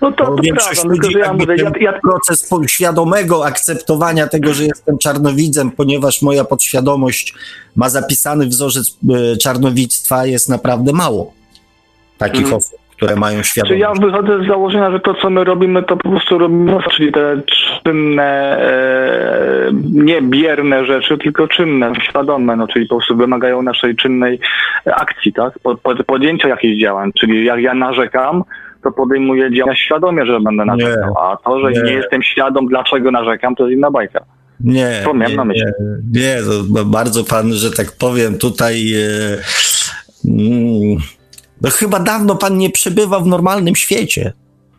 No 0.00 0.12
to, 0.12 0.24
to 0.24 0.36
większość 0.42 0.80
prawda, 0.80 0.92
tylko 0.94 1.06
ludzi 1.06 1.18
ja 1.18 1.32
mówię, 1.32 1.54
ja, 1.58 1.70
ten 1.70 1.82
ja, 1.82 1.92
proces 1.92 2.48
po- 2.48 2.68
świadomego 2.68 3.46
akceptowania 3.46 4.26
tego, 4.26 4.54
że 4.54 4.64
jestem 4.64 4.98
czarnowidzem, 4.98 5.70
ponieważ 5.70 6.22
moja 6.22 6.44
podświadomość 6.44 7.34
ma 7.76 7.88
zapisany 7.88 8.46
wzorzec 8.46 8.98
e, 9.32 9.36
czarnowictwa, 9.36 10.26
jest 10.26 10.48
naprawdę 10.48 10.92
mało 10.92 11.32
takich 12.18 12.40
Mhm. 12.42 12.56
osób, 12.56 12.78
które 12.96 13.16
mają 13.16 13.38
Czy 13.42 13.48
świadomość. 13.48 13.80
ja 13.80 13.92
wychodzę 13.92 14.44
z 14.44 14.46
założenia, 14.48 14.90
że 14.90 15.00
to, 15.00 15.14
co 15.14 15.30
my 15.30 15.44
robimy, 15.44 15.82
to 15.82 15.96
po 15.96 16.10
prostu 16.10 16.38
robimy, 16.38 16.78
czyli 16.96 17.12
te 17.12 17.42
czynne, 17.84 18.58
e, 18.62 19.70
nie 19.92 20.22
bierne 20.22 20.86
rzeczy, 20.86 21.18
tylko 21.18 21.48
czynne, 21.48 21.92
świadome, 22.02 22.56
no, 22.56 22.68
czyli 22.68 22.86
po 22.86 22.94
prostu 22.96 23.16
wymagają 23.16 23.62
naszej 23.62 23.96
czynnej 23.96 24.38
akcji, 24.84 25.32
tak? 25.32 25.58
Po, 25.62 25.76
po, 25.76 25.94
podjęcia 26.04 26.48
jakichś 26.48 26.80
działań, 26.80 27.10
czyli 27.20 27.44
jak 27.44 27.60
ja 27.60 27.74
narzekam, 27.74 28.44
to 28.82 28.92
podejmuję 28.92 29.54
działania 29.56 29.76
świadomie, 29.76 30.26
że 30.26 30.40
będę 30.40 30.64
narzekał, 30.64 31.18
a 31.18 31.36
to, 31.44 31.60
że 31.60 31.72
Nie. 31.72 31.82
nie. 31.82 31.92
jestem 31.92 32.22
świadom, 32.22 32.66
dlaczego 32.66 33.10
narzekam, 33.10 33.54
to 33.56 33.66
jest 33.66 33.76
inna 33.78 33.90
bajka. 33.90 34.24
Nie, 34.60 35.00
To 35.04 35.14
miałem 35.14 35.30
nie, 35.30 35.36
na 35.36 35.44
myśli. 35.44 35.62
nie, 36.12 36.20
nie 36.20 36.36
to 36.42 36.64
ba- 36.68 36.84
bardzo 36.84 37.24
pan, 37.24 37.52
że 37.52 37.70
tak 37.70 37.92
powiem, 37.98 38.38
tutaj. 38.38 38.92
E, 38.94 38.98
mm, 40.28 40.96
no 41.62 41.70
chyba 41.70 41.98
dawno 42.00 42.36
pan 42.36 42.58
nie 42.58 42.70
przebywał 42.70 43.22
w 43.24 43.26
normalnym 43.26 43.76
świecie. 43.76 44.32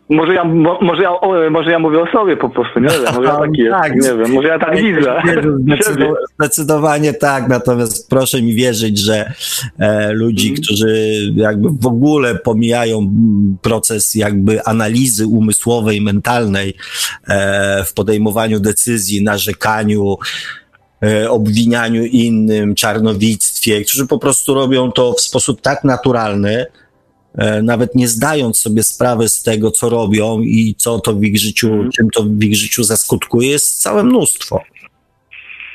Może 0.08 0.34
ja, 0.34 0.44
mo, 0.44 0.78
może, 0.82 1.02
ja, 1.02 1.10
o, 1.10 1.50
może 1.50 1.70
ja 1.70 1.78
mówię 1.78 2.00
o 2.00 2.06
sobie 2.06 2.36
po 2.36 2.48
prostu, 2.50 2.80
nie 2.80 2.88
wiem, 2.88 3.14
może 3.14 3.28
ja 3.28 3.36
taki 3.38 3.62
Tak. 3.82 3.94
nie 3.94 4.14
wiem, 4.18 4.32
może 4.32 4.48
ja 4.48 4.58
tak 4.58 4.76
widzę. 4.76 5.22
siebie. 5.24 5.42
Zdecydowanie, 5.62 6.14
zdecydowanie 6.40 7.14
tak, 7.14 7.48
natomiast 7.48 8.10
proszę 8.10 8.42
mi 8.42 8.54
wierzyć, 8.54 8.98
że 8.98 9.32
e, 9.78 10.12
ludzi, 10.12 10.48
Mhm. 10.48 10.62
którzy 10.62 10.96
jakby 11.36 11.68
w 11.80 11.86
ogóle 11.86 12.34
pomijają 12.34 12.98
mm, 12.98 13.56
proces 13.62 14.14
jakby 14.14 14.64
analizy 14.64 15.26
umysłowej, 15.26 16.00
mentalnej 16.00 16.74
e, 17.28 17.84
w 17.84 17.94
podejmowaniu 17.94 18.60
decyzji, 18.60 19.22
narzekaniu, 19.22 20.16
e, 21.02 21.30
obwinianiu 21.30 22.04
innym, 22.04 22.74
czarnowictwie, 22.74 23.84
którzy 23.84 24.06
po 24.06 24.18
prostu 24.18 24.54
robią 24.54 24.92
to 24.92 25.12
w 25.12 25.20
sposób 25.20 25.60
tak 25.60 25.84
naturalny, 25.84 26.66
nawet 27.62 27.94
nie 27.94 28.08
zdając 28.08 28.58
sobie 28.60 28.82
sprawy 28.82 29.28
z 29.28 29.42
tego, 29.42 29.70
co 29.70 29.88
robią 29.88 30.40
i 30.40 30.74
co 30.78 30.98
to 30.98 31.12
w 31.12 31.24
ich 31.24 31.38
życiu, 31.38 31.66
Mhm. 31.66 31.90
czym 31.90 32.10
to 32.10 32.22
w 32.22 32.42
ich 32.44 32.56
życiu 32.56 32.82
zaskutkuje, 32.82 33.48
jest 33.48 33.82
całe 33.82 34.04
mnóstwo. 34.04 34.60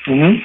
Mhm. 0.08 0.40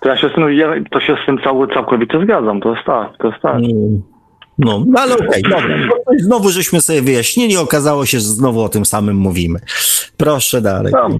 To 0.00 0.08
ja 0.08 0.16
się 0.16 0.28
z 0.28 0.34
tym, 0.34 0.52
ja, 0.52 0.74
to 0.90 1.00
się 1.00 1.16
z 1.22 1.26
tym 1.26 1.38
cały, 1.44 1.68
całkowicie 1.74 2.20
zgadzam, 2.24 2.60
to 2.60 2.74
jest 2.74 2.86
tak, 2.86 3.08
to 3.18 3.28
jest 3.28 3.40
tak. 3.42 3.54
Mm. 3.56 4.02
No, 4.58 4.84
ale 4.96 5.14
okej, 5.14 5.42
dobra. 5.42 5.76
To 5.88 6.12
Znowu 6.18 6.48
żeśmy 6.50 6.80
sobie 6.80 7.02
wyjaśnili, 7.02 7.56
okazało 7.56 8.06
się, 8.06 8.18
że 8.18 8.24
znowu 8.24 8.62
o 8.62 8.68
tym 8.68 8.84
samym 8.84 9.16
mówimy. 9.16 9.58
Proszę 10.16 10.60
dalej. 10.60 10.92
No. 10.92 11.18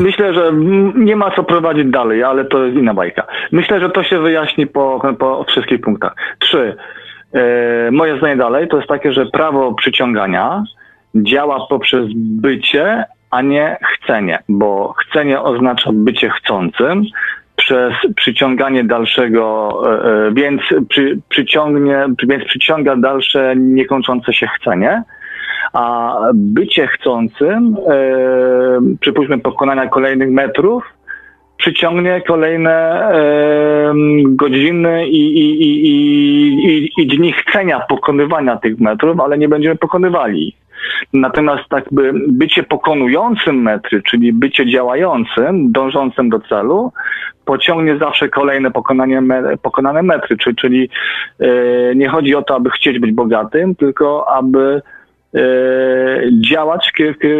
Myślę, 0.00 0.34
że 0.34 0.52
nie 0.94 1.16
ma 1.16 1.36
co 1.36 1.44
prowadzić 1.44 1.90
dalej, 1.90 2.22
ale 2.22 2.44
to 2.44 2.64
jest 2.64 2.78
inna 2.78 2.94
bajka. 2.94 3.26
Myślę, 3.52 3.80
że 3.80 3.90
to 3.90 4.04
się 4.04 4.20
wyjaśni 4.20 4.66
po, 4.66 5.00
po 5.18 5.44
wszystkich 5.48 5.80
punktach. 5.80 6.14
Trzy. 6.38 6.76
E, 7.34 7.90
moje 7.90 8.18
zdanie 8.18 8.36
dalej 8.36 8.68
to 8.68 8.76
jest 8.76 8.88
takie, 8.88 9.12
że 9.12 9.26
prawo 9.26 9.74
przyciągania 9.74 10.64
działa 11.14 11.66
poprzez 11.70 12.06
bycie, 12.14 13.04
a 13.30 13.42
nie 13.42 13.76
chcenie, 13.94 14.38
bo 14.48 14.94
chcenie 14.98 15.40
oznacza 15.40 15.90
bycie 15.92 16.30
chcącym, 16.30 17.04
przez 17.56 17.92
przyciąganie 18.16 18.84
dalszego, 18.84 19.72
e, 19.86 20.26
e, 20.26 20.32
więc 20.32 20.60
przy, 20.88 21.18
przyciągnie, 21.28 22.06
więc 22.28 22.44
przyciąga 22.44 22.96
dalsze 22.96 23.56
niekończące 23.56 24.32
się 24.32 24.46
chcenie. 24.46 25.02
A 25.72 26.16
bycie 26.34 26.86
chcącym, 26.86 27.76
przypuśćmy 29.00 29.38
pokonania 29.38 29.86
kolejnych 29.88 30.30
metrów, 30.30 30.84
przyciągnie 31.58 32.22
kolejne 32.26 32.70
e, 32.70 33.92
godziny 34.24 35.08
i, 35.08 35.38
i, 35.38 35.62
i, 35.62 35.84
i, 36.68 36.90
i, 37.02 37.06
dni 37.06 37.32
chcenia 37.32 37.80
pokonywania 37.80 38.56
tych 38.56 38.80
metrów, 38.80 39.20
ale 39.20 39.38
nie 39.38 39.48
będziemy 39.48 39.76
pokonywali. 39.76 40.54
Natomiast 41.12 41.68
tak 41.68 41.84
by 41.90 42.12
bycie 42.28 42.62
pokonującym 42.62 43.62
metry, 43.62 44.02
czyli 44.02 44.32
bycie 44.32 44.70
działającym, 44.70 45.72
dążącym 45.72 46.28
do 46.28 46.40
celu, 46.40 46.92
pociągnie 47.44 47.98
zawsze 47.98 48.28
kolejne 48.28 48.70
pokonanie, 48.70 49.22
pokonane 49.62 50.02
metry, 50.02 50.36
czyli, 50.36 50.56
czyli 50.56 50.90
e, 51.40 51.94
nie 51.94 52.08
chodzi 52.08 52.34
o 52.34 52.42
to, 52.42 52.54
aby 52.54 52.70
chcieć 52.70 52.98
być 52.98 53.12
bogatym, 53.12 53.74
tylko 53.74 54.28
aby 54.28 54.82
działać 56.40 56.92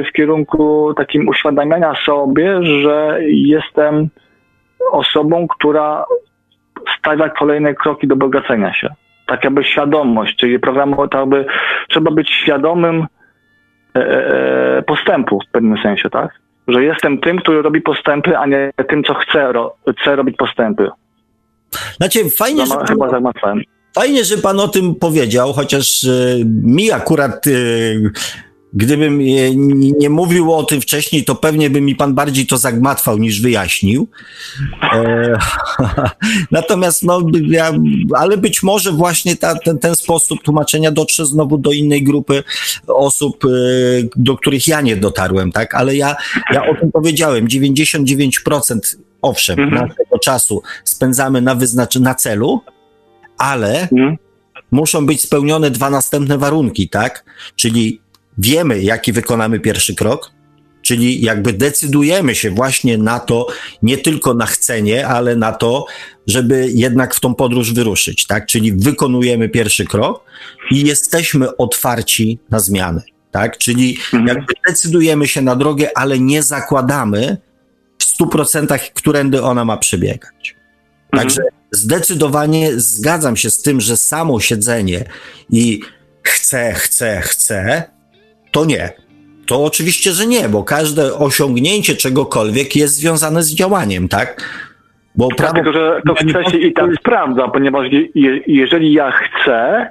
w, 0.09 0.13
kierunku 0.13 0.95
takim 0.97 1.29
uświadamiania 1.29 1.95
sobie, 2.07 2.63
że 2.63 3.19
jestem 3.27 4.09
osobą, 4.93 5.47
która 5.49 6.05
stawia 6.99 7.29
kolejne 7.29 7.75
kroki 7.75 8.09
do 8.09 8.17
bogacenia 8.17 8.75
się. 8.75 8.89
Tak 9.27 9.45
jakby 9.45 9.65
świadomość, 9.65 10.37
czyli 10.37 10.59
programu, 10.59 11.09
tak 11.09 11.29
by 11.29 11.47
trzeba 11.89 12.11
być 12.11 12.31
świadomym 12.31 13.07
e, 13.97 14.01
e, 14.01 14.83
postępu 14.83 15.41
w 15.49 15.53
pewnym 15.53 15.79
sensie, 15.83 16.11
tak? 16.11 16.31
Że 16.69 16.85
jestem 16.85 17.19
tym, 17.19 17.39
który 17.39 17.63
robi 17.63 17.81
postępy, 17.81 18.39
a 18.39 18.47
nie 18.47 18.71
tym, 18.89 19.05
co 19.05 19.15
chce, 19.15 19.53
ro, 19.53 19.75
chce 20.01 20.17
robić 20.17 20.37
postępy. 20.37 20.91
Znaczy, 21.97 22.19
fajnie, 22.39 22.67
Zama, 22.67 22.81
że 22.81 22.93
chyba 22.93 23.11
zagmatwałem. 23.11 23.63
Fajnie, 23.99 24.25
że 24.25 24.39
pan 24.39 24.61
o 24.61 24.69
tym 24.69 24.95
powiedział, 24.95 25.53
chociaż 25.53 26.05
y, 26.05 26.43
mi 26.47 26.91
akurat, 26.91 27.47
y, 27.47 28.11
gdybym 28.73 29.21
y, 29.21 29.55
nie 29.99 30.11
mówił 30.11 30.53
o 30.53 30.63
tym 30.65 30.81
wcześniej, 30.81 31.25
to 31.25 31.35
pewnie 31.35 31.71
by 31.71 31.81
mi 31.81 31.97
pan 31.97 32.15
bardziej 32.15 32.47
to 32.47 32.59
zagmatwał 32.59 33.19
niż 33.19 33.41
wyjaśnił. 33.41 34.09
E, 34.93 35.39
natomiast, 36.51 37.03
no, 37.03 37.23
ja, 37.49 37.73
ale 38.17 38.37
być 38.37 38.63
może 38.63 38.93
właśnie 38.93 39.37
ta, 39.37 39.55
ten, 39.55 39.79
ten 39.79 39.95
sposób 39.95 40.43
tłumaczenia 40.43 40.91
dotrze 40.91 41.27
znowu 41.27 41.59
do 41.59 41.73
innej 41.73 42.03
grupy 42.05 42.43
osób, 42.87 43.45
do 44.17 44.37
których 44.37 44.69
ja 44.69 44.81
nie 44.81 44.97
dotarłem, 44.97 45.53
tak? 45.53 45.75
Ale 45.75 45.97
ja, 45.97 46.17
ja 46.53 46.63
o 46.71 46.75
tym 46.81 46.93
powiedziałem, 46.93 47.49
99% 47.49 48.79
owszem, 49.23 49.61
Mhm. 49.61 49.89
naszego 49.89 50.19
czasu 50.19 50.63
spędzamy 50.85 51.43
na 51.43 51.55
wyznaczy, 51.55 52.01
na 52.01 52.15
celu, 52.15 52.61
ale 53.39 53.81
Mhm. 53.83 54.17
muszą 54.71 55.07
być 55.07 55.21
spełnione 55.21 55.71
dwa 55.71 55.91
następne 55.91 56.39
warunki, 56.39 56.89
tak? 56.89 57.25
Czyli 57.57 58.01
wiemy, 58.39 58.83
jaki 58.83 59.13
wykonamy 59.13 59.61
pierwszy 59.61 59.95
krok, 59.95 60.31
czyli 60.83 61.21
jakby 61.23 61.53
decydujemy 61.53 62.35
się 62.35 62.51
właśnie 62.51 62.99
na 62.99 63.21
to, 63.21 63.47
nie 63.83 63.99
tylko 63.99 64.35
na 64.35 64.47
chcenie, 64.47 65.07
ale 65.09 65.37
na 65.37 65.53
to, 65.53 65.87
żeby 66.27 66.69
jednak 66.75 67.15
w 67.15 67.21
tą 67.21 67.35
podróż 67.35 67.73
wyruszyć, 67.73 68.27
tak? 68.27 68.47
Czyli 68.47 68.73
wykonujemy 68.73 69.49
pierwszy 69.49 69.85
krok 69.85 70.25
i 70.71 70.87
jesteśmy 70.87 71.57
otwarci 71.57 72.39
na 72.51 72.61
zmiany, 72.61 73.03
tak? 73.31 73.59
Czyli 73.59 73.97
Mhm. 74.13 74.27
jakby 74.27 74.53
decydujemy 74.69 75.29
się 75.29 75.43
na 75.43 75.57
drogę, 75.57 75.91
ale 75.99 76.19
nie 76.19 76.43
zakładamy 76.43 77.37
w 77.99 78.05
stu 78.05 78.27
procentach, 78.27 78.81
którędy 78.95 79.43
ona 79.43 79.65
ma 79.65 79.77
przebiegać. 79.77 80.57
Także 81.11 81.43
zdecydowanie 81.71 82.71
zgadzam 82.81 83.37
się 83.37 83.51
z 83.51 83.63
tym, 83.63 83.81
że 83.81 83.97
samo 83.97 84.41
siedzenie 84.41 85.05
i 85.51 85.81
chcę, 86.23 86.73
chcę, 86.73 87.21
chcę, 87.21 87.83
to 88.51 88.65
nie. 88.65 88.91
To 89.47 89.65
oczywiście, 89.65 90.13
że 90.13 90.27
nie, 90.27 90.49
bo 90.49 90.65
każde 90.65 91.15
osiągnięcie 91.15 91.95
czegokolwiek 91.95 92.77
jest 92.77 92.95
związane 92.95 93.43
z 93.43 93.55
działaniem, 93.55 94.09
tak? 94.09 94.43
Bo 95.15 95.29
Tak, 95.29 95.37
prawo. 95.37 95.55
tylko 95.55 95.73
że 95.73 96.01
to 96.07 96.15
chce 96.15 96.51
się 96.51 96.59
i 96.59 96.73
tak 96.73 96.91
sprawdza, 97.01 97.49
ponieważ 97.49 97.87
je, 98.15 98.41
jeżeli 98.47 98.93
ja 98.93 99.11
chcę, 99.13 99.91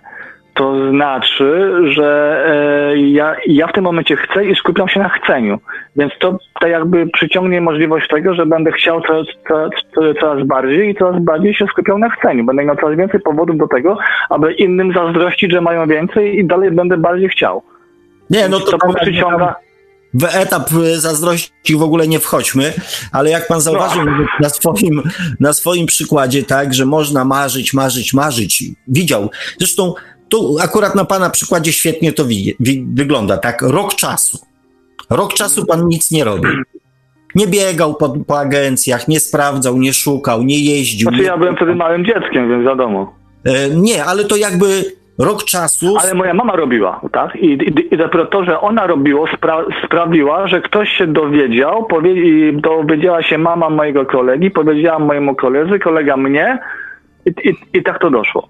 to 0.57 0.89
znaczy, 0.91 1.71
że 1.95 2.43
e, 2.47 2.97
ja, 2.97 3.35
ja 3.47 3.67
w 3.67 3.73
tym 3.73 3.83
momencie 3.83 4.15
chcę 4.15 4.45
i 4.45 4.55
skupiam 4.55 4.89
się 4.89 4.99
na 4.99 5.09
chceniu. 5.09 5.59
Więc 5.95 6.13
to 6.19 6.37
tak 6.59 6.69
jakby 6.69 7.07
przyciągnie 7.07 7.61
możliwość 7.61 8.07
tego, 8.07 8.33
że 8.33 8.45
będę 8.45 8.71
chciał 8.71 9.01
coraz, 9.01 9.27
coraz, 9.47 9.69
coraz 10.19 10.47
bardziej 10.47 10.89
i 10.89 10.95
coraz 10.95 11.23
bardziej 11.23 11.53
się 11.53 11.65
skupiał 11.71 11.97
na 11.97 12.09
chceniu. 12.09 12.45
Będę 12.45 12.65
miał 12.65 12.75
coraz 12.75 12.97
więcej 12.97 13.19
powodów 13.19 13.57
do 13.57 13.67
tego, 13.67 13.97
aby 14.29 14.53
innym 14.53 14.93
zazdrościć, 14.93 15.51
że 15.51 15.61
mają 15.61 15.87
więcej 15.87 16.39
i 16.39 16.47
dalej 16.47 16.71
będę 16.71 16.97
bardziej 16.97 17.29
chciał. 17.29 17.63
Nie, 18.29 18.49
no 18.49 18.59
to, 18.59 18.77
to 18.77 18.93
przyciąga. 18.93 19.55
w 20.13 20.23
etap 20.35 20.71
y, 20.71 20.99
zazdrości 20.99 21.75
w 21.75 21.83
ogóle 21.83 22.07
nie 22.07 22.19
wchodźmy, 22.19 22.73
ale 23.11 23.29
jak 23.29 23.47
pan 23.47 23.61
zauważył 23.61 24.05
nawet 24.05 24.27
na, 24.39 24.49
swoim, 24.49 25.03
na 25.39 25.53
swoim 25.53 25.85
przykładzie, 25.85 26.43
tak, 26.43 26.73
że 26.73 26.85
można 26.85 27.25
marzyć, 27.25 27.73
marzyć, 27.73 28.13
marzyć. 28.13 28.63
Widział. 28.87 29.29
Zresztą 29.57 29.93
tu 30.29 30.55
akurat 30.63 30.95
na 30.95 31.05
pana 31.05 31.29
przykładzie 31.29 31.71
świetnie 31.73 32.13
to 32.13 32.25
wi- 32.25 32.55
wi- 32.59 32.85
wygląda, 32.93 33.37
tak? 33.37 33.61
Rok 33.61 33.93
czasu. 33.95 34.37
Rok 35.09 35.33
czasu 35.33 35.65
pan 35.65 35.87
nic 35.87 36.11
nie 36.11 36.23
robił. 36.23 36.51
Nie 37.35 37.47
biegał 37.47 37.95
po, 37.95 38.09
po 38.27 38.39
agencjach, 38.39 39.07
nie 39.07 39.19
sprawdzał, 39.19 39.77
nie 39.77 39.93
szukał, 39.93 40.43
nie 40.43 40.59
jeździł. 40.59 41.07
Znaczy 41.09 41.17
nie, 41.23 41.27
ja 41.27 41.37
byłem 41.37 41.55
wtedy 41.55 41.75
małym 41.75 42.05
dzieckiem, 42.05 42.49
więc 42.49 42.65
wiadomo. 42.65 43.13
e, 43.45 43.69
nie, 43.69 44.05
ale 44.05 44.25
to 44.25 44.35
jakby 44.35 44.65
rok 45.19 45.43
czasu. 45.43 45.95
Ale 45.99 46.13
moja 46.13 46.33
mama 46.33 46.55
robiła, 46.55 47.01
tak? 47.11 47.35
I, 47.35 47.45
i, 47.45 47.93
i 47.93 47.97
dopiero 47.97 48.25
to, 48.25 48.43
że 48.45 48.59
ona 48.61 48.87
robiło, 48.87 49.27
spra 49.37 49.65
sprawiła, 49.85 50.47
że 50.47 50.61
ktoś 50.61 50.89
się 50.89 51.07
dowiedział, 51.07 51.85
powie, 51.85 52.13
i 52.13 52.61
dowiedziała 52.61 53.23
się 53.23 53.37
mama 53.37 53.69
mojego 53.69 54.05
kolegi, 54.05 54.51
powiedziała 54.51 54.99
mojemu 54.99 55.35
koledze, 55.35 55.79
kolega 55.79 56.17
mnie 56.17 56.59
i, 57.25 57.53
i 57.73 57.83
tak 57.83 58.01
to 58.01 58.09
doszło. 58.09 58.47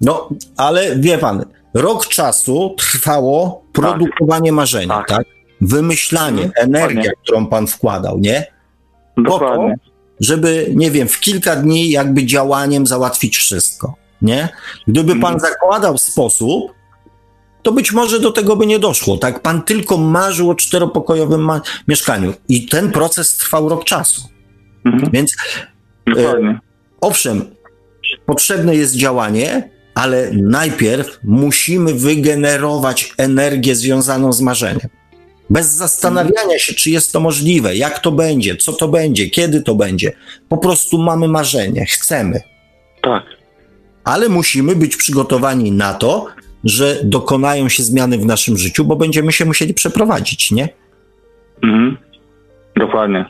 No, 0.00 0.28
ale 0.56 0.96
wie 0.96 1.18
pan, 1.18 1.44
rok 1.74 2.06
czasu 2.06 2.74
trwało 2.78 3.62
produkowanie 3.72 4.52
marzenia, 4.52 4.94
tak? 4.94 5.08
Tak. 5.08 5.26
Wymyślanie, 5.60 6.42
Mhm, 6.44 6.66
energia, 6.74 6.88
dokładnie. 6.96 7.12
którą 7.22 7.46
pan 7.46 7.66
wkładał, 7.66 8.18
nie? 8.18 8.46
Po 9.16 9.22
to, 9.22 9.30
Dokładnie. 9.30 9.74
żeby, 10.20 10.72
nie 10.74 10.90
wiem, 10.90 11.08
w 11.08 11.20
kilka 11.20 11.56
dni 11.56 11.90
jakby 11.90 12.26
działaniem 12.26 12.86
załatwić 12.86 13.36
wszystko, 13.36 13.94
nie? 14.22 14.48
Gdyby 14.86 15.12
pan 15.12 15.34
Mhm. 15.34 15.40
zakładał 15.52 15.98
sposób, 15.98 16.72
to 17.62 17.72
być 17.72 17.92
może 17.92 18.20
do 18.20 18.32
tego 18.32 18.56
by 18.56 18.66
nie 18.66 18.78
doszło, 18.78 19.16
tak? 19.16 19.42
Pan 19.42 19.62
tylko 19.62 19.96
marzył 19.96 20.50
o 20.50 20.54
czteropokojowym 20.54 21.40
ma- 21.44 21.60
mieszkaniu 21.88 22.32
i 22.48 22.66
ten 22.66 22.90
proces 22.92 23.36
trwał 23.36 23.68
rok 23.68 23.84
czasu, 23.84 24.22
Mhm. 24.84 25.10
więc 25.12 25.36
Dokładnie. 26.06 26.60
Owszem, 27.00 27.44
potrzebne 28.26 28.76
jest 28.76 28.94
działanie, 28.96 29.70
ale 29.98 30.30
najpierw 30.32 31.18
musimy 31.24 31.94
wygenerować 31.94 33.12
energię 33.16 33.74
związaną 33.74 34.32
z 34.32 34.40
marzeniem. 34.40 34.88
Bez 35.50 35.66
zastanawiania 35.66 36.58
się, 36.58 36.74
czy 36.74 36.90
jest 36.90 37.12
to 37.12 37.20
możliwe, 37.20 37.76
jak 37.76 37.98
to 37.98 38.12
będzie, 38.12 38.56
co 38.56 38.72
to 38.72 38.88
będzie, 38.88 39.30
kiedy 39.30 39.62
to 39.62 39.74
będzie. 39.74 40.12
Po 40.48 40.58
prostu 40.58 40.98
mamy 40.98 41.28
marzenie, 41.28 41.86
chcemy, 41.86 42.40
Tak. 43.02 43.22
ale 44.04 44.28
musimy 44.28 44.76
być 44.76 44.96
przygotowani 44.96 45.72
na 45.72 45.94
to, 45.94 46.26
że 46.64 47.00
dokonają 47.04 47.68
się 47.68 47.82
zmiany 47.82 48.18
w 48.18 48.26
naszym 48.26 48.58
życiu, 48.58 48.84
bo 48.84 48.96
będziemy 48.96 49.32
się 49.32 49.44
musieli 49.44 49.74
przeprowadzić, 49.74 50.50
nie? 50.50 50.68
Mhm. 51.62 51.96
Dokładnie. 52.76 53.24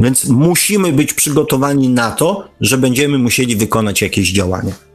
Więc 0.00 0.28
musimy 0.28 0.92
być 0.92 1.12
przygotowani 1.12 1.88
na 1.88 2.10
to, 2.10 2.48
że 2.60 2.78
będziemy 2.78 3.18
musieli 3.18 3.56
wykonać 3.56 4.02
jakieś 4.02 4.32
działania. 4.32 4.85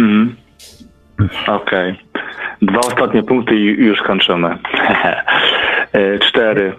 Mhm. 0.00 0.34
Okej. 1.60 1.98
Dwa 2.62 2.78
ostatnie 2.78 3.22
punkty 3.22 3.54
i 3.54 3.64
już 3.64 4.02
kończymy. 4.02 4.58
E, 5.92 6.18
Cztery. 6.18 6.72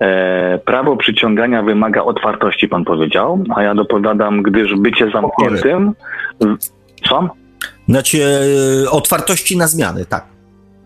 E, 0.00 0.58
prawo 0.58 0.96
przyciągania 0.96 1.62
wymaga 1.62 2.02
otwartości, 2.02 2.68
pan 2.68 2.84
powiedział, 2.84 3.44
a 3.56 3.62
ja 3.62 3.74
dopowiadam, 3.74 4.42
gdyż 4.42 4.74
bycie 4.74 5.10
zamkniętym. 5.10 5.92
Co? 7.08 7.28
Znaczy, 7.88 8.18
e, 8.86 8.90
otwartości 8.90 9.56
na 9.56 9.66
zmiany, 9.66 10.04
tak. 10.06 10.24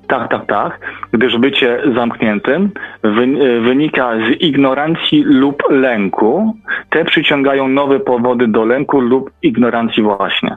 Tak, 0.08 0.30
tak, 0.30 0.46
tak. 0.46 0.80
Gdyż 1.12 1.38
bycie 1.38 1.82
zamkniętym 1.94 2.70
wy, 3.02 3.26
wynika 3.60 4.12
z 4.16 4.42
ignorancji 4.42 5.22
lub 5.24 5.62
lęku. 5.70 6.54
Te 6.90 7.04
przyciągają 7.04 7.68
nowe 7.68 8.00
powody 8.00 8.48
do 8.48 8.64
lęku 8.64 9.00
lub 9.00 9.30
ignorancji 9.42 10.02
właśnie. 10.02 10.56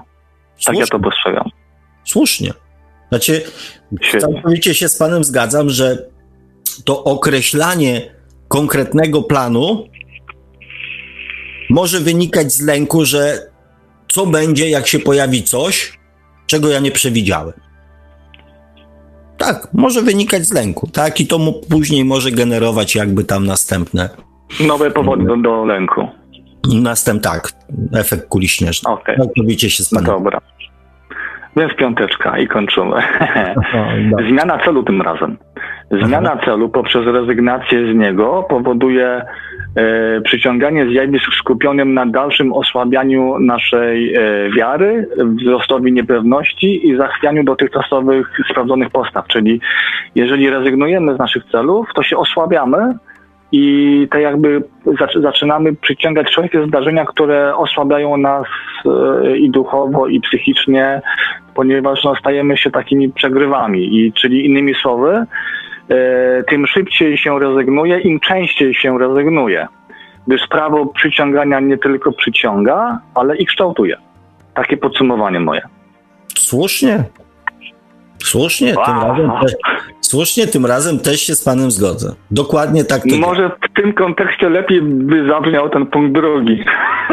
Tak 0.66 0.76
Słusznie. 0.76 0.80
ja 0.80 0.88
to 0.88 1.00
postrzegam. 1.00 1.50
Słusznie. 2.06 2.54
Znaczy, 3.10 3.44
Świetnie. 4.02 4.20
całkowicie 4.20 4.74
się 4.74 4.90
z 4.90 4.98
Panem 4.98 5.24
zgadzam, 5.24 5.70
że 5.70 6.10
to 6.86 7.04
określanie 7.04 8.02
konkretnego 8.48 9.24
planu 9.24 9.88
może 11.70 12.00
wynikać 12.00 12.52
z 12.52 12.62
lęku, 12.62 13.06
że 13.06 13.50
co 14.12 14.26
będzie, 14.26 14.70
jak 14.70 14.88
się 14.88 15.00
pojawi 15.00 15.44
coś, 15.44 16.00
czego 16.48 16.70
ja 16.70 16.80
nie 16.80 16.92
przewidziałem. 16.92 17.54
Tak, 19.38 19.68
może 19.74 20.02
wynikać 20.02 20.46
z 20.46 20.54
lęku, 20.54 20.88
tak? 20.94 21.20
I 21.20 21.28
to 21.28 21.38
mu 21.38 21.54
później 21.54 22.06
może 22.06 22.32
generować 22.32 22.96
jakby 22.96 23.24
tam 23.24 23.46
następne, 23.46 24.10
Nowe 24.60 24.92
powody 24.92 25.24
do, 25.26 25.38
do 25.38 25.66
lęku. 25.66 26.08
Następ, 26.76 27.24
tak, 27.24 27.52
efekt 27.94 28.28
kuli 28.30 28.48
śnieżnej. 28.48 28.94
Okej. 28.94 29.18
Całkowicie 29.18 29.70
się 29.70 29.84
z 29.84 29.90
Panem 29.90 30.06
Dobra. 30.06 30.40
Więc 31.58 31.74
piąteczka 31.76 32.38
i 32.38 32.48
kończymy. 32.48 32.96
Zmiana 34.30 34.60
celu 34.66 34.84
tym 34.84 35.02
razem. 35.02 35.38
Zmiana 35.92 36.38
celu 36.46 36.70
poprzez 36.70 37.06
rezygnację 37.06 37.94
z 37.94 37.96
niego 37.96 38.46
powoduje 38.50 39.22
e, 39.76 40.22
przyciąganie 40.22 40.90
zjawisk 40.90 41.34
skupionym 41.34 41.94
na 41.94 42.06
dalszym 42.06 42.54
osłabianiu 42.54 43.40
naszej 43.40 44.14
e, 44.14 44.20
wiary, 44.58 45.08
wzrostowi 45.42 45.94
niepewności 45.94 46.88
i 46.88 46.98
zachwianiu 46.98 47.44
dotychczasowych 47.44 48.28
sprawdzonych 48.52 48.90
postaw. 48.90 49.28
Czyli 49.28 49.62
jeżeli 50.16 50.50
rezygnujemy 50.50 51.16
z 51.16 51.20
naszych 51.20 51.44
celów, 51.52 51.88
to 51.96 52.04
się 52.04 52.18
osłabiamy 52.18 52.94
i 53.52 54.08
tak 54.12 54.22
jakby 54.22 54.64
zaczynamy 55.22 55.76
przyciągać 55.76 56.28
wszelkie 56.28 56.68
zdarzenia, 56.68 57.06
które 57.06 57.56
osłabiają 57.56 58.18
nas 58.18 58.46
e, 58.86 59.38
i 59.38 59.50
duchowo, 59.50 60.08
i 60.08 60.22
psychicznie, 60.22 61.02
ponieważ 61.56 62.04
no, 62.04 62.16
stajemy 62.16 62.58
się 62.58 62.72
takimi 62.72 63.10
przegrywami. 63.12 63.98
I 63.98 64.14
czyli 64.14 64.46
innymi 64.46 64.76
słowy, 64.76 65.26
e, 65.90 66.44
tym 66.44 66.68
szybciej 66.68 67.18
się 67.18 67.40
rezygnuje, 67.40 68.00
im 68.00 68.20
częściej 68.20 68.76
się 68.76 69.00
rezygnuje. 69.00 69.68
Gdyż 70.28 70.48
prawo 70.48 70.86
przyciągania 70.86 71.60
nie 71.60 71.78
tylko 71.78 72.12
przyciąga, 72.12 73.00
ale 73.16 73.38
i 73.38 73.46
kształtuje. 73.46 73.98
Takie 74.54 74.78
podsumowanie 74.78 75.40
moje. 75.40 75.62
Słusznie. 76.38 77.04
Słusznie, 78.24 78.76
wow. 78.76 78.86
tym 78.86 78.96
razem 78.96 79.32
słusznie, 80.10 80.48
tym 80.48 80.66
razem 80.66 81.00
też 81.00 81.22
się 81.22 81.36
z 81.36 81.44
panem 81.44 81.72
zgodzę. 81.72 82.16
Dokładnie 82.32 82.84
tak 82.84 83.02
to 83.10 83.18
Może 83.18 83.50
w 83.50 83.82
tym 83.82 83.94
kontekście 83.94 84.50
lepiej 84.50 84.82
by 84.82 85.28
zabrzmiał 85.30 85.70
ten 85.70 85.86
punkt 85.86 86.14
drugi, 86.14 86.64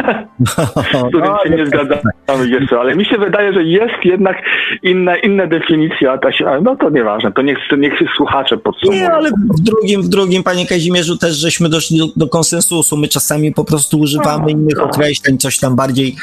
z 0.77 1.09
którym 1.09 1.31
no, 1.31 1.39
się 1.45 1.51
nie 1.51 1.67
zgadzamy 1.67 2.49
jeszcze, 2.49 2.81
ale 2.81 2.97
mi 2.97 3.05
się 3.05 3.19
wydaje, 3.19 3.53
że 3.53 3.63
jest 3.63 4.05
jednak 4.05 4.37
inna, 4.83 5.17
inna 5.17 5.47
definicja, 5.47 6.19
ta 6.19 6.33
się, 6.33 6.45
no 6.63 6.77
to 6.77 6.91
nieważne, 6.91 7.33
to 7.33 7.43
niech, 7.43 7.59
niech 7.79 7.93
słuchacze 8.17 8.57
podsumują. 8.57 9.01
Nie, 9.01 9.13
ale 9.13 9.31
w 9.31 9.61
drugim, 9.61 10.03
w 10.03 10.09
drugim, 10.09 10.43
panie 10.43 10.67
Kazimierzu, 10.67 11.17
też 11.17 11.37
żeśmy 11.37 11.69
doszli 11.69 11.99
do, 11.99 12.07
do 12.17 12.29
konsensusu, 12.29 12.97
my 12.97 13.09
czasami 13.09 13.53
po 13.53 13.65
prostu 13.65 13.99
używamy 13.99 14.43
no, 14.43 14.49
innych 14.49 14.77
no. 14.77 14.85
określeń, 14.85 15.39
coś 15.39 15.59
tam 15.59 15.77
bardziej 15.77 16.17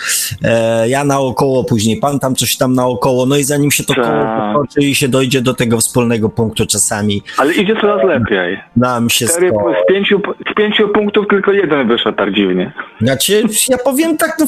e, 0.43 0.89
ja 0.89 1.03
naokoło, 1.03 1.63
później 1.63 1.97
pan 1.97 2.19
tam 2.19 2.35
coś 2.35 2.57
tam 2.57 2.73
naokoło, 2.73 3.25
no 3.25 3.37
i 3.37 3.43
zanim 3.43 3.71
się 3.71 3.83
to 3.83 3.93
koło 3.93 4.05
tak. 4.05 4.53
potoczy 4.53 4.79
i 4.81 4.95
się 4.95 5.07
dojdzie 5.07 5.41
do 5.41 5.53
tego 5.53 5.77
wspólnego 5.77 6.29
punktu 6.29 6.62
czasami. 6.65 7.21
Ale 7.37 7.53
idzie 7.53 7.75
coraz 7.81 8.03
lepiej. 8.07 8.59
Nam 8.77 9.09
się 9.09 9.27
Cztery, 9.27 9.51
z, 9.83 9.93
pięciu, 9.93 10.21
z 10.51 10.55
pięciu 10.55 10.89
punktów 10.89 11.25
tylko 11.29 11.51
jeden 11.51 11.87
wyszedł 11.87 12.17
tak 12.17 12.33
dziwnie. 12.33 12.73
Znaczy, 13.01 13.43
ja 13.69 13.77
powiem 13.77 14.17
tak, 14.17 14.35
no, 14.39 14.45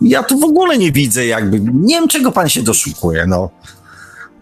ja 0.00 0.22
tu 0.22 0.38
w 0.38 0.44
ogóle 0.44 0.78
nie 0.78 0.92
widzę 0.92 1.26
jakby, 1.26 1.60
nie 1.60 1.94
wiem 1.94 2.08
czego 2.08 2.32
pan 2.32 2.48
się 2.48 2.62
doszukuje, 2.62 3.24
no. 3.28 3.50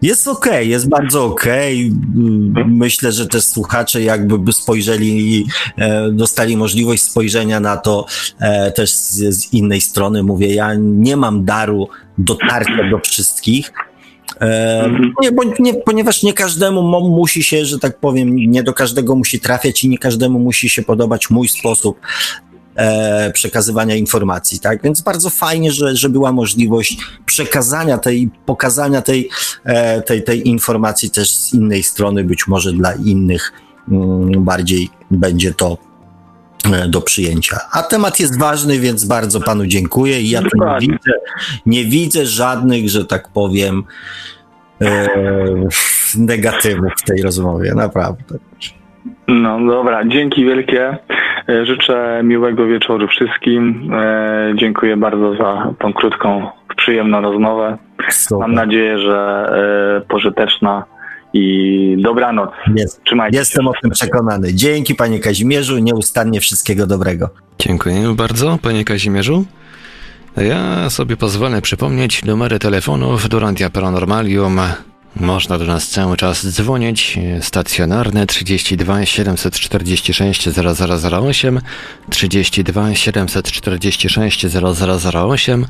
Jest 0.01 0.27
okej, 0.27 0.51
okay, 0.51 0.65
jest 0.65 0.89
bardzo 0.89 1.25
okej. 1.25 1.91
Okay. 2.51 2.65
Myślę, 2.67 3.11
że 3.11 3.27
też 3.27 3.43
słuchacze 3.43 4.01
jakby 4.01 4.39
by 4.39 4.53
spojrzeli 4.53 5.35
i 5.35 5.45
e, 5.77 6.11
dostali 6.11 6.57
możliwość 6.57 7.03
spojrzenia 7.03 7.59
na 7.59 7.77
to 7.77 8.05
e, 8.39 8.71
też 8.71 8.93
z, 8.93 9.53
innej 9.53 9.81
strony. 9.81 10.23
Mówię, 10.23 10.55
ja 10.55 10.71
nie 10.77 11.17
mam 11.17 11.45
daru 11.45 11.89
dotarcia 12.17 12.89
do 12.91 12.99
wszystkich. 12.99 13.71
E, 14.41 14.89
nie, 15.21 15.31
bo, 15.31 15.43
nie, 15.59 15.73
ponieważ 15.73 16.23
nie 16.23 16.33
każdemu 16.33 17.09
musi 17.09 17.43
się, 17.43 17.65
że 17.65 17.79
tak 17.79 17.99
powiem, 17.99 18.35
nie 18.35 18.63
do 18.63 18.73
każdego 18.73 19.15
musi 19.15 19.39
trafiać 19.39 19.83
i 19.83 19.89
nie 19.89 19.97
każdemu 19.97 20.39
musi 20.39 20.69
się 20.69 20.81
podobać 20.81 21.29
mój 21.29 21.47
sposób 21.47 21.99
e, 22.75 23.31
przekazywania 23.31 23.95
informacji, 23.95 24.59
tak? 24.59 24.83
Więc 24.83 25.01
bardzo 25.01 25.29
fajnie, 25.29 25.71
że, 25.71 25.95
że 25.95 26.09
była 26.09 26.31
możliwość 26.31 26.97
przekazania 27.25 27.97
tej, 27.97 28.29
pokazania 28.45 29.01
tej, 29.01 29.29
e, 29.63 30.01
tej, 30.01 30.23
tej 30.23 30.47
informacji 30.47 31.09
też 31.09 31.35
z 31.35 31.53
innej 31.53 31.83
strony, 31.83 32.23
być 32.23 32.47
może 32.47 32.73
dla 32.73 32.93
innych 32.93 33.53
mm, 33.91 34.43
bardziej 34.43 34.89
będzie 35.11 35.53
to 35.53 35.90
do 36.87 37.01
przyjęcia. 37.01 37.57
A 37.73 37.83
temat 37.83 38.19
jest 38.19 38.39
ważny, 38.39 38.79
więc 38.79 39.05
bardzo 39.05 39.41
panu 39.41 39.65
dziękuję 39.65 40.21
i 40.21 40.29
ja 40.29 40.41
tu 40.41 40.57
nie 40.57 40.79
widzę, 40.79 41.11
nie 41.65 41.85
widzę 41.85 42.25
żadnych, 42.25 42.89
że 42.89 43.05
tak 43.05 43.29
powiem, 43.33 43.83
e, 44.81 45.07
negatywów 46.17 46.91
w 46.97 47.03
tej 47.03 47.21
rozmowie, 47.21 47.73
naprawdę. 47.75 48.37
No 49.27 49.65
dobra, 49.65 50.07
dzięki 50.07 50.45
wielkie. 50.45 50.97
E, 51.49 51.65
życzę 51.65 52.21
miłego 52.23 52.67
wieczoru 52.67 53.07
wszystkim. 53.07 53.91
E, 53.93 54.53
dziękuję 54.55 54.97
bardzo 54.97 55.35
za 55.35 55.73
tą 55.79 55.93
krótką, 55.93 56.47
przyjemną 56.77 57.21
rozmowę. 57.21 57.77
Super. 58.09 58.39
Mam 58.39 58.53
nadzieję, 58.53 58.99
że 58.99 59.45
e, 59.97 60.01
pożyteczna 60.07 60.85
i 61.33 61.97
dobranoc. 62.03 62.49
Jest, 62.75 63.03
Trzymajcie 63.03 63.37
Jestem 63.37 63.63
się. 63.63 63.69
o 63.69 63.73
tym 63.81 63.91
przekonany. 63.91 64.53
Dzięki 64.53 64.95
panie 64.95 65.19
Kazimierzu, 65.19 65.79
nieustannie 65.79 66.41
wszystkiego 66.41 66.87
dobrego. 66.87 67.29
Dziękuję 67.59 68.13
bardzo 68.15 68.59
panie 68.61 68.85
Kazimierzu. 68.85 69.45
Ja 70.37 70.89
sobie 70.89 71.17
pozwolę 71.17 71.61
przypomnieć 71.61 72.25
numery 72.25 72.59
telefonów 72.59 73.29
do 73.29 73.39
Radia 73.39 73.69
Paranormalium 73.69 74.59
można 75.15 75.57
do 75.57 75.65
nas 75.65 75.87
cały 75.87 76.17
czas 76.17 76.47
dzwonić. 76.47 77.19
Stacjonarne 77.41 78.27
32 78.27 79.05
746 79.05 80.49
0008, 80.49 81.59
32 82.09 82.95
746 82.95 84.45
0008, 85.13 85.65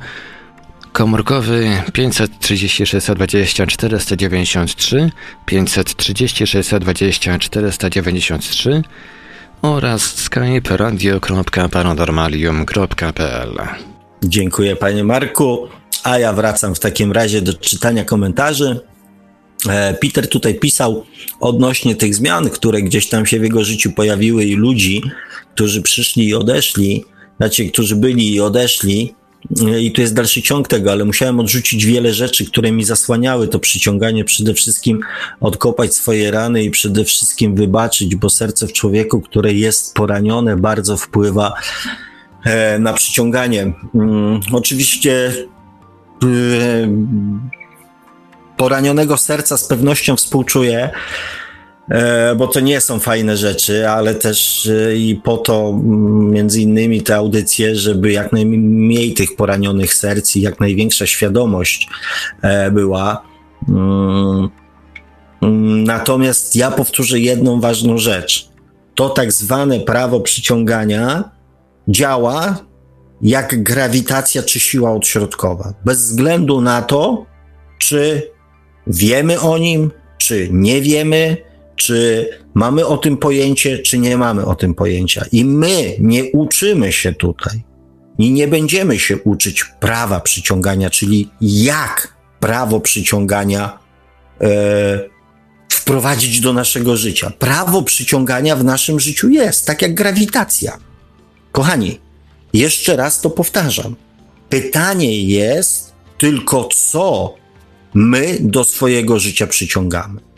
komórkowy 0.92 1.82
536 1.94 3.08
20 3.16 3.68
493, 3.68 5.12
536 5.46 6.70
20 6.80 7.40
493 7.40 8.82
oraz 9.62 10.16
skype 10.16 10.78
radio.paranormalium.pl. 10.78 13.58
Dziękuję 14.24 14.76
panie 14.76 15.04
Marku, 15.04 15.68
a 16.04 16.20
ja 16.20 16.34
wracam 16.34 16.76
w 16.76 16.80
takim 16.80 17.12
razie 17.12 17.42
do 17.42 17.54
czytania 17.54 18.06
komentarzy. 18.06 18.80
E, 19.70 19.94
Peter 19.94 20.30
tutaj 20.30 20.56
pisał 20.56 21.06
odnośnie 21.40 21.96
tych 21.96 22.16
zmian, 22.16 22.50
które 22.50 22.82
gdzieś 22.82 23.10
tam 23.10 23.26
się 23.26 23.40
w 23.40 23.44
jego 23.44 23.64
życiu 23.64 23.92
pojawiły 23.92 24.46
i 24.46 24.56
ludzi, 24.56 25.02
którzy 25.56 25.82
przyszli 25.82 26.28
i 26.28 26.36
odeszli, 26.36 27.06
znaczy, 27.38 27.66
którzy 27.66 27.96
byli 27.96 28.34
i 28.34 28.42
odeszli. 28.42 29.16
E, 29.62 29.82
I 29.82 29.92
tu 29.92 30.02
jest 30.02 30.14
dalszy 30.14 30.42
ciąg 30.42 30.68
tego, 30.68 30.92
ale 30.92 31.06
musiałem 31.06 31.40
odrzucić 31.40 31.86
wiele 31.86 32.14
rzeczy, 32.14 32.46
które 32.46 32.72
mi 32.72 32.84
zasłaniały 32.84 33.48
to 33.48 33.60
przyciąganie. 33.60 34.26
Przede 34.26 34.54
wszystkim 34.54 35.00
odkopać 35.40 35.96
swoje 35.96 36.32
rany 36.32 36.64
i 36.64 36.72
przede 36.72 37.06
wszystkim 37.06 37.56
wybaczyć, 37.56 38.16
bo 38.16 38.30
serce 38.30 38.68
w 38.68 38.74
człowieku, 38.74 39.22
które 39.22 39.54
jest 39.54 39.96
poranione, 39.96 40.58
bardzo 40.58 40.98
wpływa 40.98 41.54
e, 42.44 42.80
na 42.80 42.94
przyciąganie. 42.94 43.74
Mm, 43.96 44.40
oczywiście 44.52 45.34
poranionego 48.58 49.18
serca 49.18 49.58
z 49.58 49.68
pewnością 49.68 50.16
współczuję, 50.16 50.78
e, 50.80 50.92
bo 52.38 52.48
to 52.48 52.60
nie 52.60 52.82
są 52.82 53.00
fajne 53.00 53.38
rzeczy, 53.38 53.90
ale 53.90 54.16
też 54.16 54.68
e, 54.68 54.96
i 54.96 55.16
po 55.16 55.38
to 55.38 55.70
mm, 55.70 56.30
między 56.30 56.62
innymi 56.62 57.02
te 57.02 57.16
audycje, 57.16 57.76
żeby 57.76 58.12
jak 58.12 58.32
najmniej 58.32 59.14
tych 59.14 59.36
poranionych 59.36 59.94
serc 59.94 60.36
i 60.36 60.42
jak 60.42 60.60
największa 60.60 61.06
świadomość 61.06 61.90
e, 62.42 62.72
była. 62.72 63.22
Mm, 63.70 64.50
mm, 65.42 65.84
natomiast 65.84 66.56
ja 66.56 66.72
powtórzę 66.72 67.20
jedną 67.20 67.62
ważną 67.62 67.98
rzecz. 67.98 68.50
To 68.96 69.10
tak 69.10 69.32
zwane 69.32 69.80
prawo 69.80 70.20
przyciągania 70.20 71.30
działa 71.88 72.58
jak 73.22 73.64
grawitacja 73.64 74.44
czy 74.44 74.60
siła 74.60 74.92
odśrodkowa. 74.92 75.74
Bez 75.86 76.00
względu 76.00 76.62
na 76.62 76.82
to, 76.82 77.26
czy 77.78 78.32
wiemy 78.88 79.40
o 79.40 79.58
nim, 79.58 79.92
czy 80.18 80.50
nie 80.52 80.82
wiemy, 80.82 81.38
czy 81.82 82.30
mamy 82.54 82.86
o 82.86 82.98
tym 82.98 83.18
pojęcie, 83.18 83.80
czy 83.80 83.98
nie 83.98 84.18
mamy 84.18 84.46
o 84.46 84.56
tym 84.56 84.74
pojęcia. 84.74 85.26
I 85.32 85.46
my 85.46 85.96
nie 86.00 86.24
uczymy 86.24 86.94
się 86.94 87.14
tutaj 87.14 87.64
i 88.18 88.32
nie 88.32 88.48
będziemy 88.48 89.00
się 89.00 89.18
uczyć 89.18 89.64
prawa 89.80 90.20
przyciągania, 90.20 90.90
czyli 90.90 91.30
jak 91.42 92.16
prawo 92.40 92.80
przyciągania 92.80 93.80
e, 94.42 95.10
wprowadzić 95.70 96.40
do 96.40 96.54
naszego 96.54 96.98
życia. 96.98 97.32
Prawo 97.40 97.84
przyciągania 97.84 98.56
w 98.56 98.64
naszym 98.64 99.00
życiu 99.00 99.30
jest, 99.30 99.66
tak 99.66 99.82
jak 99.82 99.94
grawitacja. 99.94 100.78
Kochani, 101.52 102.00
jeszcze 102.54 102.96
raz 102.96 103.22
to 103.22 103.30
powtarzam. 103.30 103.96
Pytanie 104.50 105.24
jest 105.24 105.94
tylko, 106.18 106.70
co 106.92 107.36
my 107.94 108.38
do 108.40 108.64
swojego 108.64 109.20
życia 109.20 109.48
przyciągamy. 109.48 110.31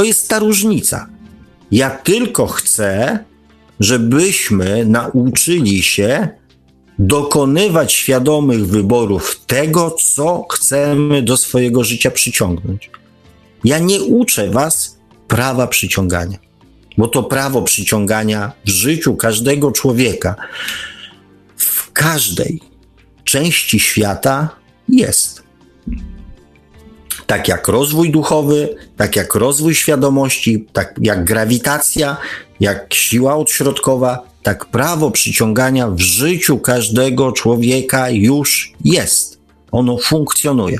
To 0.00 0.04
jest 0.04 0.28
ta 0.28 0.38
różnica. 0.38 1.08
Ja 1.70 1.90
tylko 1.90 2.46
chcę, 2.46 3.18
żebyśmy 3.80 4.84
nauczyli 4.84 5.82
się 5.82 6.28
dokonywać 6.98 7.92
świadomych 7.92 8.66
wyborów 8.66 9.40
tego, 9.46 9.90
co 9.90 10.46
chcemy 10.50 11.22
do 11.22 11.36
swojego 11.36 11.84
życia 11.84 12.10
przyciągnąć. 12.10 12.90
Ja 13.64 13.78
nie 13.78 14.02
uczę 14.02 14.50
Was 14.50 14.98
prawa 15.28 15.66
przyciągania, 15.66 16.38
bo 16.98 17.08
to 17.08 17.22
prawo 17.22 17.62
przyciągania 17.62 18.52
w 18.66 18.70
życiu 18.70 19.16
każdego 19.16 19.72
człowieka, 19.72 20.36
w 21.56 21.92
każdej 21.92 22.60
części 23.24 23.80
świata 23.80 24.48
jest. 24.88 25.49
Tak 27.30 27.48
jak 27.48 27.68
rozwój 27.68 28.10
duchowy, 28.10 28.76
tak 28.96 29.16
jak 29.16 29.34
rozwój 29.34 29.74
świadomości, 29.74 30.66
tak 30.72 30.94
jak 31.00 31.24
grawitacja, 31.24 32.16
jak 32.60 32.94
siła 32.94 33.36
odśrodkowa, 33.36 34.22
tak 34.42 34.66
prawo 34.66 35.10
przyciągania 35.10 35.90
w 35.90 36.00
życiu 36.00 36.58
każdego 36.58 37.32
człowieka 37.32 38.10
już 38.10 38.72
jest. 38.84 39.40
Ono 39.72 39.98
funkcjonuje. 39.98 40.78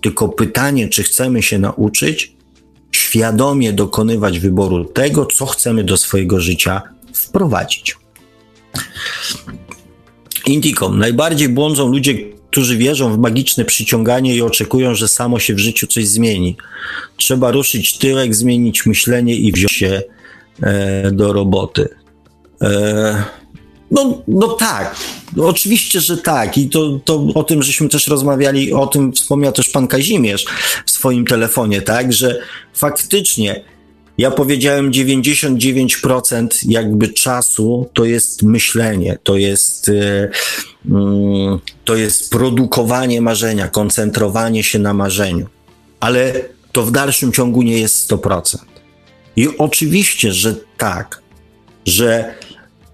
Tylko 0.00 0.28
pytanie, 0.28 0.88
czy 0.88 1.02
chcemy 1.02 1.42
się 1.42 1.58
nauczyć 1.58 2.32
świadomie 2.92 3.72
dokonywać 3.72 4.38
wyboru 4.38 4.84
tego, 4.84 5.26
co 5.26 5.46
chcemy 5.46 5.84
do 5.84 5.96
swojego 5.96 6.40
życia 6.40 6.82
wprowadzić. 7.12 7.96
Indikom. 10.46 10.98
Najbardziej 10.98 11.48
błądzą 11.48 11.88
ludzie, 11.88 12.14
którzy 12.50 12.76
wierzą 12.76 13.12
w 13.12 13.18
magiczne 13.18 13.64
przyciąganie 13.64 14.36
i 14.36 14.42
oczekują, 14.42 14.94
że 14.94 15.08
samo 15.08 15.38
się 15.38 15.54
w 15.54 15.58
życiu 15.58 15.86
coś 15.86 16.06
zmieni. 16.06 16.56
Trzeba 17.16 17.50
ruszyć 17.50 17.98
tyłek, 17.98 18.34
zmienić 18.34 18.86
myślenie 18.86 19.36
i 19.36 19.52
wziąć 19.52 19.72
się 19.72 20.02
e, 20.62 21.10
do 21.10 21.32
roboty. 21.32 21.88
E, 22.62 23.24
no, 23.90 24.22
no 24.28 24.48
tak, 24.48 24.96
oczywiście, 25.40 26.00
że 26.00 26.16
tak. 26.16 26.58
I 26.58 26.68
to, 26.68 27.00
to 27.04 27.26
o 27.34 27.42
tym, 27.42 27.62
żeśmy 27.62 27.88
też 27.88 28.06
rozmawiali, 28.06 28.72
o 28.72 28.86
tym 28.86 29.12
wspomniał 29.12 29.52
też 29.52 29.68
pan 29.68 29.88
Kazimierz 29.88 30.46
w 30.86 30.90
swoim 30.90 31.26
telefonie, 31.26 31.82
tak, 31.82 32.12
że 32.12 32.40
faktycznie 32.74 33.64
ja 34.18 34.30
powiedziałem 34.30 34.90
99% 34.90 36.48
jakby 36.68 37.08
czasu 37.08 37.88
to 37.92 38.04
jest 38.04 38.42
myślenie, 38.42 39.18
to 39.22 39.36
jest, 39.36 39.88
e, 39.88 40.28
mm, 40.90 41.58
to 41.84 41.96
jest 41.96 42.30
produkowanie 42.30 43.20
marzenia, 43.20 43.68
koncentrowanie 43.68 44.64
się 44.64 44.78
na 44.78 44.94
marzeniu. 44.94 45.46
Ale 46.00 46.34
to 46.72 46.82
w 46.82 46.90
dalszym 46.90 47.32
ciągu 47.32 47.62
nie 47.62 47.78
jest 47.78 47.96
100%. 47.96 48.64
I 49.36 49.48
oczywiście, 49.58 50.32
że 50.32 50.54
tak, 50.76 51.22
że 51.86 52.34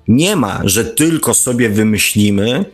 nie 0.09 0.37
ma, 0.37 0.61
że 0.65 0.85
tylko 0.85 1.35
sobie 1.35 1.69
wymyślimy 1.69 2.65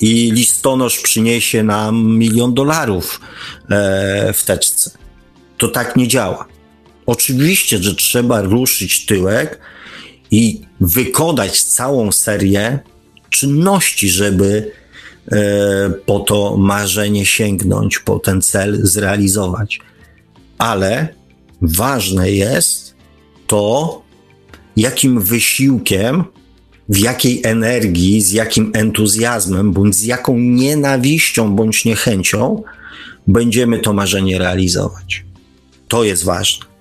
i 0.00 0.32
listonosz 0.32 0.98
przyniesie 0.98 1.62
nam 1.62 2.18
milion 2.18 2.54
dolarów 2.54 3.20
e, 3.70 4.32
w 4.32 4.44
teczce. 4.44 4.90
To 5.58 5.68
tak 5.68 5.96
nie 5.96 6.08
działa. 6.08 6.55
Oczywiście, 7.06 7.82
że 7.82 7.94
trzeba 7.94 8.40
ruszyć 8.40 9.06
tyłek 9.06 9.60
i 10.30 10.60
wykonać 10.80 11.62
całą 11.62 12.12
serię 12.12 12.78
czynności, 13.30 14.08
żeby 14.08 14.72
e, 15.32 15.90
po 16.06 16.20
to 16.20 16.56
marzenie 16.56 17.26
sięgnąć, 17.26 17.98
po 17.98 18.18
ten 18.18 18.42
cel 18.42 18.78
zrealizować. 18.82 19.80
Ale 20.58 21.08
ważne 21.62 22.30
jest 22.30 22.94
to, 23.46 24.02
jakim 24.76 25.20
wysiłkiem, 25.20 26.24
w 26.88 26.98
jakiej 26.98 27.40
energii, 27.44 28.22
z 28.22 28.32
jakim 28.32 28.70
entuzjazmem, 28.74 29.72
bądź 29.72 29.94
z 29.94 30.02
jaką 30.02 30.38
nienawiścią, 30.38 31.56
bądź 31.56 31.84
niechęcią 31.84 32.62
będziemy 33.26 33.78
to 33.78 33.92
marzenie 33.92 34.38
realizować. 34.38 35.24
To 35.88 36.04
jest 36.04 36.24
ważne. 36.24 36.75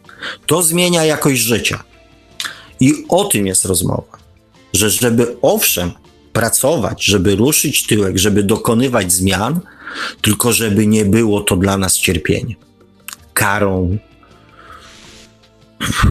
To 0.46 0.64
zmienia 0.64 1.06
jakość 1.06 1.42
życia. 1.42 1.84
I 2.80 2.94
o 3.10 3.26
tym 3.26 3.48
jest 3.48 3.66
rozmowa. 3.66 4.18
Że 4.74 4.90
żeby 4.90 5.38
owszem, 5.42 5.92
pracować, 6.34 7.06
żeby 7.06 7.36
ruszyć 7.36 7.88
tyłek, 7.88 8.18
żeby 8.18 8.44
dokonywać 8.44 9.14
zmian, 9.14 9.60
tylko 10.22 10.54
żeby 10.54 10.88
nie 10.88 11.06
było 11.06 11.42
to 11.42 11.56
dla 11.56 11.78
nas 11.78 11.98
cierpieniem, 11.98 12.60
karą 13.34 13.98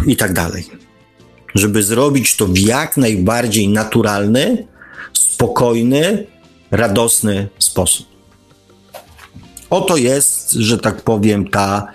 i 0.06 0.16
tak 0.16 0.32
dalej 0.32 0.84
żeby 1.54 1.82
zrobić 1.82 2.36
to 2.36 2.46
w 2.46 2.58
jak 2.58 2.96
najbardziej 2.96 3.68
naturalny, 3.68 4.66
spokojny, 5.12 6.26
radosny 6.70 7.48
sposób. 7.58 8.06
Oto 9.70 9.96
jest, 9.96 10.52
że 10.52 10.78
tak 10.78 11.02
powiem, 11.02 11.48
ta, 11.48 11.86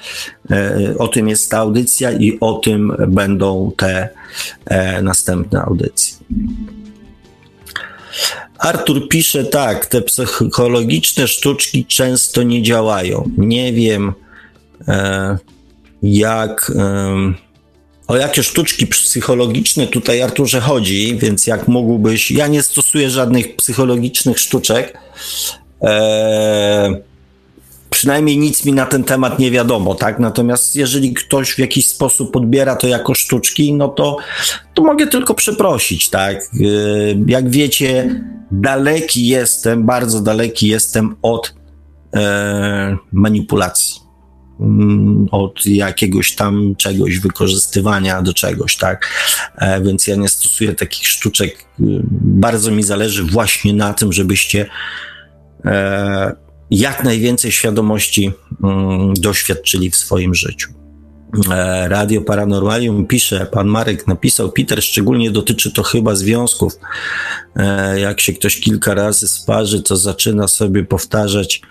e, 0.51 0.95
o 0.97 1.07
tym 1.07 1.29
jest 1.29 1.51
ta 1.51 1.57
audycja 1.57 2.11
i 2.11 2.37
o 2.39 2.53
tym 2.53 2.95
będą 3.07 3.71
te 3.77 4.09
e, 4.65 5.01
następne 5.01 5.61
audycje. 5.61 6.17
Artur 8.57 9.09
pisze 9.09 9.43
tak, 9.43 9.85
te 9.85 10.01
psychologiczne 10.01 11.27
sztuczki 11.27 11.85
często 11.85 12.43
nie 12.43 12.63
działają. 12.63 13.29
Nie 13.37 13.73
wiem, 13.73 14.13
e, 14.87 15.37
jak. 16.03 16.71
O 18.07 18.17
jakie 18.17 18.43
sztuczki 18.43 18.87
psychologiczne 18.87 19.87
tutaj, 19.87 20.21
Arturze, 20.21 20.61
chodzi, 20.61 21.17
więc 21.17 21.47
jak 21.47 21.67
mógłbyś. 21.67 22.31
Ja 22.31 22.47
nie 22.47 22.63
stosuję 22.63 23.09
żadnych 23.09 23.55
psychologicznych 23.55 24.39
sztuczek. 24.39 24.97
Eee, 25.81 26.95
przynajmniej 27.99 28.37
nic 28.37 28.65
mi 28.65 28.73
na 28.73 28.85
ten 28.85 29.03
temat 29.03 29.39
nie 29.39 29.51
wiadomo, 29.51 29.95
tak? 29.95 30.19
Natomiast 30.19 30.75
jeżeli 30.75 31.13
ktoś 31.13 31.51
w 31.51 31.59
jakiś 31.59 31.87
sposób 31.87 32.35
odbiera 32.35 32.75
to 32.75 32.87
jako 32.87 33.13
sztuczki, 33.13 33.73
no 33.73 33.87
to, 33.87 34.17
to 34.73 34.83
mogę 34.83 35.07
tylko 35.07 35.33
przeprosić, 35.33 36.09
tak? 36.09 36.37
Eee, 36.37 37.23
jak 37.27 37.49
wiecie, 37.49 38.21
daleki 38.51 39.27
jestem, 39.27 39.85
bardzo 39.85 40.21
daleki 40.21 40.67
jestem 40.67 41.15
od 41.21 41.55
e, 42.15 42.97
manipulacji. 43.11 44.01
Mm, 44.59 45.27
od 45.31 45.65
jakiegoś 45.65 46.35
tam 46.35 46.75
czegoś, 46.77 47.19
wykorzystywania 47.19 48.21
do 48.21 48.33
czegoś, 48.33 48.77
tak? 48.77 49.09
E, 49.57 49.81
więc 49.81 50.07
ja 50.07 50.15
nie 50.15 50.29
stosuję 50.29 50.75
takich 50.75 51.07
sztuczek. 51.07 51.65
Y, 51.79 51.83
bardzo 52.21 52.71
mi 52.71 52.83
zależy 52.83 53.23
właśnie 53.23 53.73
na 53.73 53.93
tym, 53.93 54.13
żebyście 54.13 54.65
e, 55.65 56.48
jak 56.71 57.03
najwięcej 57.03 57.51
świadomości 57.51 58.31
mm, 58.63 59.13
doświadczyli 59.13 59.91
w 59.91 59.95
swoim 59.95 60.35
życiu. 60.35 60.69
E, 61.51 61.87
Radio 61.89 62.21
Paranormalium 62.21 63.05
pisze, 63.05 63.47
pan 63.51 63.67
Marek 63.67 64.07
napisał, 64.07 64.51
Peter, 64.51 64.83
szczególnie 64.83 65.31
dotyczy 65.31 65.71
to 65.71 65.83
chyba 65.83 66.15
związków. 66.15 66.73
Jak 67.97 68.21
się 68.21 68.33
ktoś 68.33 68.59
kilka 68.59 68.93
razy 68.93 69.27
sparzy, 69.27 69.83
to 69.83 69.97
zaczyna 69.97 70.47
sobie 70.47 70.85
powtarzać 70.85 71.61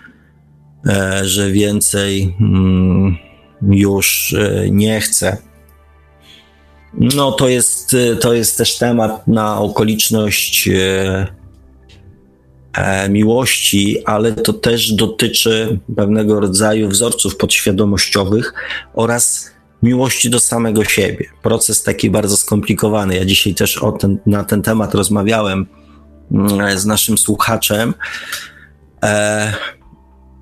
E, 0.87 1.25
że 1.25 1.51
więcej 1.51 2.35
mm, 2.41 3.17
już 3.61 4.33
e, 4.33 4.69
nie 4.71 5.01
chce. 5.01 5.37
No 6.93 7.31
to 7.31 7.47
jest, 7.47 7.93
e, 7.93 8.15
to 8.15 8.33
jest 8.33 8.57
też 8.57 8.77
temat 8.77 9.27
na 9.27 9.59
okoliczność 9.59 10.69
miłości, 13.09 14.05
ale 14.05 14.31
to 14.31 14.53
też 14.53 14.93
dotyczy 14.93 15.79
pewnego 15.95 16.39
rodzaju 16.39 16.89
wzorców 16.89 17.37
podświadomościowych 17.37 18.53
oraz 18.93 19.51
miłości 19.83 20.29
do 20.29 20.39
samego 20.39 20.83
siebie. 20.83 21.25
Proces 21.41 21.83
taki 21.83 22.09
bardzo 22.09 22.37
skomplikowany. 22.37 23.15
Ja 23.15 23.25
dzisiaj 23.25 23.55
też 23.55 23.77
o 23.77 23.91
ten, 23.91 24.19
na 24.25 24.43
ten 24.43 24.61
temat 24.61 24.95
rozmawiałem 24.95 25.65
mm, 26.31 26.79
z 26.79 26.85
naszym 26.85 27.17
słuchaczem. 27.17 27.93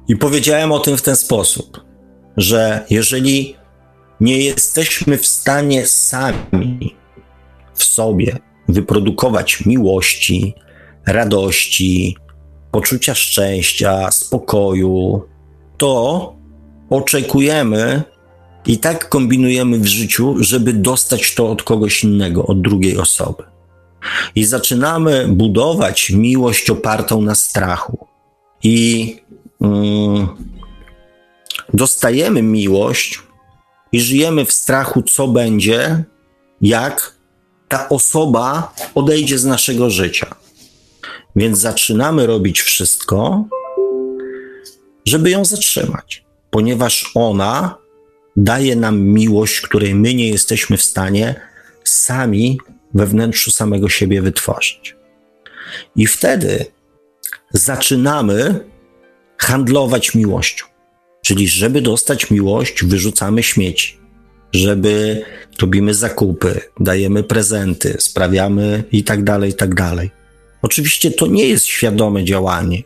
I 0.08 0.16
powiedziałem 0.16 0.72
o 0.72 0.80
tym 0.80 0.98
w 0.98 1.02
ten 1.02 1.16
sposób, 1.16 1.82
że 2.38 2.86
jeżeli 2.90 3.56
nie 4.22 4.38
jesteśmy 4.38 5.18
w 5.18 5.28
stanie 5.28 5.86
sami 5.86 6.96
w 7.74 7.84
sobie 7.84 8.38
wyprodukować 8.68 9.66
miłości, 9.66 10.54
radości, 11.08 12.18
poczucia 12.72 13.16
szczęścia, 13.16 14.12
spokoju, 14.12 15.22
to 15.78 16.34
oczekujemy 16.90 18.04
i 18.66 18.78
tak 18.78 19.10
kombinujemy 19.10 19.80
w 19.80 19.86
życiu, 19.86 20.36
żeby 20.40 20.74
dostać 20.74 21.36
to 21.36 21.52
od 21.52 21.64
kogoś 21.64 22.04
innego, 22.04 22.46
od 22.46 22.62
drugiej 22.62 22.98
osoby. 22.98 23.44
I 24.36 24.46
zaczynamy 24.46 25.28
budować 25.28 26.10
miłość 26.10 26.70
opartą 26.70 27.22
na 27.22 27.36
strachu. 27.36 28.08
I 28.64 29.16
Mm, 29.62 30.28
dostajemy 31.74 32.42
miłość 32.42 33.20
i 33.92 34.02
żyjemy 34.02 34.46
w 34.46 34.54
strachu, 34.54 35.02
co 35.02 35.28
będzie, 35.28 36.04
jak 36.62 37.16
ta 37.68 37.90
osoba 37.90 38.74
odejdzie 38.96 39.38
z 39.38 39.46
naszego 39.46 39.90
życia. 39.90 40.36
Więc 41.38 41.60
zaczynamy 41.60 42.28
robić 42.28 42.62
wszystko, 42.62 43.46
żeby 45.06 45.30
ją 45.30 45.46
zatrzymać, 45.46 46.26
ponieważ 46.50 47.12
ona 47.16 47.78
daje 48.36 48.76
nam 48.76 49.02
miłość, 49.02 49.62
której 49.62 49.96
my 49.96 50.14
nie 50.14 50.30
jesteśmy 50.30 50.78
w 50.78 50.82
stanie 50.82 51.36
sami 51.84 52.60
we 52.94 53.06
wnętrzu 53.06 53.52
samego 53.52 53.90
siebie 53.90 54.22
wytworzyć. 54.22 54.96
I 55.96 56.08
wtedy 56.08 56.66
zaczynamy 57.54 58.60
handlować 59.38 60.16
miłością. 60.16 60.66
Czyli, 61.22 61.48
żeby 61.48 61.82
dostać 61.82 62.32
miłość, 62.32 62.84
wyrzucamy 62.84 63.44
śmieci, 63.44 63.98
żeby 64.54 65.26
robimy 65.62 65.94
zakupy, 65.94 66.62
dajemy 66.80 67.24
prezenty, 67.24 67.96
sprawiamy 68.00 68.84
i 68.92 69.04
tak 69.04 69.24
dalej, 69.24 69.52
i 69.52 69.54
tak 69.54 69.76
dalej. 69.76 70.17
Oczywiście 70.68 71.12
to 71.12 71.28
nie 71.28 71.48
jest 71.48 71.66
świadome 71.66 72.24
działanie, 72.24 72.84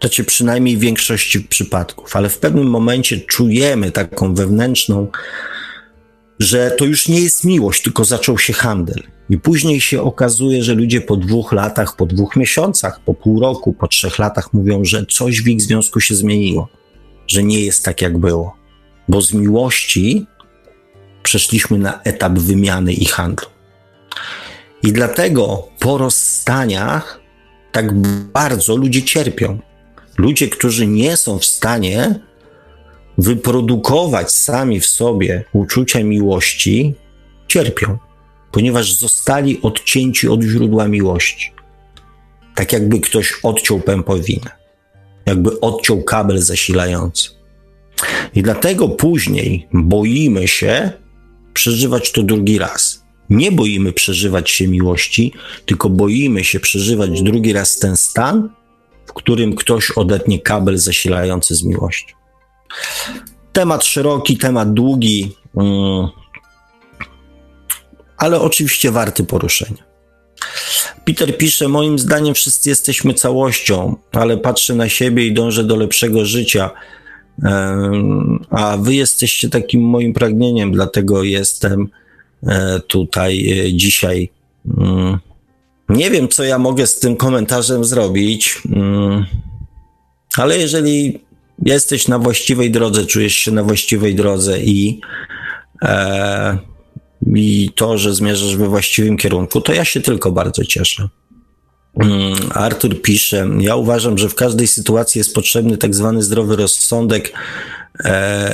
znaczy 0.00 0.24
przynajmniej 0.24 0.76
w 0.76 0.80
większości 0.80 1.40
przypadków, 1.40 2.16
ale 2.16 2.28
w 2.28 2.38
pewnym 2.38 2.66
momencie 2.66 3.20
czujemy 3.20 3.90
taką 3.90 4.34
wewnętrzną, 4.34 5.08
że 6.38 6.70
to 6.70 6.84
już 6.84 7.08
nie 7.08 7.20
jest 7.20 7.44
miłość, 7.44 7.82
tylko 7.82 8.04
zaczął 8.04 8.38
się 8.38 8.52
handel. 8.52 9.02
I 9.30 9.38
później 9.38 9.80
się 9.80 10.02
okazuje, 10.02 10.62
że 10.62 10.74
ludzie 10.74 11.00
po 11.00 11.16
dwóch 11.16 11.52
latach, 11.52 11.96
po 11.96 12.06
dwóch 12.06 12.36
miesiącach, 12.36 13.00
po 13.04 13.14
pół 13.14 13.40
roku, 13.40 13.72
po 13.72 13.88
trzech 13.88 14.18
latach 14.18 14.52
mówią, 14.52 14.84
że 14.84 15.06
coś 15.06 15.42
w 15.42 15.48
ich 15.48 15.62
związku 15.62 16.00
się 16.00 16.14
zmieniło, 16.14 16.68
że 17.26 17.42
nie 17.42 17.60
jest 17.60 17.84
tak, 17.84 18.02
jak 18.02 18.18
było. 18.18 18.56
Bo 19.08 19.22
z 19.22 19.32
miłości 19.32 20.26
przeszliśmy 21.22 21.78
na 21.78 22.02
etap 22.02 22.32
wymiany 22.32 22.92
i 22.92 23.04
handlu. 23.04 23.46
I 24.82 24.92
dlatego 24.92 25.68
po 25.78 25.98
rozstaniach 25.98 27.20
tak 27.72 27.94
bardzo 28.32 28.76
ludzie 28.76 29.02
cierpią. 29.02 29.58
Ludzie, 30.18 30.48
którzy 30.48 30.86
nie 30.86 31.16
są 31.16 31.38
w 31.38 31.44
stanie 31.44 32.20
wyprodukować 33.18 34.32
sami 34.32 34.80
w 34.80 34.86
sobie 34.86 35.44
uczucia 35.52 36.02
miłości, 36.02 36.94
cierpią, 37.48 37.98
ponieważ 38.52 38.98
zostali 38.98 39.62
odcięci 39.62 40.28
od 40.28 40.42
źródła 40.42 40.88
miłości. 40.88 41.52
Tak 42.54 42.72
jakby 42.72 43.00
ktoś 43.00 43.32
odciął 43.42 43.80
pępowinę, 43.80 44.50
jakby 45.26 45.60
odciął 45.60 46.02
kabel 46.02 46.38
zasilający. 46.38 47.30
I 48.34 48.42
dlatego 48.42 48.88
później 48.88 49.68
boimy 49.72 50.48
się 50.48 50.90
przeżywać 51.54 52.12
to 52.12 52.22
drugi 52.22 52.58
raz. 52.58 53.07
Nie 53.30 53.52
boimy 53.52 53.92
przeżywać 53.92 54.50
się 54.50 54.68
miłości, 54.68 55.32
tylko 55.66 55.88
boimy 55.88 56.44
się 56.44 56.60
przeżywać 56.60 57.22
drugi 57.22 57.52
raz 57.52 57.78
ten 57.78 57.96
stan, 57.96 58.50
w 59.06 59.12
którym 59.12 59.56
ktoś 59.56 59.90
odetnie 59.90 60.40
kabel 60.40 60.78
zasilający 60.78 61.54
z 61.54 61.62
miłością. 61.62 62.16
Temat 63.52 63.84
szeroki, 63.84 64.36
temat 64.36 64.74
długi, 64.74 65.36
mm, 65.56 66.08
ale 68.16 68.40
oczywiście 68.40 68.90
warty 68.90 69.24
poruszenia. 69.24 69.88
Peter 71.04 71.38
pisze: 71.38 71.68
Moim 71.68 71.98
zdaniem 71.98 72.34
wszyscy 72.34 72.68
jesteśmy 72.68 73.14
całością, 73.14 73.96
ale 74.12 74.36
patrzę 74.36 74.74
na 74.74 74.88
siebie 74.88 75.26
i 75.26 75.34
dążę 75.34 75.64
do 75.64 75.76
lepszego 75.76 76.24
życia. 76.24 76.70
A 78.50 78.76
wy 78.76 78.94
jesteście 78.94 79.48
takim 79.48 79.82
moim 79.82 80.12
pragnieniem, 80.12 80.72
dlatego 80.72 81.22
jestem 81.22 81.88
tutaj 82.86 83.50
e, 83.50 83.74
dzisiaj. 83.74 84.30
Mm, 84.78 85.18
nie 85.88 86.10
wiem, 86.10 86.28
co 86.28 86.44
ja 86.44 86.58
mogę 86.58 86.86
z 86.86 86.98
tym 86.98 87.16
komentarzem 87.16 87.84
zrobić, 87.84 88.62
mm, 88.74 89.26
ale 90.36 90.58
jeżeli 90.58 91.20
jesteś 91.64 92.08
na 92.08 92.18
właściwej 92.18 92.70
drodze, 92.70 93.06
czujesz 93.06 93.34
się 93.34 93.50
na 93.50 93.62
właściwej 93.62 94.14
drodze 94.14 94.60
i, 94.60 95.00
e, 95.82 96.58
i 97.34 97.70
to, 97.74 97.98
że 97.98 98.14
zmierzasz 98.14 98.56
we 98.56 98.68
właściwym 98.68 99.16
kierunku, 99.16 99.60
to 99.60 99.72
ja 99.72 99.84
się 99.84 100.00
tylko 100.00 100.32
bardzo 100.32 100.64
cieszę. 100.64 101.08
Mm, 102.00 102.34
Artur 102.54 103.02
pisze, 103.02 103.48
ja 103.60 103.76
uważam, 103.76 104.18
że 104.18 104.28
w 104.28 104.34
każdej 104.34 104.66
sytuacji 104.66 105.18
jest 105.18 105.34
potrzebny 105.34 105.78
tak 105.78 105.94
zwany 105.94 106.22
zdrowy 106.22 106.56
rozsądek 106.56 107.32
e, 107.32 107.32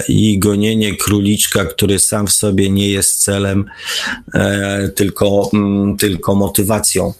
i 0.08 0.38
gonienie 0.38 0.96
króliczka, 0.96 1.64
który 1.64 1.98
sam 1.98 2.26
w 2.26 2.32
sobie 2.32 2.70
nie 2.70 2.88
jest 2.88 3.22
celem, 3.22 3.64
e, 4.34 4.88
tylko, 4.88 5.50
mm, 5.54 5.96
tylko 5.96 6.34
motywacją. 6.34 7.12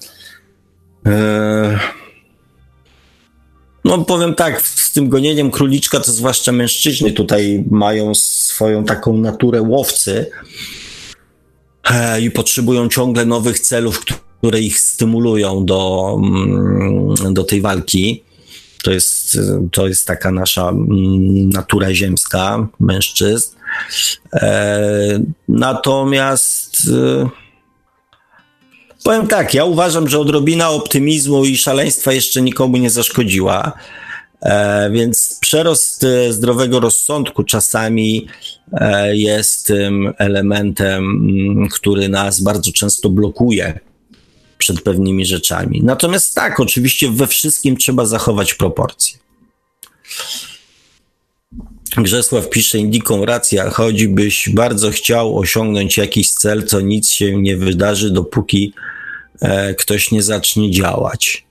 E, 1.06 1.78
no 3.84 4.04
powiem 4.04 4.34
tak, 4.34 4.62
z 4.62 4.92
tym 4.92 5.08
gonieniem 5.08 5.50
króliczka 5.50 6.00
to 6.00 6.12
zwłaszcza 6.12 6.52
mężczyźni 6.52 7.12
tutaj 7.12 7.64
mają 7.70 8.14
swoją 8.14 8.84
taką 8.84 9.16
naturę 9.16 9.62
łowcy 9.62 10.30
e, 11.90 12.20
i 12.20 12.30
potrzebują 12.30 12.88
ciągle 12.88 13.26
nowych 13.26 13.60
celów, 13.60 14.04
które 14.38 14.60
ich 14.60 14.80
stymulują 14.80 15.64
do, 15.64 16.14
mm, 16.22 17.34
do 17.34 17.44
tej 17.44 17.60
walki. 17.60 18.23
To 18.84 18.90
jest, 18.90 19.38
to 19.72 19.88
jest 19.88 20.06
taka 20.06 20.30
nasza 20.30 20.68
mm, 20.68 21.48
natura 21.48 21.94
ziemska 21.94 22.68
mężczyzn. 22.80 23.56
E, 24.32 25.20
natomiast 25.48 26.76
e, 26.92 27.28
powiem 29.04 29.26
tak, 29.26 29.54
ja 29.54 29.64
uważam, 29.64 30.08
że 30.08 30.18
odrobina 30.18 30.70
optymizmu 30.70 31.44
i 31.44 31.56
szaleństwa 31.56 32.12
jeszcze 32.12 32.42
nikomu 32.42 32.76
nie 32.76 32.90
zaszkodziła. 32.90 33.72
E, 34.42 34.90
więc 34.90 35.38
przerost 35.40 36.06
zdrowego 36.30 36.80
rozsądku 36.80 37.44
czasami 37.44 38.26
jest 39.12 39.66
tym 39.66 40.12
elementem, 40.18 41.04
mm, 41.04 41.68
który 41.68 42.08
nas 42.08 42.40
bardzo 42.40 42.72
często 42.72 43.08
blokuje 43.08 43.80
przed 44.64 44.80
pewnymi 44.80 45.26
rzeczami. 45.26 45.80
Natomiast 45.84 46.34
tak, 46.34 46.60
oczywiście 46.60 47.10
we 47.10 47.26
wszystkim 47.26 47.76
trzeba 47.76 48.06
zachować 48.06 48.54
proporcje. 48.54 49.18
Grzesław 51.96 52.50
pisze 52.50 52.78
Indiką 52.78 53.24
racja, 53.24 53.70
chodzi 53.70 54.08
byś 54.08 54.48
bardzo 54.48 54.90
chciał 54.90 55.38
osiągnąć 55.38 55.96
jakiś 55.96 56.30
cel, 56.30 56.66
to 56.66 56.80
nic 56.80 57.10
się 57.10 57.42
nie 57.42 57.56
wydarzy, 57.56 58.10
dopóki 58.10 58.72
e, 59.40 59.74
ktoś 59.74 60.10
nie 60.10 60.22
zacznie 60.22 60.70
działać. 60.70 61.46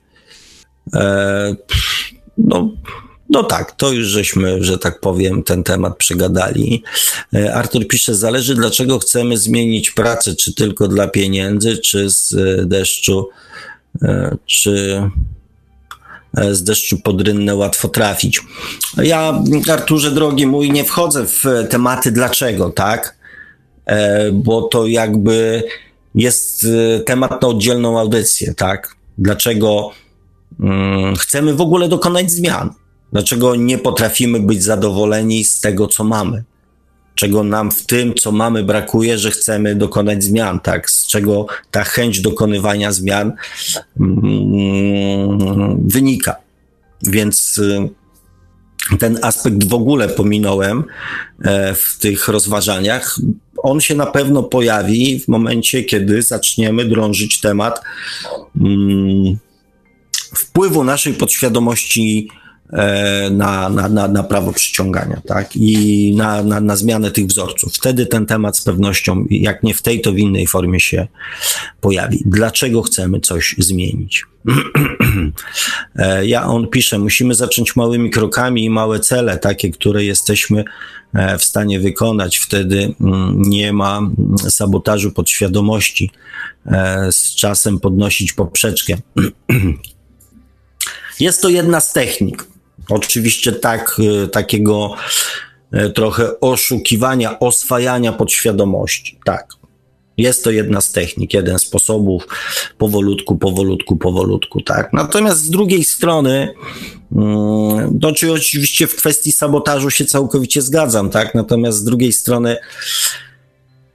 E, 0.94 1.56
no, 2.38 2.70
no 3.34 3.42
tak, 3.42 3.72
to 3.72 3.92
już 3.92 4.06
żeśmy, 4.06 4.64
że 4.64 4.78
tak 4.78 5.00
powiem, 5.00 5.42
ten 5.42 5.62
temat 5.62 5.96
przegadali. 5.96 6.82
E, 7.34 7.54
Artur 7.54 7.88
pisze, 7.88 8.14
zależy 8.14 8.54
dlaczego 8.54 8.98
chcemy 8.98 9.36
zmienić 9.36 9.90
pracę, 9.90 10.34
czy 10.34 10.54
tylko 10.54 10.88
dla 10.88 11.08
pieniędzy, 11.08 11.78
czy 11.78 12.10
z 12.10 12.34
e, 12.34 12.66
deszczu, 12.66 13.28
e, 14.02 14.36
czy 14.46 15.02
z 16.50 16.62
deszczu 16.62 16.98
pod 16.98 17.20
rynnę 17.20 17.56
łatwo 17.56 17.88
trafić. 17.88 18.40
Ja, 18.96 19.42
Arturze 19.72 20.10
drogi 20.10 20.46
mój, 20.46 20.70
nie 20.70 20.84
wchodzę 20.84 21.26
w 21.26 21.44
tematy 21.70 22.12
dlaczego, 22.12 22.70
tak? 22.70 23.16
Bo 24.32 24.62
to 24.62 24.86
jakby 24.86 25.62
jest 26.14 26.66
temat 27.06 27.42
na 27.42 27.48
oddzielną 27.48 28.00
audycję, 28.00 28.54
tak? 28.54 28.96
Dlaczego 29.18 29.90
mm, 30.60 31.16
chcemy 31.16 31.54
w 31.54 31.60
ogóle 31.60 31.88
dokonać 31.88 32.30
zmian? 32.30 32.70
Dlaczego 33.14 33.56
nie 33.56 33.78
potrafimy 33.78 34.40
być 34.40 34.62
zadowoleni 34.62 35.44
z 35.44 35.60
tego, 35.60 35.88
co 35.88 36.04
mamy? 36.04 36.44
Czego 37.14 37.44
nam 37.44 37.70
w 37.70 37.86
tym, 37.86 38.14
co 38.14 38.32
mamy, 38.32 38.62
brakuje, 38.62 39.18
że 39.18 39.30
chcemy 39.30 39.74
dokonać 39.74 40.24
zmian, 40.24 40.60
tak? 40.60 40.90
Z 40.90 41.06
czego 41.06 41.46
ta 41.70 41.84
chęć 41.84 42.20
dokonywania 42.20 42.92
zmian 42.92 43.32
mm, 44.00 45.88
wynika. 45.88 46.36
Więc 47.02 47.58
y, 47.58 47.88
ten 48.98 49.18
aspekt 49.22 49.68
w 49.68 49.74
ogóle 49.74 50.08
pominąłem 50.08 50.84
e, 51.44 51.74
w 51.74 51.98
tych 51.98 52.28
rozważaniach. 52.28 53.18
On 53.56 53.80
się 53.80 53.94
na 53.94 54.06
pewno 54.06 54.42
pojawi 54.42 55.20
w 55.20 55.28
momencie, 55.28 55.84
kiedy 55.84 56.22
zaczniemy 56.22 56.84
drążyć 56.84 57.40
temat 57.40 57.80
mm, 58.60 59.38
wpływu 60.34 60.84
naszej 60.84 61.14
podświadomości 61.14 62.28
na, 63.30 63.68
na, 63.68 63.88
na, 63.88 64.08
na 64.08 64.22
prawo 64.22 64.52
przyciągania, 64.52 65.20
tak? 65.26 65.56
I 65.56 66.14
na, 66.16 66.42
na, 66.42 66.60
na 66.60 66.76
zmianę 66.76 67.10
tych 67.10 67.26
wzorców. 67.26 67.74
Wtedy 67.74 68.06
ten 68.06 68.26
temat 68.26 68.56
z 68.56 68.62
pewnością, 68.62 69.24
jak 69.30 69.62
nie 69.62 69.74
w 69.74 69.82
tej, 69.82 70.00
to 70.00 70.12
w 70.12 70.18
innej 70.18 70.46
formie 70.46 70.80
się 70.80 71.06
pojawi. 71.80 72.22
Dlaczego 72.26 72.82
chcemy 72.82 73.20
coś 73.20 73.54
zmienić? 73.58 74.24
E, 75.96 76.26
ja 76.26 76.46
on 76.46 76.68
pisze, 76.68 76.98
musimy 76.98 77.34
zacząć 77.34 77.76
małymi 77.76 78.10
krokami 78.10 78.64
i 78.64 78.70
małe 78.70 79.00
cele, 79.00 79.38
takie, 79.38 79.70
które 79.70 80.04
jesteśmy 80.04 80.64
e, 81.14 81.38
w 81.38 81.44
stanie 81.44 81.80
wykonać. 81.80 82.38
Wtedy 82.38 82.94
mm, 83.00 83.42
nie 83.42 83.72
ma 83.72 83.98
mm, 83.98 84.14
sabotażu 84.38 85.12
podświadomości. 85.12 86.10
Z 87.10 87.34
czasem 87.34 87.80
podnosić 87.80 88.32
poprzeczkę. 88.32 88.96
Jest 91.20 91.42
to 91.42 91.48
jedna 91.48 91.80
z 91.80 91.92
technik. 91.92 92.53
Oczywiście 92.88 93.52
tak, 93.52 94.00
y, 94.24 94.28
takiego 94.28 94.94
y, 95.74 95.90
trochę 95.90 96.40
oszukiwania, 96.40 97.38
oswajania 97.38 98.12
podświadomości. 98.12 99.18
Tak. 99.24 99.46
Jest 100.16 100.44
to 100.44 100.50
jedna 100.50 100.80
z 100.80 100.92
technik, 100.92 101.34
jeden 101.34 101.58
z 101.58 101.62
sposobów, 101.62 102.26
powolutku, 102.78 103.38
powolutku, 103.38 103.96
powolutku, 103.96 104.60
tak. 104.60 104.92
Natomiast 104.92 105.40
z 105.40 105.50
drugiej 105.50 105.84
strony, 105.84 106.54
mm, 107.12 107.98
to 108.00 108.12
czy 108.12 108.32
oczywiście 108.32 108.86
w 108.86 108.96
kwestii 108.96 109.32
sabotażu 109.32 109.90
się 109.90 110.04
całkowicie 110.04 110.62
zgadzam, 110.62 111.10
tak. 111.10 111.34
Natomiast 111.34 111.78
z 111.78 111.84
drugiej 111.84 112.12
strony, 112.12 112.56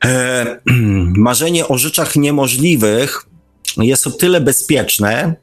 e, 0.05 0.59
marzenie 1.27 1.67
o 1.67 1.77
rzeczach 1.77 2.15
niemożliwych 2.15 3.25
jest 3.77 4.07
o 4.07 4.11
tyle 4.11 4.41
bezpieczne, 4.41 5.35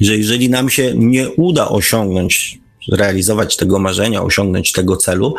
że 0.00 0.16
jeżeli 0.16 0.50
nam 0.50 0.70
się 0.70 0.94
nie 0.94 1.30
uda 1.30 1.68
osiągnąć, 1.68 2.61
realizować 2.88 3.56
tego 3.56 3.78
marzenia, 3.78 4.22
osiągnąć 4.22 4.72
tego 4.72 4.96
celu, 4.96 5.34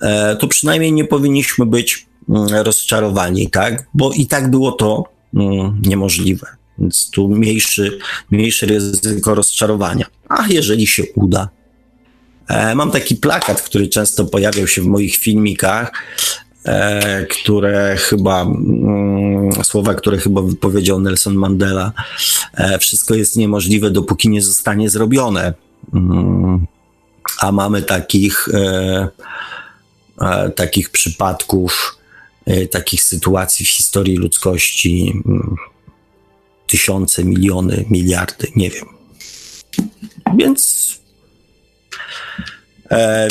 e, 0.00 0.36
to 0.36 0.48
przynajmniej 0.48 0.92
nie 0.92 1.04
powinniśmy 1.04 1.66
być 1.66 2.06
mm, 2.28 2.48
rozczarowani, 2.48 3.50
tak? 3.50 3.86
Bo 3.94 4.12
i 4.12 4.26
tak 4.26 4.50
było 4.50 4.72
to 4.72 5.04
mm, 5.34 5.82
niemożliwe. 5.86 6.46
Więc 6.78 7.10
tu 7.10 7.28
mniejszy, 7.28 7.98
mniejsze 8.30 8.66
ryzyko 8.66 9.34
rozczarowania. 9.34 10.06
A 10.28 10.46
jeżeli 10.48 10.86
się 10.86 11.02
uda, 11.14 11.48
e, 12.48 12.74
Mam 12.74 12.90
taki 12.90 13.16
plakat, 13.16 13.62
który 13.62 13.88
często 13.88 14.24
pojawiał 14.24 14.66
się 14.66 14.82
w 14.82 14.86
moich 14.86 15.16
filmikach, 15.16 15.92
e, 16.64 17.26
które 17.26 17.96
chyba, 17.96 18.42
mm, 18.42 19.64
słowa, 19.64 19.94
które 19.94 20.18
chyba 20.18 20.42
wypowiedział 20.42 21.00
Nelson 21.00 21.34
Mandela, 21.34 21.92
wszystko 22.80 23.14
jest 23.14 23.36
niemożliwe, 23.36 23.90
dopóki 23.90 24.28
nie 24.28 24.42
zostanie 24.42 24.90
zrobione. 24.90 25.54
Mm, 25.94 26.66
a 27.38 27.52
mamy 27.52 27.82
takich, 27.82 28.48
e, 28.54 29.08
e, 30.20 30.50
takich 30.50 30.90
przypadków, 30.90 31.98
e, 32.46 32.66
takich 32.66 33.02
sytuacji 33.02 33.66
w 33.66 33.68
historii 33.68 34.16
ludzkości 34.16 35.22
mm, 35.26 35.56
tysiące, 36.66 37.24
miliony, 37.24 37.84
miliardy, 37.90 38.46
nie 38.56 38.70
wiem. 38.70 38.86
Więc 40.36 40.82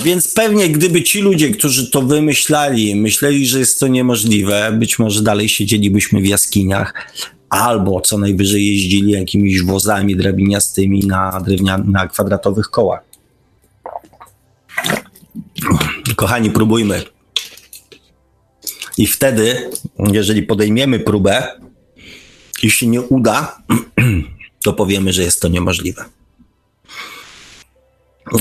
więc 0.04 0.34
pewnie 0.34 0.70
gdyby 0.70 1.04
ci 1.04 1.20
ludzie, 1.20 1.50
którzy 1.50 1.92
to 1.92 2.02
wymyślali, 2.02 2.96
myśleli, 2.96 3.48
że 3.48 3.60
jest 3.60 3.80
to 3.80 3.88
niemożliwe, 3.88 4.72
być 4.80 5.00
może 5.00 5.22
dalej 5.22 5.50
siedzielibyśmy 5.50 6.22
w 6.22 6.26
jaskiniach, 6.26 6.94
albo 7.52 8.02
co 8.02 8.18
najwyżej 8.18 8.68
jeździli 8.68 9.12
jakimiś 9.12 9.64
wozami 9.64 10.16
drabiniastymi 10.16 11.00
na, 11.00 11.42
drewnia, 11.42 11.78
na 11.78 12.08
kwadratowych 12.08 12.70
kołach. 12.70 13.02
Kochani, 16.16 16.52
próbujmy. 16.52 17.04
I 18.98 19.08
wtedy, 19.08 19.70
jeżeli 20.00 20.44
podejmiemy 20.44 21.00
próbę 21.00 21.60
i 22.64 22.72
się 22.72 22.88
nie 22.88 23.02
uda, 23.02 23.62
to 24.66 24.74
powiemy, 24.74 25.14
że 25.14 25.24
jest 25.24 25.42
to 25.42 25.48
niemożliwe. 25.48 26.06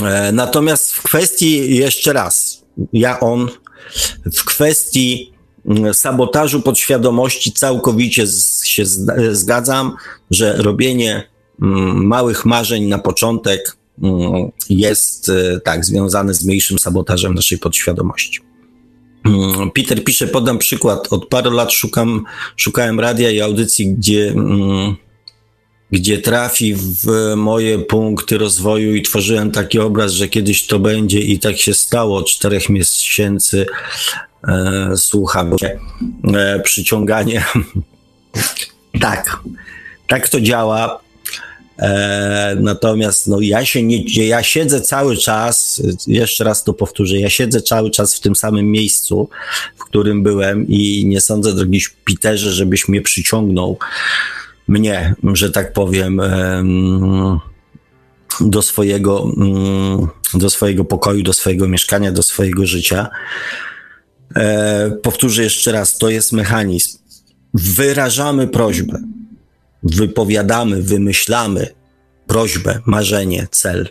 E, 0.01 0.31
natomiast 0.31 0.93
w 0.93 1.03
kwestii, 1.03 1.75
jeszcze 1.75 2.13
raz, 2.13 2.63
ja 2.93 3.19
on, 3.19 3.49
w 4.33 4.43
kwestii 4.43 5.30
sabotażu 5.93 6.61
podświadomości 6.61 7.51
całkowicie 7.51 8.25
się 8.63 8.83
zgadzam, 9.31 9.95
że 10.31 10.53
robienie 10.57 11.27
mm, 11.61 12.05
małych 12.05 12.45
marzeń 12.45 12.85
na 12.85 12.99
początek 12.99 13.77
mm, 14.03 14.51
jest 14.69 15.29
e, 15.29 15.59
tak 15.59 15.85
związane 15.85 16.33
z 16.33 16.45
mniejszym 16.45 16.79
sabotażem 16.79 17.33
naszej 17.33 17.57
podświadomości. 17.57 18.39
Peter 19.73 20.03
pisze, 20.03 20.27
podam 20.27 20.57
przykład. 20.57 21.13
Od 21.13 21.25
paru 21.25 21.51
lat 21.51 21.71
szukam, 21.71 22.23
szukałem 22.57 22.99
radia 22.99 23.31
i 23.31 23.41
audycji, 23.41 23.93
gdzie 23.95 24.35
gdzie 25.91 26.17
trafi 26.17 26.75
w 26.75 27.33
moje 27.35 27.79
punkty 27.79 28.37
rozwoju 28.37 28.95
i 28.95 29.01
tworzyłem 29.01 29.51
taki 29.51 29.79
obraz, 29.79 30.11
że 30.11 30.27
kiedyś 30.27 30.67
to 30.67 30.79
będzie 30.79 31.19
i 31.19 31.39
tak 31.39 31.57
się 31.57 31.73
stało. 31.73 32.17
Od 32.17 32.27
czterech 32.27 32.69
miesięcy 32.69 33.65
e, 34.47 34.97
słucham 34.97 35.55
e, 36.33 36.59
przyciąganie. 36.59 37.45
tak, 39.01 39.39
tak 40.07 40.29
to 40.29 40.41
działa. 40.41 41.01
E, 41.79 42.57
natomiast 42.59 43.27
no, 43.27 43.39
ja 43.39 43.65
się 43.65 43.83
nie, 43.83 44.27
ja 44.27 44.43
siedzę 44.43 44.81
cały 44.81 45.17
czas, 45.17 45.81
jeszcze 46.07 46.43
raz 46.43 46.63
to 46.63 46.73
powtórzę, 46.73 47.17
ja 47.17 47.29
siedzę 47.29 47.61
cały 47.61 47.91
czas 47.91 48.15
w 48.15 48.19
tym 48.19 48.35
samym 48.35 48.71
miejscu, 48.71 49.29
w 49.77 49.83
którym 49.83 50.23
byłem 50.23 50.67
i 50.67 51.05
nie 51.05 51.21
sądzę, 51.21 51.53
drogi 51.53 51.81
Peterze, 52.05 52.51
żebyś 52.51 52.87
mnie 52.87 53.01
przyciągnął 53.01 53.77
mnie, 54.67 55.15
że 55.33 55.51
tak 55.51 55.73
powiem, 55.73 56.21
do 58.41 58.61
swojego, 58.61 59.31
mm, 59.37 60.07
do 60.33 60.49
swojego 60.49 60.85
pokoju, 60.85 61.23
do 61.23 61.33
swojego 61.33 61.67
mieszkania, 61.67 62.11
do 62.11 62.23
swojego 62.23 62.65
życia. 62.65 63.09
E, 64.35 64.91
powtórzę 64.91 65.43
jeszcze 65.43 65.71
raz, 65.71 65.97
to 65.97 66.09
jest 66.09 66.31
mechanizm. 66.31 66.97
Wyrażamy 67.53 68.47
prośbę, 68.47 68.99
wypowiadamy, 69.83 70.81
wymyślamy 70.81 71.67
prośbę, 72.27 72.79
marzenie, 72.85 73.47
cel 73.51 73.89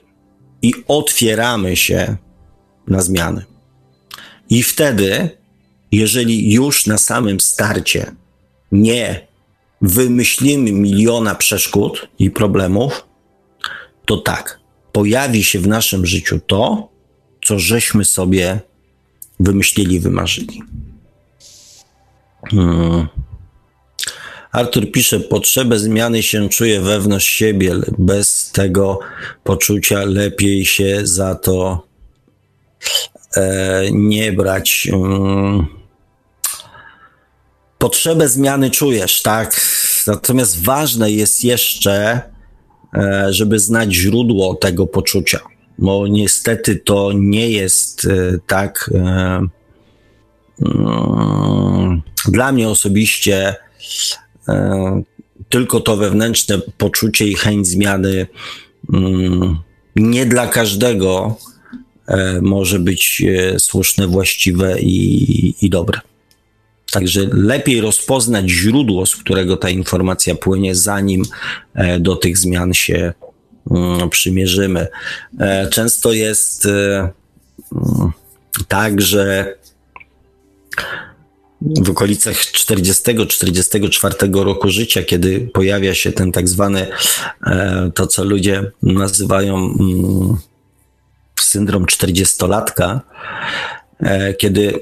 i 0.63 0.73
otwieramy 0.89 1.77
się 1.77 2.17
na 2.89 3.03
zmiany. 3.03 3.45
I 4.51 4.63
wtedy, 4.63 5.31
jeżeli 5.93 6.53
już 6.53 6.87
na 6.87 6.99
samym 6.99 7.41
starcie 7.41 8.13
nie 8.73 9.29
wymyślimy 9.83 10.73
miliona 10.73 11.35
przeszkód 11.35 12.09
i 12.19 12.31
problemów, 12.31 13.07
to 14.07 14.17
tak, 14.17 14.61
pojawi 14.93 15.45
się 15.45 15.59
w 15.59 15.69
naszym 15.69 16.07
życiu 16.07 16.41
to, 16.47 16.89
co 17.45 17.59
żeśmy 17.59 18.05
sobie 18.05 18.61
wymyślili, 19.41 20.01
wymarzyli. 20.01 20.63
Hmm. 22.51 23.07
Artur 24.53 24.93
pisze, 24.93 25.21
potrzebę 25.21 25.79
zmiany 25.79 26.23
się 26.23 26.49
czuje 26.49 26.81
wewnątrz 26.81 27.27
siebie. 27.27 27.75
Bez 27.99 28.51
tego 28.53 28.99
poczucia 29.45 30.05
lepiej 30.05 30.65
się 30.65 31.01
za 31.03 31.35
to 31.35 31.87
e, 33.37 33.83
nie 33.93 34.33
brać. 34.33 34.89
Hmm 34.91 35.81
potrzebę 37.81 38.29
zmiany 38.29 38.71
czujesz, 38.71 39.23
tak? 39.23 39.61
Natomiast 40.07 40.65
ważne 40.65 41.11
jest 41.11 41.45
jeszcze, 41.45 42.21
e, 42.95 43.27
żeby 43.31 43.59
znać 43.59 43.95
źródło 43.95 44.55
tego 44.55 44.87
poczucia, 44.87 45.41
bo 45.81 46.07
niestety 46.07 46.77
to 46.77 47.13
nie 47.15 47.51
jest 47.51 48.05
e, 48.05 48.39
tak. 48.47 48.91
E, 48.95 49.47
mm, 50.67 52.03
dla 52.29 52.53
mnie 52.53 52.69
osobiście 52.69 53.55
tylko 55.49 55.81
to 55.81 55.97
wewnętrzne 55.97 56.59
poczucie 56.59 57.29
i 57.29 57.35
chęć 57.35 57.67
zmiany 57.67 58.27
mm, 58.93 59.59
nie 59.97 60.27
dla 60.27 60.47
każdego 60.47 61.37
może 62.43 62.79
być 62.79 63.23
słuszne, 63.59 64.07
właściwe 64.07 64.81
i, 64.81 65.55
i 65.67 65.71
dobre. 65.71 66.01
Także 66.91 67.29
lepiej 67.33 67.81
rozpoznać 67.81 68.51
źródło, 68.51 69.07
z 69.07 69.17
którego 69.17 69.57
ta 69.57 69.71
informacja 69.71 70.35
płynie, 70.35 70.75
zanim 70.75 71.23
e, 71.75 72.01
do 72.01 72.17
tych 72.17 72.39
zmian 72.39 72.75
się 72.75 73.13
przymierzymy. 74.11 74.87
E, 75.41 75.69
często 75.69 76.13
jest 76.13 76.67
e, 76.67 77.11
mm, 77.73 78.13
tak, 78.69 79.01
że 79.01 79.55
w 81.63 81.91
okolicach 81.91 82.37
40-44 82.37 84.45
roku 84.45 84.71
życia, 84.71 85.03
kiedy 85.03 85.41
pojawia 85.41 85.95
się 85.95 86.13
ten 86.13 86.33
tak 86.33 86.49
zwany, 86.49 86.87
to 87.95 88.07
co 88.07 88.25
ludzie 88.25 88.71
nazywają 88.83 89.57
mm, 89.57 90.37
syndrom 91.41 91.87
40-latka, 91.87 93.01
kiedy 94.39 94.81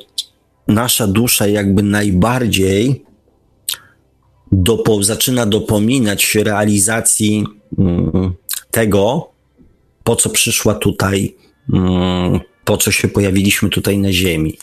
nasza 0.69 1.07
dusza 1.07 1.47
jakby 1.47 1.83
najbardziej 1.83 3.05
dopo, 4.53 5.03
zaczyna 5.03 5.47
dopominać 5.47 6.23
się 6.23 6.45
realizacji 6.45 7.39
mm, 7.39 7.58
tego, 8.71 9.31
po 10.05 10.17
co 10.17 10.31
przyszła 10.31 10.75
tutaj, 10.75 11.37
mm, 11.73 12.41
po 12.65 12.77
co 12.77 12.93
się 12.93 13.09
pojawiliśmy 13.09 13.69
tutaj 13.69 13.99
na 13.99 14.13
Ziemi. 14.13 14.59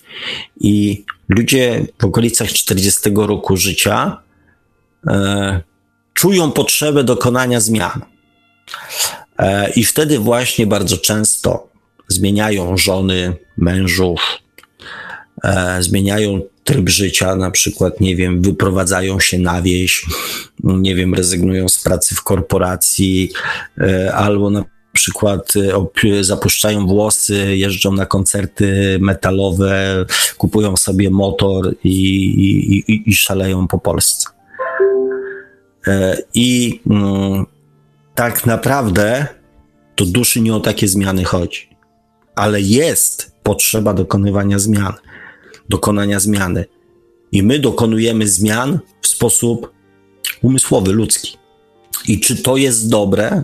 I 0.59 1.05
ludzie 1.29 1.85
w 2.01 2.05
okolicach 2.05 2.49
40 2.49 3.09
roku 3.15 3.57
życia 3.57 4.21
e, 5.07 5.61
czują 6.13 6.51
potrzebę 6.51 7.03
dokonania 7.03 7.59
zmian. 7.59 8.01
E, 9.37 9.71
I 9.71 9.85
wtedy 9.85 10.19
właśnie 10.19 10.67
bardzo 10.67 10.97
często 10.97 11.67
zmieniają 12.07 12.77
żony, 12.77 13.33
mężów, 13.57 14.21
e, 15.43 15.83
zmieniają 15.83 16.41
tryb 16.65 16.89
życia, 16.89 17.35
na 17.35 17.51
przykład, 17.51 17.99
nie 17.99 18.15
wiem, 18.15 18.41
wyprowadzają 18.41 19.19
się 19.19 19.39
na 19.39 19.61
wieś, 19.61 20.05
nie 20.63 20.95
wiem, 20.95 21.13
rezygnują 21.13 21.69
z 21.69 21.83
pracy 21.83 22.15
w 22.15 22.23
korporacji, 22.23 23.31
e, 23.81 24.13
albo 24.13 24.49
na 24.49 24.63
przykład 24.93 25.53
e, 26.03 26.23
zapuszczają 26.23 26.87
włosy, 26.87 27.57
jeżdżą 27.57 27.91
na 27.91 28.05
koncerty 28.05 28.97
metalowe, 29.01 30.05
kupują 30.37 30.77
sobie 30.77 31.09
motor 31.09 31.75
i, 31.83 31.93
i, 32.87 33.09
i 33.09 33.15
szaleją 33.15 33.67
po 33.67 33.79
Polsce. 33.79 34.29
E, 35.87 36.17
I 36.33 36.79
mm, 36.89 37.45
tak 38.15 38.45
naprawdę 38.45 39.27
to 39.95 40.05
duszy 40.05 40.41
nie 40.41 40.55
o 40.55 40.59
takie 40.59 40.87
zmiany 40.87 41.23
chodzi, 41.23 41.69
ale 42.35 42.61
jest 42.61 43.35
potrzeba 43.43 43.93
dokonywania 43.93 44.59
zmian, 44.59 44.93
dokonania 45.69 46.19
zmiany. 46.19 46.65
I 47.31 47.43
my 47.43 47.59
dokonujemy 47.59 48.27
zmian 48.27 48.79
w 49.01 49.07
sposób 49.07 49.71
umysłowy, 50.41 50.93
ludzki. 50.93 51.37
I 52.07 52.19
czy 52.19 52.43
to 52.43 52.57
jest 52.57 52.89
dobre? 52.89 53.43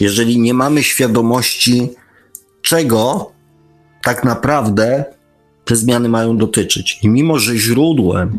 jeżeli 0.00 0.38
nie 0.38 0.54
mamy 0.54 0.82
świadomości, 0.82 1.90
czego 2.62 3.32
tak 4.02 4.24
naprawdę 4.24 5.04
te 5.64 5.76
zmiany 5.76 6.08
mają 6.08 6.36
dotyczyć. 6.36 6.98
I 7.02 7.08
mimo, 7.08 7.38
że 7.38 7.56
źródłem 7.56 8.38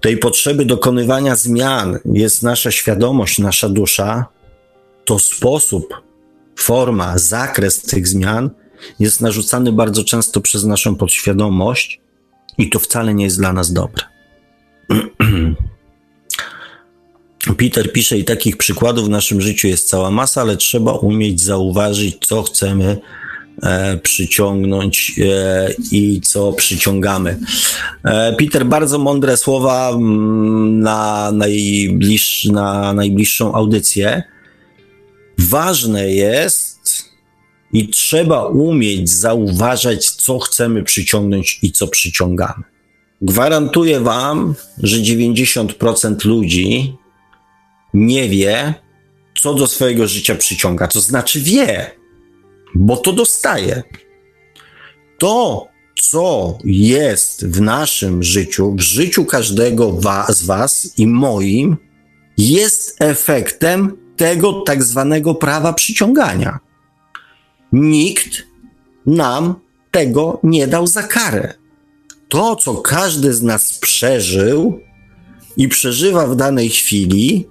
tej 0.00 0.16
potrzeby 0.16 0.64
dokonywania 0.64 1.36
zmian 1.36 1.98
jest 2.04 2.42
nasza 2.42 2.70
świadomość, 2.70 3.38
nasza 3.38 3.68
dusza, 3.68 4.26
to 5.04 5.18
sposób, 5.18 6.02
forma, 6.56 7.18
zakres 7.18 7.82
tych 7.82 8.08
zmian 8.08 8.50
jest 8.98 9.20
narzucany 9.20 9.72
bardzo 9.72 10.04
często 10.04 10.40
przez 10.40 10.64
naszą 10.64 10.96
podświadomość 10.96 12.00
i 12.58 12.70
to 12.70 12.78
wcale 12.78 13.14
nie 13.14 13.24
jest 13.24 13.38
dla 13.38 13.52
nas 13.52 13.72
dobre. 13.72 14.04
Peter 17.58 17.92
pisze, 17.92 18.18
i 18.18 18.24
takich 18.24 18.56
przykładów 18.56 19.06
w 19.06 19.08
naszym 19.08 19.40
życiu 19.40 19.68
jest 19.68 19.88
cała 19.88 20.10
masa, 20.10 20.40
ale 20.40 20.56
trzeba 20.56 20.92
umieć 20.92 21.40
zauważyć, 21.40 22.16
co 22.26 22.42
chcemy 22.42 22.98
e, 23.62 23.96
przyciągnąć 23.96 25.12
e, 25.18 25.74
i 25.92 26.20
co 26.20 26.52
przyciągamy. 26.52 27.38
E, 28.04 28.32
Peter, 28.32 28.66
bardzo 28.66 28.98
mądre 28.98 29.36
słowa 29.36 29.90
mm, 29.90 30.80
na, 30.80 31.30
najbliższ, 31.32 32.44
na 32.44 32.92
najbliższą 32.92 33.54
audycję. 33.54 34.22
Ważne 35.38 36.10
jest 36.10 36.77
i 37.72 37.88
trzeba 37.88 38.46
umieć 38.46 39.10
zauważać, 39.10 40.10
co 40.10 40.38
chcemy 40.38 40.82
przyciągnąć 40.82 41.58
i 41.62 41.72
co 41.72 41.88
przyciągamy. 41.88 42.64
Gwarantuję 43.22 44.00
Wam, 44.00 44.54
że 44.82 44.96
90% 44.96 46.24
ludzi 46.24 46.96
nie 47.94 48.28
wie, 48.28 48.74
co 49.42 49.54
do 49.54 49.66
swojego 49.66 50.08
życia 50.08 50.34
przyciąga. 50.34 50.88
To 50.88 51.00
znaczy 51.00 51.40
wie, 51.40 51.90
bo 52.74 52.96
to 52.96 53.12
dostaje. 53.12 53.82
To, 55.18 55.68
co 56.02 56.58
jest 56.64 57.46
w 57.46 57.60
naszym 57.60 58.22
życiu, 58.22 58.74
w 58.74 58.80
życiu 58.80 59.24
każdego 59.24 60.00
z 60.28 60.42
Was 60.42 60.92
i 60.96 61.06
moim, 61.06 61.76
jest 62.38 62.96
efektem 63.02 63.96
tego 64.16 64.52
tak 64.52 64.82
zwanego 64.82 65.34
prawa 65.34 65.72
przyciągania. 65.72 66.67
Nikt 67.72 68.42
nam 69.06 69.54
tego 69.90 70.40
nie 70.42 70.66
dał 70.66 70.86
za 70.86 71.02
karę. 71.02 71.54
To, 72.28 72.56
co 72.56 72.74
każdy 72.74 73.34
z 73.34 73.42
nas 73.42 73.78
przeżył 73.78 74.80
i 75.56 75.68
przeżywa 75.68 76.26
w 76.26 76.36
danej 76.36 76.68
chwili, 76.68 77.46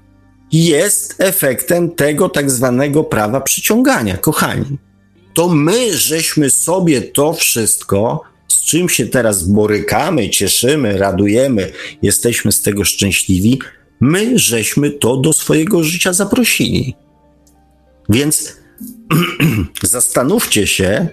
jest 0.51 1.15
efektem 1.17 1.91
tego 1.91 2.29
tak 2.29 2.51
zwanego 2.51 3.03
prawa 3.03 3.41
przyciągania, 3.41 4.17
kochani. 4.17 4.77
To 5.33 5.47
my 5.49 5.97
żeśmy 5.97 6.49
sobie 6.49 7.01
to 7.01 7.33
wszystko, 7.33 8.21
z 8.47 8.65
czym 8.65 8.89
się 8.89 9.05
teraz 9.05 9.43
borykamy, 9.43 10.29
cieszymy, 10.29 10.97
radujemy, 10.97 11.71
jesteśmy 12.01 12.51
z 12.51 12.61
tego 12.61 12.85
szczęśliwi, 12.85 13.59
my 14.01 14.39
żeśmy 14.39 14.91
to 14.91 15.17
do 15.17 15.33
swojego 15.33 15.83
życia 15.83 16.13
zaprosili. 16.13 16.95
Więc 18.09 18.56
zastanówcie 19.83 20.67
się, 20.67 21.07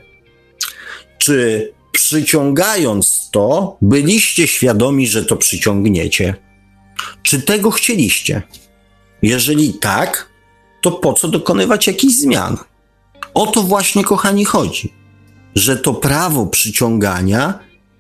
czy 1.19 1.73
przyciągając 1.93 3.29
to, 3.33 3.79
byliście 3.83 4.47
świadomi, 4.47 5.07
że 5.07 5.25
to 5.25 5.37
przyciągniecie? 5.37 6.35
Czy 7.23 7.43
tego 7.43 7.71
chcieliście? 7.71 8.43
Jeżeli 9.23 9.75
tak, 9.75 10.29
to 10.81 10.91
po 10.91 11.13
co 11.13 11.29
dokonywać 11.29 11.87
jakichś 11.87 12.15
zmian? 12.15 12.57
O 13.35 13.47
to 13.47 13.63
właśnie, 13.63 14.05
kochani, 14.05 14.45
chodzi, 14.45 14.93
że 15.55 15.77
to 15.77 15.95
prawo 15.95 16.47
przyciągania 16.47 17.59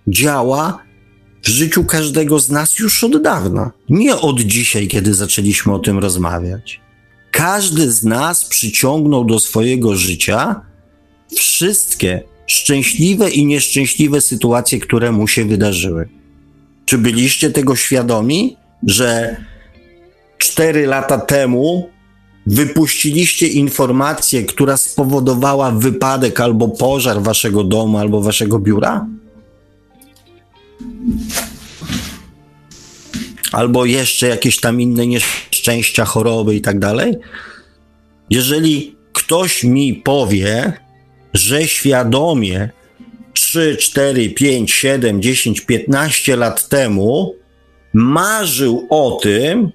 działa 0.09 0.79
w 1.43 1.49
życiu 1.49 1.85
każdego 1.85 2.39
z 2.39 2.51
nas 2.51 2.79
już 2.79 3.05
od 3.05 3.23
dawna. 3.23 3.71
Nie 3.89 4.17
od 4.17 4.41
dzisiaj, 4.41 4.89
kiedy 4.89 5.15
zaczęliśmy 5.15 5.75
o 5.75 5.79
tym 5.79 5.99
rozmawiać. 5.99 6.84
Każdy 7.35 7.93
z 7.93 8.05
nas 8.05 8.45
przyciągnął 8.45 9.25
do 9.25 9.41
swojego 9.41 9.97
życia 9.97 10.61
wszystkie 11.37 12.23
szczęśliwe 12.47 13.31
i 13.31 13.47
nieszczęśliwe 13.47 14.21
sytuacje, 14.21 14.79
które 14.79 15.13
mu 15.13 15.29
się 15.29 15.45
wydarzyły. 15.45 16.09
Czy 16.87 16.99
byliście 16.99 17.51
tego 17.51 17.77
świadomi, 17.77 18.57
że 18.87 19.37
cztery 20.39 20.87
lata 20.87 21.19
temu 21.19 21.91
wypuściliście 22.47 23.47
informację, 23.47 24.43
która 24.43 24.77
spowodowała 24.77 25.71
wypadek 25.71 26.41
albo 26.41 26.69
pożar 26.69 27.23
waszego 27.23 27.65
domu, 27.65 27.99
albo 27.99 28.21
waszego 28.21 28.59
biura? 28.59 29.07
Albo 33.53 33.85
jeszcze 33.85 34.29
jakieś 34.29 34.61
tam 34.61 34.81
inne 34.81 35.07
nieszczęścia, 35.65 36.05
choroby 36.05 36.55
i 36.55 36.61
tak 36.61 36.79
dalej? 36.79 37.17
Jeżeli 38.31 38.97
ktoś 39.13 39.65
mi 39.65 39.95
powie, 39.95 40.73
że 41.35 41.67
świadomie 41.67 42.71
3, 43.33 43.77
4, 43.77 44.31
5, 44.31 44.73
7, 44.73 45.23
10, 45.23 45.61
15 45.61 46.37
lat 46.37 46.69
temu 46.69 47.35
marzył 47.93 48.87
o 48.91 49.19
tym, 49.23 49.73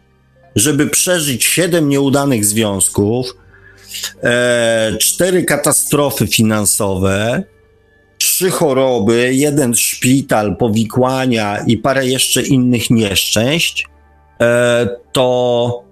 żeby 0.56 0.88
przeżyć 0.88 1.44
siedem 1.44 1.90
nieudanych 1.90 2.46
związków, 2.46 3.36
e, 4.24 4.98
cztery 5.00 5.44
katastrofy 5.44 6.28
finansowe, 6.28 7.44
trzy 8.18 8.50
choroby, 8.50 9.32
jeden 9.34 9.76
szpital, 9.76 10.56
powikłania 10.56 11.58
i 11.68 11.78
parę 11.78 12.08
jeszcze 12.08 12.42
innych 12.42 12.90
nieszczęść, 12.90 13.86
e, 13.86 13.99
to 15.12 15.84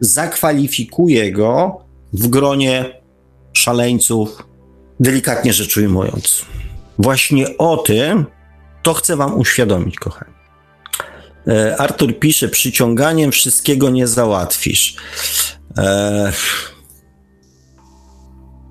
zakwalifikuje 0.00 1.32
go 1.32 1.80
w 2.12 2.28
gronie 2.28 3.00
szaleńców, 3.52 4.46
delikatnie 5.00 5.52
rzecz 5.52 5.76
ujmując. 5.76 6.44
Właśnie 6.98 7.58
o 7.58 7.76
tym 7.76 8.26
to 8.82 8.94
chcę 8.94 9.16
Wam 9.16 9.38
uświadomić, 9.38 9.96
kochani. 9.96 10.32
E, 11.48 11.76
Artur 11.80 12.18
pisze, 12.18 12.48
przyciąganiem 12.48 13.32
wszystkiego 13.32 13.90
nie 13.90 14.06
załatwisz. 14.06 14.96
E, 15.78 16.32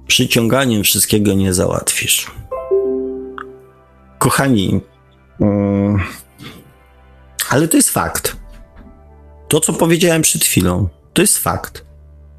przyciąganiem 0.08 0.84
wszystkiego 0.84 1.34
nie 1.34 1.54
załatwisz. 1.54 2.32
Kochani, 4.18 4.82
mm, 5.42 6.00
ale 7.50 7.68
to 7.68 7.78
jest 7.78 7.90
fakt. 7.90 8.38
To, 9.48 9.60
co 9.60 9.74
powiedziałem 9.74 10.22
przed 10.22 10.44
chwilą, 10.44 10.88
to 11.14 11.22
jest 11.22 11.38
fakt. 11.38 11.86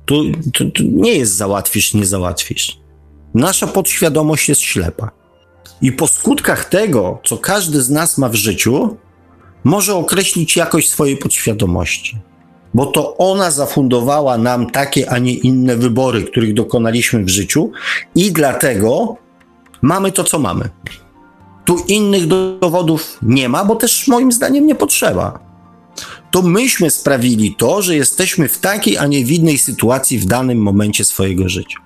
To, 0.06 0.22
to, 0.54 0.64
to 0.64 0.82
nie 0.92 1.12
jest 1.12 1.36
załatwisz, 1.36 1.94
nie 1.94 2.06
załatwisz. 2.06 2.78
Nasza 3.34 3.66
podświadomość 3.66 4.48
jest 4.48 4.60
ślepa. 4.60 5.10
I 5.82 5.92
po 5.92 6.06
skutkach 6.06 6.64
tego, 6.64 7.18
co 7.24 7.38
każdy 7.38 7.82
z 7.82 7.90
nas 7.90 8.18
ma 8.18 8.28
w 8.28 8.34
życiu, 8.34 8.96
może 9.64 9.94
określić 9.94 10.56
jakość 10.56 10.88
swojej 10.88 11.16
podświadomości, 11.16 12.18
bo 12.74 12.86
to 12.86 13.16
ona 13.16 13.50
zafundowała 13.50 14.38
nam 14.38 14.70
takie, 14.70 15.10
a 15.10 15.18
nie 15.18 15.34
inne 15.34 15.76
wybory, 15.76 16.24
których 16.24 16.54
dokonaliśmy 16.54 17.24
w 17.24 17.28
życiu, 17.28 17.72
i 18.14 18.32
dlatego 18.32 19.16
mamy 19.82 20.12
to, 20.12 20.24
co 20.24 20.38
mamy. 20.38 20.68
Tu 21.70 21.78
innych 21.88 22.26
dowodów 22.26 23.18
nie 23.22 23.48
ma, 23.48 23.64
bo 23.64 23.76
też 23.76 24.08
moim 24.08 24.32
zdaniem 24.32 24.66
nie 24.66 24.74
potrzeba. 24.74 25.38
to 26.30 26.42
myśmy 26.42 26.90
sprawili 26.90 27.54
to, 27.54 27.82
że 27.82 27.96
jesteśmy 27.96 28.48
w 28.48 28.58
takiej, 28.58 28.98
a 28.98 29.06
nie 29.06 29.24
w 29.24 29.30
innej 29.30 29.58
sytuacji 29.58 30.18
w 30.18 30.24
danym 30.24 30.58
momencie 30.58 31.04
swojego 31.04 31.48
życia. 31.48 31.78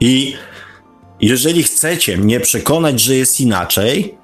I 0.00 0.34
jeżeli 1.20 1.62
chcecie 1.62 2.16
mnie 2.16 2.40
przekonać, 2.40 3.00
że 3.00 3.14
jest 3.14 3.40
inaczej, 3.40 4.14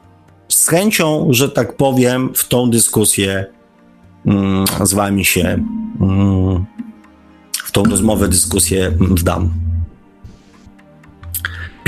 z 0.48 0.68
chęcią, 0.68 1.28
że 1.30 1.48
tak 1.48 1.76
powiem, 1.76 2.30
w 2.34 2.48
tą 2.48 2.70
dyskusję 2.70 3.46
mm, 4.26 4.64
z 4.82 4.94
wami 4.94 5.24
się, 5.24 5.64
mm, 6.00 6.64
w 7.64 7.72
tą 7.72 7.82
rozmowę, 7.82 8.28
dyskusję 8.28 8.92
wdam. 9.00 9.67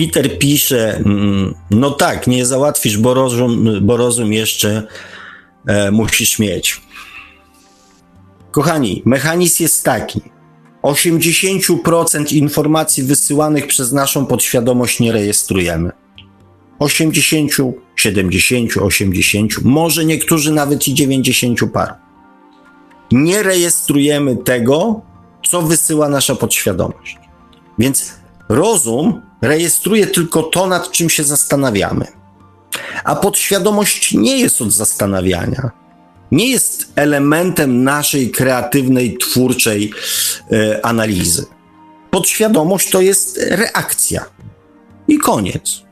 Peter 0.01 0.39
pisze, 0.39 0.97
mm, 0.97 1.55
no 1.71 1.91
tak, 1.91 2.27
nie 2.27 2.47
załatwisz, 2.47 2.99
bo 2.99 3.15
rozum, 3.15 3.69
bo 3.83 3.97
rozum 3.97 4.33
jeszcze 4.33 4.87
e, 5.67 5.91
musisz 5.91 6.39
mieć. 6.39 6.81
Kochani, 8.51 9.03
mechanizm 9.05 9.63
jest 9.63 9.85
taki. 9.85 10.21
80% 10.83 12.33
informacji 12.33 13.03
wysyłanych 13.03 13.67
przez 13.67 13.93
naszą 13.93 14.27
podświadomość 14.27 15.01
nie 15.01 15.13
rejestrujemy. 15.13 15.91
80, 16.79 17.53
70, 17.97 18.77
80, 18.77 19.55
może 19.65 20.05
niektórzy 20.05 20.53
nawet 20.53 20.89
i 20.89 20.95
90 20.95 21.59
par. 21.73 21.95
Nie 23.13 23.43
rejestrujemy 23.43 24.37
tego, 24.37 25.01
co 25.47 25.63
wysyła 25.63 26.09
nasza 26.09 26.35
podświadomość. 26.35 27.19
Więc 27.79 28.13
rozum 28.49 29.30
rejestruje 29.43 30.07
tylko 30.07 30.43
to, 30.43 30.67
nad 30.67 30.91
czym 30.91 31.11
się 31.11 31.25
zastanawiamy. 31.25 32.07
A 33.05 33.17
podświadomość 33.17 34.15
nie 34.15 34.39
jest 34.39 34.63
od 34.63 34.73
zastanawiania. 34.73 35.71
Nie 36.33 36.51
jest 36.51 36.93
elementem 36.97 37.85
naszej 37.85 38.31
kreatywnej, 38.31 39.19
twórczej 39.19 39.93
e, 40.53 40.87
analizy. 40.87 41.47
Podświadomość 42.11 42.91
to 42.91 43.01
jest 43.01 43.41
reakcja. 43.51 44.25
I 45.09 45.19
koniec. 45.19 45.83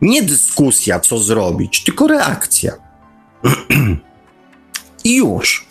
Nie 0.00 0.22
dyskusja, 0.22 1.00
co 1.00 1.18
zrobić, 1.18 1.84
tylko 1.84 2.06
reakcja. 2.06 2.72
I 5.04 5.16
już. 5.16 5.66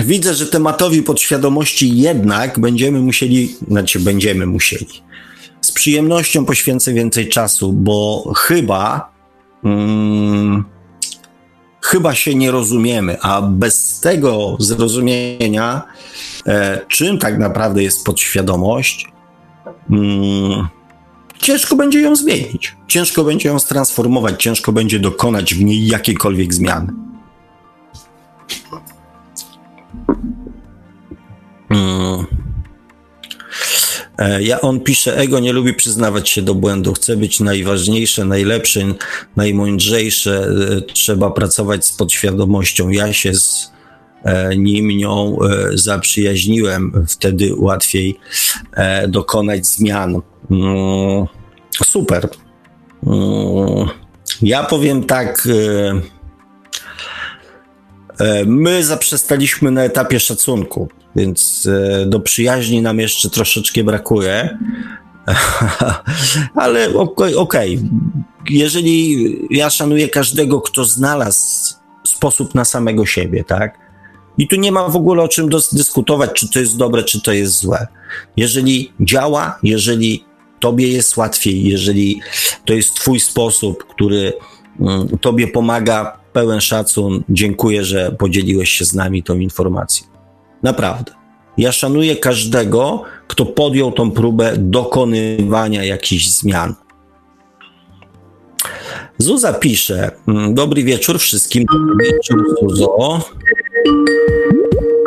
Widzę, 0.00 0.34
że 0.34 0.46
tematowi 0.46 1.02
podświadomości 1.02 1.96
jednak 1.96 2.58
będziemy 2.58 3.00
musieli, 3.00 3.56
znaczy 3.68 4.00
będziemy 4.00 4.46
musieli. 4.46 5.03
Z 5.64 5.72
przyjemnością 5.72 6.44
poświęcę 6.44 6.92
więcej 6.92 7.28
czasu, 7.28 7.72
bo 7.72 8.32
chyba, 8.36 9.12
mm, 9.64 10.64
chyba 11.80 12.14
się 12.14 12.34
nie 12.34 12.50
rozumiemy, 12.50 13.20
a 13.20 13.42
bez 13.42 14.00
tego 14.00 14.56
zrozumienia, 14.60 15.82
e, 16.46 16.80
czym 16.88 17.18
tak 17.18 17.38
naprawdę 17.38 17.82
jest 17.82 18.04
podświadomość, 18.04 19.06
mm, 19.90 20.68
ciężko 21.38 21.76
będzie 21.76 22.00
ją 22.00 22.16
zmienić. 22.16 22.76
Ciężko 22.88 23.24
będzie 23.24 23.48
ją 23.48 23.58
transformować, 23.58 24.42
ciężko 24.42 24.72
będzie 24.72 24.98
dokonać 24.98 25.54
w 25.54 25.64
niej 25.64 25.86
jakiejkolwiek 25.86 26.54
zmiany. 26.54 26.92
Mm. 31.70 32.43
E, 34.18 34.42
ja, 34.42 34.60
on 34.60 34.80
pisze, 34.80 35.16
ego 35.16 35.40
nie 35.40 35.52
lubi 35.52 35.74
przyznawać 35.74 36.28
się 36.28 36.42
do 36.42 36.54
błędu, 36.54 36.92
chce 36.92 37.16
być 37.16 37.40
najważniejsze, 37.40 38.24
najlepszy, 38.24 38.94
najmądrzejsze, 39.36 40.48
e, 40.76 40.80
trzeba 40.80 41.30
pracować 41.30 41.86
z 41.86 41.92
podświadomością. 41.92 42.88
Ja 42.88 43.12
się 43.12 43.34
z 43.34 43.72
e, 44.24 44.56
nim, 44.56 44.88
nią 44.88 45.38
zaprzyjaźniłem, 45.74 47.06
wtedy 47.08 47.54
łatwiej 47.56 48.18
dokonać 49.08 49.66
zmian. 49.66 50.20
Mm, 50.50 51.26
super. 51.84 52.28
Mm, 53.06 53.88
ja 54.42 54.64
powiem 54.64 55.04
tak, 55.04 55.48
my 58.46 58.84
zaprzestaliśmy 58.84 59.70
na 59.70 59.82
etapie 59.82 60.20
szacunku. 60.20 60.88
Więc 61.16 61.68
e, 62.02 62.06
do 62.06 62.20
przyjaźni 62.20 62.82
nam 62.82 63.00
jeszcze 63.00 63.30
troszeczkę 63.30 63.84
brakuje. 63.84 64.58
Ale 66.54 66.94
okej, 66.94 67.34
okay, 67.34 67.78
jeżeli 68.50 69.38
ja 69.50 69.70
szanuję 69.70 70.08
każdego, 70.08 70.60
kto 70.60 70.84
znalazł 70.84 71.74
sposób 72.06 72.54
na 72.54 72.64
samego 72.64 73.06
siebie, 73.06 73.44
tak? 73.44 73.78
I 74.38 74.48
tu 74.48 74.56
nie 74.56 74.72
ma 74.72 74.88
w 74.88 74.96
ogóle 74.96 75.22
o 75.22 75.28
czym 75.28 75.48
dyskutować, 75.72 76.30
czy 76.32 76.48
to 76.48 76.58
jest 76.58 76.76
dobre, 76.76 77.02
czy 77.02 77.20
to 77.20 77.32
jest 77.32 77.58
złe. 77.58 77.86
Jeżeli 78.36 78.92
działa, 79.00 79.58
jeżeli 79.62 80.24
tobie 80.60 80.88
jest 80.88 81.16
łatwiej, 81.16 81.64
jeżeli 81.64 82.20
to 82.64 82.74
jest 82.74 82.94
twój 82.94 83.20
sposób, 83.20 83.84
który 83.84 84.32
mm, 84.80 85.08
tobie 85.20 85.48
pomaga, 85.48 86.18
pełen 86.32 86.60
szacun, 86.60 87.24
dziękuję, 87.28 87.84
że 87.84 88.12
podzieliłeś 88.18 88.70
się 88.70 88.84
z 88.84 88.94
nami 88.94 89.22
tą 89.22 89.38
informacją. 89.38 90.13
Naprawdę. 90.64 91.12
Ja 91.58 91.72
szanuję 91.72 92.16
każdego, 92.16 93.02
kto 93.26 93.46
podjął 93.46 93.92
tą 93.92 94.10
próbę 94.10 94.52
dokonywania 94.56 95.84
jakichś 95.84 96.26
zmian. 96.26 96.74
Zuza 99.18 99.52
pisze: 99.52 100.10
mm, 100.28 100.54
Dobry 100.54 100.84
wieczór 100.84 101.18
wszystkim. 101.18 101.64
Dobry 101.64 102.06
wieczór, 102.12 102.44
Zuzo. 102.60 103.20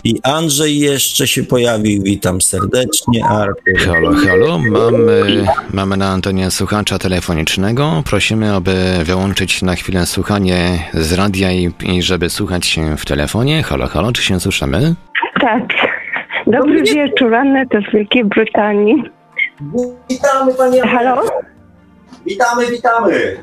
I 0.08 0.16
Andrzej 0.24 0.80
jeszcze 0.80 1.28
się 1.28 1.44
pojawił. 1.44 2.04
Witam 2.04 2.42
serdecznie. 2.42 3.26
Artur. 3.26 3.78
Halo, 3.86 4.12
halo. 4.14 4.60
Mamy, 4.60 5.46
mamy 5.74 5.98
na 5.98 6.08
antenie 6.08 6.52
słuchacza 6.52 7.00
telefonicznego. 7.00 8.04
Prosimy, 8.06 8.54
aby 8.54 8.74
wyłączyć 9.04 9.62
na 9.62 9.76
chwilę 9.76 10.06
słuchanie 10.06 10.90
z 10.94 11.14
radia 11.14 11.52
i, 11.52 11.72
i 11.84 12.02
żeby 12.02 12.30
słuchać 12.30 12.66
się 12.66 12.98
w 12.98 13.06
telefonie. 13.06 13.64
Halo, 13.64 13.88
halo, 13.88 14.12
czy 14.12 14.24
się 14.24 14.40
słyszymy? 14.40 14.96
Tak. 15.42 15.64
Dobry 16.48 16.84
wieczór, 16.84 17.36
Aneta 17.36 17.80
z 17.90 17.94
Wielkiej 17.94 18.26
Brytanii. 18.26 19.04
Witamy 20.10 20.54
Pani 20.54 20.80
Halo? 20.80 21.24
Witamy, 22.26 22.72
witamy. 22.72 23.38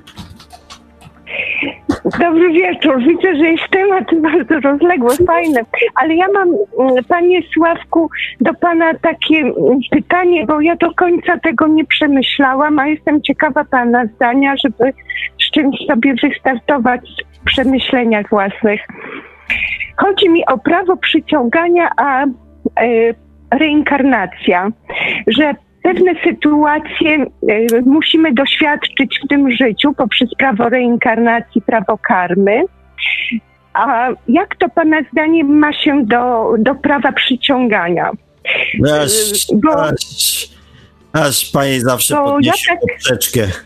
Dobry 2.20 2.52
wieczór. 2.52 2.98
Widzę, 2.98 3.36
że 3.36 3.47
jest 3.51 3.69
temat 3.70 4.05
bardzo 4.15 4.61
rozległy, 4.61 5.16
fajny, 5.27 5.61
ale 5.94 6.15
ja 6.15 6.27
mam, 6.35 6.48
mm, 6.48 7.05
Panie 7.09 7.40
Sławku, 7.55 8.11
do 8.40 8.55
Pana 8.55 8.94
takie 8.94 9.39
mm, 9.39 9.55
pytanie, 9.90 10.47
bo 10.47 10.61
ja 10.61 10.77
do 10.77 10.94
końca 10.94 11.39
tego 11.39 11.66
nie 11.66 11.85
przemyślałam, 11.85 12.78
a 12.78 12.86
jestem 12.86 13.23
ciekawa 13.23 13.65
Pana 13.65 14.06
zdania, 14.06 14.55
żeby 14.65 14.93
z 15.40 15.51
czymś 15.51 15.77
sobie 15.86 16.15
wystartować 16.23 17.01
w 17.40 17.44
przemyśleniach 17.44 18.28
własnych. 18.28 18.81
Chodzi 19.97 20.31
mi 20.31 20.47
o 20.47 20.59
prawo 20.59 20.97
przyciągania, 20.97 21.90
a 21.97 22.24
e, 22.24 22.28
reinkarnacja, 23.51 24.69
że 25.27 25.55
pewne 25.85 26.12
sytuacje 26.24 27.27
e, 27.48 27.81
musimy 27.86 28.35
doświadczyć 28.35 29.20
w 29.24 29.28
tym 29.28 29.51
życiu 29.51 29.93
poprzez 29.93 30.28
prawo 30.39 30.69
reinkarnacji, 30.69 31.62
prawo 31.62 31.98
karmy. 31.98 32.62
A 33.74 34.09
jak 34.28 34.56
to 34.56 34.69
Pana 34.69 34.97
zdaniem 35.12 35.59
ma 35.59 35.73
się 35.73 36.05
do, 36.06 36.55
do 36.59 36.74
prawa 36.74 37.12
przyciągania? 37.12 38.11
Aż, 39.02 39.12
bo, 39.55 39.85
aż, 39.85 40.48
aż 41.12 41.51
Pani 41.52 41.81
zawsze 41.81 42.15
podniesie 42.15 42.73
ja 42.73 43.16
tak. 43.16 43.65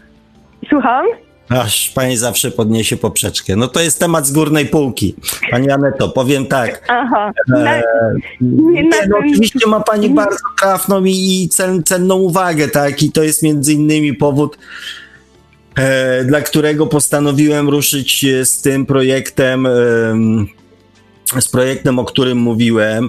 Słucham? 0.69 1.07
Aż 1.49 1.91
pani 1.91 2.17
zawsze 2.17 2.51
podniesie 2.51 2.97
poprzeczkę. 2.97 3.57
No 3.57 3.69
to 3.69 3.81
jest 3.81 3.99
temat 3.99 4.27
z 4.27 4.33
górnej 4.33 4.67
półki. 4.67 5.15
Pani 5.51 5.71
Aneto, 5.71 6.09
powiem 6.09 6.47
tak. 6.47 6.85
Aha. 6.89 7.33
E, 7.57 7.83
nie, 8.41 8.83
nie, 8.83 9.07
no, 9.09 9.19
oczywiście 9.19 9.67
ma 9.67 9.81
pani 9.81 10.11
bardzo 10.11 10.39
trafną 10.61 11.05
i, 11.05 11.43
i 11.43 11.49
cen, 11.49 11.85
cenną 11.85 12.17
uwagę, 12.17 12.69
tak? 12.69 13.03
I 13.03 13.13
to 13.13 13.23
jest 13.23 13.43
między 13.43 13.73
innymi 13.73 14.15
powód, 14.15 14.59
e, 15.77 16.25
dla 16.25 16.41
którego 16.41 16.87
postanowiłem 16.87 17.69
ruszyć 17.69 18.27
z 18.45 18.63
tym 18.63 18.87
projektem, 18.87 19.67
e, 19.67 19.71
z 21.41 21.49
projektem, 21.49 21.99
o 21.99 22.05
którym 22.05 22.39
mówiłem. 22.39 23.09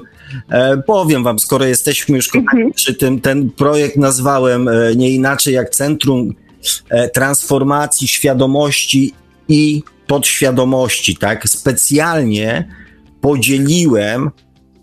E, 0.49 0.77
powiem 0.77 1.23
wam, 1.23 1.39
skoro 1.39 1.65
jesteśmy 1.65 2.15
już 2.15 2.35
mhm. 2.35 2.71
przy 2.73 2.93
tym, 2.93 3.21
ten 3.21 3.49
projekt 3.49 3.97
nazwałem 3.97 4.67
e, 4.67 4.95
nie 4.95 5.11
inaczej 5.11 5.53
jak 5.53 5.69
Centrum 5.69 6.33
E, 6.33 6.48
transformacji 7.13 8.07
świadomości 8.07 9.13
i 9.47 9.83
podświadomości, 10.07 11.17
tak? 11.17 11.49
Specjalnie 11.49 12.67
podzieliłem 13.21 14.29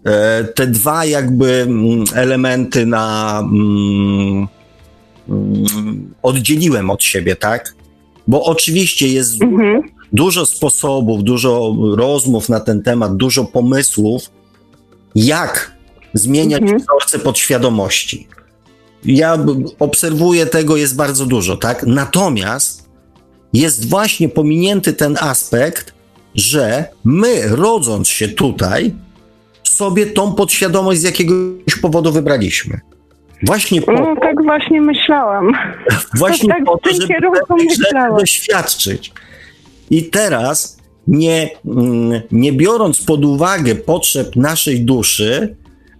e, 0.04 0.44
te 0.44 0.66
dwa 0.66 1.04
jakby 1.04 1.46
mm, 1.46 2.04
elementy 2.14 2.86
na 2.86 3.38
mm, 3.42 4.46
mm, 5.28 6.14
oddzieliłem 6.22 6.90
od 6.90 7.02
siebie, 7.04 7.36
tak? 7.36 7.74
Bo 8.28 8.44
oczywiście 8.44 9.08
jest, 9.08 9.42
mhm. 9.42 9.82
dużo 10.12 10.46
sposobów, 10.46 11.24
dużo 11.24 11.76
rozmów 11.96 12.48
na 12.48 12.60
ten 12.60 12.82
temat, 12.82 13.16
dużo 13.16 13.44
pomysłów, 13.44 14.30
jak 15.14 15.76
zmieniać 16.14 16.62
Mhm. 16.62 16.80
wzorce 16.80 17.18
podświadomości. 17.18 18.28
Ja 19.06 19.38
obserwuję 19.78 20.46
tego, 20.46 20.76
jest 20.76 20.96
bardzo 20.96 21.26
dużo, 21.26 21.56
tak? 21.56 21.86
Natomiast 21.86 22.88
jest 23.52 23.88
właśnie 23.90 24.28
pominięty 24.28 24.92
ten 24.92 25.16
aspekt, 25.20 25.94
że 26.34 26.84
my, 27.04 27.42
rodząc 27.48 28.08
się 28.08 28.28
tutaj, 28.28 28.94
sobie 29.62 30.06
tą 30.06 30.32
podświadomość 30.32 31.00
z 31.00 31.02
jakiegoś 31.02 31.76
powodu 31.82 32.12
wybraliśmy. 32.12 32.80
Właśnie 33.42 33.82
po 33.82 33.92
No, 33.92 34.14
tak 34.20 34.42
właśnie 34.44 34.80
myślałam. 34.80 35.52
Właśnie 36.18 36.48
tak 36.48 36.64
po 36.64 36.76
w 36.76 36.80
to, 36.80 36.90
żeby 36.90 37.06
rzeczy 37.08 37.68
myślałam. 37.68 38.18
doświadczyć. 38.18 39.12
I 39.90 40.04
teraz, 40.04 40.78
nie, 41.06 41.50
mm, 41.66 42.20
nie 42.32 42.52
biorąc 42.52 43.00
pod 43.02 43.24
uwagę 43.24 43.74
potrzeb 43.74 44.36
naszej 44.36 44.80
duszy, 44.80 45.56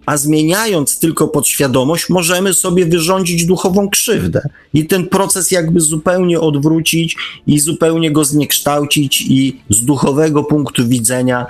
a 0.07 0.17
zmieniając 0.17 0.99
tylko 0.99 1.29
podświadomość, 1.29 2.09
możemy 2.11 2.55
sobie 2.55 2.87
wyrządzić 2.87 3.45
duchową 3.47 3.89
krzywdę. 3.89 4.41
I 4.75 4.87
ten 4.87 5.07
proces 5.07 5.51
jakby 5.51 5.81
zupełnie 5.81 6.41
odwrócić 6.41 7.17
i 7.47 7.59
zupełnie 7.61 8.11
go 8.11 8.25
zniekształcić 8.25 9.23
i 9.29 9.61
z 9.71 9.85
duchowego 9.85 10.45
punktu 10.45 10.89
widzenia 10.89 11.47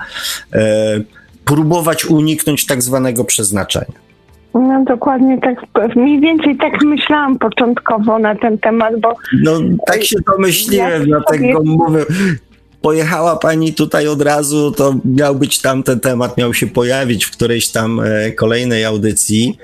e, 0.52 1.00
próbować 1.44 2.04
uniknąć 2.04 2.66
tak 2.66 2.82
zwanego 2.82 3.24
przeznaczenia. 3.24 4.06
No 4.54 4.84
dokładnie 4.86 5.38
tak, 5.40 5.96
mniej 5.96 6.20
więcej 6.20 6.56
tak 6.56 6.84
myślałam 6.84 7.38
początkowo 7.38 8.18
na 8.18 8.34
ten 8.34 8.58
temat, 8.58 9.00
bo 9.00 9.14
No, 9.42 9.52
tak 9.86 10.04
się 10.04 10.16
domyśliłem, 10.32 10.90
Jak 10.90 11.04
dlatego 11.04 11.58
sobie- 11.58 11.70
mówię. 11.70 12.04
Pojechała 12.86 13.36
pani 13.36 13.74
tutaj 13.74 14.08
od 14.08 14.22
razu, 14.22 14.70
to 14.72 14.94
miał 15.04 15.34
być 15.34 15.58
tam 15.58 15.82
ten 15.82 16.00
temat, 16.00 16.36
miał 16.36 16.54
się 16.54 16.66
pojawić 16.66 17.24
w 17.24 17.30
którejś 17.30 17.68
tam 17.68 18.00
e, 18.00 18.32
kolejnej 18.32 18.84
audycji. 18.84 19.58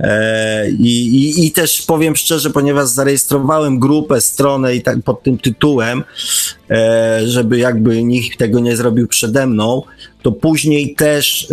E, 0.00 0.70
i, 0.70 1.16
i, 1.16 1.46
I 1.46 1.52
też 1.52 1.82
powiem 1.82 2.16
szczerze, 2.16 2.50
ponieważ 2.50 2.88
zarejestrowałem 2.88 3.78
grupę, 3.78 4.20
stronę 4.20 4.74
i 4.74 4.82
tak 4.82 5.02
pod 5.02 5.22
tym 5.22 5.38
tytułem, 5.38 6.04
e, 6.70 7.20
żeby 7.26 7.58
jakby 7.58 8.02
nikt 8.02 8.38
tego 8.38 8.60
nie 8.60 8.76
zrobił 8.76 9.08
przede 9.08 9.46
mną, 9.46 9.82
to 10.22 10.32
później 10.32 10.94
też. 10.94 11.48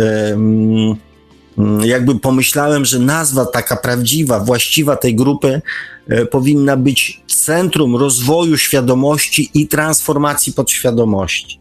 Jakby 1.84 2.18
pomyślałem, 2.18 2.84
że 2.84 2.98
nazwa 2.98 3.46
taka 3.46 3.76
prawdziwa, 3.76 4.40
właściwa 4.40 4.96
tej 4.96 5.14
grupy 5.16 5.62
e, 6.08 6.26
powinna 6.26 6.76
być 6.76 7.20
Centrum 7.26 7.96
Rozwoju 7.96 8.56
Świadomości 8.58 9.50
i 9.54 9.68
Transformacji 9.68 10.52
Podświadomości. 10.52 11.60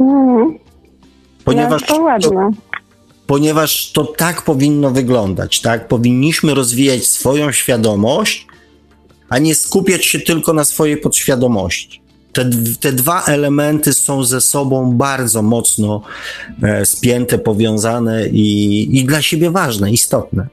mm, 0.00 0.58
Ponieważ, 1.44 1.82
no, 1.82 1.86
to 1.96 2.02
ładne. 2.02 2.50
ponieważ 3.26 3.92
to 3.92 4.04
tak 4.04 4.42
powinno 4.42 4.90
wyglądać, 4.90 5.60
tak? 5.60 5.88
Powinniśmy 5.88 6.54
rozwijać 6.54 7.06
swoją 7.06 7.52
świadomość, 7.52 8.46
a 9.28 9.38
nie 9.38 9.54
skupiać 9.54 10.04
się 10.04 10.20
tylko 10.20 10.52
na 10.52 10.64
swojej 10.64 10.96
podświadomości. 10.96 12.03
Te, 12.34 12.50
te 12.80 12.92
dwa 12.92 13.24
elementy 13.24 13.92
są 13.92 14.24
ze 14.24 14.40
sobą 14.40 14.92
bardzo 14.96 15.42
mocno 15.42 16.02
e, 16.62 16.86
spięte, 16.86 17.38
powiązane 17.38 18.28
i, 18.28 18.98
i 18.98 19.04
dla 19.04 19.22
siebie 19.22 19.50
ważne, 19.50 19.90
istotne. 19.90 20.46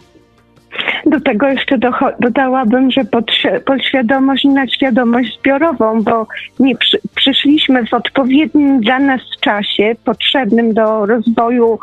Do 1.12 1.22
tego 1.22 1.48
jeszcze 1.48 1.78
dodałabym, 2.20 2.92
że 2.92 3.02
podświ- 3.02 3.60
podświadomość 3.60 4.46
i 4.46 4.50
nadświadomość 4.50 5.40
zbiorową, 5.40 6.04
bo 6.04 6.28
nie 6.60 6.76
przy- 6.76 7.00
przyszliśmy 7.16 7.86
w 7.86 7.94
odpowiednim 7.94 8.82
dla 8.82 9.00
nas 9.00 9.22
czasie, 9.42 9.96
potrzebnym 10.06 10.74
do 10.74 11.06
rozwoju 11.06 11.80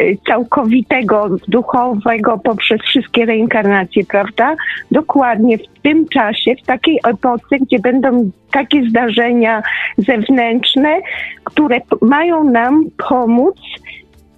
y, 0.00 0.18
całkowitego, 0.26 1.28
duchowego 1.48 2.38
poprzez 2.38 2.80
wszystkie 2.80 3.26
reinkarnacje, 3.26 4.04
prawda? 4.04 4.56
Dokładnie 4.90 5.58
w 5.58 5.82
tym 5.82 6.08
czasie, 6.08 6.54
w 6.62 6.66
takiej 6.66 7.00
epoce, 7.04 7.58
gdzie 7.60 7.78
będą 7.78 8.30
takie 8.52 8.88
zdarzenia 8.88 9.62
zewnętrzne, 9.98 11.00
które 11.44 11.80
mają 12.02 12.44
nam 12.44 12.84
pomóc 13.08 13.56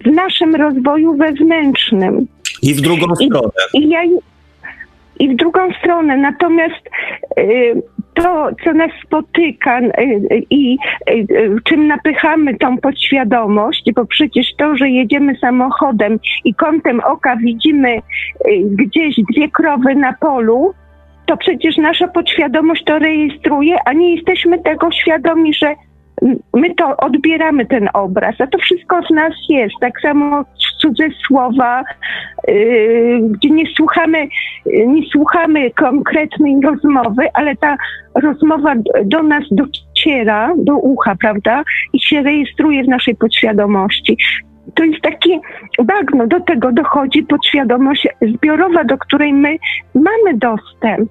w 0.05 0.11
naszym 0.11 0.55
rozwoju 0.55 1.17
wewnętrznym. 1.17 2.27
I 2.65 2.73
w 2.73 2.81
drugą 2.81 3.15
stronę. 3.15 3.51
I 3.73 3.89
ja 3.89 4.01
i 5.19 5.29
w 5.29 5.35
drugą 5.35 5.73
stronę. 5.73 6.17
Natomiast 6.17 6.89
y, 7.39 7.81
to, 8.13 8.49
co 8.63 8.73
nas 8.73 8.91
spotyka 9.05 9.79
y, 9.79 10.43
i 10.49 10.77
y, 11.09 11.13
y, 11.13 11.55
czym 11.63 11.87
napychamy 11.87 12.57
tą 12.57 12.77
podświadomość, 12.77 13.91
bo 13.95 14.05
przecież 14.05 14.55
to, 14.57 14.75
że 14.75 14.89
jedziemy 14.89 15.37
samochodem 15.37 16.19
i 16.43 16.53
kątem 16.53 16.99
oka 16.99 17.35
widzimy 17.35 17.97
y, 17.97 18.01
gdzieś 18.63 19.15
dwie 19.31 19.49
krowy 19.49 19.95
na 19.95 20.13
polu, 20.13 20.73
to 21.25 21.37
przecież 21.37 21.77
nasza 21.77 22.07
podświadomość 22.07 22.83
to 22.83 22.99
rejestruje, 22.99 23.77
a 23.85 23.93
nie 23.93 24.15
jesteśmy 24.15 24.59
tego 24.59 24.91
świadomi, 24.91 25.53
że 25.53 25.75
my 26.53 26.75
to 26.75 26.97
odbieramy 26.97 27.65
ten 27.65 27.89
obraz, 27.93 28.35
a 28.41 28.47
to 28.47 28.57
wszystko 28.57 29.01
w 29.01 29.09
nas 29.09 29.33
jest. 29.49 29.75
Tak 29.81 30.01
samo 30.01 30.45
cudze 30.81 31.03
słowa, 31.27 31.83
yy, 32.47 33.21
gdzie 33.29 33.49
nie 33.49 33.65
słuchamy, 33.75 34.27
nie 34.87 35.01
słuchamy 35.11 35.71
konkretnej 35.71 36.55
rozmowy, 36.63 37.27
ale 37.33 37.55
ta 37.55 37.77
rozmowa 38.15 38.73
do 39.05 39.23
nas 39.23 39.43
dociera, 39.51 40.53
do 40.57 40.77
ucha, 40.77 41.15
prawda? 41.21 41.63
I 41.93 41.99
się 41.99 42.21
rejestruje 42.21 42.83
w 42.83 42.87
naszej 42.87 43.15
podświadomości. 43.15 44.17
To 44.73 44.83
jest 44.83 45.01
takie 45.01 45.39
bagno, 45.83 46.27
do 46.27 46.39
tego 46.39 46.71
dochodzi 46.71 47.23
podświadomość 47.23 48.07
zbiorowa, 48.21 48.83
do 48.83 48.97
której 48.97 49.33
my 49.33 49.57
mamy 49.93 50.33
dostęp. 50.33 51.09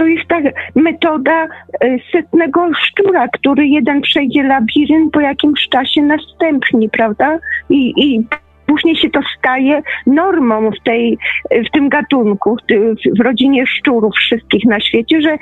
To 0.00 0.06
jest 0.06 0.28
ta 0.28 0.36
metoda 0.74 1.44
y, 1.44 1.98
setnego 2.12 2.74
szczura, 2.74 3.28
który 3.28 3.66
jeden 3.66 4.00
przejdzie 4.00 4.42
labirynt, 4.42 5.12
po 5.12 5.20
jakimś 5.20 5.68
czasie 5.68 6.02
następni, 6.02 6.90
prawda? 6.90 7.38
I, 7.70 7.92
i 7.96 8.26
później 8.66 8.96
się 8.96 9.10
to 9.10 9.20
staje 9.38 9.82
normą 10.06 10.70
w, 10.70 10.84
tej, 10.84 11.18
w 11.50 11.70
tym 11.72 11.88
gatunku, 11.88 12.56
w 13.18 13.20
rodzinie 13.20 13.66
szczurów 13.66 14.14
wszystkich 14.14 14.64
na 14.64 14.80
świecie, 14.80 15.20
że 15.20 15.38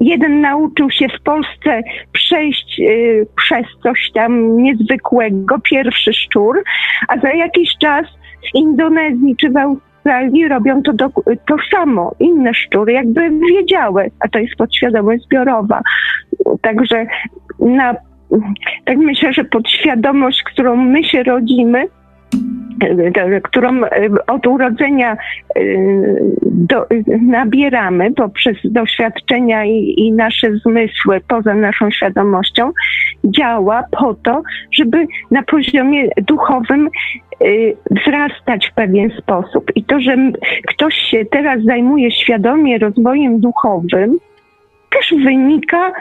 jeden 0.00 0.40
nauczył 0.40 0.90
się 0.90 1.08
w 1.08 1.22
Polsce 1.22 1.82
przejść 2.12 2.80
y, 2.80 3.26
przez 3.36 3.66
coś 3.82 4.10
tam 4.14 4.56
niezwykłego, 4.56 5.58
pierwszy 5.70 6.12
szczur, 6.12 6.62
a 7.08 7.18
za 7.18 7.32
jakiś 7.32 7.70
czas 7.80 8.06
w 8.42 8.54
Indonezji 8.54 9.36
czy 9.36 9.50
w 9.50 9.56
Australii 9.56 9.91
robią 10.48 10.82
to, 10.82 10.92
do, 10.92 11.08
to 11.46 11.56
samo, 11.70 12.14
inne 12.20 12.54
szczury, 12.54 12.92
jakby 12.92 13.30
wiedziały, 13.30 14.10
a 14.20 14.28
to 14.28 14.38
jest 14.38 14.56
podświadomość 14.56 15.24
zbiorowa. 15.24 15.82
Także 16.60 17.06
na, 17.58 17.94
tak 18.84 18.96
myślę, 18.96 19.32
że 19.32 19.44
podświadomość, 19.44 20.42
którą 20.42 20.76
my 20.76 21.04
się 21.04 21.22
rodzimy, 21.22 21.88
którą 23.42 23.84
e, 23.84 24.08
od 24.26 24.46
urodzenia 24.46 25.12
e, 25.12 25.16
do, 26.42 26.86
nabieramy 27.20 28.12
poprzez 28.12 28.56
doświadczenia 28.64 29.64
i, 29.64 29.94
i 29.96 30.12
nasze 30.12 30.56
zmysły 30.56 31.20
poza 31.28 31.54
naszą 31.54 31.90
świadomością, 31.90 32.72
działa 33.24 33.84
po 33.98 34.14
to, 34.14 34.42
żeby 34.72 35.06
na 35.30 35.42
poziomie 35.42 36.08
duchowym 36.16 36.88
e, 36.88 37.46
wzrastać 37.90 38.68
w 38.68 38.74
pewien 38.74 39.10
sposób. 39.10 39.72
I 39.74 39.84
to, 39.84 40.00
że 40.00 40.16
ktoś 40.66 40.94
się 40.94 41.24
teraz 41.24 41.64
zajmuje 41.64 42.10
świadomie 42.10 42.78
rozwojem 42.78 43.40
duchowym, 43.40 44.18
też 44.90 45.14
wynika 45.24 45.92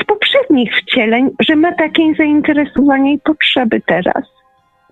z 0.00 0.04
poprzednich 0.04 0.76
wcieleń, 0.76 1.30
że 1.48 1.56
ma 1.56 1.72
takie 1.72 2.14
zainteresowanie 2.18 3.14
i 3.14 3.18
potrzeby 3.18 3.82
teraz. 3.86 4.33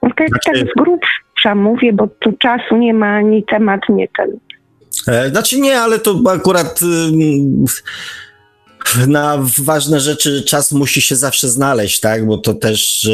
No 0.03 0.09
Tak, 0.09 0.17
tak 0.19 0.57
Znaczy- 0.57 0.71
z 0.71 0.83
grubsza 0.83 1.55
mówię, 1.55 1.93
bo 1.93 2.09
tu 2.21 2.33
czasu 2.33 2.77
nie 2.77 2.95
ma, 2.95 3.17
ani 3.17 3.45
temat 3.45 3.81
nie 3.89 4.09
ten. 4.17 4.31
E, 5.09 5.31
Znaczy 5.31 5.61
nie, 5.61 5.81
ale 5.81 5.99
to 5.99 6.21
akurat 6.29 6.81
na 9.07 9.39
ważne 9.59 10.01
rzeczy 10.01 10.43
czas 10.43 10.73
musi 10.73 11.01
się 11.01 11.17
zawsze 11.17 11.49
znaleźć, 11.49 12.01
tak? 12.01 12.27
Bo 12.27 12.39
to 12.39 12.55
też 12.55 13.11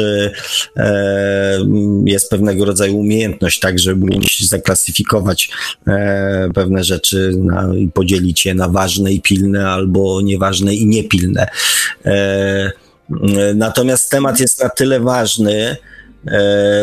e, 0.75 1.59
jest 2.05 2.29
pewnego 2.29 2.65
rodzaju 2.65 2.97
umiejętność, 2.97 3.59
tak, 3.59 3.79
żeby 3.79 4.03
umieć 4.03 4.47
zaklasyfikować 4.49 5.49
e, 5.87 6.49
pewne 6.55 6.83
rzeczy 6.83 7.31
na, 7.37 7.75
i 7.75 7.87
podzielić 7.87 8.45
je 8.45 8.53
na 8.53 8.69
ważne 8.69 9.11
i 9.13 9.21
pilne, 9.21 9.67
albo 9.67 10.21
nieważne 10.21 10.75
i 10.75 10.85
niepilne. 10.85 11.47
E, 12.05 12.71
natomiast 13.55 14.11
temat 14.11 14.39
jest 14.39 14.63
na 14.63 14.69
tyle 14.69 14.99
ważny, 14.99 15.77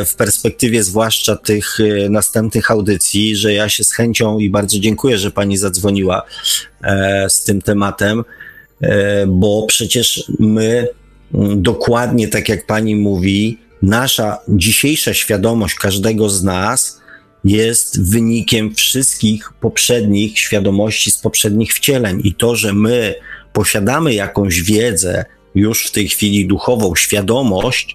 w 0.06 0.14
perspektywie 0.16 0.82
zwłaszcza 0.82 1.36
tych 1.36 1.78
e, 1.80 2.08
następnych 2.08 2.70
audycji, 2.70 3.36
że 3.36 3.52
ja 3.52 3.68
się 3.68 3.84
z 3.84 3.92
chęcią 3.92 4.38
i 4.38 4.50
bardzo 4.50 4.78
dziękuję, 4.78 5.18
że 5.18 5.30
pani 5.30 5.56
zadzwoniła 5.56 6.22
e, 6.82 7.30
z 7.30 7.42
tym 7.42 7.62
tematem, 7.62 8.24
e, 8.80 9.26
bo 9.26 9.66
przecież 9.68 10.24
my 10.38 10.88
dokładnie 11.56 12.28
tak 12.28 12.48
jak 12.48 12.66
pani 12.66 12.96
mówi, 12.96 13.58
nasza 13.82 14.38
dzisiejsza 14.48 15.14
świadomość 15.14 15.74
każdego 15.74 16.28
z 16.28 16.44
nas 16.44 17.00
jest 17.44 18.10
wynikiem 18.10 18.74
wszystkich 18.74 19.52
poprzednich 19.60 20.38
świadomości 20.38 21.10
z 21.10 21.18
poprzednich 21.18 21.74
wcieleń. 21.74 22.20
I 22.24 22.34
to, 22.34 22.56
że 22.56 22.72
my 22.72 23.14
posiadamy 23.52 24.14
jakąś 24.14 24.62
wiedzę, 24.62 25.24
już 25.54 25.86
w 25.86 25.90
tej 25.90 26.08
chwili 26.08 26.46
duchową, 26.46 26.94
świadomość, 26.94 27.94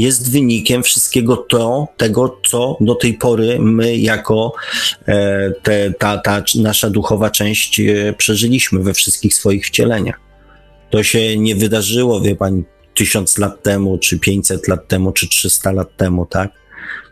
jest 0.00 0.32
wynikiem 0.32 0.82
wszystkiego 0.82 1.36
to, 1.36 1.88
tego, 1.96 2.40
co 2.50 2.76
do 2.80 2.94
tej 2.94 3.14
pory 3.14 3.58
my 3.58 3.96
jako 3.96 4.52
e, 5.08 5.50
te, 5.62 5.92
ta, 5.98 6.18
ta 6.18 6.42
nasza 6.54 6.90
duchowa 6.90 7.30
część 7.30 7.80
e, 7.80 8.12
przeżyliśmy 8.12 8.80
we 8.80 8.94
wszystkich 8.94 9.34
swoich 9.34 9.66
wcieleniach. 9.66 10.20
To 10.90 11.02
się 11.02 11.36
nie 11.36 11.56
wydarzyło, 11.56 12.20
wie 12.20 12.36
pani, 12.36 12.64
tysiąc 12.94 13.38
lat 13.38 13.62
temu, 13.62 13.98
czy 13.98 14.18
pięćset 14.18 14.68
lat 14.68 14.88
temu, 14.88 15.12
czy 15.12 15.28
trzysta 15.28 15.72
lat 15.72 15.96
temu, 15.96 16.26
tak? 16.26 16.59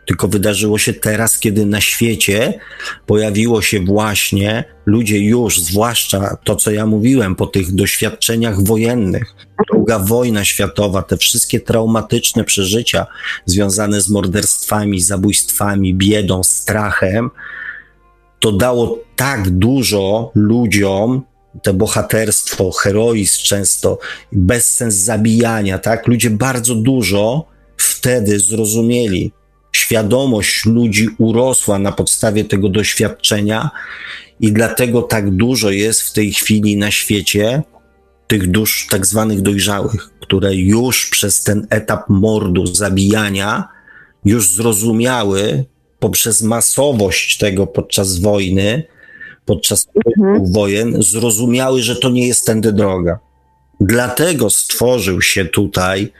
Tylko 0.09 0.27
wydarzyło 0.27 0.77
się 0.77 0.93
teraz, 0.93 1.39
kiedy 1.39 1.65
na 1.65 1.81
świecie 1.81 2.59
pojawiło 3.05 3.61
się 3.61 3.79
właśnie 3.79 4.63
ludzie 4.85 5.19
już, 5.19 5.61
zwłaszcza 5.61 6.37
to, 6.43 6.55
co 6.55 6.71
ja 6.71 6.85
mówiłem, 6.85 7.35
po 7.35 7.47
tych 7.47 7.75
doświadczeniach 7.75 8.63
wojennych, 8.63 9.35
druga 9.71 9.99
wojna 9.99 10.45
światowa, 10.45 11.01
te 11.01 11.17
wszystkie 11.17 11.59
traumatyczne 11.59 12.43
przeżycia 12.43 13.05
związane 13.45 14.01
z 14.01 14.09
morderstwami, 14.09 15.01
zabójstwami, 15.01 15.95
biedą, 15.95 16.43
strachem, 16.43 17.29
to 18.39 18.51
dało 18.51 18.99
tak 19.15 19.49
dużo 19.49 20.31
ludziom 20.35 21.21
te 21.63 21.73
bohaterstwo, 21.73 22.71
heroizm 22.71 23.43
często, 23.43 23.99
bezsens 24.31 24.95
zabijania, 24.95 25.79
tak? 25.79 26.07
Ludzie 26.07 26.29
bardzo 26.29 26.75
dużo 26.75 27.45
wtedy 27.77 28.39
zrozumieli. 28.39 29.38
Świadomość 29.71 30.65
ludzi 30.65 31.09
urosła 31.17 31.79
na 31.79 31.91
podstawie 31.91 32.45
tego 32.45 32.69
doświadczenia 32.69 33.69
i 34.39 34.51
dlatego 34.51 35.01
tak 35.01 35.35
dużo 35.35 35.69
jest 35.69 36.01
w 36.01 36.13
tej 36.13 36.33
chwili 36.33 36.77
na 36.77 36.91
świecie 36.91 37.63
tych 38.27 38.51
dusz 38.51 38.87
tak 38.89 39.05
zwanych 39.05 39.41
dojrzałych, 39.41 40.09
które 40.19 40.55
już 40.55 41.09
przez 41.09 41.43
ten 41.43 41.67
etap 41.69 42.09
mordu, 42.09 42.65
zabijania, 42.65 43.67
już 44.25 44.55
zrozumiały 44.55 45.65
poprzez 45.99 46.41
masowość 46.41 47.37
tego 47.37 47.67
podczas 47.67 48.19
wojny, 48.19 48.83
podczas 49.45 49.87
mhm. 50.17 50.51
wojen, 50.51 51.03
zrozumiały, 51.03 51.81
że 51.81 51.95
to 51.95 52.09
nie 52.09 52.27
jest 52.27 52.45
tędy 52.45 52.71
droga. 52.71 53.19
Dlatego 53.81 54.49
stworzył 54.49 55.21
się 55.21 55.45
tutaj, 55.45 56.11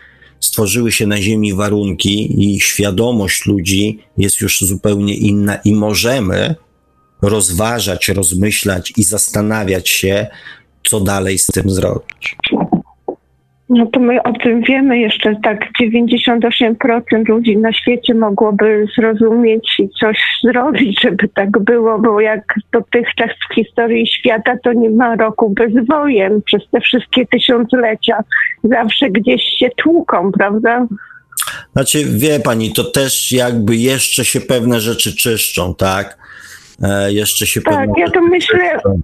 stworzyły 0.50 0.92
się 0.92 1.08
na 1.08 1.22
Ziemi 1.22 1.54
warunki 1.54 2.44
i 2.44 2.60
świadomość 2.60 3.46
ludzi 3.46 4.00
jest 4.18 4.42
już 4.42 4.62
zupełnie 4.62 5.14
inna 5.14 5.56
i 5.56 5.74
możemy 5.74 6.56
rozważać, 7.22 8.10
rozmyślać 8.10 8.94
i 8.98 9.04
zastanawiać 9.04 9.90
się, 9.90 10.28
co 10.90 11.00
dalej 11.00 11.38
z 11.38 11.46
tym 11.46 11.70
zrobić. 11.70 12.36
No 13.70 13.86
to 13.86 14.00
my 14.00 14.24
o 14.24 14.34
tym 14.34 14.62
wiemy 14.62 15.00
jeszcze 15.00 15.36
tak 15.44 15.60
98% 15.82 17.28
ludzi 17.28 17.58
na 17.58 17.74
świecie 17.74 18.14
mogłoby 18.14 18.86
zrozumieć 18.98 19.76
i 19.80 19.90
coś 20.00 20.18
zrobić, 20.44 21.02
żeby 21.02 21.28
tak 21.28 21.60
było, 21.60 22.00
bo 22.00 22.22
jak 22.22 22.56
dotychczas 22.72 23.30
w 23.52 23.56
historii 23.56 24.08
świata 24.08 24.58
to 24.64 24.74
nie 24.74 24.90
ma 24.90 25.16
roku 25.16 25.50
bez 25.50 25.88
wojen 25.88 26.42
przez 26.42 26.62
te 26.72 26.82
wszystkie 26.82 27.26
tysiąclecia. 27.26 28.24
Zawsze 28.64 29.10
gdzieś 29.10 29.42
się 29.60 29.70
tłuką, 29.84 30.32
prawda? 30.32 30.88
Znaczy, 31.74 31.98
wie 32.06 32.40
pani, 32.40 32.74
to 32.74 32.84
też 32.84 33.32
jakby 33.32 33.76
jeszcze 33.76 34.26
się 34.26 34.42
pewne 34.42 34.80
rzeczy 34.80 35.16
czyszczą, 35.16 35.76
tak? 35.76 36.18
E, 36.84 37.14
jeszcze 37.14 37.48
się 37.48 37.62
tak, 37.62 37.74
pewne 37.74 37.94
ja 37.98 38.10
to 38.10 38.22
myślę. 38.22 38.72
Czyszczą 38.74 39.02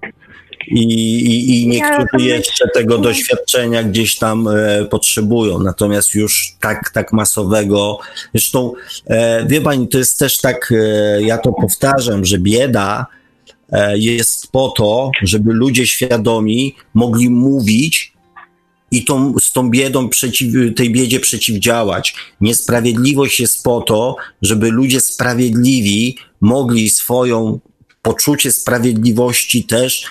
i, 0.66 0.80
i, 0.80 1.62
i 1.62 1.68
niektórzy 1.68 2.26
jeszcze 2.26 2.68
tego 2.74 2.98
doświadczenia 2.98 3.82
gdzieś 3.82 4.16
tam 4.16 4.48
e, 4.48 4.84
potrzebują, 4.84 5.58
natomiast 5.58 6.14
już 6.14 6.52
tak, 6.60 6.90
tak 6.90 7.12
masowego. 7.12 7.98
Zresztą, 8.34 8.72
e, 9.06 9.46
wie 9.46 9.60
pani, 9.60 9.88
to 9.88 9.98
jest 9.98 10.18
też 10.18 10.38
tak, 10.38 10.72
e, 10.72 11.22
ja 11.22 11.38
to 11.38 11.52
powtarzam, 11.52 12.24
że 12.24 12.38
bieda 12.38 13.06
e, 13.72 13.98
jest 13.98 14.52
po 14.52 14.68
to, 14.68 15.10
żeby 15.22 15.52
ludzie 15.52 15.86
świadomi 15.86 16.74
mogli 16.94 17.30
mówić 17.30 18.12
i 18.90 19.04
tą, 19.04 19.34
z 19.40 19.52
tą 19.52 19.70
biedą 19.70 20.08
przeciw, 20.08 20.74
tej 20.76 20.90
biedzie 20.90 21.20
przeciwdziałać. 21.20 22.14
Niesprawiedliwość 22.40 23.40
jest 23.40 23.64
po 23.64 23.80
to, 23.80 24.16
żeby 24.42 24.70
ludzie 24.70 25.00
sprawiedliwi 25.00 26.18
mogli 26.40 26.90
swoją 26.90 27.60
poczucie 28.02 28.52
sprawiedliwości 28.52 29.64
też 29.64 30.06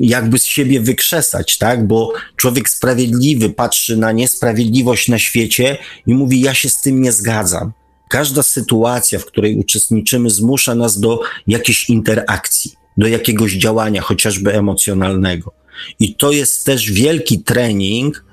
jakby 0.00 0.38
z 0.38 0.44
siebie 0.44 0.80
wykrzesać, 0.80 1.58
tak? 1.58 1.86
Bo 1.86 2.12
człowiek 2.36 2.68
sprawiedliwy 2.68 3.50
patrzy 3.50 3.96
na 3.96 4.12
niesprawiedliwość 4.12 5.08
na 5.08 5.18
świecie 5.18 5.78
i 6.06 6.14
mówi: 6.14 6.40
Ja 6.40 6.54
się 6.54 6.68
z 6.68 6.80
tym 6.80 7.02
nie 7.02 7.12
zgadzam. 7.12 7.72
Każda 8.08 8.42
sytuacja, 8.42 9.18
w 9.18 9.24
której 9.24 9.56
uczestniczymy, 9.56 10.30
zmusza 10.30 10.74
nas 10.74 11.00
do 11.00 11.20
jakiejś 11.46 11.90
interakcji, 11.90 12.72
do 12.96 13.06
jakiegoś 13.06 13.52
działania, 13.52 14.02
chociażby 14.02 14.54
emocjonalnego. 14.54 15.52
I 16.00 16.14
to 16.14 16.32
jest 16.32 16.64
też 16.64 16.92
wielki 16.92 17.42
trening 17.42 18.24
e, 18.26 18.31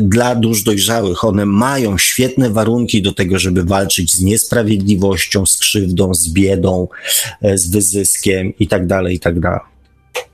dla 0.00 0.34
dusz 0.34 0.62
dojrzałych. 0.62 1.24
One 1.24 1.46
mają 1.46 1.98
świetne 1.98 2.50
warunki 2.50 3.02
do 3.02 3.12
tego, 3.12 3.38
żeby 3.38 3.64
walczyć 3.64 4.12
z 4.12 4.20
niesprawiedliwością, 4.20 5.46
z 5.46 5.56
krzywdą, 5.56 6.14
z 6.14 6.28
biedą, 6.28 6.88
e, 7.42 7.58
z 7.58 7.70
wyzyskiem 7.70 8.52
i 8.58 8.68
tak 8.68 8.86
dalej, 8.86 9.14
i 9.14 9.20
tak. 9.20 9.34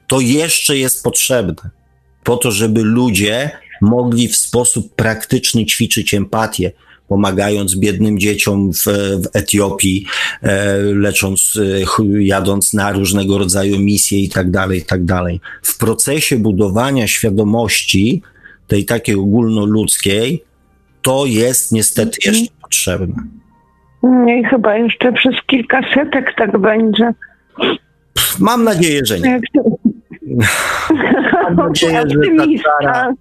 To 0.08 0.20
jeszcze 0.20 0.78
jest 0.78 1.02
potrzebne 1.02 1.70
po 2.24 2.36
to, 2.36 2.52
żeby 2.52 2.82
ludzie 2.82 3.50
mogli 3.80 4.28
w 4.28 4.36
sposób 4.36 4.94
praktyczny 4.94 5.66
ćwiczyć 5.66 6.14
empatię, 6.14 6.72
pomagając 7.08 7.76
biednym 7.76 8.18
dzieciom 8.18 8.72
w, 8.72 8.84
w 9.22 9.28
Etiopii, 9.32 10.06
e, 10.42 10.76
lecząc, 10.78 11.52
e, 11.56 12.22
jadąc 12.22 12.72
na 12.72 12.92
różnego 12.92 13.38
rodzaju 13.38 13.78
misje 13.78 14.18
i 14.18 14.28
tak 14.28 14.50
dalej, 14.50 14.78
i 14.78 14.84
tak 14.84 15.04
dalej. 15.04 15.40
W 15.62 15.78
procesie 15.78 16.38
budowania 16.38 17.06
świadomości 17.06 18.22
tej 18.70 18.84
takiej 18.84 19.14
ogólnoludzkiej, 19.14 20.44
to 21.02 21.26
jest 21.26 21.72
niestety 21.72 22.18
mhm. 22.18 22.34
jeszcze 22.34 22.55
potrzebne. 22.62 23.14
I 24.38 24.44
chyba 24.44 24.76
jeszcze 24.76 25.12
przez 25.12 25.34
kilka 25.47 25.80
setek 25.94 26.34
tak 26.36 26.59
będzie. 26.59 27.14
Mam 28.40 28.64
nadzieję, 28.64 29.01
że 29.05 29.20
nie. 29.20 29.40
Mam 31.32 31.56
nadzieję, 31.56 32.02
że 32.09 32.47
ta 32.82 33.12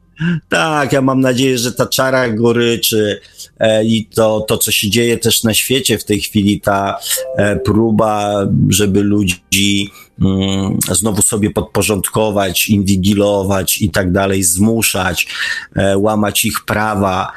tak, 0.49 0.93
ja 0.93 1.01
mam 1.01 1.21
nadzieję, 1.21 1.57
że 1.57 1.71
ta 1.71 1.85
czara 1.85 2.29
goryczy 2.29 3.21
e, 3.59 3.85
i 3.85 4.05
to, 4.05 4.41
to, 4.41 4.57
co 4.57 4.71
się 4.71 4.89
dzieje 4.89 5.17
też 5.17 5.43
na 5.43 5.53
świecie 5.53 5.97
w 5.97 6.03
tej 6.03 6.21
chwili, 6.21 6.61
ta 6.61 6.99
e, 7.37 7.55
próba, 7.55 8.47
żeby 8.69 9.03
ludzi 9.03 9.89
mm, 10.21 10.77
znowu 10.91 11.21
sobie 11.21 11.49
podporządkować, 11.51 12.69
inwigilować 12.69 13.81
i 13.81 13.89
tak 13.89 14.11
dalej, 14.11 14.43
zmuszać, 14.43 15.27
e, 15.75 15.97
łamać 15.97 16.45
ich 16.45 16.65
prawa, 16.65 17.31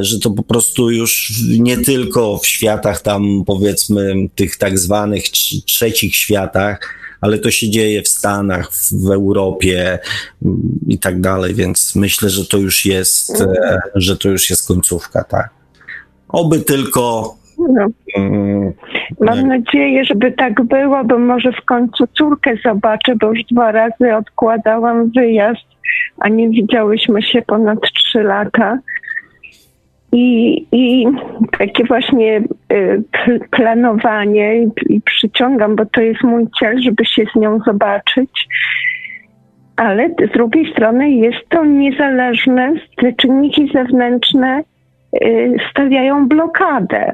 że 0.00 0.18
to 0.18 0.30
po 0.30 0.42
prostu 0.42 0.90
już 0.90 1.32
nie 1.58 1.76
tylko 1.76 2.38
w 2.38 2.46
światach 2.46 3.02
tam, 3.02 3.44
powiedzmy, 3.46 4.14
tych 4.34 4.56
tak 4.56 4.78
zwanych 4.78 5.28
trzecich 5.66 6.16
światach, 6.16 6.98
ale 7.20 7.38
to 7.38 7.50
się 7.50 7.70
dzieje 7.70 8.02
w 8.02 8.08
Stanach, 8.08 8.70
w 8.92 9.10
Europie 9.10 9.98
mm, 10.44 10.60
i 10.86 10.98
tak 10.98 11.20
dalej, 11.20 11.54
więc 11.54 11.96
myślę, 11.96 12.30
że 12.30 12.46
to 12.46 12.58
już 12.58 12.84
jest, 12.84 13.40
e, 13.40 13.78
że 13.94 14.16
to 14.16 14.28
już 14.28 14.50
jest 14.50 14.68
końcówka, 14.68 15.24
tak. 15.24 15.50
Oby 16.28 16.60
tylko. 16.60 17.34
No. 17.58 17.86
Mm, 18.16 18.72
Mam 19.20 19.48
nadzieję, 19.48 20.04
żeby 20.04 20.32
tak 20.32 20.64
było, 20.64 21.04
bo 21.04 21.18
może 21.18 21.52
w 21.52 21.64
końcu 21.64 22.06
córkę 22.06 22.54
zobaczę, 22.64 23.16
bo 23.20 23.32
już 23.32 23.44
dwa 23.50 23.72
razy 23.72 24.14
odkładałam 24.16 25.10
wyjazd, 25.10 25.66
a 26.18 26.28
nie 26.28 26.48
widziałyśmy 26.48 27.22
się 27.22 27.42
ponad 27.42 27.78
trzy 27.94 28.22
lata. 28.22 28.78
I, 30.12 30.66
I 30.72 31.06
takie 31.58 31.84
właśnie 31.84 32.42
y, 32.72 33.02
planowanie 33.50 34.62
i 34.88 35.00
przyciągam, 35.00 35.76
bo 35.76 35.86
to 35.86 36.00
jest 36.00 36.22
mój 36.22 36.46
cel, 36.60 36.82
żeby 36.82 37.04
się 37.04 37.24
z 37.32 37.40
nią 37.40 37.58
zobaczyć. 37.66 38.48
Ale 39.76 40.08
z 40.08 40.32
drugiej 40.32 40.72
strony 40.72 41.10
jest 41.10 41.48
to 41.48 41.64
niezależne, 41.64 42.72
te 42.96 43.12
czynniki 43.12 43.70
zewnętrzne 43.74 44.62
y, 45.22 45.56
stawiają 45.70 46.28
blokadę, 46.28 47.12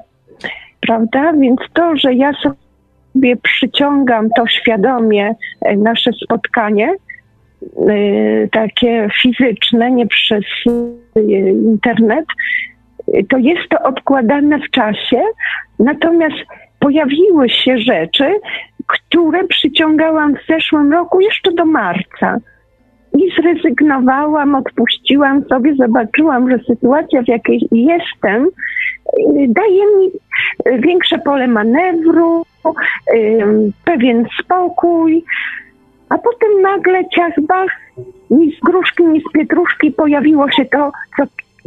prawda? 0.80 1.32
Więc 1.32 1.60
to, 1.72 1.96
że 1.96 2.14
ja 2.14 2.32
sobie 2.32 3.36
przyciągam 3.36 4.28
to 4.36 4.46
świadomie 4.46 5.34
y, 5.70 5.76
nasze 5.76 6.10
spotkanie, 6.12 6.94
takie 8.52 9.08
fizyczne, 9.22 9.90
nie 9.90 10.06
przez 10.06 10.44
internet, 11.74 12.24
to 13.28 13.38
jest 13.38 13.68
to 13.70 13.82
odkładane 13.82 14.58
w 14.58 14.70
czasie, 14.70 15.22
natomiast 15.78 16.36
pojawiły 16.80 17.48
się 17.48 17.78
rzeczy, 17.78 18.34
które 18.86 19.44
przyciągałam 19.44 20.34
w 20.34 20.46
zeszłym 20.48 20.92
roku 20.92 21.20
jeszcze 21.20 21.52
do 21.52 21.64
marca. 21.64 22.38
I 23.18 23.30
zrezygnowałam, 23.40 24.54
odpuściłam 24.54 25.44
sobie, 25.44 25.74
zobaczyłam, 25.74 26.50
że 26.50 26.58
sytuacja, 26.58 27.22
w 27.22 27.28
jakiej 27.28 27.68
jestem, 27.72 28.48
daje 29.48 29.82
mi 29.96 30.10
większe 30.78 31.18
pole 31.18 31.46
manewru, 31.46 32.44
pewien 33.84 34.26
spokój, 34.40 35.24
a 36.08 36.18
potem 36.18 36.62
nagle 36.62 37.08
ciachbach, 37.08 37.70
ni 38.30 38.56
z 38.56 38.60
gruszki, 38.60 39.04
ni 39.04 39.20
z 39.20 39.32
pietruszki 39.32 39.90
pojawiło 39.90 40.50
się 40.50 40.64
to, 40.64 40.92
co 41.16 41.22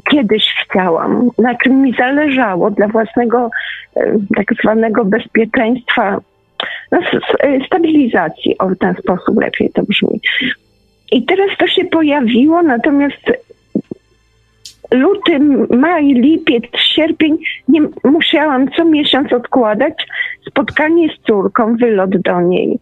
kiedyś 0.10 0.44
chciałam, 0.64 1.30
na 1.38 1.56
czym 1.56 1.82
mi 1.82 1.94
zależało 1.94 2.72
dla 2.72 2.88
własnego 2.88 3.49
tak 4.36 4.53
zwanego 4.64 5.06
bezpieczeństwa, 5.06 6.22
no, 6.91 6.99
stabilizacji, 7.65 8.57
o 8.57 8.69
w 8.69 8.78
ten 8.78 8.95
sposób 8.95 9.41
lepiej 9.41 9.69
to 9.69 9.84
brzmi. 9.84 10.22
I 11.11 11.26
teraz 11.26 11.57
to 11.57 11.68
się 11.68 11.86
pojawiło, 11.86 12.64
natomiast 12.64 13.32
luty, 14.91 15.40
maj, 15.69 16.06
lipiec, 16.06 16.64
sierpień 16.76 17.38
nie 17.68 17.82
musiałam 18.03 18.72
co 18.72 18.86
miesiąc 18.86 19.34
odkładać 19.34 19.94
spotkanie 20.48 21.10
z 21.10 21.28
córką, 21.28 21.76
wylot 21.76 22.18
do 22.18 22.41
niej. 22.41 22.80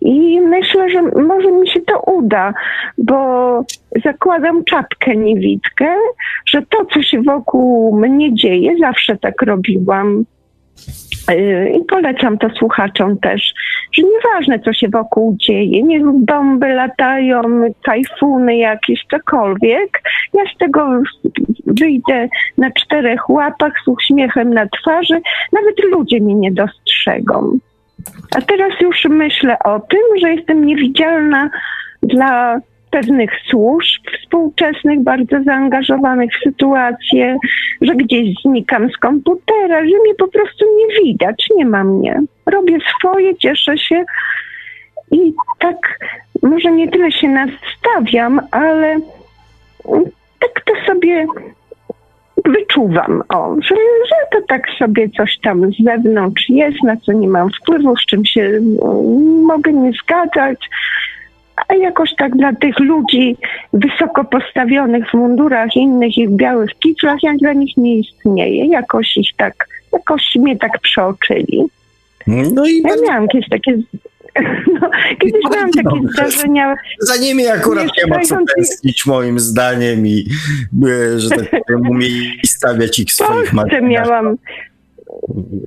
I 0.00 0.40
myślę, 0.40 0.90
że 0.90 1.02
może 1.02 1.52
mi 1.52 1.68
się 1.68 1.80
to 1.80 2.00
uda, 2.00 2.54
bo 2.98 3.64
zakładam 4.04 4.64
czapkę 4.64 5.16
niewidkę, 5.16 5.94
że 6.46 6.62
to, 6.62 6.84
co 6.94 7.02
się 7.02 7.22
wokół 7.22 7.96
mnie 8.00 8.34
dzieje, 8.34 8.76
zawsze 8.80 9.16
tak 9.16 9.42
robiłam. 9.42 10.24
Y, 11.30 11.72
I 11.80 11.84
polecam 11.84 12.38
to 12.38 12.50
słuchaczom 12.50 13.18
też, 13.18 13.54
że 13.92 14.02
nieważne, 14.02 14.58
co 14.58 14.72
się 14.72 14.88
wokół 14.88 15.36
dzieje, 15.38 15.82
niech 15.82 16.02
bomby 16.14 16.68
latają, 16.68 17.42
tajfuny 17.84 18.56
jakieś, 18.56 19.04
cokolwiek, 19.10 20.02
ja 20.34 20.42
z 20.54 20.58
tego 20.58 21.02
wyjdę 21.66 22.28
na 22.58 22.70
czterech 22.70 23.30
łapach 23.30 23.72
z 23.84 23.88
uśmiechem 23.88 24.54
na 24.54 24.66
twarzy, 24.66 25.20
nawet 25.52 25.84
ludzie 25.92 26.20
mnie 26.20 26.34
nie 26.34 26.52
dostrzegą. 26.52 27.58
A 28.36 28.40
teraz 28.40 28.80
już 28.80 29.04
myślę 29.04 29.58
o 29.64 29.80
tym, 29.80 30.00
że 30.20 30.34
jestem 30.34 30.66
niewidzialna 30.66 31.50
dla 32.02 32.60
pewnych 32.90 33.30
służb 33.50 34.02
współczesnych, 34.20 35.00
bardzo 35.00 35.42
zaangażowanych 35.42 36.30
w 36.32 36.42
sytuację, 36.42 37.36
że 37.80 37.94
gdzieś 37.94 38.34
znikam 38.44 38.90
z 38.90 38.96
komputera, 38.96 39.80
że 39.80 39.98
mnie 40.04 40.14
po 40.18 40.28
prostu 40.28 40.64
nie 40.78 41.02
widać, 41.04 41.48
nie 41.56 41.66
ma 41.66 41.84
mnie. 41.84 42.20
Robię 42.46 42.78
swoje, 42.98 43.36
cieszę 43.36 43.78
się 43.78 44.04
i 45.10 45.32
tak 45.58 45.98
może 46.42 46.72
nie 46.72 46.88
tyle 46.88 47.12
się 47.12 47.28
nastawiam, 47.28 48.40
ale 48.50 48.96
tak 50.38 50.64
to 50.64 50.72
sobie 50.86 51.26
wyczuwam, 52.44 53.22
o, 53.28 53.56
że, 53.62 53.74
że 54.08 54.14
to 54.32 54.46
tak 54.48 54.62
sobie 54.78 55.08
coś 55.08 55.38
tam 55.38 55.72
z 55.72 55.84
zewnątrz 55.84 56.48
jest, 56.48 56.82
na 56.82 56.96
co 56.96 57.12
nie 57.12 57.28
mam 57.28 57.50
wpływu, 57.50 57.96
z 57.96 58.06
czym 58.06 58.24
się 58.24 58.42
mm, 58.42 59.42
mogę 59.42 59.72
nie 59.72 59.92
zgadzać, 60.04 60.68
a 61.68 61.74
jakoś 61.74 62.14
tak 62.18 62.36
dla 62.36 62.52
tych 62.52 62.78
ludzi 62.78 63.36
wysoko 63.72 64.24
postawionych 64.24 65.10
w 65.10 65.14
mundurach 65.14 65.76
innych 65.76 66.18
i 66.18 66.28
w 66.28 66.30
białych 66.30 66.70
kiclach, 66.78 67.22
jak 67.22 67.36
dla 67.36 67.52
nich 67.52 67.76
nie 67.76 67.96
istnieje. 67.96 68.66
Jakoś 68.66 69.16
ich 69.16 69.30
tak, 69.36 69.68
jakoś 69.92 70.36
mnie 70.36 70.56
tak 70.56 70.78
przeoczyli. 70.78 71.64
No 72.26 72.66
i 72.66 72.82
ja 72.82 72.94
miałam 73.06 73.22
jakieś 73.22 73.48
takie 73.48 73.78
no, 74.80 74.90
kiedyś 75.20 75.42
miałam 75.52 75.70
takie 75.70 76.08
zdarzenia. 76.12 76.74
Za 77.00 77.16
nimi 77.16 77.48
akurat 77.48 77.86
nie 77.98 78.06
ma 78.06 78.20
co 78.20 78.36
tęsknić 78.56 79.06
moim 79.06 79.40
zdaniem 79.40 80.06
i 80.06 80.26
e, 80.86 81.20
że 81.20 81.28
tak 81.30 81.50
powiem 81.66 81.88
umieli 81.90 82.40
stawiać 82.46 82.98
ich 82.98 83.08
w 83.08 83.12
swoich 83.12 83.52
markach. 83.52 83.82
miałam 83.82 84.36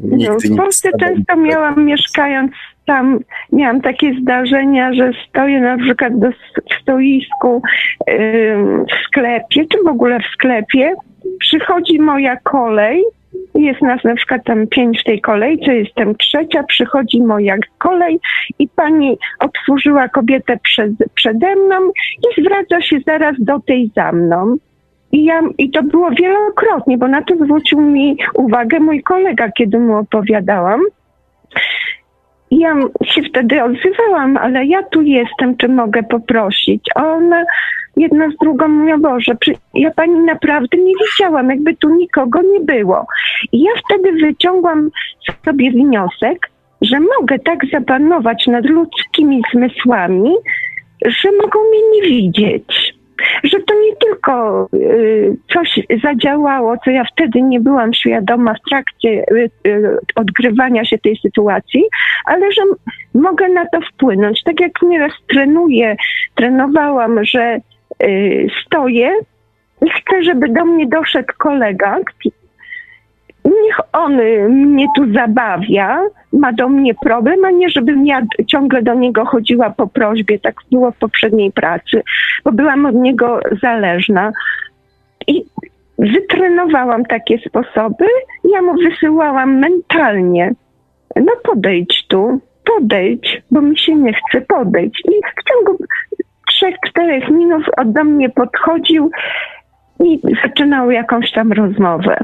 no, 0.01 0.38
w 0.40 0.58
Polsce 0.58 0.90
często 1.00 1.35
miałam 1.35 1.85
mieszkając 1.85 2.51
tam 2.85 3.19
miałam 3.51 3.82
takie 3.82 4.14
zdarzenia, 4.22 4.93
że 4.93 5.11
stoję 5.30 5.59
na 5.59 5.77
przykład 5.77 6.19
do, 6.19 6.30
w 6.32 6.82
stoisku 6.82 7.61
yy, 8.08 8.16
w 8.85 9.08
sklepie, 9.08 9.66
czy 9.72 9.83
w 9.85 9.88
ogóle 9.88 10.19
w 10.19 10.33
sklepie, 10.33 10.93
przychodzi 11.40 12.00
moja 12.00 12.38
kolej, 12.38 13.03
jest 13.55 13.81
nas 13.81 14.03
na 14.03 14.15
przykład 14.15 14.43
tam 14.43 14.67
pięć 14.67 15.01
w 15.01 15.03
tej 15.03 15.21
kolejce, 15.21 15.75
jestem 15.75 16.15
trzecia, 16.15 16.63
przychodzi 16.63 17.21
moja 17.21 17.55
kolej 17.77 18.19
i 18.59 18.67
pani 18.67 19.17
obsłużyła 19.39 20.09
kobietę 20.09 20.57
przed, 20.63 20.91
przede 21.15 21.55
mną 21.55 21.75
i 22.17 22.41
zwraca 22.41 22.81
się 22.81 22.99
zaraz 23.07 23.35
do 23.39 23.59
tej 23.59 23.91
za 23.95 24.11
mną. 24.11 24.57
I, 25.11 25.23
ja, 25.23 25.41
I 25.57 25.71
to 25.71 25.83
było 25.83 26.09
wielokrotnie, 26.11 26.97
bo 26.97 27.07
na 27.07 27.21
to 27.21 27.35
zwrócił 27.35 27.81
mi 27.81 28.17
uwagę 28.33 28.79
mój 28.79 29.03
kolega, 29.03 29.51
kiedy 29.51 29.79
mu 29.79 29.95
opowiadałam. 29.97 30.81
I 32.51 32.59
ja 32.59 32.75
się 33.05 33.21
wtedy 33.21 33.63
odzywałam, 33.63 34.37
ale 34.37 34.65
ja 34.65 34.83
tu 34.83 35.01
jestem, 35.01 35.57
czy 35.57 35.69
mogę 35.69 36.03
poprosić? 36.03 36.85
A 36.95 37.07
ona 37.07 37.43
jedna 37.97 38.30
z 38.30 38.38
drugą 38.38 38.67
mówią, 38.67 39.01
Boże, 39.01 39.38
ja 39.73 39.91
pani 39.91 40.19
naprawdę 40.19 40.77
nie 40.77 40.93
widziałam, 41.05 41.49
jakby 41.49 41.75
tu 41.75 41.95
nikogo 41.95 42.41
nie 42.41 42.59
było. 42.59 43.05
I 43.51 43.61
ja 43.61 43.72
wtedy 43.85 44.11
wyciągłam 44.11 44.89
sobie 45.45 45.72
wniosek, 45.72 46.49
że 46.81 46.99
mogę 46.99 47.39
tak 47.39 47.59
zapanować 47.72 48.47
nad 48.47 48.65
ludzkimi 48.65 49.41
zmysłami, 49.53 50.33
że 51.05 51.30
mogą 51.31 51.59
mnie 51.69 51.80
nie 51.93 52.01
widzieć 52.01 52.93
że 53.43 53.59
to 53.59 53.73
nie 53.73 53.95
tylko 53.95 54.67
y, 54.73 55.38
coś 55.53 55.80
zadziałało, 56.03 56.75
co 56.85 56.91
ja 56.91 57.03
wtedy 57.03 57.41
nie 57.41 57.59
byłam 57.59 57.93
świadoma 57.93 58.53
w 58.53 58.69
trakcie 58.69 59.09
y, 59.09 59.49
y, 59.67 59.97
odgrywania 60.15 60.85
się 60.85 60.97
tej 60.97 61.17
sytuacji, 61.17 61.83
ale 62.25 62.51
że 62.51 62.61
mogę 63.13 63.49
na 63.49 63.65
to 63.65 63.80
wpłynąć. 63.81 64.43
Tak 64.43 64.59
jak 64.59 64.81
nieraz 64.81 65.11
trenuję, 65.27 65.95
trenowałam, 66.35 67.25
że 67.25 67.59
stoję 68.65 69.11
i 69.85 69.90
chcę, 69.90 70.23
żeby 70.23 70.49
do 70.49 70.65
mnie 70.65 70.88
doszedł 70.88 71.33
kolega, 71.38 71.99
niech 73.45 73.80
on 73.93 74.15
mnie 74.49 74.88
tu 74.95 75.14
zabawia, 75.14 76.01
ma 76.33 76.53
do 76.53 76.69
mnie 76.69 76.93
problem, 76.93 77.45
a 77.45 77.51
nie 77.51 77.69
żebym 77.69 78.06
ja 78.06 78.22
ciągle 78.48 78.82
do 78.82 78.93
niego 78.93 79.25
chodziła 79.25 79.69
po 79.69 79.88
prośbie, 79.88 80.40
tak 80.40 80.56
było 80.72 80.91
w 80.91 80.98
poprzedniej 80.98 81.51
pracy, 81.51 82.03
bo 82.45 82.51
byłam 82.51 82.85
od 82.85 82.95
niego 82.95 83.40
zależna. 83.61 84.32
I 85.27 85.45
wytrenowałam 85.98 87.06
takie 87.06 87.38
sposoby, 87.38 88.06
ja 88.43 88.61
mu 88.61 88.73
wysyłałam 88.73 89.59
mentalnie, 89.59 90.53
no 91.15 91.32
podejdź 91.43 92.07
tu, 92.07 92.40
podejdź, 92.65 93.41
bo 93.51 93.61
mi 93.61 93.77
się 93.77 93.95
nie 93.95 94.14
chce 94.14 94.41
podejść. 94.41 95.03
I 95.06 95.11
w 95.11 95.49
ciągu 95.49 95.83
trzech, 96.64 96.75
czterech 96.88 97.30
minut 97.30 97.64
do 97.85 98.03
mnie 98.03 98.30
podchodził 98.30 99.11
i 100.03 100.19
zaczynał 100.43 100.92
jakąś 100.92 101.32
tam 101.32 101.51
rozmowę. 101.51 102.17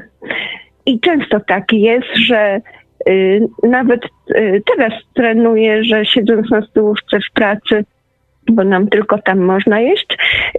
I 0.85 0.99
często 0.99 1.39
tak 1.39 1.73
jest, 1.73 2.07
że 2.15 2.61
y, 3.09 3.47
nawet 3.63 4.05
y, 4.35 4.63
teraz 4.65 4.93
trenuję, 5.13 5.83
że 5.83 6.05
siedząc 6.05 6.49
na 6.49 6.61
stołówce 6.61 7.19
w 7.19 7.33
pracy, 7.33 7.85
bo 8.51 8.63
nam 8.63 8.87
tylko 8.87 9.17
tam 9.17 9.39
można 9.39 9.79
jeść, 9.79 10.17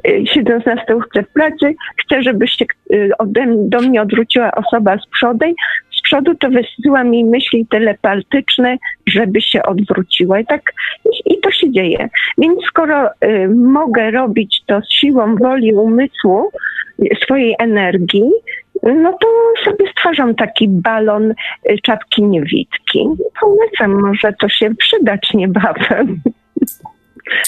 y, 0.08 0.24
siedząc 0.26 0.66
na 0.66 0.82
stołówce 0.82 1.22
w 1.22 1.32
pracy, 1.32 1.74
chcę, 1.96 2.22
żeby 2.22 2.48
się 2.48 2.64
y, 2.92 3.10
ode, 3.18 3.46
do 3.48 3.80
mnie 3.80 4.02
odwróciła 4.02 4.52
osoba 4.52 4.98
z 4.98 5.06
przodu, 5.06 5.46
z 5.89 5.89
przodu 6.10 6.34
to 6.34 6.48
wysyła 6.50 7.04
mi 7.04 7.24
myśli 7.24 7.66
telepatyczne, 7.66 8.76
żeby 9.06 9.40
się 9.40 9.62
odwróciła. 9.62 10.40
I 10.40 10.46
tak 10.46 10.72
i 11.26 11.40
to 11.40 11.50
się 11.50 11.70
dzieje. 11.70 12.08
Więc 12.38 12.64
skoro 12.66 13.06
y, 13.06 13.48
mogę 13.54 14.10
robić 14.10 14.62
to 14.66 14.80
z 14.80 14.92
siłą 14.92 15.36
woli 15.36 15.72
umysłu, 15.72 16.50
swojej 17.24 17.54
energii, 17.58 18.30
no 18.82 19.18
to 19.20 19.28
sobie 19.64 19.90
stwarzam 19.92 20.34
taki 20.34 20.68
balon 20.68 21.30
y, 21.30 21.34
czapki 21.82 22.22
niewidki. 22.22 23.08
Polecam, 23.40 24.00
może 24.00 24.32
to 24.40 24.48
się 24.48 24.74
przydać 24.74 25.30
niebawem. 25.34 26.20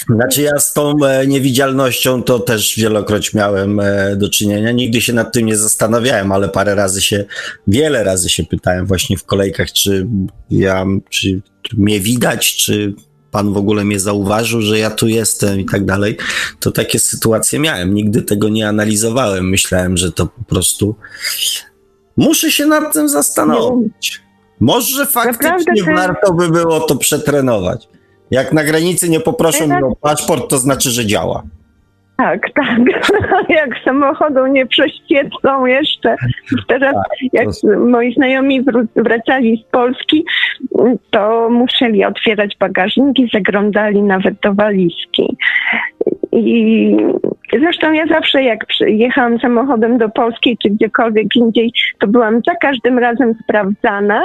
Znaczy 0.09 0.41
ja 0.41 0.59
z 0.59 0.73
tą 0.73 1.05
e, 1.05 1.27
niewidzialnością 1.27 2.23
to 2.23 2.39
też 2.39 2.75
wielokroć 2.77 3.33
miałem 3.33 3.79
e, 3.79 4.15
do 4.15 4.29
czynienia. 4.29 4.71
Nigdy 4.71 5.01
się 5.01 5.13
nad 5.13 5.33
tym 5.33 5.45
nie 5.45 5.57
zastanawiałem, 5.57 6.31
ale 6.31 6.49
parę 6.49 6.75
razy 6.75 7.01
się, 7.01 7.25
wiele 7.67 8.03
razy 8.03 8.29
się 8.29 8.43
pytałem 8.43 8.85
właśnie 8.85 9.17
w 9.17 9.23
kolejkach, 9.23 9.71
czy 9.71 10.07
ja, 10.49 10.85
czy 11.09 11.41
mnie 11.77 11.99
widać, 11.99 12.55
czy 12.55 12.93
pan 13.31 13.53
w 13.53 13.57
ogóle 13.57 13.85
mnie 13.85 13.99
zauważył, 13.99 14.61
że 14.61 14.79
ja 14.79 14.91
tu 14.91 15.07
jestem 15.07 15.59
i 15.59 15.65
tak 15.65 15.85
dalej. 15.85 16.17
To 16.59 16.71
takie 16.71 16.99
sytuacje 16.99 17.59
miałem. 17.59 17.93
Nigdy 17.93 18.21
tego 18.21 18.49
nie 18.49 18.67
analizowałem. 18.67 19.49
Myślałem, 19.49 19.97
że 19.97 20.11
to 20.11 20.25
po 20.25 20.43
prostu 20.43 20.95
muszę 22.17 22.51
się 22.51 22.65
nad 22.65 22.93
tym 22.93 23.09
zastanowić. 23.09 24.21
Może 24.59 25.05
faktycznie 25.05 25.83
to- 25.85 25.91
warto 25.95 26.33
by 26.33 26.49
było 26.49 26.79
to 26.79 26.95
przetrenować. 26.95 27.87
Jak 28.33 28.53
na 28.53 28.63
granicy 28.63 29.09
nie 29.09 29.19
poproszą 29.19 29.67
mnie 29.67 29.85
o 29.85 29.95
paszport, 29.95 30.49
to 30.49 30.57
znaczy, 30.57 30.89
że 30.89 31.05
działa. 31.05 31.43
Tak, 32.17 32.41
tak. 32.53 32.79
jak 33.59 33.69
samochodu 33.85 34.47
nie 34.47 34.65
przeświecą 34.65 35.65
jeszcze. 35.65 36.15
Teraz 36.67 36.95
jak 37.33 37.47
moi 37.77 38.13
znajomi 38.13 38.65
wracali 38.95 39.63
z 39.67 39.71
Polski, 39.71 40.25
to 41.11 41.49
musieli 41.49 42.05
otwierać 42.05 42.57
bagażniki, 42.59 43.29
zaglądali 43.33 44.01
nawet 44.01 44.39
do 44.39 44.53
walizki. 44.53 45.37
I 46.31 46.97
zresztą 47.59 47.91
ja 47.91 48.07
zawsze 48.07 48.43
jak 48.43 48.59
jechałam 48.79 49.39
samochodem 49.39 49.97
do 49.97 50.09
Polski 50.09 50.57
czy 50.63 50.69
gdziekolwiek 50.69 51.35
indziej, 51.35 51.71
to 51.99 52.07
byłam 52.07 52.41
za 52.47 52.55
każdym 52.55 52.99
razem 52.99 53.33
sprawdzana. 53.43 54.21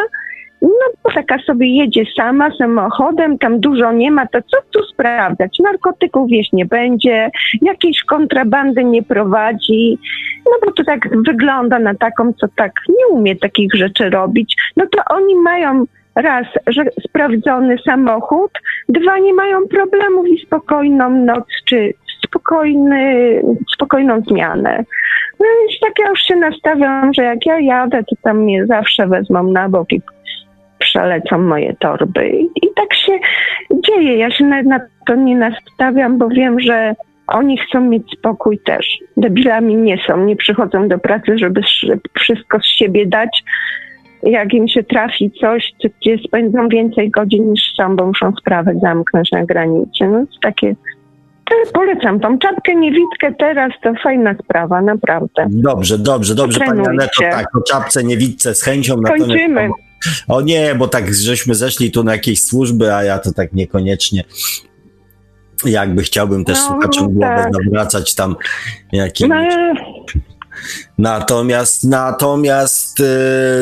No 0.63 0.69
bo 1.05 1.11
taka 1.13 1.39
sobie 1.39 1.77
jedzie 1.77 2.03
sama 2.17 2.51
samochodem, 2.59 3.39
tam 3.39 3.61
dużo 3.61 3.93
nie 3.93 4.11
ma, 4.11 4.27
to 4.27 4.43
co 4.43 4.57
tu 4.73 4.83
sprawdzać? 4.85 5.59
Narkotyków 5.59 6.31
wieść 6.31 6.53
nie 6.53 6.67
będzie, 6.67 7.31
jakiejś 7.63 8.05
kontrabandy 8.05 8.85
nie 8.85 9.03
prowadzi, 9.03 9.99
no 10.47 10.53
bo 10.65 10.73
to 10.73 10.85
tak 10.85 11.09
wygląda 11.27 11.79
na 11.79 11.95
taką, 11.95 12.33
co 12.33 12.47
tak 12.57 12.73
nie 12.89 13.07
umie 13.19 13.37
takich 13.37 13.75
rzeczy 13.75 14.11
robić. 14.11 14.57
No 14.77 14.87
to 14.87 15.03
oni 15.15 15.35
mają 15.35 15.85
raz, 16.15 16.47
że 16.67 16.85
sprawdzony 17.09 17.77
samochód, 17.85 18.51
dwa, 18.89 19.19
nie 19.19 19.35
mają 19.35 19.69
problemów 19.69 20.29
i 20.29 20.47
spokojną 20.47 21.11
noc, 21.11 21.45
czy 21.69 21.95
spokojny, 22.27 23.43
spokojną 23.75 24.21
zmianę. 24.21 24.85
No 25.41 25.47
więc 25.61 25.81
tak 25.81 25.93
ja 25.99 26.09
już 26.11 26.21
się 26.21 26.37
nastawiam, 26.37 27.15
że 27.15 27.23
jak 27.23 27.47
ja 27.47 27.61
jadę, 27.61 28.05
to 28.05 28.17
tam 28.23 28.39
mnie 28.39 28.67
zawsze 28.67 29.07
wezmą 29.07 29.43
na 29.43 29.69
bok 29.69 29.93
i 29.93 30.03
przelecą 30.79 31.39
moje 31.39 31.77
torby. 31.77 32.29
I, 32.29 32.69
tak 32.77 32.95
się 32.95 33.19
dzieje. 33.73 34.17
Ja 34.17 34.31
się 34.31 34.45
nawet 34.45 34.67
na 34.67 34.81
to 35.07 35.15
nie 35.15 35.37
nastawiam, 35.37 36.19
bo 36.19 36.29
wiem, 36.29 36.61
że 36.61 36.95
oni 37.27 37.59
chcą 37.59 37.81
mieć 37.81 38.03
spokój 38.19 38.59
też. 38.59 38.87
Debilami 39.17 39.75
nie 39.77 39.99
są. 40.07 40.25
Nie 40.25 40.37
przychodzą 40.37 40.89
do 40.89 40.99
pracy, 40.99 41.39
żeby 41.39 41.61
sz- 41.61 42.01
wszystko 42.19 42.61
z 42.61 42.67
siebie 42.67 43.07
dać. 43.07 43.45
Jak 44.23 44.55
im 44.55 44.69
się 44.69 44.83
trafi 44.83 45.31
coś, 45.41 45.73
gdzie 46.01 46.19
spędzą 46.19 46.69
więcej 46.69 47.11
godzin 47.11 47.53
niż 47.53 47.63
sam, 47.77 47.97
bo 47.97 48.07
muszą 48.07 48.33
sprawę 48.41 48.73
zamknąć 48.83 49.33
na 49.33 49.45
granicy. 49.45 50.09
No 50.11 50.25
takie... 50.43 50.75
Polecam 51.73 52.21
tą 52.21 52.39
czapkę 52.39 52.75
niewidkę 52.75 53.35
teraz, 53.39 53.73
to 53.83 53.95
fajna 54.03 54.35
sprawa, 54.45 54.83
naprawdę. 54.83 55.47
Dobrze, 55.51 55.99
dobrze, 55.99 56.35
dobrze, 56.35 56.59
pani 56.59 56.83
Trenujcie. 56.83 57.27
Aneto, 57.27 57.37
tak, 57.37 57.57
o 57.57 57.61
czapce 57.63 58.05
nie 58.05 58.17
widzę 58.17 58.55
z 58.55 58.63
chęcią. 58.63 58.95
Kończymy. 59.03 59.69
O 60.29 60.41
nie, 60.41 60.75
bo 60.75 60.89
tak 60.89 61.15
żeśmy 61.15 61.55
zeszli 61.55 61.91
tu 61.91 62.05
na 62.05 62.13
jakieś 62.13 62.43
służby, 62.45 62.95
a 62.95 63.05
ja 63.05 63.19
to 63.19 63.33
tak 63.33 63.53
niekoniecznie. 63.53 64.25
Jakby 65.65 66.03
chciałbym 66.03 66.45
też 66.45 66.59
No, 66.59 66.67
słuchaczom 66.67 67.13
głowę 67.13 67.37
tak. 67.45 67.53
zawracać 67.65 68.15
tam 68.15 68.37
jakimś. 68.93 69.29
No, 69.31 69.37
Natomiast, 70.99 71.85
natomiast 71.85 73.01
y, 73.01 73.05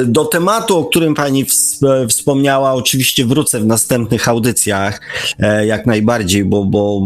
do 0.07 0.25
tematu, 0.25 0.79
o 0.79 0.85
którym 0.85 1.15
pani 1.15 1.45
ws- 1.45 1.81
wspomniała, 2.09 2.73
oczywiście 2.75 3.27
wrócę 3.27 3.61
w 3.61 3.67
następnych 3.67 4.29
audycjach, 4.29 5.01
e, 5.39 5.67
jak 5.67 5.87
najbardziej, 5.87 6.45
bo, 6.45 6.65
bo 6.65 7.01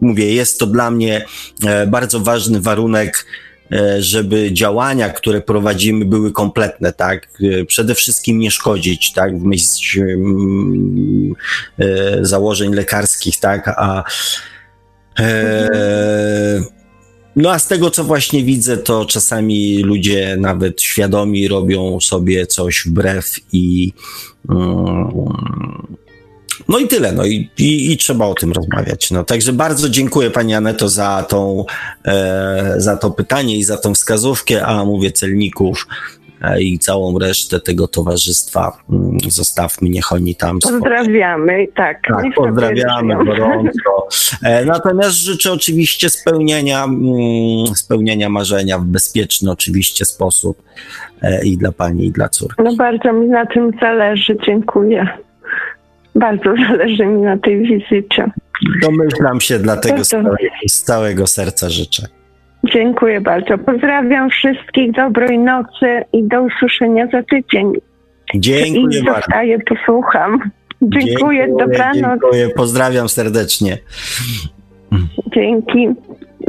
mówię, 0.00 0.32
jest 0.34 0.58
to 0.60 0.66
dla 0.66 0.90
mnie 0.90 1.24
e, 1.66 1.86
bardzo 1.86 2.20
ważny 2.20 2.60
warunek, 2.60 3.26
żeby 3.98 4.52
działania, 4.52 5.08
które 5.10 5.40
prowadzimy, 5.40 6.04
były 6.04 6.32
kompletne, 6.32 6.92
tak? 6.92 7.28
E, 7.42 7.64
Przede 7.64 7.94
wszystkim 7.94 8.38
nie 8.38 8.50
szkodzić, 8.50 9.12
tak? 9.12 9.38
W 9.38 9.42
myśl 9.42 10.00
mm, 10.02 11.32
e, 11.78 12.24
założeń 12.24 12.74
lekarskich, 12.74 13.40
tak? 13.40 13.68
A 13.68 14.04
e, 15.18 15.70
no 17.36 17.50
a 17.50 17.58
z 17.58 17.68
tego, 17.68 17.90
co 17.90 18.04
właśnie 18.04 18.44
widzę, 18.44 18.76
to 18.76 19.04
czasami 19.04 19.82
ludzie 19.82 20.36
nawet 20.40 20.82
świadomi 20.82 21.48
robią 21.48 22.00
sobie 22.00 22.46
coś 22.46 22.82
wbrew 22.86 23.36
i 23.52 23.92
mm, 24.50 26.05
no 26.68 26.78
i 26.78 26.88
tyle, 26.88 27.12
no 27.12 27.24
i, 27.26 27.50
i, 27.58 27.92
i 27.92 27.96
trzeba 27.96 28.26
o 28.26 28.34
tym 28.34 28.52
rozmawiać. 28.52 29.10
No, 29.10 29.24
także 29.24 29.52
bardzo 29.52 29.88
dziękuję 29.88 30.30
Pani 30.30 30.54
Aneto 30.54 30.88
za, 30.88 31.26
tą, 31.28 31.64
e, 32.06 32.74
za 32.76 32.96
to 32.96 33.10
pytanie 33.10 33.56
i 33.56 33.62
za 33.64 33.76
tą 33.76 33.94
wskazówkę, 33.94 34.66
a 34.66 34.84
mówię 34.84 35.10
celników 35.12 35.86
e, 36.42 36.62
i 36.62 36.78
całą 36.78 37.18
resztę 37.18 37.60
tego 37.60 37.88
towarzystwa 37.88 38.78
mm, 38.90 39.18
zostawmy, 39.28 39.88
niech 39.88 40.12
oni 40.12 40.34
tam 40.34 40.58
swoje- 40.58 40.72
Pozdrawiamy, 40.80 41.66
tak. 41.76 41.98
tak, 42.08 42.24
pozdrawiamy 42.34 43.24
gorąco. 43.24 44.08
E, 44.42 44.64
Natomiast 44.64 45.16
życzę 45.16 45.52
oczywiście 45.52 46.10
spełnienia, 46.10 46.84
mm, 46.84 47.66
spełnienia 47.76 48.28
marzenia 48.28 48.78
w 48.78 48.84
bezpieczny 48.84 49.50
oczywiście 49.50 50.04
sposób 50.04 50.62
e, 51.22 51.44
i 51.46 51.56
dla 51.56 51.72
pani, 51.72 52.06
i 52.06 52.12
dla 52.12 52.28
córki. 52.28 52.62
No 52.64 52.76
bardzo 52.76 53.12
mi 53.12 53.26
na 53.28 53.46
tym 53.46 53.70
zależy, 53.80 54.36
dziękuję. 54.46 55.08
Bardzo 56.16 56.54
zależy 56.68 57.06
mi 57.06 57.22
na 57.22 57.38
tej 57.38 57.62
wizycie. 57.62 58.30
Domyślam 58.82 59.40
się, 59.40 59.58
dlatego 59.58 60.04
z 60.04 60.12
Bardzo. 60.12 60.28
całego, 60.28 60.54
z 60.68 60.82
całego 60.82 61.26
serca 61.26 61.70
życzę. 61.70 62.06
Dziękuję 62.72 63.20
bardzo. 63.20 63.58
Pozdrawiam 63.58 64.30
wszystkich, 64.30 64.92
dobrej 64.92 65.38
nocy 65.38 66.04
i 66.12 66.24
do 66.24 66.42
usłyszenia 66.42 67.06
za 67.12 67.22
tydzień. 67.22 67.72
Dziękuję 68.34 69.00
I 69.00 69.04
bardzo. 69.04 69.20
zostaję, 69.20 69.58
posłucham. 69.58 70.50
Dziękuję, 70.82 71.48
dobranoc. 71.58 72.20
Dziękuję, 72.20 72.48
pozdrawiam 72.48 73.08
serdecznie. 73.08 73.78
Dzięki, 75.34 75.88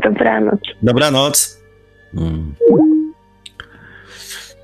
dobranoc. 0.04 0.60
Dobranoc. 0.82 1.62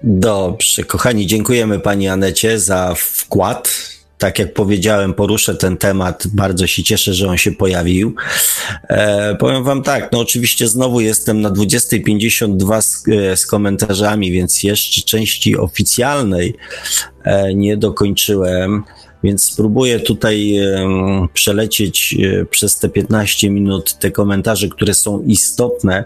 Dobrze, 0.03 0.83
kochani, 0.83 1.27
dziękujemy 1.27 1.79
pani 1.79 2.07
Anecie 2.07 2.59
za 2.59 2.93
wkład. 2.97 3.92
Tak 4.23 4.39
jak 4.39 4.53
powiedziałem, 4.53 5.13
poruszę 5.13 5.55
ten 5.55 5.77
temat. 5.77 6.23
Bardzo 6.27 6.67
się 6.67 6.83
cieszę, 6.83 7.13
że 7.13 7.27
on 7.27 7.37
się 7.37 7.51
pojawił. 7.51 8.15
E, 8.89 9.35
powiem 9.35 9.63
wam 9.63 9.83
tak, 9.83 10.11
no 10.11 10.19
oczywiście 10.19 10.67
znowu 10.67 11.01
jestem 11.01 11.41
na 11.41 11.51
20.52 11.51 12.81
z, 12.81 13.07
e, 13.07 13.37
z 13.37 13.45
komentarzami, 13.45 14.31
więc 14.31 14.63
jeszcze 14.63 15.01
części 15.01 15.57
oficjalnej 15.57 16.53
e, 17.23 17.53
nie 17.55 17.77
dokończyłem. 17.77 18.83
Więc 19.23 19.43
spróbuję 19.43 19.99
tutaj 19.99 20.55
przelecieć 21.33 22.15
e, 22.41 22.45
przez 22.45 22.79
te 22.79 22.89
15 22.89 23.49
minut 23.49 23.93
te 23.99 24.11
komentarze, 24.11 24.67
które 24.67 24.93
są 24.93 25.23
istotne 25.23 26.03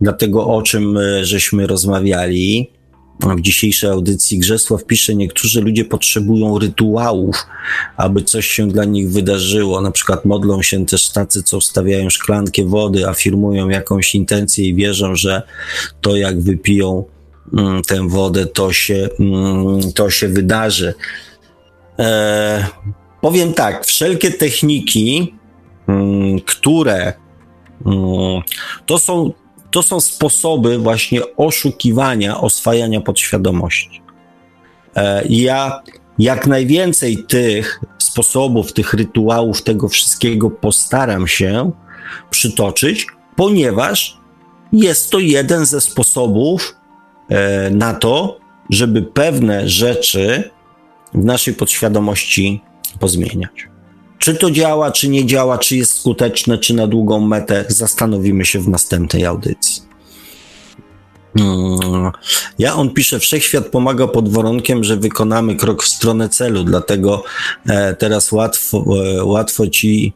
dla 0.00 0.12
tego, 0.12 0.46
o 0.46 0.62
czym 0.62 0.96
e, 0.96 1.24
żeśmy 1.24 1.66
rozmawiali. 1.66 2.73
W 3.20 3.40
dzisiejszej 3.40 3.90
audycji 3.90 4.38
Grzesław 4.38 4.84
pisze, 4.84 5.14
niektórzy 5.14 5.60
ludzie 5.60 5.84
potrzebują 5.84 6.58
rytuałów, 6.58 7.46
aby 7.96 8.22
coś 8.22 8.46
się 8.46 8.68
dla 8.68 8.84
nich 8.84 9.10
wydarzyło. 9.10 9.80
Na 9.80 9.90
przykład 9.90 10.24
modlą 10.24 10.62
się 10.62 10.86
też 10.86 11.10
tacy, 11.10 11.42
co 11.42 11.60
wstawiają 11.60 12.10
szklankę 12.10 12.64
wody, 12.64 13.08
afirmują 13.08 13.68
jakąś 13.68 14.14
intencję 14.14 14.66
i 14.66 14.74
wierzą, 14.74 15.16
że 15.16 15.42
to 16.00 16.16
jak 16.16 16.40
wypiją 16.40 17.04
mm, 17.52 17.82
tę 17.82 18.08
wodę, 18.08 18.46
to 18.46 18.72
się, 18.72 19.08
mm, 19.20 19.92
to 19.92 20.10
się 20.10 20.28
wydarzy. 20.28 20.94
E, 21.98 22.66
powiem 23.20 23.54
tak, 23.54 23.86
wszelkie 23.86 24.30
techniki, 24.30 25.34
mm, 25.88 26.40
które 26.40 27.12
mm, 27.86 28.42
to 28.86 28.98
są, 28.98 29.32
to 29.74 29.82
są 29.82 30.00
sposoby 30.00 30.78
właśnie 30.78 31.20
oszukiwania, 31.36 32.40
oswajania 32.40 33.00
podświadomości. 33.00 34.02
E, 34.96 35.24
ja 35.28 35.82
jak 36.18 36.46
najwięcej 36.46 37.24
tych 37.24 37.80
sposobów, 37.98 38.72
tych 38.72 38.94
rytuałów, 38.94 39.62
tego 39.62 39.88
wszystkiego 39.88 40.50
postaram 40.50 41.28
się 41.28 41.70
przytoczyć, 42.30 43.06
ponieważ 43.36 44.18
jest 44.72 45.10
to 45.10 45.18
jeden 45.18 45.66
ze 45.66 45.80
sposobów 45.80 46.76
e, 47.28 47.70
na 47.70 47.94
to, 47.94 48.38
żeby 48.70 49.02
pewne 49.02 49.68
rzeczy 49.68 50.50
w 51.14 51.24
naszej 51.24 51.54
podświadomości 51.54 52.60
pozmieniać. 53.00 53.73
Czy 54.24 54.34
to 54.34 54.50
działa, 54.50 54.90
czy 54.90 55.08
nie 55.08 55.26
działa, 55.26 55.58
czy 55.58 55.76
jest 55.76 55.98
skuteczne, 55.98 56.58
czy 56.58 56.74
na 56.74 56.86
długą 56.86 57.20
metę, 57.20 57.64
zastanowimy 57.68 58.44
się 58.44 58.60
w 58.60 58.68
następnej 58.68 59.24
audycji. 59.26 59.82
Mm, 61.38 62.10
ja 62.58 62.74
on 62.74 62.90
pisze, 62.90 63.18
wszechświat 63.18 63.66
pomaga 63.66 64.06
pod 64.06 64.28
warunkiem, 64.28 64.84
że 64.84 64.96
wykonamy 64.96 65.56
krok 65.56 65.82
w 65.82 65.88
stronę 65.88 66.28
celu, 66.28 66.64
dlatego 66.64 67.24
e, 67.66 67.94
teraz 67.94 68.32
łatwo, 68.32 68.84
e, 69.18 69.24
łatwo 69.24 69.66
ci 69.66 70.12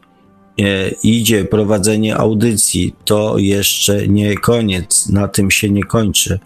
e, 0.59 0.89
idzie 1.03 1.45
prowadzenie 1.45 2.17
audycji. 2.17 2.95
To 3.05 3.37
jeszcze 3.37 4.07
nie 4.07 4.37
koniec, 4.37 5.09
na 5.09 5.27
tym 5.27 5.51
się 5.51 5.69
nie 5.69 5.83
kończy. 5.83 6.39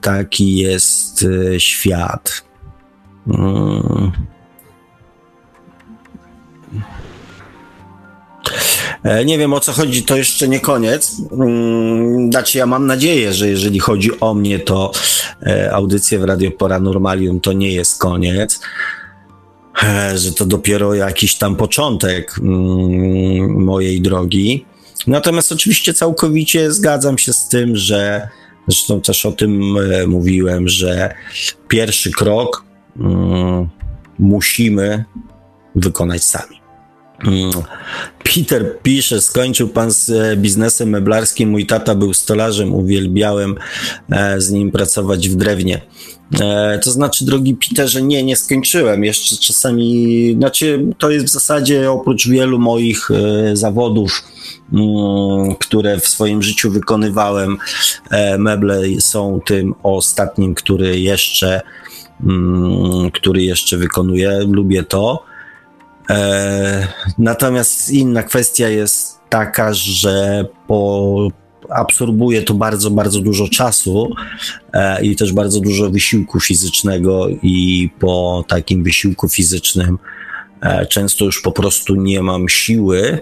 Taki 0.00 0.56
jest 0.56 1.24
świat. 1.58 2.44
Mm. 3.26 4.12
E, 9.02 9.24
nie 9.24 9.38
wiem 9.38 9.52
o 9.52 9.60
co 9.60 9.72
chodzi, 9.72 10.02
to 10.02 10.16
jeszcze 10.16 10.48
nie 10.48 10.60
koniec. 10.60 11.16
Mm, 11.32 12.32
znaczy, 12.32 12.58
ja 12.58 12.66
mam 12.66 12.86
nadzieję, 12.86 13.32
że 13.32 13.48
jeżeli 13.48 13.78
chodzi 13.78 14.20
o 14.20 14.34
mnie, 14.34 14.58
to 14.58 14.92
e, 15.42 15.72
audycje 15.72 16.18
w 16.18 16.24
Radio 16.24 16.50
Paranormalium 16.50 17.40
to 17.40 17.52
nie 17.52 17.72
jest 17.72 17.98
koniec 17.98 18.60
e, 19.82 20.18
że 20.18 20.32
to 20.32 20.46
dopiero 20.46 20.94
jakiś 20.94 21.34
tam 21.34 21.56
początek 21.56 22.34
mm, 22.40 23.64
mojej 23.64 24.00
drogi. 24.00 24.66
Natomiast 25.06 25.52
oczywiście 25.52 25.94
całkowicie 25.94 26.72
zgadzam 26.72 27.18
się 27.18 27.32
z 27.32 27.48
tym, 27.48 27.76
że 27.76 28.28
zresztą 28.68 29.00
też 29.00 29.26
o 29.26 29.32
tym 29.32 29.76
mówiłem, 30.06 30.68
że 30.68 31.14
pierwszy 31.68 32.10
krok 32.10 32.64
mm, 32.96 33.68
musimy 34.18 35.04
wykonać 35.74 36.24
sami. 36.24 36.57
Mm. 37.24 37.50
Peter 38.34 38.78
pisze, 38.82 39.20
skończył 39.20 39.68
pan 39.68 39.90
z 39.90 40.10
e, 40.10 40.36
biznesem 40.36 40.88
meblarskim. 40.88 41.50
Mój 41.50 41.66
tata 41.66 41.94
był 41.94 42.14
stolarzem, 42.14 42.74
uwielbiałem 42.74 43.54
e, 44.10 44.40
z 44.40 44.50
nim 44.50 44.70
pracować 44.70 45.28
w 45.28 45.36
drewnie. 45.36 45.80
E, 46.40 46.78
to 46.84 46.90
znaczy, 46.90 47.24
drogi 47.24 47.56
Peterze, 47.68 48.02
nie, 48.02 48.22
nie 48.22 48.36
skończyłem. 48.36 49.04
Jeszcze 49.04 49.36
czasami, 49.36 50.34
znaczy, 50.38 50.86
to 50.98 51.10
jest 51.10 51.26
w 51.26 51.28
zasadzie 51.28 51.90
oprócz 51.90 52.28
wielu 52.28 52.58
moich 52.58 53.08
zawodów, 53.52 54.24
mm, 54.72 55.56
które 55.56 56.00
w 56.00 56.08
swoim 56.08 56.42
życiu 56.42 56.70
wykonywałem, 56.70 57.58
meble 58.38 58.82
są 59.00 59.40
tym 59.46 59.74
ostatnim, 59.82 60.54
który 60.54 61.00
jeszcze, 61.00 61.60
mm, 62.26 63.10
który 63.10 63.42
jeszcze 63.42 63.76
wykonuję. 63.76 64.40
Lubię 64.46 64.82
to. 64.82 65.28
E, 66.10 66.88
natomiast 67.18 67.90
inna 67.90 68.22
kwestia 68.22 68.68
jest 68.68 69.18
taka, 69.28 69.74
że 69.74 70.44
po, 70.66 71.28
absorbuje 71.68 72.42
to 72.42 72.54
bardzo, 72.54 72.90
bardzo 72.90 73.20
dużo 73.20 73.48
czasu 73.48 74.10
e, 74.72 75.04
i 75.04 75.16
też 75.16 75.32
bardzo 75.32 75.60
dużo 75.60 75.90
wysiłku 75.90 76.40
fizycznego 76.40 77.28
i 77.42 77.90
po 78.00 78.44
takim 78.48 78.82
wysiłku 78.82 79.28
fizycznym 79.28 79.98
e, 80.60 80.86
często 80.86 81.24
już 81.24 81.42
po 81.42 81.52
prostu 81.52 81.94
nie 81.94 82.22
mam 82.22 82.48
siły 82.48 83.18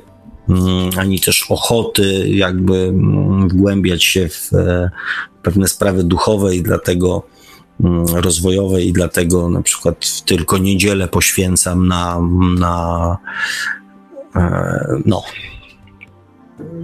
mm, 0.48 0.90
ani 0.98 1.20
też 1.20 1.46
ochoty 1.48 2.28
jakby 2.28 2.76
mm, 2.76 3.48
wgłębiać 3.48 4.04
się 4.04 4.28
w 4.28 4.50
pewne 5.42 5.68
sprawy 5.68 6.04
duchowe 6.04 6.56
i 6.56 6.62
dlatego 6.62 7.22
rozwojowej 8.14 8.88
i 8.88 8.92
dlatego 8.92 9.48
na 9.48 9.62
przykład 9.62 10.22
tylko 10.24 10.58
niedzielę 10.58 11.08
poświęcam 11.08 11.88
na, 11.88 12.20
na 12.58 13.16
e, 14.36 14.78
no, 15.06 15.22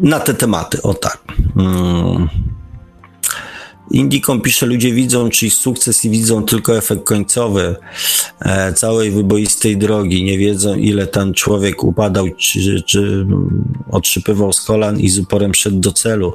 na 0.03 0.21
te 0.21 0.35
tematy, 0.35 0.83
o 0.83 0.95
tak. 0.95 1.19
Mm. 1.57 2.29
Indikom 3.91 4.41
pisze, 4.41 4.67
ludzie 4.67 4.93
widzą 4.93 5.31
czyjś 5.31 5.55
sukces 5.55 6.05
i 6.05 6.11
widzą 6.11 6.43
tylko 6.45 6.77
efekt 6.77 7.05
końcowy 7.05 7.77
e, 8.41 8.73
całej 8.73 9.11
wyboistej 9.11 9.77
drogi. 9.77 10.25
Nie 10.25 10.39
wiedzą, 10.39 10.75
ile 10.75 11.07
ten 11.07 11.35
człowiek 11.35 11.85
upadał, 11.85 12.27
czy, 12.39 12.83
czy 12.83 13.27
otrzypywał 13.91 14.53
z 14.53 14.61
kolan 14.61 15.01
i 15.01 15.09
z 15.09 15.19
uporem 15.19 15.55
szedł 15.55 15.81
do 15.81 15.93
celu. 15.93 16.35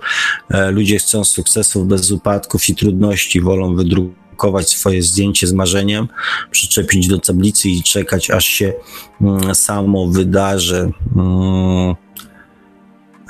E, 0.49 0.71
ludzie 0.71 0.99
chcą 0.99 1.23
sukcesów 1.23 1.87
bez 1.87 2.11
upadków 2.11 2.69
i 2.69 2.75
trudności, 2.75 3.41
wolą 3.41 3.75
wydrukować 3.75 4.26
swoje 4.63 5.01
zdjęcie 5.01 5.47
z 5.47 5.53
marzeniem, 5.53 6.07
przyczepić 6.51 7.07
do 7.07 7.19
tablicy 7.19 7.69
i 7.69 7.83
czekać, 7.83 8.31
aż 8.31 8.45
się 8.45 8.73
mm, 9.21 9.55
samo 9.55 10.07
wydarzy. 10.07 10.91
Mm. 11.15 11.95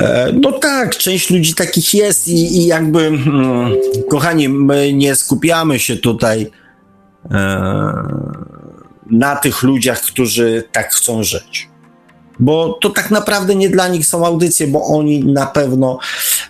E, 0.01 0.31
no 0.33 0.51
tak, 0.51 0.97
część 0.97 1.29
ludzi 1.29 1.53
takich 1.53 1.93
jest 1.93 2.27
i, 2.27 2.57
i 2.57 2.65
jakby, 2.65 3.01
mm, 3.01 3.71
kochani, 4.09 4.49
my 4.49 4.93
nie 4.93 5.15
skupiamy 5.15 5.79
się 5.79 5.97
tutaj 5.97 6.51
e, 7.31 7.93
na 9.11 9.35
tych 9.35 9.63
ludziach, 9.63 10.01
którzy 10.01 10.63
tak 10.71 10.93
chcą 10.93 11.23
żyć 11.23 11.69
bo 12.39 12.77
to 12.81 12.89
tak 12.89 13.11
naprawdę 13.11 13.55
nie 13.55 13.69
dla 13.69 13.87
nich 13.87 14.05
są 14.05 14.25
audycje, 14.25 14.67
bo 14.67 14.83
oni 14.83 15.25
na 15.25 15.45
pewno 15.45 15.99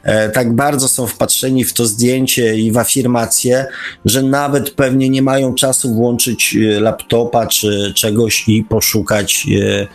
e, 0.03 0.30
tak 0.30 0.53
bardzo 0.53 0.88
są 0.88 1.07
wpatrzeni 1.07 1.64
w 1.64 1.74
to 1.74 1.85
zdjęcie 1.85 2.57
i 2.57 2.72
w 2.72 2.77
afirmację, 2.77 3.66
że 4.06 4.24
nawet 4.24 4.69
pewnie 4.69 5.09
nie 5.09 5.22
mają 5.22 5.53
czasu 5.53 5.93
włączyć 5.93 6.56
e, 6.56 6.80
laptopa 6.80 7.48
czy 7.48 7.93
czegoś 7.95 8.43
i 8.48 8.64
poszukać 8.64 9.48
e, 9.61 9.88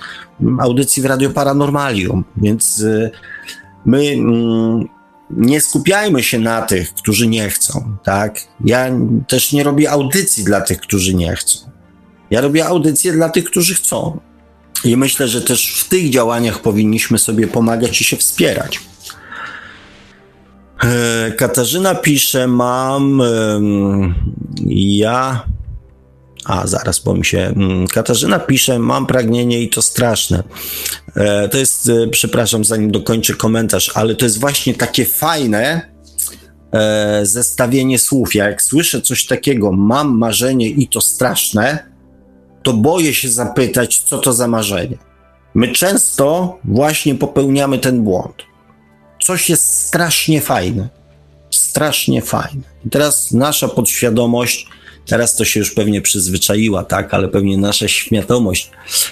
audycji 0.61 1.03
w 1.03 1.07
Radio 1.07 1.31
Paranormalium. 1.31 2.25
Więc 2.37 2.83
e, 2.83 3.11
my 3.87 4.07
mm, 4.07 4.89
nie 5.31 5.61
skupiajmy 5.61 6.23
się 6.23 6.39
na 6.39 6.63
tych, 6.63 6.95
którzy 6.95 7.27
nie 7.27 7.51
chcą, 7.51 7.97
tak? 8.05 8.41
Ja 8.65 8.91
też 9.29 9.53
nie 9.53 9.65
robię 9.65 9.91
audycji 9.91 10.45
dla 10.45 10.61
tych, 10.61 10.81
którzy 10.81 11.15
nie 11.15 11.37
chcą. 11.37 11.59
Ja 12.31 12.41
robię 12.41 12.67
audycje 12.67 13.13
dla 13.13 13.29
tych, 13.29 13.45
którzy 13.45 13.75
chcą. 13.75 14.21
I 14.85 14.97
myślę, 14.97 15.29
że 15.29 15.43
też 15.43 15.75
w 15.75 15.89
tych 15.89 16.11
działaniach 16.11 16.63
powinniśmy 16.63 17.19
sobie 17.19 17.47
pomagać 17.47 18.01
i 18.01 18.05
się 18.05 18.17
wspierać. 18.17 18.81
E, 20.85 21.33
Katarzyna 21.33 21.95
pisze, 21.95 22.47
mam 22.47 23.23
ja. 24.67 25.45
A 26.45 26.67
zaraz, 26.67 26.99
bo 26.99 27.15
mi 27.15 27.25
się. 27.25 27.39
Mm, 27.39 27.87
Katarzyna 27.87 28.39
pisze, 28.39 28.79
mam 28.79 29.07
pragnienie 29.07 29.63
i 29.63 29.69
to 29.69 29.83
straszne. 29.83 30.43
E, 31.17 31.49
to 31.49 31.59
jest, 31.59 31.89
e, 31.89 32.09
przepraszam, 32.09 32.65
zanim 32.65 32.91
dokończę 32.91 33.35
komentarz, 33.35 33.91
ale 33.95 34.15
to 34.15 34.25
jest 34.25 34.41
właśnie 34.41 34.75
takie 34.75 35.05
fajne 35.05 35.93
zestawienie 37.23 37.99
słów. 37.99 38.35
Ja 38.35 38.49
jak 38.49 38.63
słyszę 38.63 39.03
coś 39.03 39.27
takiego, 39.27 39.73
mam 39.73 40.19
marzenie 40.19 40.69
i 40.69 40.89
to 40.89 41.01
straszne, 41.01 41.92
to 42.63 42.73
boję 42.73 43.15
się 43.15 43.29
zapytać, 43.29 43.99
co 43.99 44.19
to 44.19 44.33
za 44.33 44.49
marzenie. 44.49 44.99
My 45.55 45.73
często 45.73 46.59
właśnie 46.65 47.15
popełniamy 47.15 47.79
ten 47.79 48.05
błąd. 48.05 48.35
Coś 49.23 49.51
jest 49.51 49.87
strasznie 49.87 50.41
fajne. 50.41 50.89
Strasznie 51.51 52.23
fajne. 52.23 52.63
I 52.87 52.91
teraz 52.91 53.33
nasza 53.33 53.69
podświadomość, 53.69 54.67
teraz 55.07 55.37
to 55.37 55.45
się 55.45 55.61
już 55.61 55.71
pewnie 55.71 56.01
przyzwyczaiła, 56.01 56.85
tak, 56.85 57.15
ale 57.15 57.29
pewnie 57.29 57.59
nasza 57.59 57.89
świadomość 57.89 58.71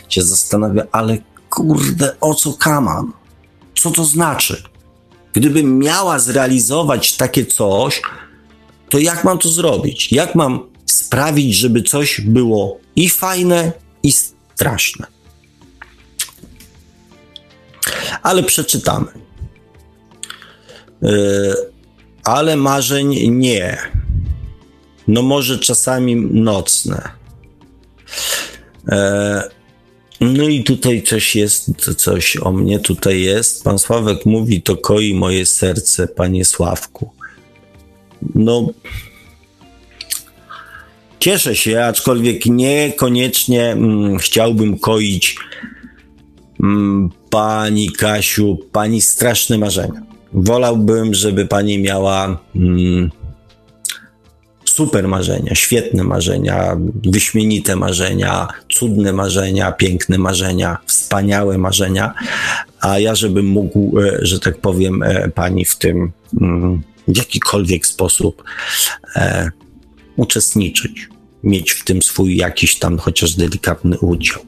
się 0.08 0.22
zastanawia, 0.22 0.82
ale 0.92 1.18
kurde, 1.50 2.20
o 2.20 2.34
co 2.34 2.52
kaman? 2.52 3.12
Co 3.82 3.90
to 3.90 4.04
znaczy? 4.04 4.62
Gdybym 5.32 5.78
miała 5.78 6.18
zrealizować 6.18 7.16
takie 7.16 7.46
coś, 7.46 8.02
to 8.88 8.98
jak 8.98 9.24
mam 9.24 9.38
to 9.38 9.48
zrobić? 9.48 10.12
Jak 10.12 10.34
mam 10.34 10.70
sprawić, 10.86 11.56
żeby 11.56 11.82
coś 11.82 12.20
było 12.20 12.79
i 12.96 13.08
fajne, 13.08 13.72
i 14.02 14.12
straszne. 14.12 15.06
Ale 18.22 18.42
przeczytamy. 18.42 19.06
Yy, 21.02 21.54
ale 22.24 22.56
marzeń 22.56 23.30
nie. 23.30 23.78
No 25.08 25.22
może 25.22 25.58
czasami 25.58 26.16
nocne. 26.16 27.08
Yy, 28.88 28.96
no 30.20 30.44
i 30.44 30.64
tutaj 30.64 31.02
coś 31.02 31.36
jest, 31.36 31.94
coś 31.96 32.36
o 32.36 32.52
mnie 32.52 32.78
tutaj 32.78 33.20
jest. 33.20 33.64
Pan 33.64 33.78
Sławek 33.78 34.26
mówi, 34.26 34.62
to 34.62 34.76
koi 34.76 35.14
moje 35.14 35.46
serce, 35.46 36.08
panie 36.08 36.44
Sławku. 36.44 37.10
No, 38.34 38.66
Cieszę 41.20 41.56
się, 41.56 41.84
aczkolwiek 41.84 42.46
niekoniecznie 42.46 43.70
mm, 43.70 44.18
chciałbym 44.18 44.78
koić 44.78 45.36
mm, 46.62 47.10
pani 47.30 47.92
Kasiu, 47.92 48.58
pani 48.72 49.00
straszne 49.02 49.58
marzenia. 49.58 50.02
Wolałbym, 50.32 51.14
żeby 51.14 51.46
pani 51.46 51.78
miała 51.78 52.38
mm, 52.56 53.10
super 54.64 55.08
marzenia, 55.08 55.54
świetne 55.54 56.04
marzenia, 56.04 56.76
wyśmienite 57.04 57.76
marzenia, 57.76 58.48
cudne 58.68 59.12
marzenia, 59.12 59.72
piękne 59.72 60.18
marzenia, 60.18 60.78
wspaniałe 60.86 61.58
marzenia, 61.58 62.14
a 62.80 62.98
ja 62.98 63.14
żebym 63.14 63.46
mógł, 63.46 64.00
e, 64.00 64.18
że 64.22 64.40
tak 64.40 64.58
powiem, 64.58 65.02
e, 65.02 65.28
pani 65.28 65.64
w 65.64 65.76
tym 65.76 66.12
mm, 66.40 66.82
w 67.08 67.16
jakikolwiek 67.16 67.86
sposób 67.86 68.44
e, 69.16 69.50
uczestniczyć, 70.16 71.08
mieć 71.44 71.70
w 71.70 71.84
tym 71.84 72.02
swój 72.02 72.36
jakiś 72.36 72.78
tam 72.78 72.98
chociaż 72.98 73.34
delikatny 73.34 73.98
udział. 73.98 74.40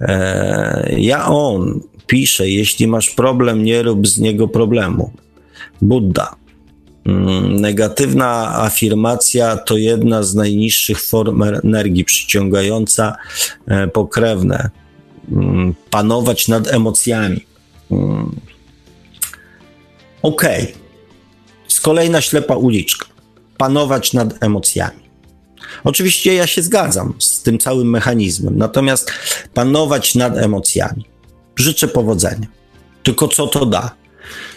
E, 0.00 0.94
ja 0.98 1.26
on 1.26 1.80
pisze, 2.06 2.48
jeśli 2.48 2.86
masz 2.86 3.10
problem, 3.10 3.64
nie 3.64 3.82
rób 3.82 4.08
z 4.08 4.18
niego 4.18 4.48
problemu. 4.48 5.12
Buddha. 5.82 6.36
Mm, 7.06 7.60
negatywna 7.60 8.54
afirmacja 8.54 9.56
to 9.56 9.76
jedna 9.76 10.22
z 10.22 10.34
najniższych 10.34 11.02
form 11.02 11.42
energii 11.42 12.04
przyciągająca 12.04 13.16
e, 13.66 13.88
pokrewne. 13.88 14.70
Mm, 15.32 15.74
panować 15.90 16.48
nad 16.48 16.68
emocjami. 16.68 17.46
Mm. 17.90 18.36
Okej. 20.22 20.62
Okay. 20.62 20.74
Z 21.68 21.80
kolejna 21.80 22.20
ślepa 22.20 22.56
uliczka. 22.56 23.06
Panować 23.58 24.12
nad 24.12 24.42
emocjami. 24.44 25.09
Oczywiście 25.84 26.34
ja 26.34 26.46
się 26.46 26.62
zgadzam 26.62 27.14
z 27.18 27.42
tym 27.42 27.58
całym 27.58 27.90
mechanizmem, 27.90 28.58
natomiast 28.58 29.12
panować 29.54 30.14
nad 30.14 30.36
emocjami. 30.36 31.04
Życzę 31.56 31.88
powodzenia. 31.88 32.46
Tylko 33.02 33.28
co 33.28 33.46
to 33.46 33.66
da? 33.66 33.90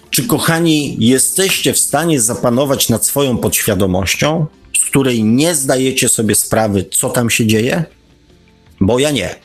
Czy 0.10 0.28
kochani, 0.28 0.98
jesteście 1.00 1.74
w 1.74 1.80
stanie 1.80 2.22
zapanować 2.22 2.90
nad 2.90 3.06
swoją 3.06 3.38
podświadomością, 3.38 4.46
z 4.80 4.86
której 4.86 5.24
nie 5.24 5.56
zdajecie 5.56 6.10
sobie 6.10 6.36
sprawy, 6.36 6.86
co 6.92 7.10
tam 7.10 7.30
się 7.30 7.48
dzieje? 7.48 7.84
Bo 8.82 9.00
ja 9.00 9.12
nie. 9.12 9.36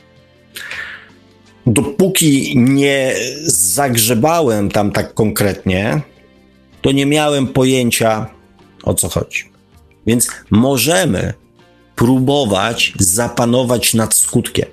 Dopóki 1.67 2.53
nie 2.57 3.15
zagrzebałem 3.45 4.71
tam 4.71 4.91
tak 4.91 5.13
konkretnie, 5.13 6.01
to 6.81 6.91
nie 6.91 7.05
miałem 7.05 7.47
pojęcia 7.47 8.27
o 8.83 8.93
co 8.93 9.09
chodzi. 9.09 9.51
Więc 10.07 10.27
możemy 10.49 11.33
próbować 11.99 12.93
zapanować 12.99 13.93
nad 13.93 14.15
skutkiem, 14.15 14.65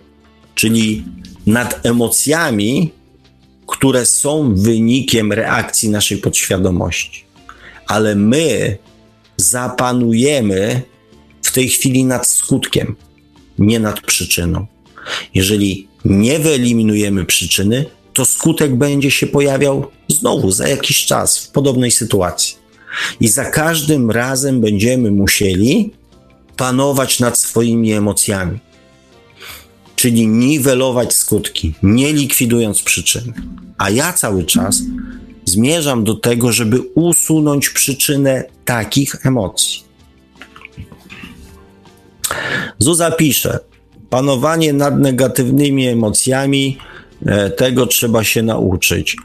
czyli 0.55 1.05
nad 1.46 1.86
emocjami, 1.86 2.90
które 3.66 4.06
są 4.06 4.55
wynikiem 4.55 5.32
reakcji 5.32 5.88
naszej 5.88 6.18
podświadomości. 6.18 7.24
Ale 7.86 8.14
my 8.14 8.78
zapanujemy 9.36 10.82
w 11.42 11.52
tej 11.52 11.68
chwili 11.68 12.05
nad 12.05 12.26
skutkiem, 12.26 12.96
nie 13.58 13.80
nad 13.80 14.00
przyczyną. 14.00 14.66
Jeżeli 15.34 15.88
nie 16.05 16.38
wyeliminujemy 16.38 17.24
przyczyny, 17.24 17.84
to 18.12 18.24
skutek 18.24 18.74
będzie 18.74 19.10
się 19.10 19.26
pojawiał 19.26 19.86
znowu 20.08 20.50
za 20.50 20.68
jakiś 20.68 21.06
czas 21.06 21.38
w 21.38 21.50
podobnej 21.50 21.90
sytuacji. 21.90 22.56
I 23.20 23.28
za 23.28 23.44
każdym 23.44 24.10
razem 24.10 24.60
będziemy 24.60 25.10
musieli 25.10 25.90
panować 26.56 27.20
nad 27.20 27.38
swoimi 27.38 27.92
emocjami, 27.92 28.58
czyli 29.96 30.28
niwelować 30.28 31.14
skutki, 31.14 31.74
nie 31.82 32.12
likwidując 32.12 32.82
przyczyn. 32.82 33.32
A 33.78 33.90
ja 33.90 34.12
cały 34.12 34.44
czas 34.44 34.82
zmierzam 35.44 36.04
do 36.04 36.14
tego, 36.14 36.52
żeby 36.52 36.80
usunąć 36.94 37.70
przyczynę 37.70 38.44
takich 38.64 39.26
emocji. 39.26 39.82
Zuza 42.78 43.10
pisze: 43.10 43.58
Panowanie 44.10 44.72
nad 44.72 44.98
negatywnymi 44.98 45.86
emocjami, 45.86 46.78
e, 47.26 47.50
tego 47.50 47.86
trzeba 47.86 48.24
się 48.24 48.42
nauczyć. 48.42 49.16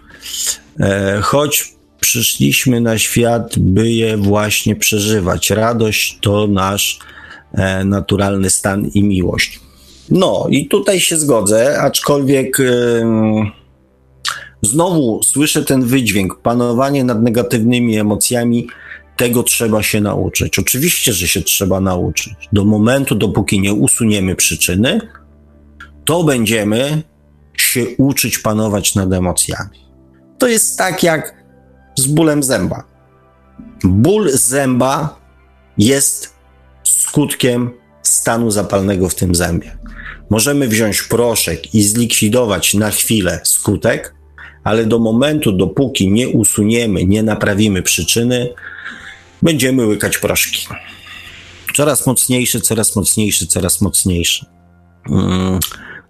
E, 0.79 1.19
choć 1.21 1.73
przyszliśmy 1.99 2.81
na 2.81 2.97
świat, 2.97 3.59
by 3.59 3.91
je 3.91 4.17
właśnie 4.17 4.75
przeżywać. 4.75 5.49
Radość 5.49 6.17
to 6.21 6.47
nasz 6.47 6.99
naturalny 7.85 8.49
stan 8.49 8.85
i 8.85 9.03
miłość. 9.03 9.59
No, 10.09 10.47
i 10.49 10.67
tutaj 10.67 10.99
się 10.99 11.17
zgodzę, 11.17 11.81
aczkolwiek 11.81 12.57
znowu 14.61 15.23
słyszę 15.23 15.65
ten 15.65 15.83
wydźwięk, 15.83 16.41
panowanie 16.41 17.03
nad 17.03 17.21
negatywnymi 17.23 17.97
emocjami, 17.97 18.67
tego 19.17 19.43
trzeba 19.43 19.83
się 19.83 20.01
nauczyć. 20.01 20.59
Oczywiście, 20.59 21.13
że 21.13 21.27
się 21.27 21.41
trzeba 21.41 21.81
nauczyć. 21.81 22.33
Do 22.53 22.65
momentu, 22.65 23.15
dopóki 23.15 23.59
nie 23.59 23.73
usuniemy 23.73 24.35
przyczyny, 24.35 25.01
to 26.05 26.23
będziemy 26.23 27.03
się 27.57 27.85
uczyć 27.97 28.39
panować 28.39 28.95
nad 28.95 29.13
emocjami. 29.13 29.79
To 30.37 30.47
jest 30.47 30.77
tak 30.77 31.03
jak 31.03 31.35
z 31.97 32.07
bólem 32.07 32.43
zęba. 32.43 32.83
Ból 33.83 34.29
zęba 34.33 35.19
jest 35.77 36.33
skutkiem 37.11 37.71
stanu 38.03 38.51
zapalnego 38.51 39.09
w 39.09 39.15
tym 39.15 39.35
zębie. 39.35 39.77
Możemy 40.29 40.67
wziąć 40.67 41.01
proszek 41.01 41.75
i 41.75 41.83
zlikwidować 41.83 42.73
na 42.73 42.91
chwilę 42.91 43.41
skutek, 43.43 44.15
ale 44.63 44.85
do 44.85 44.99
momentu, 44.99 45.51
dopóki 45.51 46.11
nie 46.11 46.29
usuniemy, 46.29 47.05
nie 47.05 47.23
naprawimy 47.23 47.81
przyczyny, 47.81 48.53
będziemy 49.41 49.85
łykać 49.85 50.17
proszki. 50.17 50.67
Coraz 51.75 52.07
mocniejszy, 52.07 52.61
coraz 52.61 52.95
mocniejszy, 52.95 53.47
coraz 53.47 53.81
mocniejszy. 53.81 54.45
Hmm. 55.07 55.59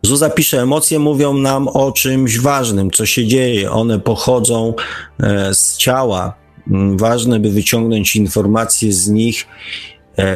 Zuza 0.04 0.30
pisze, 0.30 0.62
emocje 0.62 1.00
mówią 1.00 1.34
nam 1.34 1.68
o 1.68 1.92
czymś 1.92 2.40
ważnym, 2.40 2.92
co 2.92 3.06
się 3.06 3.28
dzieje. 3.28 3.72
One 3.72 4.00
pochodzą 4.00 4.74
e, 5.20 5.56
z 5.56 5.78
ciała. 5.78 6.34
Mm, 6.68 6.98
ważne, 6.98 7.40
by 7.40 7.50
wyciągnąć 7.50 8.16
informacje 8.16 8.94
z 8.94 9.08
nich 9.08 9.48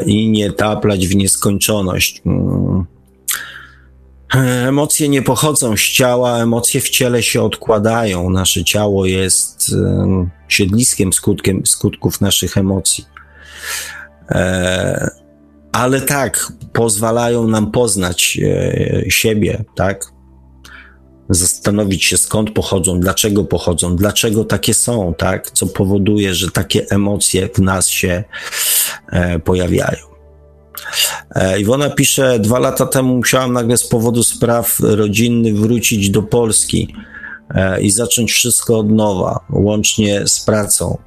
i 0.05 0.29
nie 0.29 0.51
taplać 0.51 1.07
w 1.07 1.15
nieskończoność. 1.15 2.21
Mm. 2.25 2.85
Emocje 4.67 5.09
nie 5.09 5.21
pochodzą 5.21 5.77
z 5.77 5.81
ciała, 5.81 6.37
emocje 6.37 6.81
w 6.81 6.89
ciele 6.89 7.23
się 7.23 7.41
odkładają. 7.41 8.29
Nasze 8.29 8.63
ciało 8.63 9.05
jest 9.05 9.75
siedliskiem 10.47 11.13
skutkiem, 11.13 11.65
skutków 11.65 12.21
naszych 12.21 12.57
emocji. 12.57 13.05
E, 14.29 15.09
ale 15.71 16.01
tak, 16.01 16.51
pozwalają 16.73 17.47
nam 17.47 17.71
poznać 17.71 18.39
e, 18.43 19.11
siebie, 19.11 19.63
tak? 19.75 20.14
Zastanowić 21.29 22.03
się 22.03 22.17
skąd 22.17 22.51
pochodzą, 22.51 22.99
dlaczego 22.99 23.43
pochodzą, 23.43 23.95
dlaczego 23.95 24.43
takie 24.43 24.73
są, 24.73 25.13
tak? 25.17 25.51
Co 25.51 25.67
powoduje, 25.67 26.33
że 26.33 26.51
takie 26.51 26.85
emocje 26.89 27.49
w 27.53 27.59
nas 27.59 27.87
się 27.87 28.23
e, 29.11 29.39
pojawiają. 29.39 30.05
E, 31.35 31.59
Iwona 31.59 31.89
pisze, 31.89 32.39
dwa 32.39 32.59
lata 32.59 32.85
temu 32.85 33.17
musiałam 33.17 33.53
nagle 33.53 33.77
z 33.77 33.87
powodu 33.87 34.23
spraw 34.23 34.79
rodzinnych 34.79 35.59
wrócić 35.59 36.09
do 36.09 36.23
Polski 36.23 36.95
e, 37.49 37.81
i 37.81 37.91
zacząć 37.91 38.31
wszystko 38.31 38.79
od 38.79 38.91
nowa, 38.91 39.39
łącznie 39.49 40.27
z 40.27 40.45
pracą. 40.45 40.97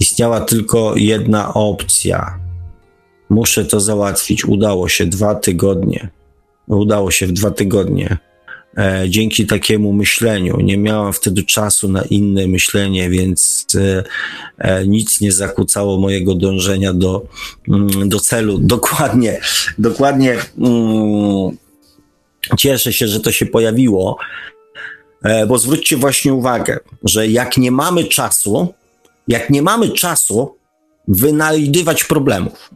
Istniała 0.00 0.40
tylko 0.40 0.96
jedna 0.96 1.54
opcja. 1.54 2.38
Muszę 3.30 3.64
to 3.64 3.80
załatwić. 3.80 4.44
Udało 4.44 4.88
się 4.88 5.06
dwa 5.06 5.34
tygodnie. 5.34 6.08
Udało 6.66 7.10
się 7.10 7.26
w 7.26 7.32
dwa 7.32 7.50
tygodnie. 7.50 8.18
E, 8.78 9.04
dzięki 9.08 9.46
takiemu 9.46 9.92
myśleniu. 9.92 10.60
Nie 10.60 10.78
miałam 10.78 11.12
wtedy 11.12 11.42
czasu 11.42 11.88
na 11.88 12.02
inne 12.02 12.46
myślenie, 12.46 13.10
więc 13.10 13.66
e, 13.74 14.04
e, 14.58 14.86
nic 14.86 15.20
nie 15.20 15.32
zakłócało 15.32 16.00
mojego 16.00 16.34
dążenia 16.34 16.92
do, 16.92 17.26
mm, 17.68 18.08
do 18.08 18.20
celu. 18.20 18.58
Dokładnie, 18.76 19.40
dokładnie. 19.78 20.36
Mm, 20.58 21.56
cieszę 22.58 22.92
się, 22.92 23.08
że 23.08 23.20
to 23.20 23.32
się 23.32 23.46
pojawiło, 23.46 24.18
bo 25.48 25.58
zwróćcie 25.58 25.96
właśnie 25.96 26.34
uwagę, 26.34 26.78
że 27.04 27.28
jak 27.28 27.56
nie 27.56 27.70
mamy 27.70 28.04
czasu, 28.04 28.74
jak 29.28 29.50
nie 29.50 29.62
mamy 29.62 29.90
czasu 29.90 30.54
wynajdywać 31.08 32.04
problemów, 32.04 32.70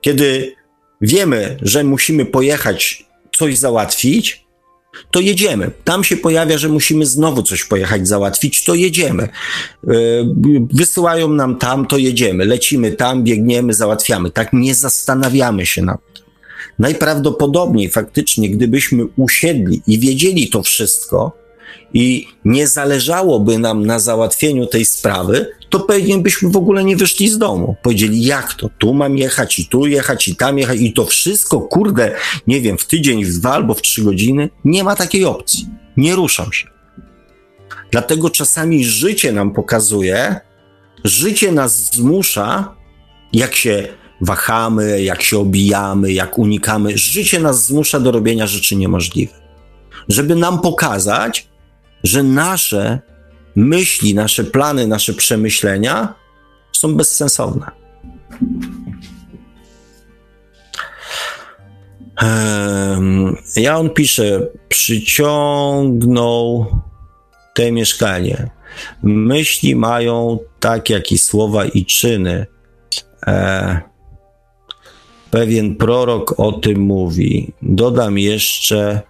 kiedy 0.00 0.54
wiemy, 1.02 1.56
że 1.62 1.84
musimy 1.84 2.24
pojechać 2.24 3.06
coś 3.36 3.58
załatwić, 3.58 4.42
to 5.10 5.20
jedziemy. 5.20 5.70
Tam 5.84 6.04
się 6.04 6.16
pojawia, 6.16 6.58
że 6.58 6.68
musimy 6.68 7.06
znowu 7.06 7.42
coś 7.42 7.64
pojechać 7.64 8.08
załatwić, 8.08 8.64
to 8.64 8.74
jedziemy. 8.74 9.22
E, 9.22 9.28
wysyłają 10.72 11.28
nam 11.28 11.58
tam, 11.58 11.86
to 11.86 11.98
jedziemy. 11.98 12.44
Lecimy 12.44 12.92
tam, 12.92 13.24
biegniemy, 13.24 13.74
załatwiamy. 13.74 14.30
Tak 14.30 14.52
nie 14.52 14.74
zastanawiamy 14.74 15.66
się 15.66 15.82
nad 15.82 16.00
tym. 16.14 16.24
Najprawdopodobniej 16.78 17.90
faktycznie, 17.90 18.50
gdybyśmy 18.50 19.04
usiedli 19.16 19.82
i 19.86 19.98
wiedzieli 19.98 20.48
to 20.48 20.62
wszystko 20.62 21.41
i 21.94 22.28
nie 22.44 22.68
zależałoby 22.68 23.58
nam 23.58 23.86
na 23.86 23.98
załatwieniu 23.98 24.66
tej 24.66 24.84
sprawy, 24.84 25.46
to 25.70 25.80
pewnie 25.80 26.18
byśmy 26.18 26.50
w 26.50 26.56
ogóle 26.56 26.84
nie 26.84 26.96
wyszli 26.96 27.28
z 27.28 27.38
domu. 27.38 27.76
Powiedzieli, 27.82 28.24
jak 28.24 28.54
to? 28.54 28.70
Tu 28.78 28.94
mam 28.94 29.18
jechać 29.18 29.58
i 29.58 29.66
tu 29.66 29.86
jechać 29.86 30.28
i 30.28 30.36
tam 30.36 30.58
jechać 30.58 30.80
i 30.80 30.92
to 30.92 31.04
wszystko, 31.04 31.60
kurde, 31.60 32.14
nie 32.46 32.60
wiem, 32.60 32.78
w 32.78 32.86
tydzień, 32.86 33.24
w 33.24 33.38
dwa 33.38 33.52
albo 33.52 33.74
w 33.74 33.82
trzy 33.82 34.02
godziny. 34.02 34.50
Nie 34.64 34.84
ma 34.84 34.96
takiej 34.96 35.24
opcji. 35.24 35.66
Nie 35.96 36.14
ruszam 36.14 36.52
się. 36.52 36.68
Dlatego 37.90 38.30
czasami 38.30 38.84
życie 38.84 39.32
nam 39.32 39.52
pokazuje, 39.52 40.40
życie 41.04 41.52
nas 41.52 41.94
zmusza, 41.94 42.74
jak 43.32 43.54
się 43.54 43.88
wahamy, 44.20 45.02
jak 45.02 45.22
się 45.22 45.38
obijamy, 45.38 46.12
jak 46.12 46.38
unikamy, 46.38 46.98
życie 46.98 47.40
nas 47.40 47.66
zmusza 47.66 48.00
do 48.00 48.10
robienia 48.10 48.46
rzeczy 48.46 48.76
niemożliwych. 48.76 49.42
Żeby 50.08 50.36
nam 50.36 50.60
pokazać, 50.60 51.48
że 52.04 52.22
nasze 52.22 52.98
myśli, 53.56 54.14
nasze 54.14 54.44
plany, 54.44 54.86
nasze 54.86 55.14
przemyślenia 55.14 56.14
są 56.72 56.94
bezsensowne. 56.94 57.70
Ja 63.56 63.78
on 63.78 63.90
pisze, 63.90 64.46
przyciągnął 64.68 66.66
te 67.54 67.72
mieszkanie. 67.72 68.50
Myśli 69.02 69.76
mają 69.76 70.38
tak, 70.60 70.90
jak 70.90 71.12
i 71.12 71.18
słowa 71.18 71.64
i 71.64 71.84
czyny. 71.84 72.46
E, 73.26 73.80
pewien 75.30 75.76
prorok 75.76 76.40
o 76.40 76.52
tym 76.52 76.80
mówi. 76.80 77.52
Dodam 77.62 78.18
jeszcze 78.18 79.02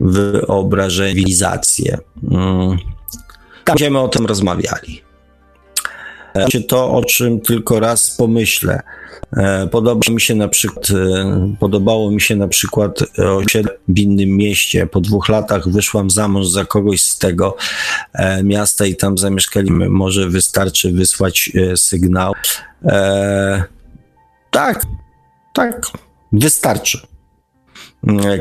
wyobrażenie, 0.00 1.10
cywilizację. 1.10 1.98
Mm. 2.30 2.78
Tam 3.64 3.74
będziemy 3.74 3.98
o 3.98 4.08
tym 4.08 4.26
rozmawiali. 4.26 5.02
E, 6.34 6.60
to, 6.60 6.90
o 6.90 7.04
czym 7.04 7.40
tylko 7.40 7.80
raz 7.80 8.16
pomyślę. 8.16 8.82
E, 9.36 9.66
podoba 9.66 10.12
mi 10.12 10.20
się 10.20 10.34
na 10.34 10.48
przykład, 10.48 10.90
e, 10.90 11.54
podobało 11.60 12.10
mi 12.10 12.20
się 12.20 12.36
na 12.36 12.48
przykład 12.48 12.98
osiedle 13.18 13.72
w 13.88 13.98
innym 13.98 14.28
mieście. 14.28 14.86
Po 14.86 15.00
dwóch 15.00 15.28
latach 15.28 15.68
wyszłam 15.68 16.10
za 16.10 16.28
mąż 16.28 16.48
za 16.48 16.64
kogoś 16.64 17.02
z 17.02 17.18
tego 17.18 17.56
miasta 18.44 18.86
i 18.86 18.96
tam 18.96 19.18
zamieszkaliśmy. 19.18 19.88
Może 19.88 20.28
wystarczy 20.28 20.92
wysłać 20.92 21.50
sygnał. 21.76 22.34
tak, 24.50 24.82
tak, 25.54 25.86
wystarczy. 26.32 27.00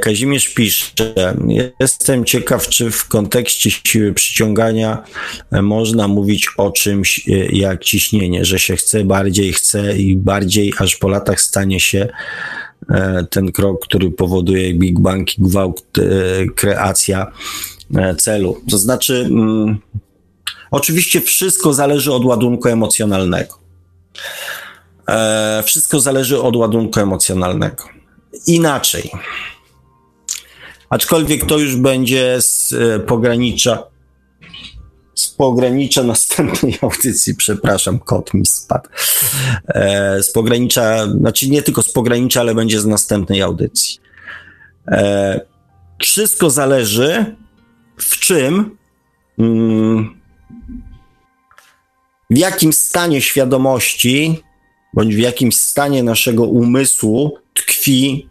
Kazimierz 0.01 0.53
pisze, 0.53 1.35
jestem 1.79 2.25
ciekaw, 2.25 2.67
czy 2.67 2.91
w 2.91 3.07
kontekście 3.07 3.71
siły 3.71 4.13
przyciągania 4.13 5.03
można 5.51 6.07
mówić 6.07 6.49
o 6.57 6.71
czymś 6.71 7.27
e, 7.29 7.31
jak 7.45 7.83
ciśnienie, 7.83 8.45
że 8.45 8.59
się 8.59 8.75
chce 8.75 9.03
bardziej, 9.03 9.53
chce 9.53 9.97
i 9.97 10.15
bardziej, 10.15 10.73
aż 10.79 10.95
po 10.95 11.07
latach 11.07 11.41
stanie 11.41 11.79
się 11.79 12.07
e, 12.89 13.25
ten 13.29 13.51
krok, 13.51 13.85
który 13.85 14.11
powoduje 14.11 14.73
Big 14.73 14.99
Bang 14.99 15.27
gwałt, 15.37 15.83
e, 15.97 16.01
kreacja 16.45 17.31
celu. 18.17 18.61
To 18.71 18.77
znaczy, 18.77 19.25
mm, 19.29 19.77
oczywiście 20.71 21.21
wszystko 21.21 21.73
zależy 21.73 22.13
od 22.13 22.25
ładunku 22.25 22.69
emocjonalnego. 22.69 23.59
Wszystko 25.63 25.99
zależy 25.99 26.41
od 26.41 26.55
ładunku 26.55 26.99
emocjonalnego 26.99 27.98
inaczej. 28.47 29.11
Aczkolwiek 30.89 31.45
to 31.45 31.57
już 31.57 31.75
będzie 31.75 32.41
z 32.41 32.73
e, 32.73 32.99
pogranicza 32.99 33.83
z 35.19 35.27
pogranicza 35.27 36.03
następnej 36.03 36.77
audycji, 36.81 37.35
przepraszam, 37.35 37.99
kot 37.99 38.33
mi 38.33 38.45
spadł. 38.45 38.89
E, 39.67 40.23
z 40.23 40.31
pogranicza, 40.31 41.07
znaczy 41.07 41.49
nie 41.49 41.61
tylko 41.61 41.81
z 41.81 41.91
pogranicza, 41.91 42.39
ale 42.39 42.55
będzie 42.55 42.81
z 42.81 42.85
następnej 42.85 43.41
audycji. 43.41 43.99
E, 44.87 45.41
wszystko 46.01 46.49
zależy 46.49 47.35
w 47.97 48.19
czym, 48.19 48.77
mm, 49.39 50.19
w 52.29 52.37
jakim 52.37 52.73
stanie 52.73 53.21
świadomości, 53.21 54.43
bądź 54.93 55.15
w 55.15 55.19
jakim 55.19 55.51
stanie 55.51 56.03
naszego 56.03 56.43
umysłu 56.43 57.37
tkwi 57.53 58.29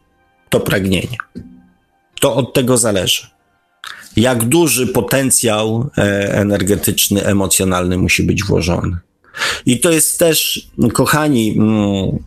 to 0.48 0.60
pragnienie. 0.60 1.16
To 2.20 2.34
od 2.34 2.54
tego 2.54 2.78
zależy. 2.78 3.26
Jak 4.16 4.44
duży 4.44 4.86
potencjał 4.86 5.90
e, 5.98 6.02
energetyczny, 6.34 7.24
emocjonalny 7.24 7.98
musi 7.98 8.22
być 8.22 8.44
włożony. 8.44 8.96
I 9.66 9.80
to 9.80 9.90
jest 9.90 10.18
też, 10.18 10.68
kochani, 10.92 11.50
mm, 11.58 12.18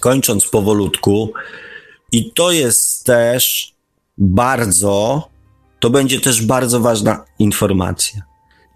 kończąc 0.00 0.46
powolutku, 0.46 1.32
i 2.12 2.32
to 2.32 2.52
jest 2.52 3.04
też 3.04 3.74
bardzo, 4.18 5.28
to 5.80 5.90
będzie 5.90 6.20
też 6.20 6.42
bardzo 6.42 6.80
ważna 6.80 7.24
informacja. 7.38 8.22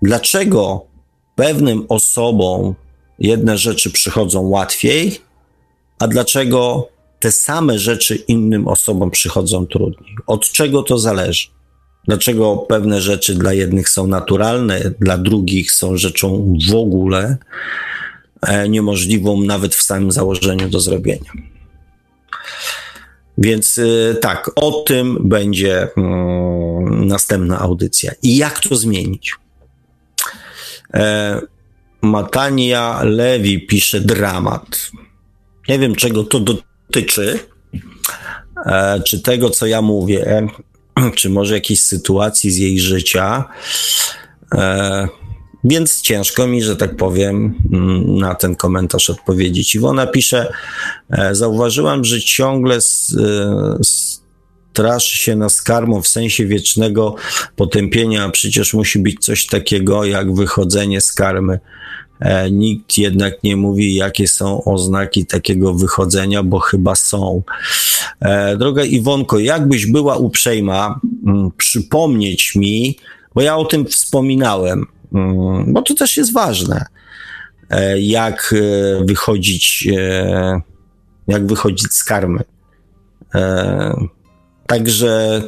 Dlaczego 0.03 0.85
pewnym 1.35 1.87
osobom 1.89 2.75
jedne 3.21 3.59
rzeczy 3.59 3.91
przychodzą 3.91 4.41
łatwiej, 4.41 5.21
a 5.99 6.09
dlaczego 6.09 6.89
te 7.21 7.33
same 7.33 7.79
rzeczy 7.79 8.17
innym 8.17 8.69
osobom 8.69 9.11
przychodzą 9.11 9.67
trudniej. 9.67 10.17
Od 10.27 10.51
czego 10.53 10.83
to 10.83 10.99
zależy? 10.99 11.49
Dlaczego 12.09 12.57
pewne 12.57 13.01
rzeczy 13.01 13.35
dla 13.35 13.53
jednych 13.53 13.89
są 13.89 14.07
naturalne, 14.07 14.81
dla 15.01 15.19
drugich 15.19 15.73
są 15.73 15.97
rzeczą 15.97 16.59
w 16.71 16.75
ogóle 16.75 17.37
e, 18.43 18.69
niemożliwą 18.69 19.41
nawet 19.41 19.75
w 19.75 19.83
samym 19.83 20.13
założeniu 20.13 20.69
do 20.69 20.81
zrobienia? 20.81 21.33
Więc 23.39 23.79
e, 23.79 24.15
tak, 24.15 24.51
o 24.57 24.73
tym 24.73 25.29
będzie 25.29 25.89
mm, 25.97 27.07
następna 27.07 27.59
audycja. 27.59 28.13
I 28.23 28.37
jak 28.37 28.61
to 28.61 28.77
zmienić? 28.77 29.35
E, 32.03 32.07
Matania 32.07 33.03
Lewi 33.03 33.67
pisze 33.67 34.01
dramat. 34.01 34.91
Nie 35.69 35.79
wiem, 35.79 35.95
czego 35.95 36.25
to 36.25 36.41
dotyczy 36.41 36.71
tyczy, 36.91 37.39
e, 38.67 39.01
czy 39.07 39.21
tego, 39.21 39.51
co 39.51 39.67
ja 39.67 39.83
mówię, 39.83 40.49
czy 41.17 41.31
może 41.31 41.55
jakiejś 41.55 41.81
sytuacji 41.81 42.51
z 42.51 42.57
jej 42.57 42.81
życia. 42.81 43.45
E, 44.55 45.09
więc 45.65 46.01
ciężko 46.01 46.47
mi, 46.47 46.63
że 46.63 46.77
tak 46.77 46.97
powiem, 46.97 47.55
mm, 47.73 48.19
na 48.19 48.35
ten 48.35 48.57
komentarz 48.57 49.11
odpowiedzieć. 49.11 49.75
Iwona 49.75 50.07
pisze, 50.07 50.53
e, 51.11 51.35
zauważyłam, 51.35 52.05
że 52.05 52.21
ciągle 52.21 52.79
straszy 54.73 55.19
się 55.19 55.37
nas 55.37 55.63
karmą 55.63 56.03
w 56.03 56.09
sensie 56.09 56.47
wiecznego 56.47 57.15
potępienia, 57.57 58.29
przecież 58.29 58.75
musi 58.75 58.99
być 58.99 59.21
coś 59.21 59.47
takiego 59.47 60.05
jak 60.05 60.35
wychodzenie 60.35 61.01
z 61.01 61.13
karmy. 61.13 61.61
E, 62.21 62.51
nikt 62.51 62.99
jednak 62.99 63.43
nie 63.43 63.57
mówi, 63.57 63.95
jakie 63.95 64.29
są 64.29 64.65
oznaki 64.65 65.27
takiego 65.27 65.75
wychodzenia, 65.75 66.43
bo 66.43 66.59
chyba 66.59 66.95
są. 66.95 67.43
E, 68.21 68.57
droga 68.57 68.85
Iwonko, 68.85 69.39
jakbyś 69.39 69.87
była 69.87 70.17
uprzejma 70.17 71.01
mm, 71.27 71.51
przypomnieć 71.57 72.55
mi, 72.55 72.99
bo 73.35 73.43
ja 73.43 73.57
o 73.57 73.65
tym 73.65 73.87
wspominałem, 73.87 74.87
mm, 75.15 75.73
bo 75.73 75.83
to 75.83 75.95
też 75.95 76.17
jest 76.17 76.33
ważne, 76.33 76.87
e, 77.71 78.01
jak 78.01 78.55
wychodzić, 79.05 79.89
jak 81.29 81.47
wychodzić 81.47 81.93
z 81.93 82.05
karmy. 82.05 82.45
Także 84.71 85.43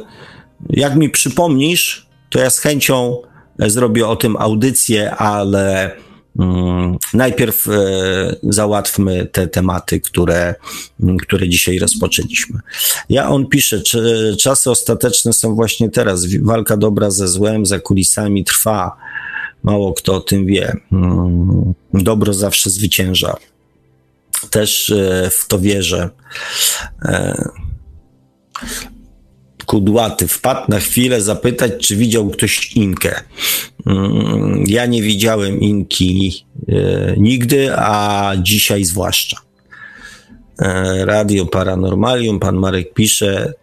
jak 0.69 0.95
mi 0.95 1.09
przypomnisz, 1.09 2.07
to 2.29 2.39
ja 2.39 2.49
z 2.49 2.59
chęcią 2.59 3.17
zrobię 3.59 4.07
o 4.07 4.15
tym 4.15 4.37
audycję, 4.37 5.15
ale 5.15 5.91
Mm, 6.39 6.97
najpierw 7.13 7.67
e, 7.67 7.71
załatwmy 8.43 9.25
te 9.25 9.47
tematy, 9.47 9.99
które, 9.99 10.55
mm, 11.03 11.17
które 11.17 11.49
dzisiaj 11.49 11.79
rozpoczęliśmy. 11.79 12.59
Ja 13.09 13.29
on 13.29 13.47
pisze, 13.47 13.81
czy 13.81 14.35
czasy 14.39 14.71
ostateczne 14.71 15.33
są 15.33 15.55
właśnie 15.55 15.89
teraz. 15.89 16.25
Walka 16.41 16.77
dobra 16.77 17.11
ze 17.11 17.27
złem, 17.27 17.65
za 17.65 17.79
kulisami 17.79 18.43
trwa. 18.43 18.95
Mało 19.63 19.93
kto 19.93 20.15
o 20.15 20.19
tym 20.19 20.45
wie. 20.45 20.77
Mm, 20.91 21.73
dobro 21.93 22.33
zawsze 22.33 22.69
zwycięża. 22.69 23.35
Też 24.49 24.89
e, 24.89 25.29
w 25.31 25.47
to 25.47 25.59
wierzę. 25.59 26.09
E, 27.05 27.49
kudłaty 29.65 30.27
wpadł 30.27 30.71
na 30.71 30.79
chwilę 30.79 31.21
zapytać, 31.21 31.71
czy 31.87 31.95
widział 31.95 32.29
ktoś 32.29 32.71
Inkę. 32.75 33.21
Mm, 33.85 34.63
ja 34.67 34.85
nie 34.85 35.01
widziałem 35.01 35.59
Inki 35.59 36.45
e, 36.69 37.13
nigdy, 37.17 37.69
a 37.75 38.31
dzisiaj 38.41 38.83
zwłaszcza. 38.83 39.37
E, 40.59 41.05
Radio 41.05 41.45
Paranormalium, 41.45 42.39
pan 42.39 42.55
Marek 42.55 42.93
pisze, 42.93 43.53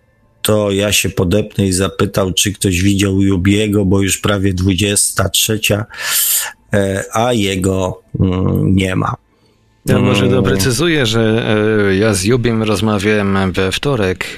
to 0.42 0.70
ja 0.70 0.92
się 0.92 1.10
podepnę 1.10 1.66
i 1.66 1.72
zapytał, 1.72 2.32
czy 2.32 2.52
ktoś 2.52 2.82
widział 2.82 3.22
Jubiego, 3.22 3.84
bo 3.84 4.02
już 4.02 4.18
prawie 4.18 4.54
23, 4.54 5.60
e, 6.72 7.04
a 7.12 7.32
jego 7.32 8.02
mm, 8.20 8.76
nie 8.76 8.96
ma. 8.96 9.14
Ja 9.86 9.98
może 9.98 10.26
mm. 10.26 10.30
doprecyzuję, 10.30 11.06
że 11.06 11.44
ja 11.98 12.14
z 12.14 12.24
Jubiem 12.24 12.62
rozmawiałem 12.62 13.52
we 13.52 13.72
wtorek 13.72 14.36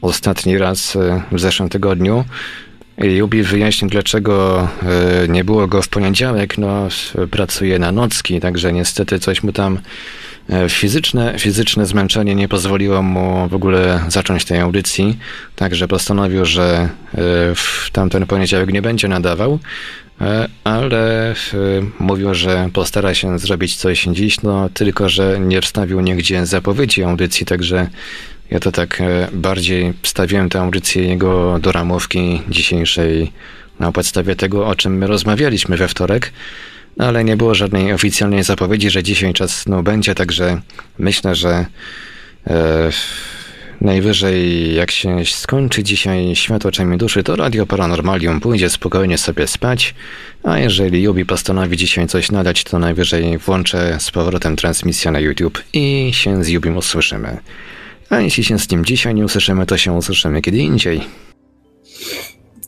ostatni 0.00 0.58
raz 0.58 0.96
w 1.32 1.40
zeszłym 1.40 1.68
tygodniu 1.68 2.24
Jubi 3.00 3.42
wyjaśnił, 3.42 3.90
dlaczego 3.90 4.68
e, 4.82 5.28
nie 5.28 5.44
było 5.44 5.66
go 5.66 5.82
w 5.82 5.88
poniedziałek. 5.88 6.58
No, 6.58 6.88
pracuje 7.30 7.78
na 7.78 7.92
nocki, 7.92 8.40
także 8.40 8.72
niestety 8.72 9.18
coś 9.18 9.42
mu 9.42 9.52
tam 9.52 9.78
e, 10.48 10.68
fizyczne, 10.68 11.34
fizyczne 11.38 11.86
zmęczenie 11.86 12.34
nie 12.34 12.48
pozwoliło 12.48 13.02
mu 13.02 13.48
w 13.48 13.54
ogóle 13.54 14.00
zacząć 14.08 14.44
tej 14.44 14.60
audycji. 14.60 15.18
Także 15.56 15.88
postanowił, 15.88 16.44
że 16.44 16.64
e, 16.74 16.88
w 17.54 17.88
tamten 17.92 18.26
poniedziałek 18.26 18.72
nie 18.72 18.82
będzie 18.82 19.08
nadawał. 19.08 19.58
Ale 20.64 21.34
mówił, 21.98 22.34
że 22.34 22.68
postara 22.72 23.14
się 23.14 23.38
zrobić 23.38 23.76
coś 23.76 24.04
dziś, 24.12 24.42
no 24.42 24.68
tylko, 24.74 25.08
że 25.08 25.40
nie 25.40 25.60
wstawił 25.60 26.00
nigdzie 26.00 26.46
zapowiedzi 26.46 27.02
audycji, 27.02 27.46
także 27.46 27.88
ja 28.50 28.60
to 28.60 28.72
tak 28.72 29.00
e, 29.00 29.28
bardziej 29.32 29.92
wstawiłem 30.02 30.48
tę 30.48 30.60
audycję 30.60 31.04
jego 31.04 31.58
do 31.58 31.72
ramówki 31.72 32.42
dzisiejszej 32.48 33.32
na 33.80 33.92
podstawie 33.92 34.36
tego, 34.36 34.66
o 34.66 34.74
czym 34.74 34.98
my 34.98 35.06
rozmawialiśmy 35.06 35.76
we 35.76 35.88
wtorek, 35.88 36.32
no, 36.96 37.06
ale 37.06 37.24
nie 37.24 37.36
było 37.36 37.54
żadnej 37.54 37.92
oficjalnej 37.92 38.42
zapowiedzi, 38.42 38.90
że 38.90 39.02
dzisiaj 39.02 39.32
czas 39.32 39.66
no, 39.66 39.82
będzie, 39.82 40.14
także 40.14 40.60
myślę, 40.98 41.34
że 41.34 41.66
e, 42.46 42.90
najwyżej 43.80 44.74
jak 44.74 44.90
się 44.90 45.24
skończy 45.24 45.82
dzisiaj 45.82 46.36
świat 46.36 46.66
oczami 46.66 46.98
duszy, 46.98 47.22
to 47.22 47.36
Radio 47.36 47.66
Paranormalium 47.66 48.40
pójdzie 48.40 48.70
spokojnie 48.70 49.18
sobie 49.18 49.46
spać, 49.46 49.94
a 50.44 50.58
jeżeli 50.58 51.02
Jubi 51.02 51.26
postanowi 51.26 51.76
dzisiaj 51.76 52.06
coś 52.06 52.30
nadać, 52.30 52.64
to 52.64 52.78
najwyżej 52.78 53.38
włączę 53.38 53.96
z 54.00 54.10
powrotem 54.10 54.56
transmisję 54.56 55.10
na 55.10 55.20
YouTube 55.20 55.62
i 55.72 56.10
się 56.12 56.44
z 56.44 56.48
Jubim 56.48 56.76
usłyszymy. 56.76 57.36
A 58.10 58.20
jeśli 58.20 58.44
się 58.44 58.58
z 58.58 58.70
nim 58.70 58.84
dzisiaj 58.84 59.14
nie 59.14 59.24
usłyszymy, 59.24 59.66
to 59.66 59.76
się 59.76 59.92
usłyszymy 59.92 60.42
kiedy 60.42 60.58
indziej. 60.58 61.00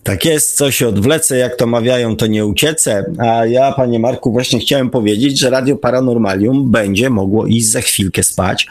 Tak 0.02 0.24
jest, 0.24 0.56
co 0.56 0.70
się 0.70 0.88
odwlecę, 0.88 1.36
jak 1.36 1.56
to 1.56 1.66
mawiają, 1.66 2.16
to 2.16 2.26
nie 2.26 2.46
uciecę. 2.46 3.04
A 3.18 3.46
ja, 3.46 3.72
panie 3.72 3.98
Marku, 3.98 4.32
właśnie 4.32 4.60
chciałem 4.60 4.90
powiedzieć, 4.90 5.38
że 5.38 5.50
Radio 5.50 5.76
Paranormalium 5.76 6.70
będzie 6.70 7.10
mogło 7.10 7.46
iść 7.46 7.70
za 7.70 7.80
chwilkę 7.80 8.22
spać, 8.22 8.66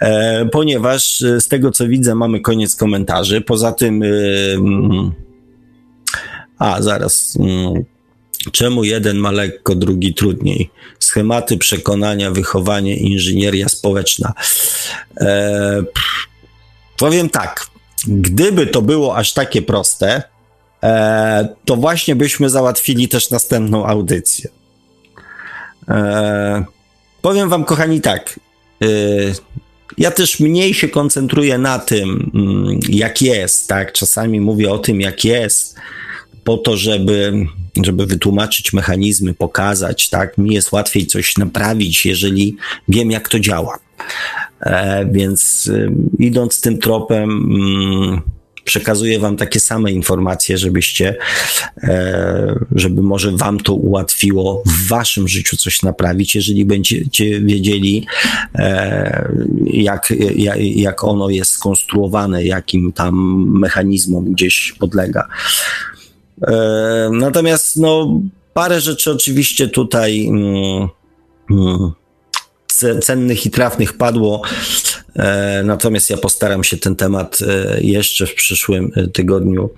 e, 0.00 0.46
ponieważ 0.46 1.22
e, 1.22 1.40
z 1.40 1.48
tego 1.48 1.70
co 1.70 1.88
widzę, 1.88 2.14
mamy 2.14 2.40
koniec 2.40 2.76
komentarzy. 2.76 3.40
Poza 3.40 3.72
tym. 3.72 4.02
E, 4.02 4.06
a, 6.58 6.82
zaraz. 6.82 7.38
Mm, 7.40 7.84
czemu 8.52 8.84
jeden 8.84 9.18
ma 9.18 9.30
lekko, 9.30 9.74
drugi 9.74 10.14
trudniej? 10.14 10.70
Schematy 10.98 11.58
przekonania, 11.58 12.30
wychowanie, 12.30 12.96
inżynieria 12.96 13.68
społeczna. 13.68 14.32
E, 15.20 15.82
powiem 16.98 17.30
tak, 17.30 17.66
gdyby 18.08 18.66
to 18.66 18.82
było 18.82 19.16
aż 19.16 19.32
takie 19.32 19.62
proste, 19.62 20.22
e, 20.82 21.48
to 21.64 21.76
właśnie 21.76 22.16
byśmy 22.16 22.50
załatwili 22.50 23.08
też 23.08 23.30
następną 23.30 23.86
audycję. 23.86 24.50
E, 25.88 26.64
powiem 27.22 27.48
wam, 27.48 27.64
kochani, 27.64 28.00
tak. 28.00 28.40
E, 28.82 28.86
ja 29.98 30.10
też 30.10 30.40
mniej 30.40 30.74
się 30.74 30.88
koncentruję 30.88 31.58
na 31.58 31.78
tym, 31.78 32.30
mm, 32.34 32.80
jak 32.88 33.22
jest, 33.22 33.68
tak? 33.68 33.92
Czasami 33.92 34.40
mówię 34.40 34.70
o 34.70 34.78
tym, 34.78 35.00
jak 35.00 35.24
jest, 35.24 35.76
po 36.44 36.56
to, 36.56 36.76
żeby, 36.76 37.46
żeby 37.84 38.06
wytłumaczyć 38.06 38.72
mechanizmy, 38.72 39.34
pokazać, 39.34 40.08
tak? 40.08 40.38
Mi 40.38 40.54
jest 40.54 40.72
łatwiej 40.72 41.06
coś 41.06 41.36
naprawić, 41.36 42.06
jeżeli 42.06 42.56
wiem, 42.88 43.10
jak 43.10 43.28
to 43.28 43.40
działa. 43.40 43.78
E, 44.60 45.06
więc 45.12 45.66
y, 45.66 45.90
idąc 46.18 46.60
tym 46.60 46.78
tropem, 46.78 47.30
mm, 47.30 48.20
przekazuję 48.68 49.18
wam 49.18 49.36
takie 49.36 49.60
same 49.60 49.92
informacje, 49.92 50.58
żebyście, 50.58 51.16
e, 51.82 52.58
żeby 52.74 53.02
może 53.02 53.32
wam 53.32 53.60
to 53.60 53.74
ułatwiło 53.74 54.62
w 54.66 54.88
waszym 54.88 55.28
życiu 55.28 55.56
coś 55.56 55.82
naprawić, 55.82 56.34
jeżeli 56.34 56.64
będziecie 56.64 57.40
wiedzieli, 57.40 58.06
e, 58.54 59.32
jak, 59.66 60.12
jak, 60.36 60.56
jak 60.60 61.04
ono 61.04 61.30
jest 61.30 61.50
skonstruowane, 61.50 62.44
jakim 62.44 62.92
tam 62.92 63.44
mechanizmom 63.58 64.32
gdzieś 64.32 64.74
podlega. 64.78 65.28
E, 66.46 67.10
natomiast 67.12 67.76
no, 67.76 68.20
parę 68.54 68.80
rzeczy 68.80 69.10
oczywiście 69.12 69.68
tutaj 69.68 70.26
mm, 70.26 70.88
mm, 71.50 71.92
cennych 73.00 73.46
i 73.46 73.50
trafnych 73.50 73.92
padło. 73.92 74.42
E, 75.16 75.62
natomiast 75.64 76.10
ja 76.10 76.16
postaram 76.16 76.64
się 76.64 76.76
ten 76.76 76.96
temat 76.96 77.38
e, 77.48 77.80
jeszcze 77.80 78.26
w 78.26 78.34
przyszłym 78.34 78.92
tygodniu 79.12 79.70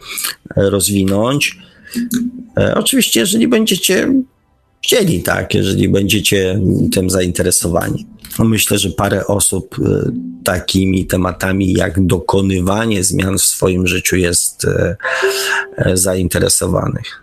rozwinąć. 0.57 1.59
Oczywiście, 2.75 3.21
jeżeli 3.21 3.49
będziecie 3.49 4.13
chcieli, 4.84 5.23
tak, 5.23 5.55
jeżeli 5.55 5.89
będziecie 5.89 6.60
tym 6.92 7.10
zainteresowani. 7.10 8.07
Myślę, 8.39 8.78
że 8.78 8.91
parę 8.91 9.26
osób 9.26 9.76
takimi 10.44 11.07
tematami 11.07 11.73
jak 11.73 12.07
dokonywanie 12.07 13.05
zmian 13.05 13.39
w 13.39 13.42
swoim 13.42 13.86
życiu 13.86 14.17
jest 14.17 14.67
zainteresowanych. 15.94 17.23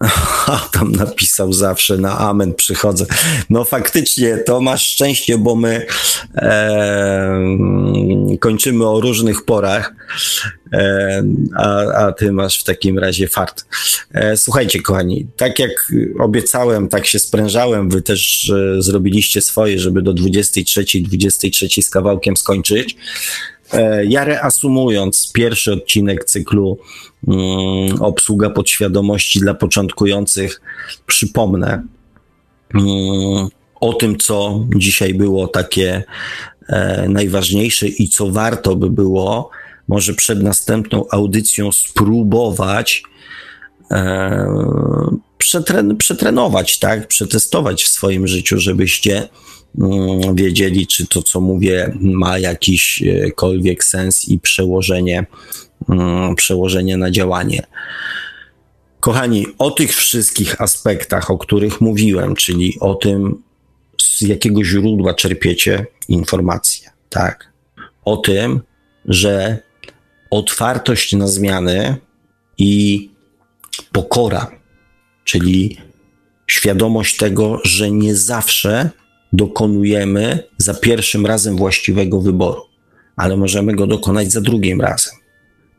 A 0.46 0.68
tam 0.72 0.92
napisał 0.92 1.52
zawsze 1.52 1.98
na 1.98 2.18
amen 2.18 2.54
przychodzę. 2.54 3.06
No 3.50 3.64
faktycznie 3.64 4.36
to 4.36 4.60
masz 4.60 4.86
szczęście, 4.86 5.38
bo 5.38 5.56
my 5.56 5.86
e, 6.36 7.40
kończymy 8.40 8.88
o 8.88 9.00
różnych 9.00 9.44
porach, 9.44 9.94
a, 11.56 12.06
a 12.06 12.12
ty 12.12 12.32
masz 12.32 12.60
w 12.60 12.64
takim 12.64 12.98
razie 12.98 13.28
fart. 13.28 13.64
E, 14.12 14.36
słuchajcie, 14.36 14.82
kochani, 14.82 15.26
tak 15.36 15.58
jak 15.58 15.92
obiecałem, 16.18 16.88
tak 16.88 17.06
się 17.06 17.18
sprężałem, 17.18 17.90
wy 17.90 18.02
też 18.02 18.50
e, 18.50 18.82
zrobiliście 18.82 19.40
swoje, 19.40 19.78
żeby 19.78 20.02
do 20.02 20.12
23, 20.12 20.84
23 21.02 21.82
z 21.82 21.90
kawałkiem 21.90 22.36
skończyć. 22.36 22.96
E, 23.72 24.04
ja 24.04 24.24
reasumując 24.24 25.32
pierwszy 25.32 25.72
odcinek 25.72 26.24
cyklu 26.24 26.78
um, 27.26 28.02
Obsługa 28.02 28.50
podświadomości 28.50 29.40
dla 29.40 29.54
początkujących, 29.54 30.60
przypomnę 31.06 31.82
um, 32.74 33.48
o 33.80 33.92
tym, 33.92 34.18
co 34.18 34.66
dzisiaj 34.76 35.14
było 35.14 35.48
takie 35.48 36.02
e, 36.68 37.06
najważniejsze 37.08 37.88
i 37.88 38.08
co 38.08 38.30
warto 38.30 38.76
by 38.76 38.90
było, 38.90 39.50
może 39.90 40.14
przed 40.14 40.42
następną 40.42 41.04
audycją 41.10 41.72
spróbować 41.72 43.02
e, 43.90 44.46
przetren 45.38 45.96
przetrenować, 45.96 46.78
tak, 46.78 47.08
przetestować 47.08 47.84
w 47.84 47.88
swoim 47.88 48.26
życiu, 48.26 48.58
żebyście 48.58 49.28
Mm, 49.78 50.34
wiedzieli, 50.34 50.86
czy 50.86 51.06
to, 51.06 51.22
co 51.22 51.40
mówię, 51.40 51.92
ma 52.00 52.38
jakiśkolwiek 52.38 53.84
sens 53.84 54.28
i 54.28 54.38
przełożenie, 54.38 55.26
mm, 55.88 56.34
przełożenie 56.34 56.96
na 56.96 57.10
działanie. 57.10 57.66
Kochani, 59.00 59.46
o 59.58 59.70
tych 59.70 59.96
wszystkich 59.96 60.60
aspektach, 60.60 61.30
o 61.30 61.38
których 61.38 61.80
mówiłem, 61.80 62.34
czyli 62.34 62.76
o 62.80 62.94
tym, 62.94 63.42
z 64.02 64.20
jakiego 64.20 64.64
źródła 64.64 65.14
czerpiecie 65.14 65.86
informacje, 66.08 66.90
tak? 67.08 67.52
O 68.04 68.16
tym, 68.16 68.60
że 69.04 69.58
otwartość 70.30 71.12
na 71.12 71.26
zmiany 71.26 71.96
i 72.58 73.10
pokora, 73.92 74.50
czyli 75.24 75.76
świadomość 76.46 77.16
tego, 77.16 77.60
że 77.64 77.90
nie 77.90 78.16
zawsze 78.16 78.90
dokonujemy 79.32 80.38
za 80.58 80.74
pierwszym 80.74 81.26
razem 81.26 81.56
właściwego 81.56 82.20
wyboru, 82.20 82.62
ale 83.16 83.36
możemy 83.36 83.74
go 83.74 83.86
dokonać 83.86 84.32
za 84.32 84.40
drugim 84.40 84.80
razem. 84.80 85.14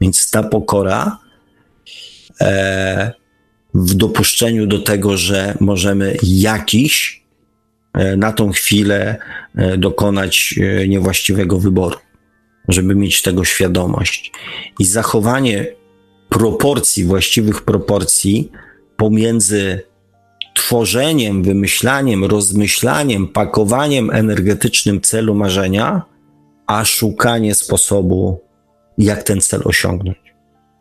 Więc 0.02 0.32
ta 0.32 0.44
pokora 0.44 1.18
e, 2.42 3.12
w 3.74 3.94
dopuszczeniu 3.94 4.68
do 4.68 4.80
tego, 4.80 5.18
że 5.18 5.58
możemy 5.60 6.18
jakiś 6.24 7.24
e, 7.94 8.18
na 8.18 8.32
tą 8.32 8.52
chwilę 8.52 9.18
e, 9.56 9.78
dokonać 9.78 10.56
e, 10.58 10.88
niewłaściwego 10.88 11.60
wyboru, 11.60 11.98
żeby 12.68 12.96
mieć 12.96 13.22
tego 13.22 13.46
świadomość. 13.46 14.32
I 14.80 14.86
zachowanie 14.86 15.68
proporcji, 16.30 17.04
właściwych 17.04 17.62
proporcji 17.62 18.52
pomiędzy 18.98 19.82
tworzeniem, 20.54 21.44
wymyślaniem, 21.44 22.26
rozmyślaniem, 22.26 23.28
pakowaniem 23.28 24.10
energetycznym 24.12 25.02
celu 25.02 25.36
marzenia, 25.36 26.02
a 26.68 26.86
szukanie 26.86 27.56
sposobu, 27.56 28.40
jak 28.98 29.24
ten 29.24 29.42
cel 29.42 29.62
osiągnąć. 29.66 30.18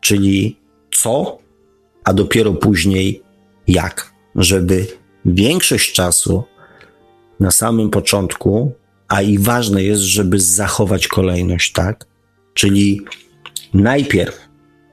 Czyli 0.00 0.56
co, 0.94 1.38
a 2.04 2.12
dopiero 2.12 2.52
później 2.52 3.22
jak, 3.68 4.12
żeby 4.34 4.86
większość 5.24 5.92
czasu 5.92 6.44
na 7.40 7.50
samym 7.50 7.90
początku, 7.90 8.72
a 9.10 9.22
i 9.22 9.38
ważne 9.38 9.82
jest, 9.82 10.02
żeby 10.02 10.40
zachować 10.40 11.08
kolejność, 11.08 11.72
tak? 11.72 12.06
Czyli 12.54 13.00
najpierw 13.74 14.48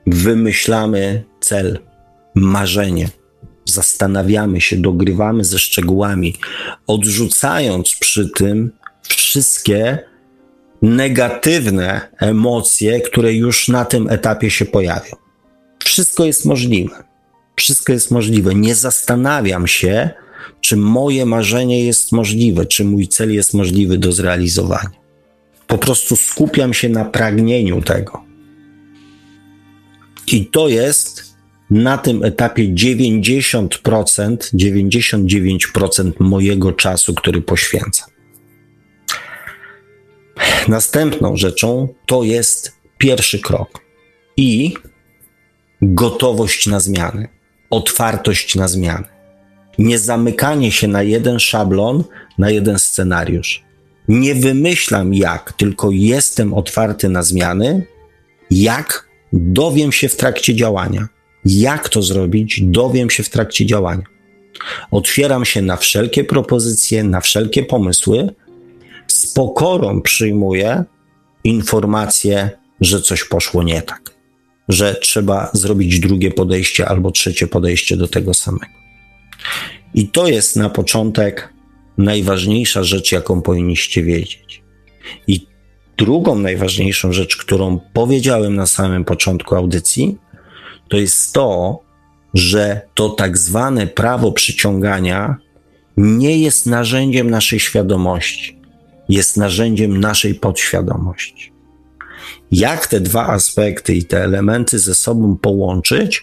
wymyślamy 0.07 1.23
cel, 1.39 1.79
marzenie, 2.35 3.09
zastanawiamy 3.65 4.61
się, 4.61 4.77
dogrywamy 4.77 5.43
ze 5.43 5.59
szczegółami, 5.59 6.35
odrzucając 6.87 7.95
przy 7.95 8.29
tym 8.29 8.71
wszystkie 9.07 9.99
negatywne 10.81 12.01
emocje, 12.19 13.01
które 13.01 13.33
już 13.33 13.67
na 13.67 13.85
tym 13.85 14.09
etapie 14.09 14.51
się 14.51 14.65
pojawią. 14.65 15.15
Wszystko 15.83 16.25
jest 16.25 16.45
możliwe. 16.45 17.03
Wszystko 17.55 17.93
jest 17.93 18.11
możliwe. 18.11 18.55
Nie 18.55 18.75
zastanawiam 18.75 19.67
się, 19.67 20.09
czy 20.61 20.77
moje 20.77 21.25
marzenie 21.25 21.85
jest 21.85 22.11
możliwe, 22.11 22.65
czy 22.65 22.85
mój 22.85 23.07
cel 23.07 23.33
jest 23.33 23.53
możliwy 23.53 23.97
do 23.97 24.11
zrealizowania. 24.11 24.91
Po 25.67 25.77
prostu 25.77 26.15
skupiam 26.15 26.73
się 26.73 26.89
na 26.89 27.05
pragnieniu 27.05 27.81
tego. 27.81 28.23
I 30.27 30.45
to 30.45 30.67
jest 30.67 31.35
na 31.69 31.97
tym 31.97 32.23
etapie 32.23 32.73
90%, 32.73 34.37
99% 34.53 36.11
mojego 36.19 36.71
czasu, 36.71 37.13
który 37.13 37.41
poświęcam. 37.41 38.09
Następną 40.67 41.37
rzeczą 41.37 41.87
to 42.05 42.23
jest 42.23 42.77
pierwszy 42.97 43.39
krok 43.39 43.81
i 44.37 44.73
gotowość 45.81 46.67
na 46.67 46.79
zmiany, 46.79 47.27
otwartość 47.69 48.55
na 48.55 48.67
zmiany. 48.67 49.16
Nie 49.77 49.99
zamykanie 49.99 50.71
się 50.71 50.87
na 50.87 51.03
jeden 51.03 51.39
szablon, 51.39 52.03
na 52.37 52.49
jeden 52.49 52.79
scenariusz. 52.79 53.63
Nie 54.07 54.35
wymyślam 54.35 55.13
jak, 55.13 55.53
tylko 55.53 55.91
jestem 55.91 56.53
otwarty 56.53 57.09
na 57.09 57.23
zmiany. 57.23 57.85
Jak 58.51 59.09
dowiem 59.33 59.91
się 59.91 60.09
w 60.09 60.15
trakcie 60.15 60.55
działania. 60.55 61.07
Jak 61.45 61.89
to 61.89 62.01
zrobić, 62.01 62.61
dowiem 62.63 63.09
się 63.09 63.23
w 63.23 63.29
trakcie 63.29 63.65
działania. 63.65 64.03
Otwieram 64.91 65.45
się 65.45 65.61
na 65.61 65.77
wszelkie 65.77 66.23
propozycje, 66.23 67.03
na 67.03 67.21
wszelkie 67.21 67.63
pomysły. 67.63 68.29
Z 69.07 69.33
pokorą 69.33 70.01
przyjmuję 70.01 70.83
informację, 71.43 72.49
że 72.81 73.01
coś 73.01 73.23
poszło 73.23 73.63
nie 73.63 73.81
tak, 73.81 74.01
że 74.69 74.95
trzeba 74.95 75.49
zrobić 75.53 75.99
drugie 75.99 76.31
podejście 76.31 76.87
albo 76.87 77.11
trzecie 77.11 77.47
podejście 77.47 77.97
do 77.97 78.07
tego 78.07 78.33
samego. 78.33 78.86
I 79.93 80.07
to 80.07 80.27
jest 80.27 80.55
na 80.55 80.69
początek 80.69 81.53
najważniejsza 81.97 82.83
rzecz, 82.83 83.11
jaką 83.11 83.41
powinniście 83.41 84.03
wiedzieć. 84.03 84.63
I 85.27 85.47
drugą 85.97 86.39
najważniejszą 86.39 87.13
rzecz, 87.13 87.37
którą 87.37 87.79
powiedziałem 87.93 88.55
na 88.55 88.65
samym 88.65 89.05
początku 89.05 89.55
audycji, 89.55 90.17
to 90.89 90.97
jest 90.97 91.33
to, 91.33 91.79
że 92.33 92.81
to 92.93 93.09
tak 93.09 93.37
zwane 93.37 93.87
prawo 93.87 94.31
przyciągania 94.31 95.37
nie 95.97 96.39
jest 96.39 96.65
narzędziem 96.65 97.29
naszej 97.29 97.59
świadomości, 97.59 98.59
jest 99.09 99.37
narzędziem 99.37 99.99
naszej 99.99 100.35
podświadomości. 100.35 101.51
Jak 102.51 102.87
te 102.87 102.99
dwa 102.99 103.27
aspekty 103.27 103.95
i 103.95 104.05
te 104.05 104.23
elementy 104.23 104.79
ze 104.79 104.95
sobą 104.95 105.37
połączyć, 105.37 106.21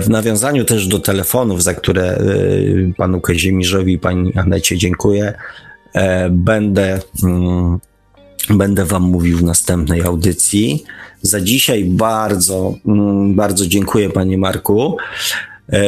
w 0.00 0.08
nawiązaniu 0.08 0.64
też 0.64 0.86
do 0.86 0.98
telefonów, 0.98 1.62
za 1.62 1.74
które 1.74 2.02
e, 2.02 2.22
panu 2.96 3.20
Kazimierzowi 3.20 3.92
i 3.92 3.98
pani 3.98 4.32
Anecie 4.36 4.78
dziękuję, 4.78 5.34
e, 5.94 6.30
będę, 6.30 7.00
mm, 7.22 7.78
będę 8.50 8.84
wam 8.84 9.02
mówił 9.02 9.38
w 9.38 9.42
następnej 9.42 10.02
audycji. 10.02 10.84
Za 11.22 11.40
dzisiaj 11.40 11.84
bardzo, 11.84 12.74
mm, 12.86 13.34
bardzo 13.34 13.66
dziękuję 13.66 14.10
panie 14.10 14.38
Marku. 14.38 14.96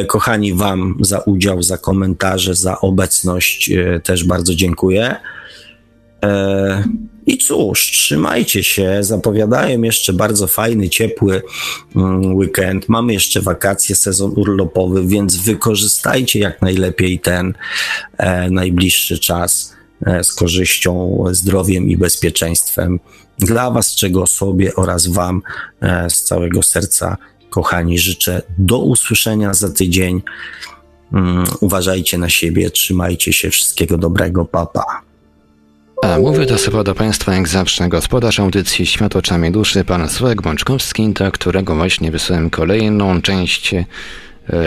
Kochani 0.07 0.55
wam 0.55 0.97
za 1.01 1.19
udział, 1.19 1.63
za 1.63 1.79
komentarze, 1.79 2.55
za 2.55 2.81
obecność 2.81 3.71
też 4.03 4.25
bardzo 4.25 4.55
dziękuję. 4.55 5.17
I 7.29 7.39
cóż, 7.39 7.91
trzymajcie 7.91 8.65
się. 8.65 8.99
Zapowiadają 9.01 9.83
jeszcze 9.83 10.13
bardzo 10.13 10.47
fajny, 10.47 10.89
ciepły 10.89 11.43
mm, 11.97 12.35
weekend. 12.35 12.89
Mamy 12.89 13.13
jeszcze 13.13 13.43
wakacje, 13.43 13.97
sezon 13.97 14.33
urlopowy, 14.37 15.07
więc 15.07 15.37
wykorzystajcie 15.37 16.39
jak 16.39 16.63
najlepiej 16.63 17.19
ten 17.19 17.55
e, 18.17 18.51
najbliższy 18.51 19.19
czas 19.19 19.75
e, 20.07 20.25
z 20.25 20.33
korzyścią, 20.33 21.25
zdrowiem 21.31 21.89
i 21.89 21.97
bezpieczeństwem. 21.97 23.01
Dla 23.39 23.71
Was, 23.71 23.95
czego 23.95 24.27
sobie 24.27 24.75
oraz 24.75 25.07
Wam 25.07 25.43
e, 25.81 26.11
z 26.11 26.23
całego 26.23 26.63
serca, 26.63 27.17
kochani, 27.51 27.99
życzę 27.99 28.43
do 28.59 28.79
usłyszenia 28.79 29.55
za 29.55 29.71
tydzień. 29.71 30.23
Mm, 31.13 31.45
uważajcie 31.61 32.19
na 32.19 32.29
siebie, 32.29 32.71
trzymajcie 32.71 33.33
się, 33.33 33.51
wszystkiego 33.51 33.99
dobrego, 33.99 34.45
papa. 34.45 35.08
A 36.03 36.19
mówię 36.19 36.47
to 36.47 36.59
sobie 36.59 36.85
do 36.85 36.95
Państwa 36.95 37.35
jak 37.35 37.49
zawsze 37.49 37.89
gospodarz 37.89 38.41
audycji 38.41 38.87
Świat 38.87 39.17
oczami 39.17 39.51
duszy, 39.51 39.85
pan 39.85 40.09
Sławek 40.09 40.43
Bączkowski, 40.43 41.13
do 41.13 41.33
którego 41.33 41.75
właśnie 41.75 42.11
wysłałem 42.11 42.51
kolejną 42.51 43.23
część 43.23 43.75
e, 43.75 43.85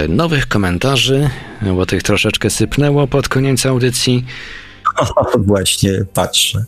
nowych 0.08 0.48
komentarzy, 0.48 1.30
bo 1.62 1.86
tych 1.86 2.04
troszeczkę 2.04 2.50
sypnęło 2.50 3.08
pod 3.08 3.30
koniec 3.30 3.66
audycji. 3.66 4.26
O, 5.16 5.38
właśnie, 5.38 5.92
patrzę. 6.14 6.66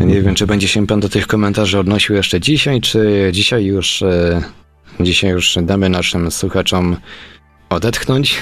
Nie 0.00 0.22
wiem, 0.22 0.34
czy 0.34 0.46
będzie 0.46 0.68
się 0.68 0.86
pan 0.86 1.00
do 1.00 1.08
tych 1.08 1.26
komentarzy 1.26 1.78
odnosił 1.78 2.16
jeszcze 2.16 2.40
dzisiaj, 2.40 2.80
czy 2.80 3.30
dzisiaj 3.32 3.64
już, 3.64 4.02
e, 4.02 4.42
dzisiaj 5.00 5.30
już 5.30 5.58
damy 5.62 5.88
naszym 5.88 6.30
słuchaczom 6.30 6.96
odetchnąć. 7.70 8.36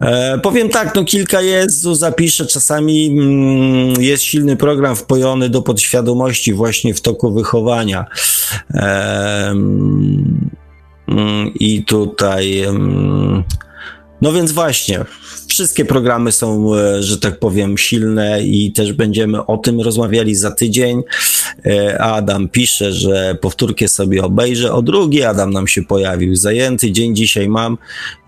E, 0.00 0.38
powiem 0.38 0.68
tak, 0.68 0.94
no 0.94 1.04
kilka 1.04 1.40
jest, 1.40 1.80
zapiszę, 1.80 2.46
czasami 2.46 3.06
mm, 3.06 4.02
jest 4.02 4.22
silny 4.22 4.56
program 4.56 4.96
wpojony 4.96 5.48
do 5.48 5.62
podświadomości 5.62 6.52
właśnie 6.52 6.94
w 6.94 7.00
toku 7.00 7.32
wychowania. 7.32 8.06
E, 8.74 9.50
mm, 9.50 10.50
I 11.54 11.84
tutaj... 11.84 12.60
Mm, 12.62 13.44
no 14.22 14.32
więc 14.32 14.52
właśnie, 14.52 15.04
wszystkie 15.48 15.84
programy 15.84 16.32
są, 16.32 16.74
e, 16.74 17.02
że 17.02 17.18
tak 17.18 17.38
powiem, 17.38 17.78
silne 17.78 18.42
i 18.42 18.72
też 18.72 18.92
będziemy 18.92 19.46
o 19.46 19.58
tym 19.58 19.80
rozmawiali 19.80 20.34
za 20.34 20.50
tydzień. 20.50 21.02
E, 21.66 22.02
Adam 22.02 22.48
pisze, 22.48 22.92
że 22.92 23.36
powtórkę 23.40 23.88
sobie 23.88 24.22
obejrzę. 24.22 24.72
O 24.72 24.82
drugi 24.82 25.24
Adam 25.24 25.50
nam 25.50 25.68
się 25.68 25.82
pojawił. 25.82 26.36
Zajęty 26.36 26.92
dzień 26.92 27.16
dzisiaj 27.16 27.48
mam 27.48 27.78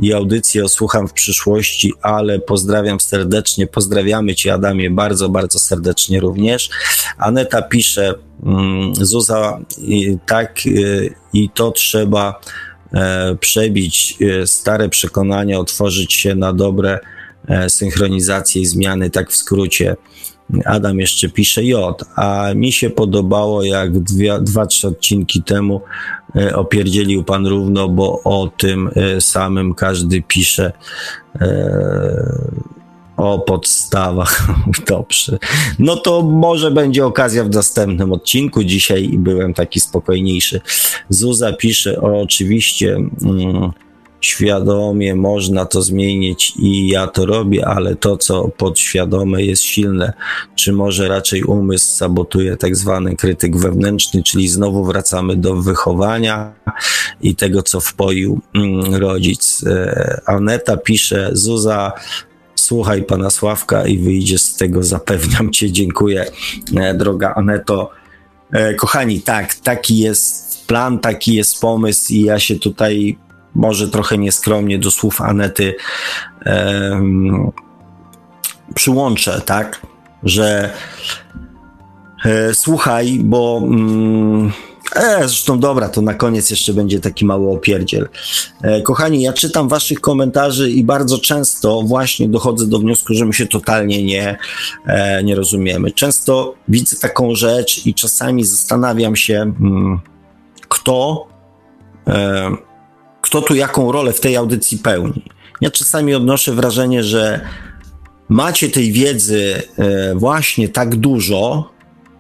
i 0.01 0.13
audycję 0.13 0.65
osłucham 0.65 1.09
w 1.09 1.13
przyszłości, 1.13 1.93
ale 2.03 2.39
pozdrawiam 2.39 3.01
serdecznie. 3.01 3.67
Pozdrawiamy 3.67 4.35
Cię, 4.35 4.55
Adamie, 4.55 4.91
bardzo, 4.91 5.29
bardzo 5.29 5.59
serdecznie 5.59 6.21
również. 6.21 6.71
Aneta 7.19 7.63
pisze, 7.63 8.15
mm, 8.43 8.95
Zuza, 8.95 9.59
tak 10.27 10.61
e, 10.67 10.71
i 11.33 11.51
to 11.51 11.71
trzeba 11.71 12.41
przebić 13.41 14.19
e, 14.21 14.47
stare 14.47 14.89
przekonania, 14.89 15.59
otworzyć 15.59 16.13
się 16.13 16.35
na 16.35 16.53
dobre 16.53 16.99
e, 17.49 17.71
synchronizacje 17.71 18.63
i 18.63 18.67
zmiany, 18.67 19.11
tak 19.11 19.31
w 19.31 19.37
skrócie. 19.37 19.97
Adam 20.65 21.01
jeszcze 21.01 21.29
pisze 21.29 21.65
J, 21.65 22.05
a 22.17 22.49
mi 22.55 22.73
się 22.73 22.91
podobało, 22.91 23.65
jak 23.65 23.99
dwie, 23.99 24.39
dwa, 24.41 24.67
trzy 24.67 24.89
odcinki 24.89 25.43
temu 25.43 25.81
opierdzielił 26.55 27.25
pan 27.25 27.47
równo, 27.47 27.89
bo 27.89 28.21
o 28.25 28.53
tym 28.57 28.91
samym 29.21 29.75
każdy 29.75 30.23
pisze 30.23 30.73
o 33.17 33.39
podstawach. 33.39 34.47
Dobrze. 34.89 35.39
No 35.79 35.97
to 35.97 36.23
może 36.23 36.71
będzie 36.71 37.07
okazja 37.07 37.45
w 37.45 37.51
następnym 37.51 38.13
odcinku. 38.13 38.65
Dzisiaj 38.65 39.09
byłem 39.19 39.55
taki 39.55 39.81
spokojniejszy. 39.81 40.61
Zuza 41.09 41.53
pisze, 41.53 42.01
o, 42.01 42.21
oczywiście 42.21 42.97
mm, 43.23 43.73
świadomie 44.23 45.15
można 45.15 45.67
to 45.67 45.83
zmienić 45.83 46.53
i 46.57 46.89
ja 46.89 47.07
to 47.07 47.27
robię, 47.27 47.67
ale 47.67 47.97
to, 47.97 48.17
co 48.17 48.49
podświadome 48.49 49.43
jest 49.43 49.63
silne, 49.63 50.13
czy 50.55 50.73
może 50.73 51.09
raczej 51.09 51.43
umysł 51.43 51.97
sabotuje 51.97 52.57
tak 52.57 52.77
zwany 52.77 53.17
krytyk 53.17 53.57
wewnętrzny, 53.57 54.23
czyli 54.23 54.49
znowu 54.49 54.85
wracamy 54.85 55.37
do 55.37 55.57
wychowania 55.57 56.53
i 57.21 57.35
tego, 57.35 57.63
co 57.63 57.81
wpoił 57.81 58.41
mm, 58.55 58.95
rodzic. 58.95 59.65
E, 59.67 60.21
Aneta 60.27 60.77
pisze, 60.77 61.31
Zuza, 61.33 61.93
słuchaj 62.63 63.03
pana 63.03 63.31
Sławka 63.31 63.87
i 63.87 63.99
wyjdziesz 63.99 64.43
z 64.43 64.57
tego, 64.57 64.83
zapewniam 64.83 65.51
cię. 65.53 65.73
Dziękuję, 65.73 66.27
e, 66.77 66.95
droga 66.95 67.35
Aneto. 67.35 67.91
E, 68.53 68.75
kochani, 68.75 69.21
tak, 69.21 69.55
taki 69.55 69.99
jest 69.99 70.67
plan, 70.67 70.99
taki 70.99 71.35
jest 71.35 71.61
pomysł 71.61 72.13
i 72.13 72.23
ja 72.23 72.39
się 72.39 72.59
tutaj 72.59 73.19
może 73.55 73.89
trochę 73.89 74.19
nieskromnie 74.19 74.79
do 74.79 74.91
słów 74.91 75.21
Anety 75.21 75.75
um, 76.47 77.51
przyłączę, 78.75 79.41
tak, 79.41 79.87
że 80.23 80.71
E, 82.25 82.55
słuchaj, 82.55 83.19
bo. 83.23 83.61
Mm, 83.65 84.53
e, 84.95 85.19
zresztą 85.19 85.59
dobra, 85.59 85.89
to 85.89 86.03
na 86.03 86.15
koniec 86.15 86.51
jeszcze 86.51 86.75
będzie 86.75 87.01
taki 87.01 87.25
mały 87.25 87.51
opierdziel. 87.51 88.09
E, 88.63 88.83
kochani, 88.83 89.23
ja 89.23 89.33
czytam 89.33 89.69
waszych 89.69 90.01
komentarzy 90.01 90.71
i 90.71 90.85
bardzo 90.85 91.19
często 91.19 91.83
właśnie 91.83 92.29
dochodzę 92.29 92.67
do 92.67 92.79
wniosku, 92.79 93.15
że 93.15 93.25
my 93.25 93.33
się 93.33 93.47
totalnie 93.47 94.05
nie, 94.05 94.39
e, 94.87 95.25
nie 95.25 95.35
rozumiemy. 95.35 95.91
Często 95.91 96.55
widzę 96.69 96.97
taką 96.97 97.35
rzecz 97.35 97.87
i 97.87 97.95
czasami 97.95 98.45
zastanawiam 98.45 99.17
się, 99.17 99.41
mm, 99.41 100.01
kto, 100.69 101.27
e, 102.07 102.51
kto 103.21 103.43
tu 103.43 103.55
jaką 103.55 103.93
rolę 103.93 104.13
w 104.13 104.21
tej 104.21 104.37
audycji 104.37 104.79
pełni. 104.79 105.23
Ja 105.61 105.71
czasami 105.71 106.15
odnoszę 106.15 106.53
wrażenie, 106.53 107.05
że 107.05 107.41
macie 108.29 108.69
tej 108.69 108.93
wiedzy 108.93 109.63
e, 109.79 110.15
właśnie 110.15 110.69
tak 110.69 110.97
dużo, 110.97 111.71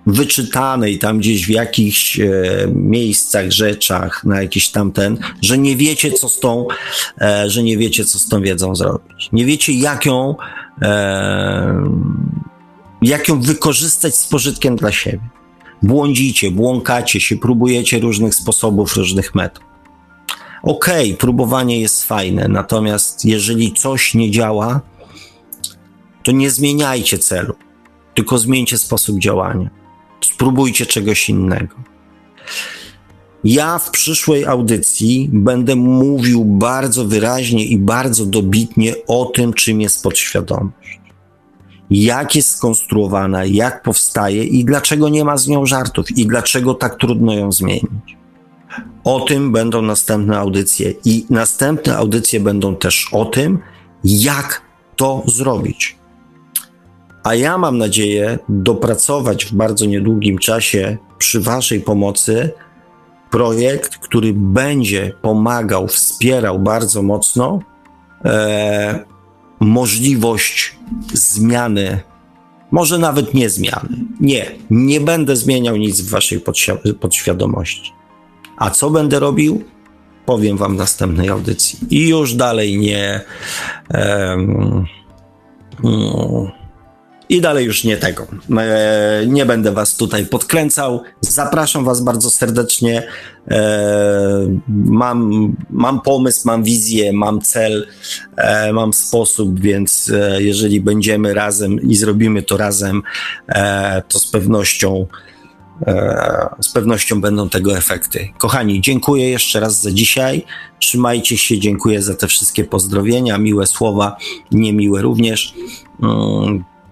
wyczytanej 0.06 0.98
tam 0.98 1.18
gdzieś 1.18 1.46
w 1.46 1.50
jakichś 1.50 2.20
e, 2.20 2.26
miejscach, 2.74 3.50
rzeczach, 3.50 4.24
na 4.24 4.42
jakiś 4.42 4.68
tamten, 4.68 5.18
że 5.42 5.58
nie 5.58 5.76
wiecie, 5.76 6.12
co 6.12 6.28
z 6.28 6.40
tą, 6.40 6.66
e, 7.20 7.50
że 7.50 7.62
nie 7.62 7.78
wiecie, 7.78 8.04
co 8.04 8.18
z 8.18 8.28
tą 8.28 8.42
wiedzą 8.42 8.74
zrobić. 8.74 9.28
Nie 9.32 9.44
wiecie, 9.44 9.72
jak 9.72 10.06
ją, 10.06 10.34
e, 10.82 11.84
jak 13.02 13.28
ją 13.28 13.40
wykorzystać 13.40 14.14
z 14.16 14.26
pożytkiem 14.26 14.76
dla 14.76 14.92
siebie. 14.92 15.28
Błądzicie, 15.82 16.50
błąkacie 16.50 17.20
się, 17.20 17.36
próbujecie 17.36 17.98
różnych 17.98 18.34
sposobów, 18.34 18.96
różnych 18.96 19.34
metod. 19.34 19.64
Okej, 20.62 21.06
okay, 21.06 21.16
próbowanie 21.16 21.80
jest 21.80 22.04
fajne, 22.04 22.48
natomiast 22.48 23.24
jeżeli 23.24 23.72
coś 23.72 24.14
nie 24.14 24.30
działa, 24.30 24.80
to 26.22 26.32
nie 26.32 26.50
zmieniajcie 26.50 27.18
celu, 27.18 27.54
tylko 28.14 28.38
zmieńcie 28.38 28.78
sposób 28.78 29.18
działania. 29.18 29.81
Spróbujcie 30.22 30.86
czegoś 30.86 31.28
innego. 31.28 31.76
Ja 33.44 33.78
w 33.78 33.90
przyszłej 33.90 34.46
audycji 34.46 35.30
będę 35.32 35.76
mówił 35.76 36.44
bardzo 36.44 37.04
wyraźnie 37.04 37.64
i 37.64 37.78
bardzo 37.78 38.26
dobitnie 38.26 38.94
o 39.06 39.24
tym, 39.24 39.52
czym 39.52 39.80
jest 39.80 40.02
podświadomość. 40.02 41.00
Jak 41.90 42.36
jest 42.36 42.48
skonstruowana, 42.48 43.44
jak 43.44 43.82
powstaje 43.82 44.44
i 44.44 44.64
dlaczego 44.64 45.08
nie 45.08 45.24
ma 45.24 45.36
z 45.36 45.48
nią 45.48 45.66
żartów 45.66 46.10
i 46.10 46.26
dlaczego 46.26 46.74
tak 46.74 46.96
trudno 46.96 47.34
ją 47.34 47.52
zmienić. 47.52 48.16
O 49.04 49.20
tym 49.20 49.52
będą 49.52 49.82
następne 49.82 50.38
audycje 50.38 50.94
i 51.04 51.26
następne 51.30 51.96
audycje 51.96 52.40
będą 52.40 52.76
też 52.76 53.08
o 53.12 53.24
tym, 53.24 53.58
jak 54.04 54.62
to 54.96 55.22
zrobić. 55.26 56.01
A 57.22 57.34
ja 57.34 57.58
mam 57.58 57.78
nadzieję 57.78 58.38
dopracować 58.48 59.44
w 59.44 59.54
bardzo 59.54 59.86
niedługim 59.86 60.38
czasie 60.38 60.96
przy 61.18 61.40
Waszej 61.40 61.80
pomocy 61.80 62.50
projekt, 63.30 63.98
który 63.98 64.32
będzie 64.34 65.12
pomagał, 65.22 65.88
wspierał 65.88 66.58
bardzo 66.58 67.02
mocno 67.02 67.60
e, 68.24 69.04
możliwość 69.60 70.76
zmiany, 71.12 72.00
może 72.70 72.98
nawet 72.98 73.34
nie 73.34 73.50
zmiany. 73.50 73.96
Nie, 74.20 74.50
nie 74.70 75.00
będę 75.00 75.36
zmieniał 75.36 75.76
nic 75.76 76.00
w 76.00 76.10
Waszej 76.10 76.40
podświ- 76.40 76.94
podświadomości. 76.94 77.92
A 78.56 78.70
co 78.70 78.90
będę 78.90 79.20
robił? 79.20 79.64
Powiem 80.26 80.56
Wam 80.56 80.74
w 80.74 80.78
następnej 80.78 81.28
audycji. 81.28 81.78
I 81.90 82.08
już 82.08 82.34
dalej 82.34 82.78
nie. 82.78 83.20
Um, 83.94 84.86
i 87.28 87.40
dalej 87.40 87.66
już 87.66 87.84
nie 87.84 87.96
tego. 87.96 88.26
E, 88.58 89.22
nie 89.26 89.46
będę 89.46 89.72
was 89.72 89.96
tutaj 89.96 90.26
podkręcał. 90.26 91.02
Zapraszam 91.20 91.84
was 91.84 92.00
bardzo 92.00 92.30
serdecznie. 92.30 93.08
E, 93.50 94.58
mam, 94.68 95.52
mam 95.70 96.00
pomysł, 96.00 96.42
mam 96.44 96.64
wizję, 96.64 97.12
mam 97.12 97.40
cel, 97.40 97.86
e, 98.36 98.72
mam 98.72 98.92
sposób, 98.92 99.60
więc 99.60 100.12
jeżeli 100.38 100.80
będziemy 100.80 101.34
razem 101.34 101.80
i 101.80 101.96
zrobimy 101.96 102.42
to 102.42 102.56
razem, 102.56 103.02
to 104.08 104.18
z 104.18 104.30
pewnością 104.30 105.06
z 106.60 106.72
pewnością 106.72 107.20
będą 107.20 107.48
tego 107.48 107.76
efekty. 107.76 108.28
Kochani, 108.38 108.80
dziękuję 108.80 109.30
jeszcze 109.30 109.60
raz 109.60 109.82
za 109.82 109.90
dzisiaj. 109.90 110.44
Trzymajcie 110.78 111.38
się, 111.38 111.58
dziękuję 111.58 112.02
za 112.02 112.14
te 112.14 112.26
wszystkie 112.26 112.64
pozdrowienia, 112.64 113.38
miłe 113.38 113.66
słowa, 113.66 114.16
niemiłe 114.52 115.02
również. 115.02 115.54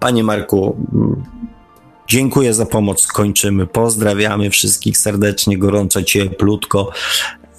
Panie 0.01 0.23
Marku, 0.23 0.87
dziękuję 2.07 2.53
za 2.53 2.65
pomoc. 2.65 3.07
Kończymy. 3.07 3.67
Pozdrawiamy 3.67 4.49
wszystkich 4.49 4.97
serdecznie, 4.97 5.57
gorąco, 5.57 6.03
cieplutko 6.03 6.91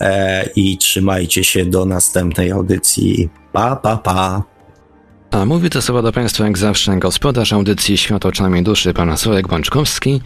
e, 0.00 0.50
i 0.56 0.78
trzymajcie 0.78 1.44
się 1.44 1.64
do 1.64 1.84
następnej 1.84 2.50
audycji. 2.50 3.28
Pa, 3.52 3.76
pa, 3.76 3.96
pa. 3.96 4.42
A 5.30 5.44
mówi 5.44 5.70
to 5.70 5.82
słowa 5.82 6.02
do 6.02 6.12
Państwa 6.12 6.44
jak 6.44 6.58
zawsze 6.58 6.98
gospodarz 6.98 7.52
audycji 7.52 7.98
Świat 7.98 8.26
oczami 8.26 8.62
duszy, 8.62 8.94
pan 8.94 9.16
Sławek 9.16 9.48
Bączkowski. 9.48 10.20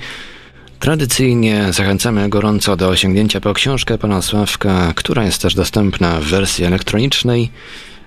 Tradycyjnie 0.80 1.72
zachęcamy 1.72 2.28
gorąco 2.28 2.76
do 2.76 2.88
osiągnięcia 2.88 3.40
po 3.40 3.54
książkę 3.54 3.98
pana 3.98 4.22
Sławka, 4.22 4.92
która 4.94 5.24
jest 5.24 5.42
też 5.42 5.54
dostępna 5.54 6.20
w 6.20 6.24
wersji 6.24 6.64
elektronicznej. 6.64 7.50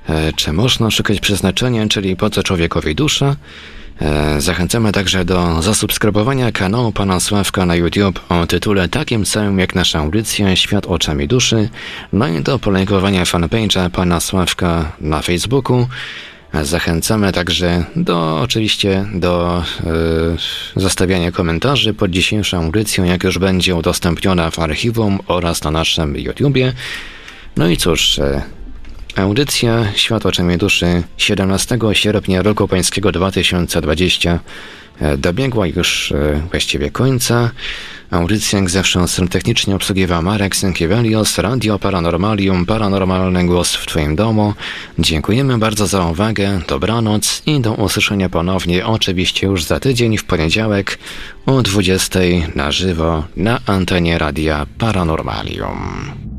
E, 0.09 0.33
czy 0.33 0.53
można 0.53 0.91
szukać 0.91 1.19
przeznaczenia, 1.19 1.87
czyli 1.87 2.15
po 2.15 2.29
co 2.29 2.43
człowiekowi 2.43 2.95
dusza? 2.95 3.35
E, 4.01 4.41
zachęcamy 4.41 4.91
także 4.91 5.25
do 5.25 5.61
zasubskrybowania 5.61 6.51
kanału 6.51 6.91
Pana 6.91 7.19
Sławka 7.19 7.65
na 7.65 7.75
YouTube 7.75 8.19
o 8.29 8.47
tytule 8.47 8.89
takim 8.89 9.25
samym 9.25 9.59
jak 9.59 9.75
nasza 9.75 9.99
audycja 9.99 10.55
Świat 10.55 10.85
oczami 10.85 11.27
duszy, 11.27 11.69
no 12.13 12.27
i 12.27 12.41
do 12.41 12.59
polajkowania 12.59 13.23
fanpage'a 13.23 13.89
Pana 13.89 14.19
Sławka 14.19 14.91
na 15.01 15.21
Facebooku. 15.21 15.87
Zachęcamy 16.61 17.31
także 17.31 17.85
do 17.95 18.41
oczywiście 18.41 19.05
do 19.13 19.63
y, 20.75 20.81
zostawiania 20.81 21.31
komentarzy 21.31 21.93
pod 21.93 22.11
dzisiejszą 22.11 22.63
audycją, 22.63 23.03
jak 23.03 23.23
już 23.23 23.37
będzie 23.37 23.75
udostępniona 23.75 24.51
w 24.51 24.59
archiwum 24.59 25.19
oraz 25.27 25.63
na 25.63 25.71
naszym 25.71 26.17
YouTubie. 26.17 26.73
No 27.57 27.67
i 27.67 27.77
cóż, 27.77 28.17
y, 28.17 28.41
Audycja 29.15 29.93
Świat 29.95 30.25
oczami 30.25 30.57
duszy 30.57 31.03
17 31.17 31.77
sierpnia 31.93 32.41
roku 32.41 32.67
pańskiego 32.67 33.11
2020 33.11 34.39
e, 35.01 35.17
dobiegła 35.17 35.67
już 35.67 36.11
e, 36.11 36.41
właściwie 36.51 36.91
końca. 36.91 37.51
Audycja 38.11 38.59
jak 38.59 38.69
zawsze 38.69 39.05
technicznie 39.29 39.75
obsługiwał 39.75 40.21
Marek 40.21 40.55
Sękiewelios, 40.55 41.37
Radio 41.37 41.79
Paranormalium, 41.79 42.65
Paranormalny 42.65 43.45
Głos 43.45 43.75
w 43.75 43.85
Twoim 43.85 44.15
domu. 44.15 44.53
Dziękujemy 44.99 45.57
bardzo 45.57 45.87
za 45.87 46.05
uwagę, 46.05 46.61
dobranoc 46.67 47.41
i 47.45 47.59
do 47.59 47.73
usłyszenia 47.73 48.29
ponownie 48.29 48.85
oczywiście 48.85 49.47
już 49.47 49.63
za 49.63 49.79
tydzień 49.79 50.17
w 50.17 50.23
poniedziałek 50.23 50.99
o 51.45 51.61
20 51.61 52.19
na 52.55 52.71
żywo 52.71 53.23
na 53.35 53.59
antenie 53.65 54.17
Radia 54.17 54.65
Paranormalium. 54.77 56.38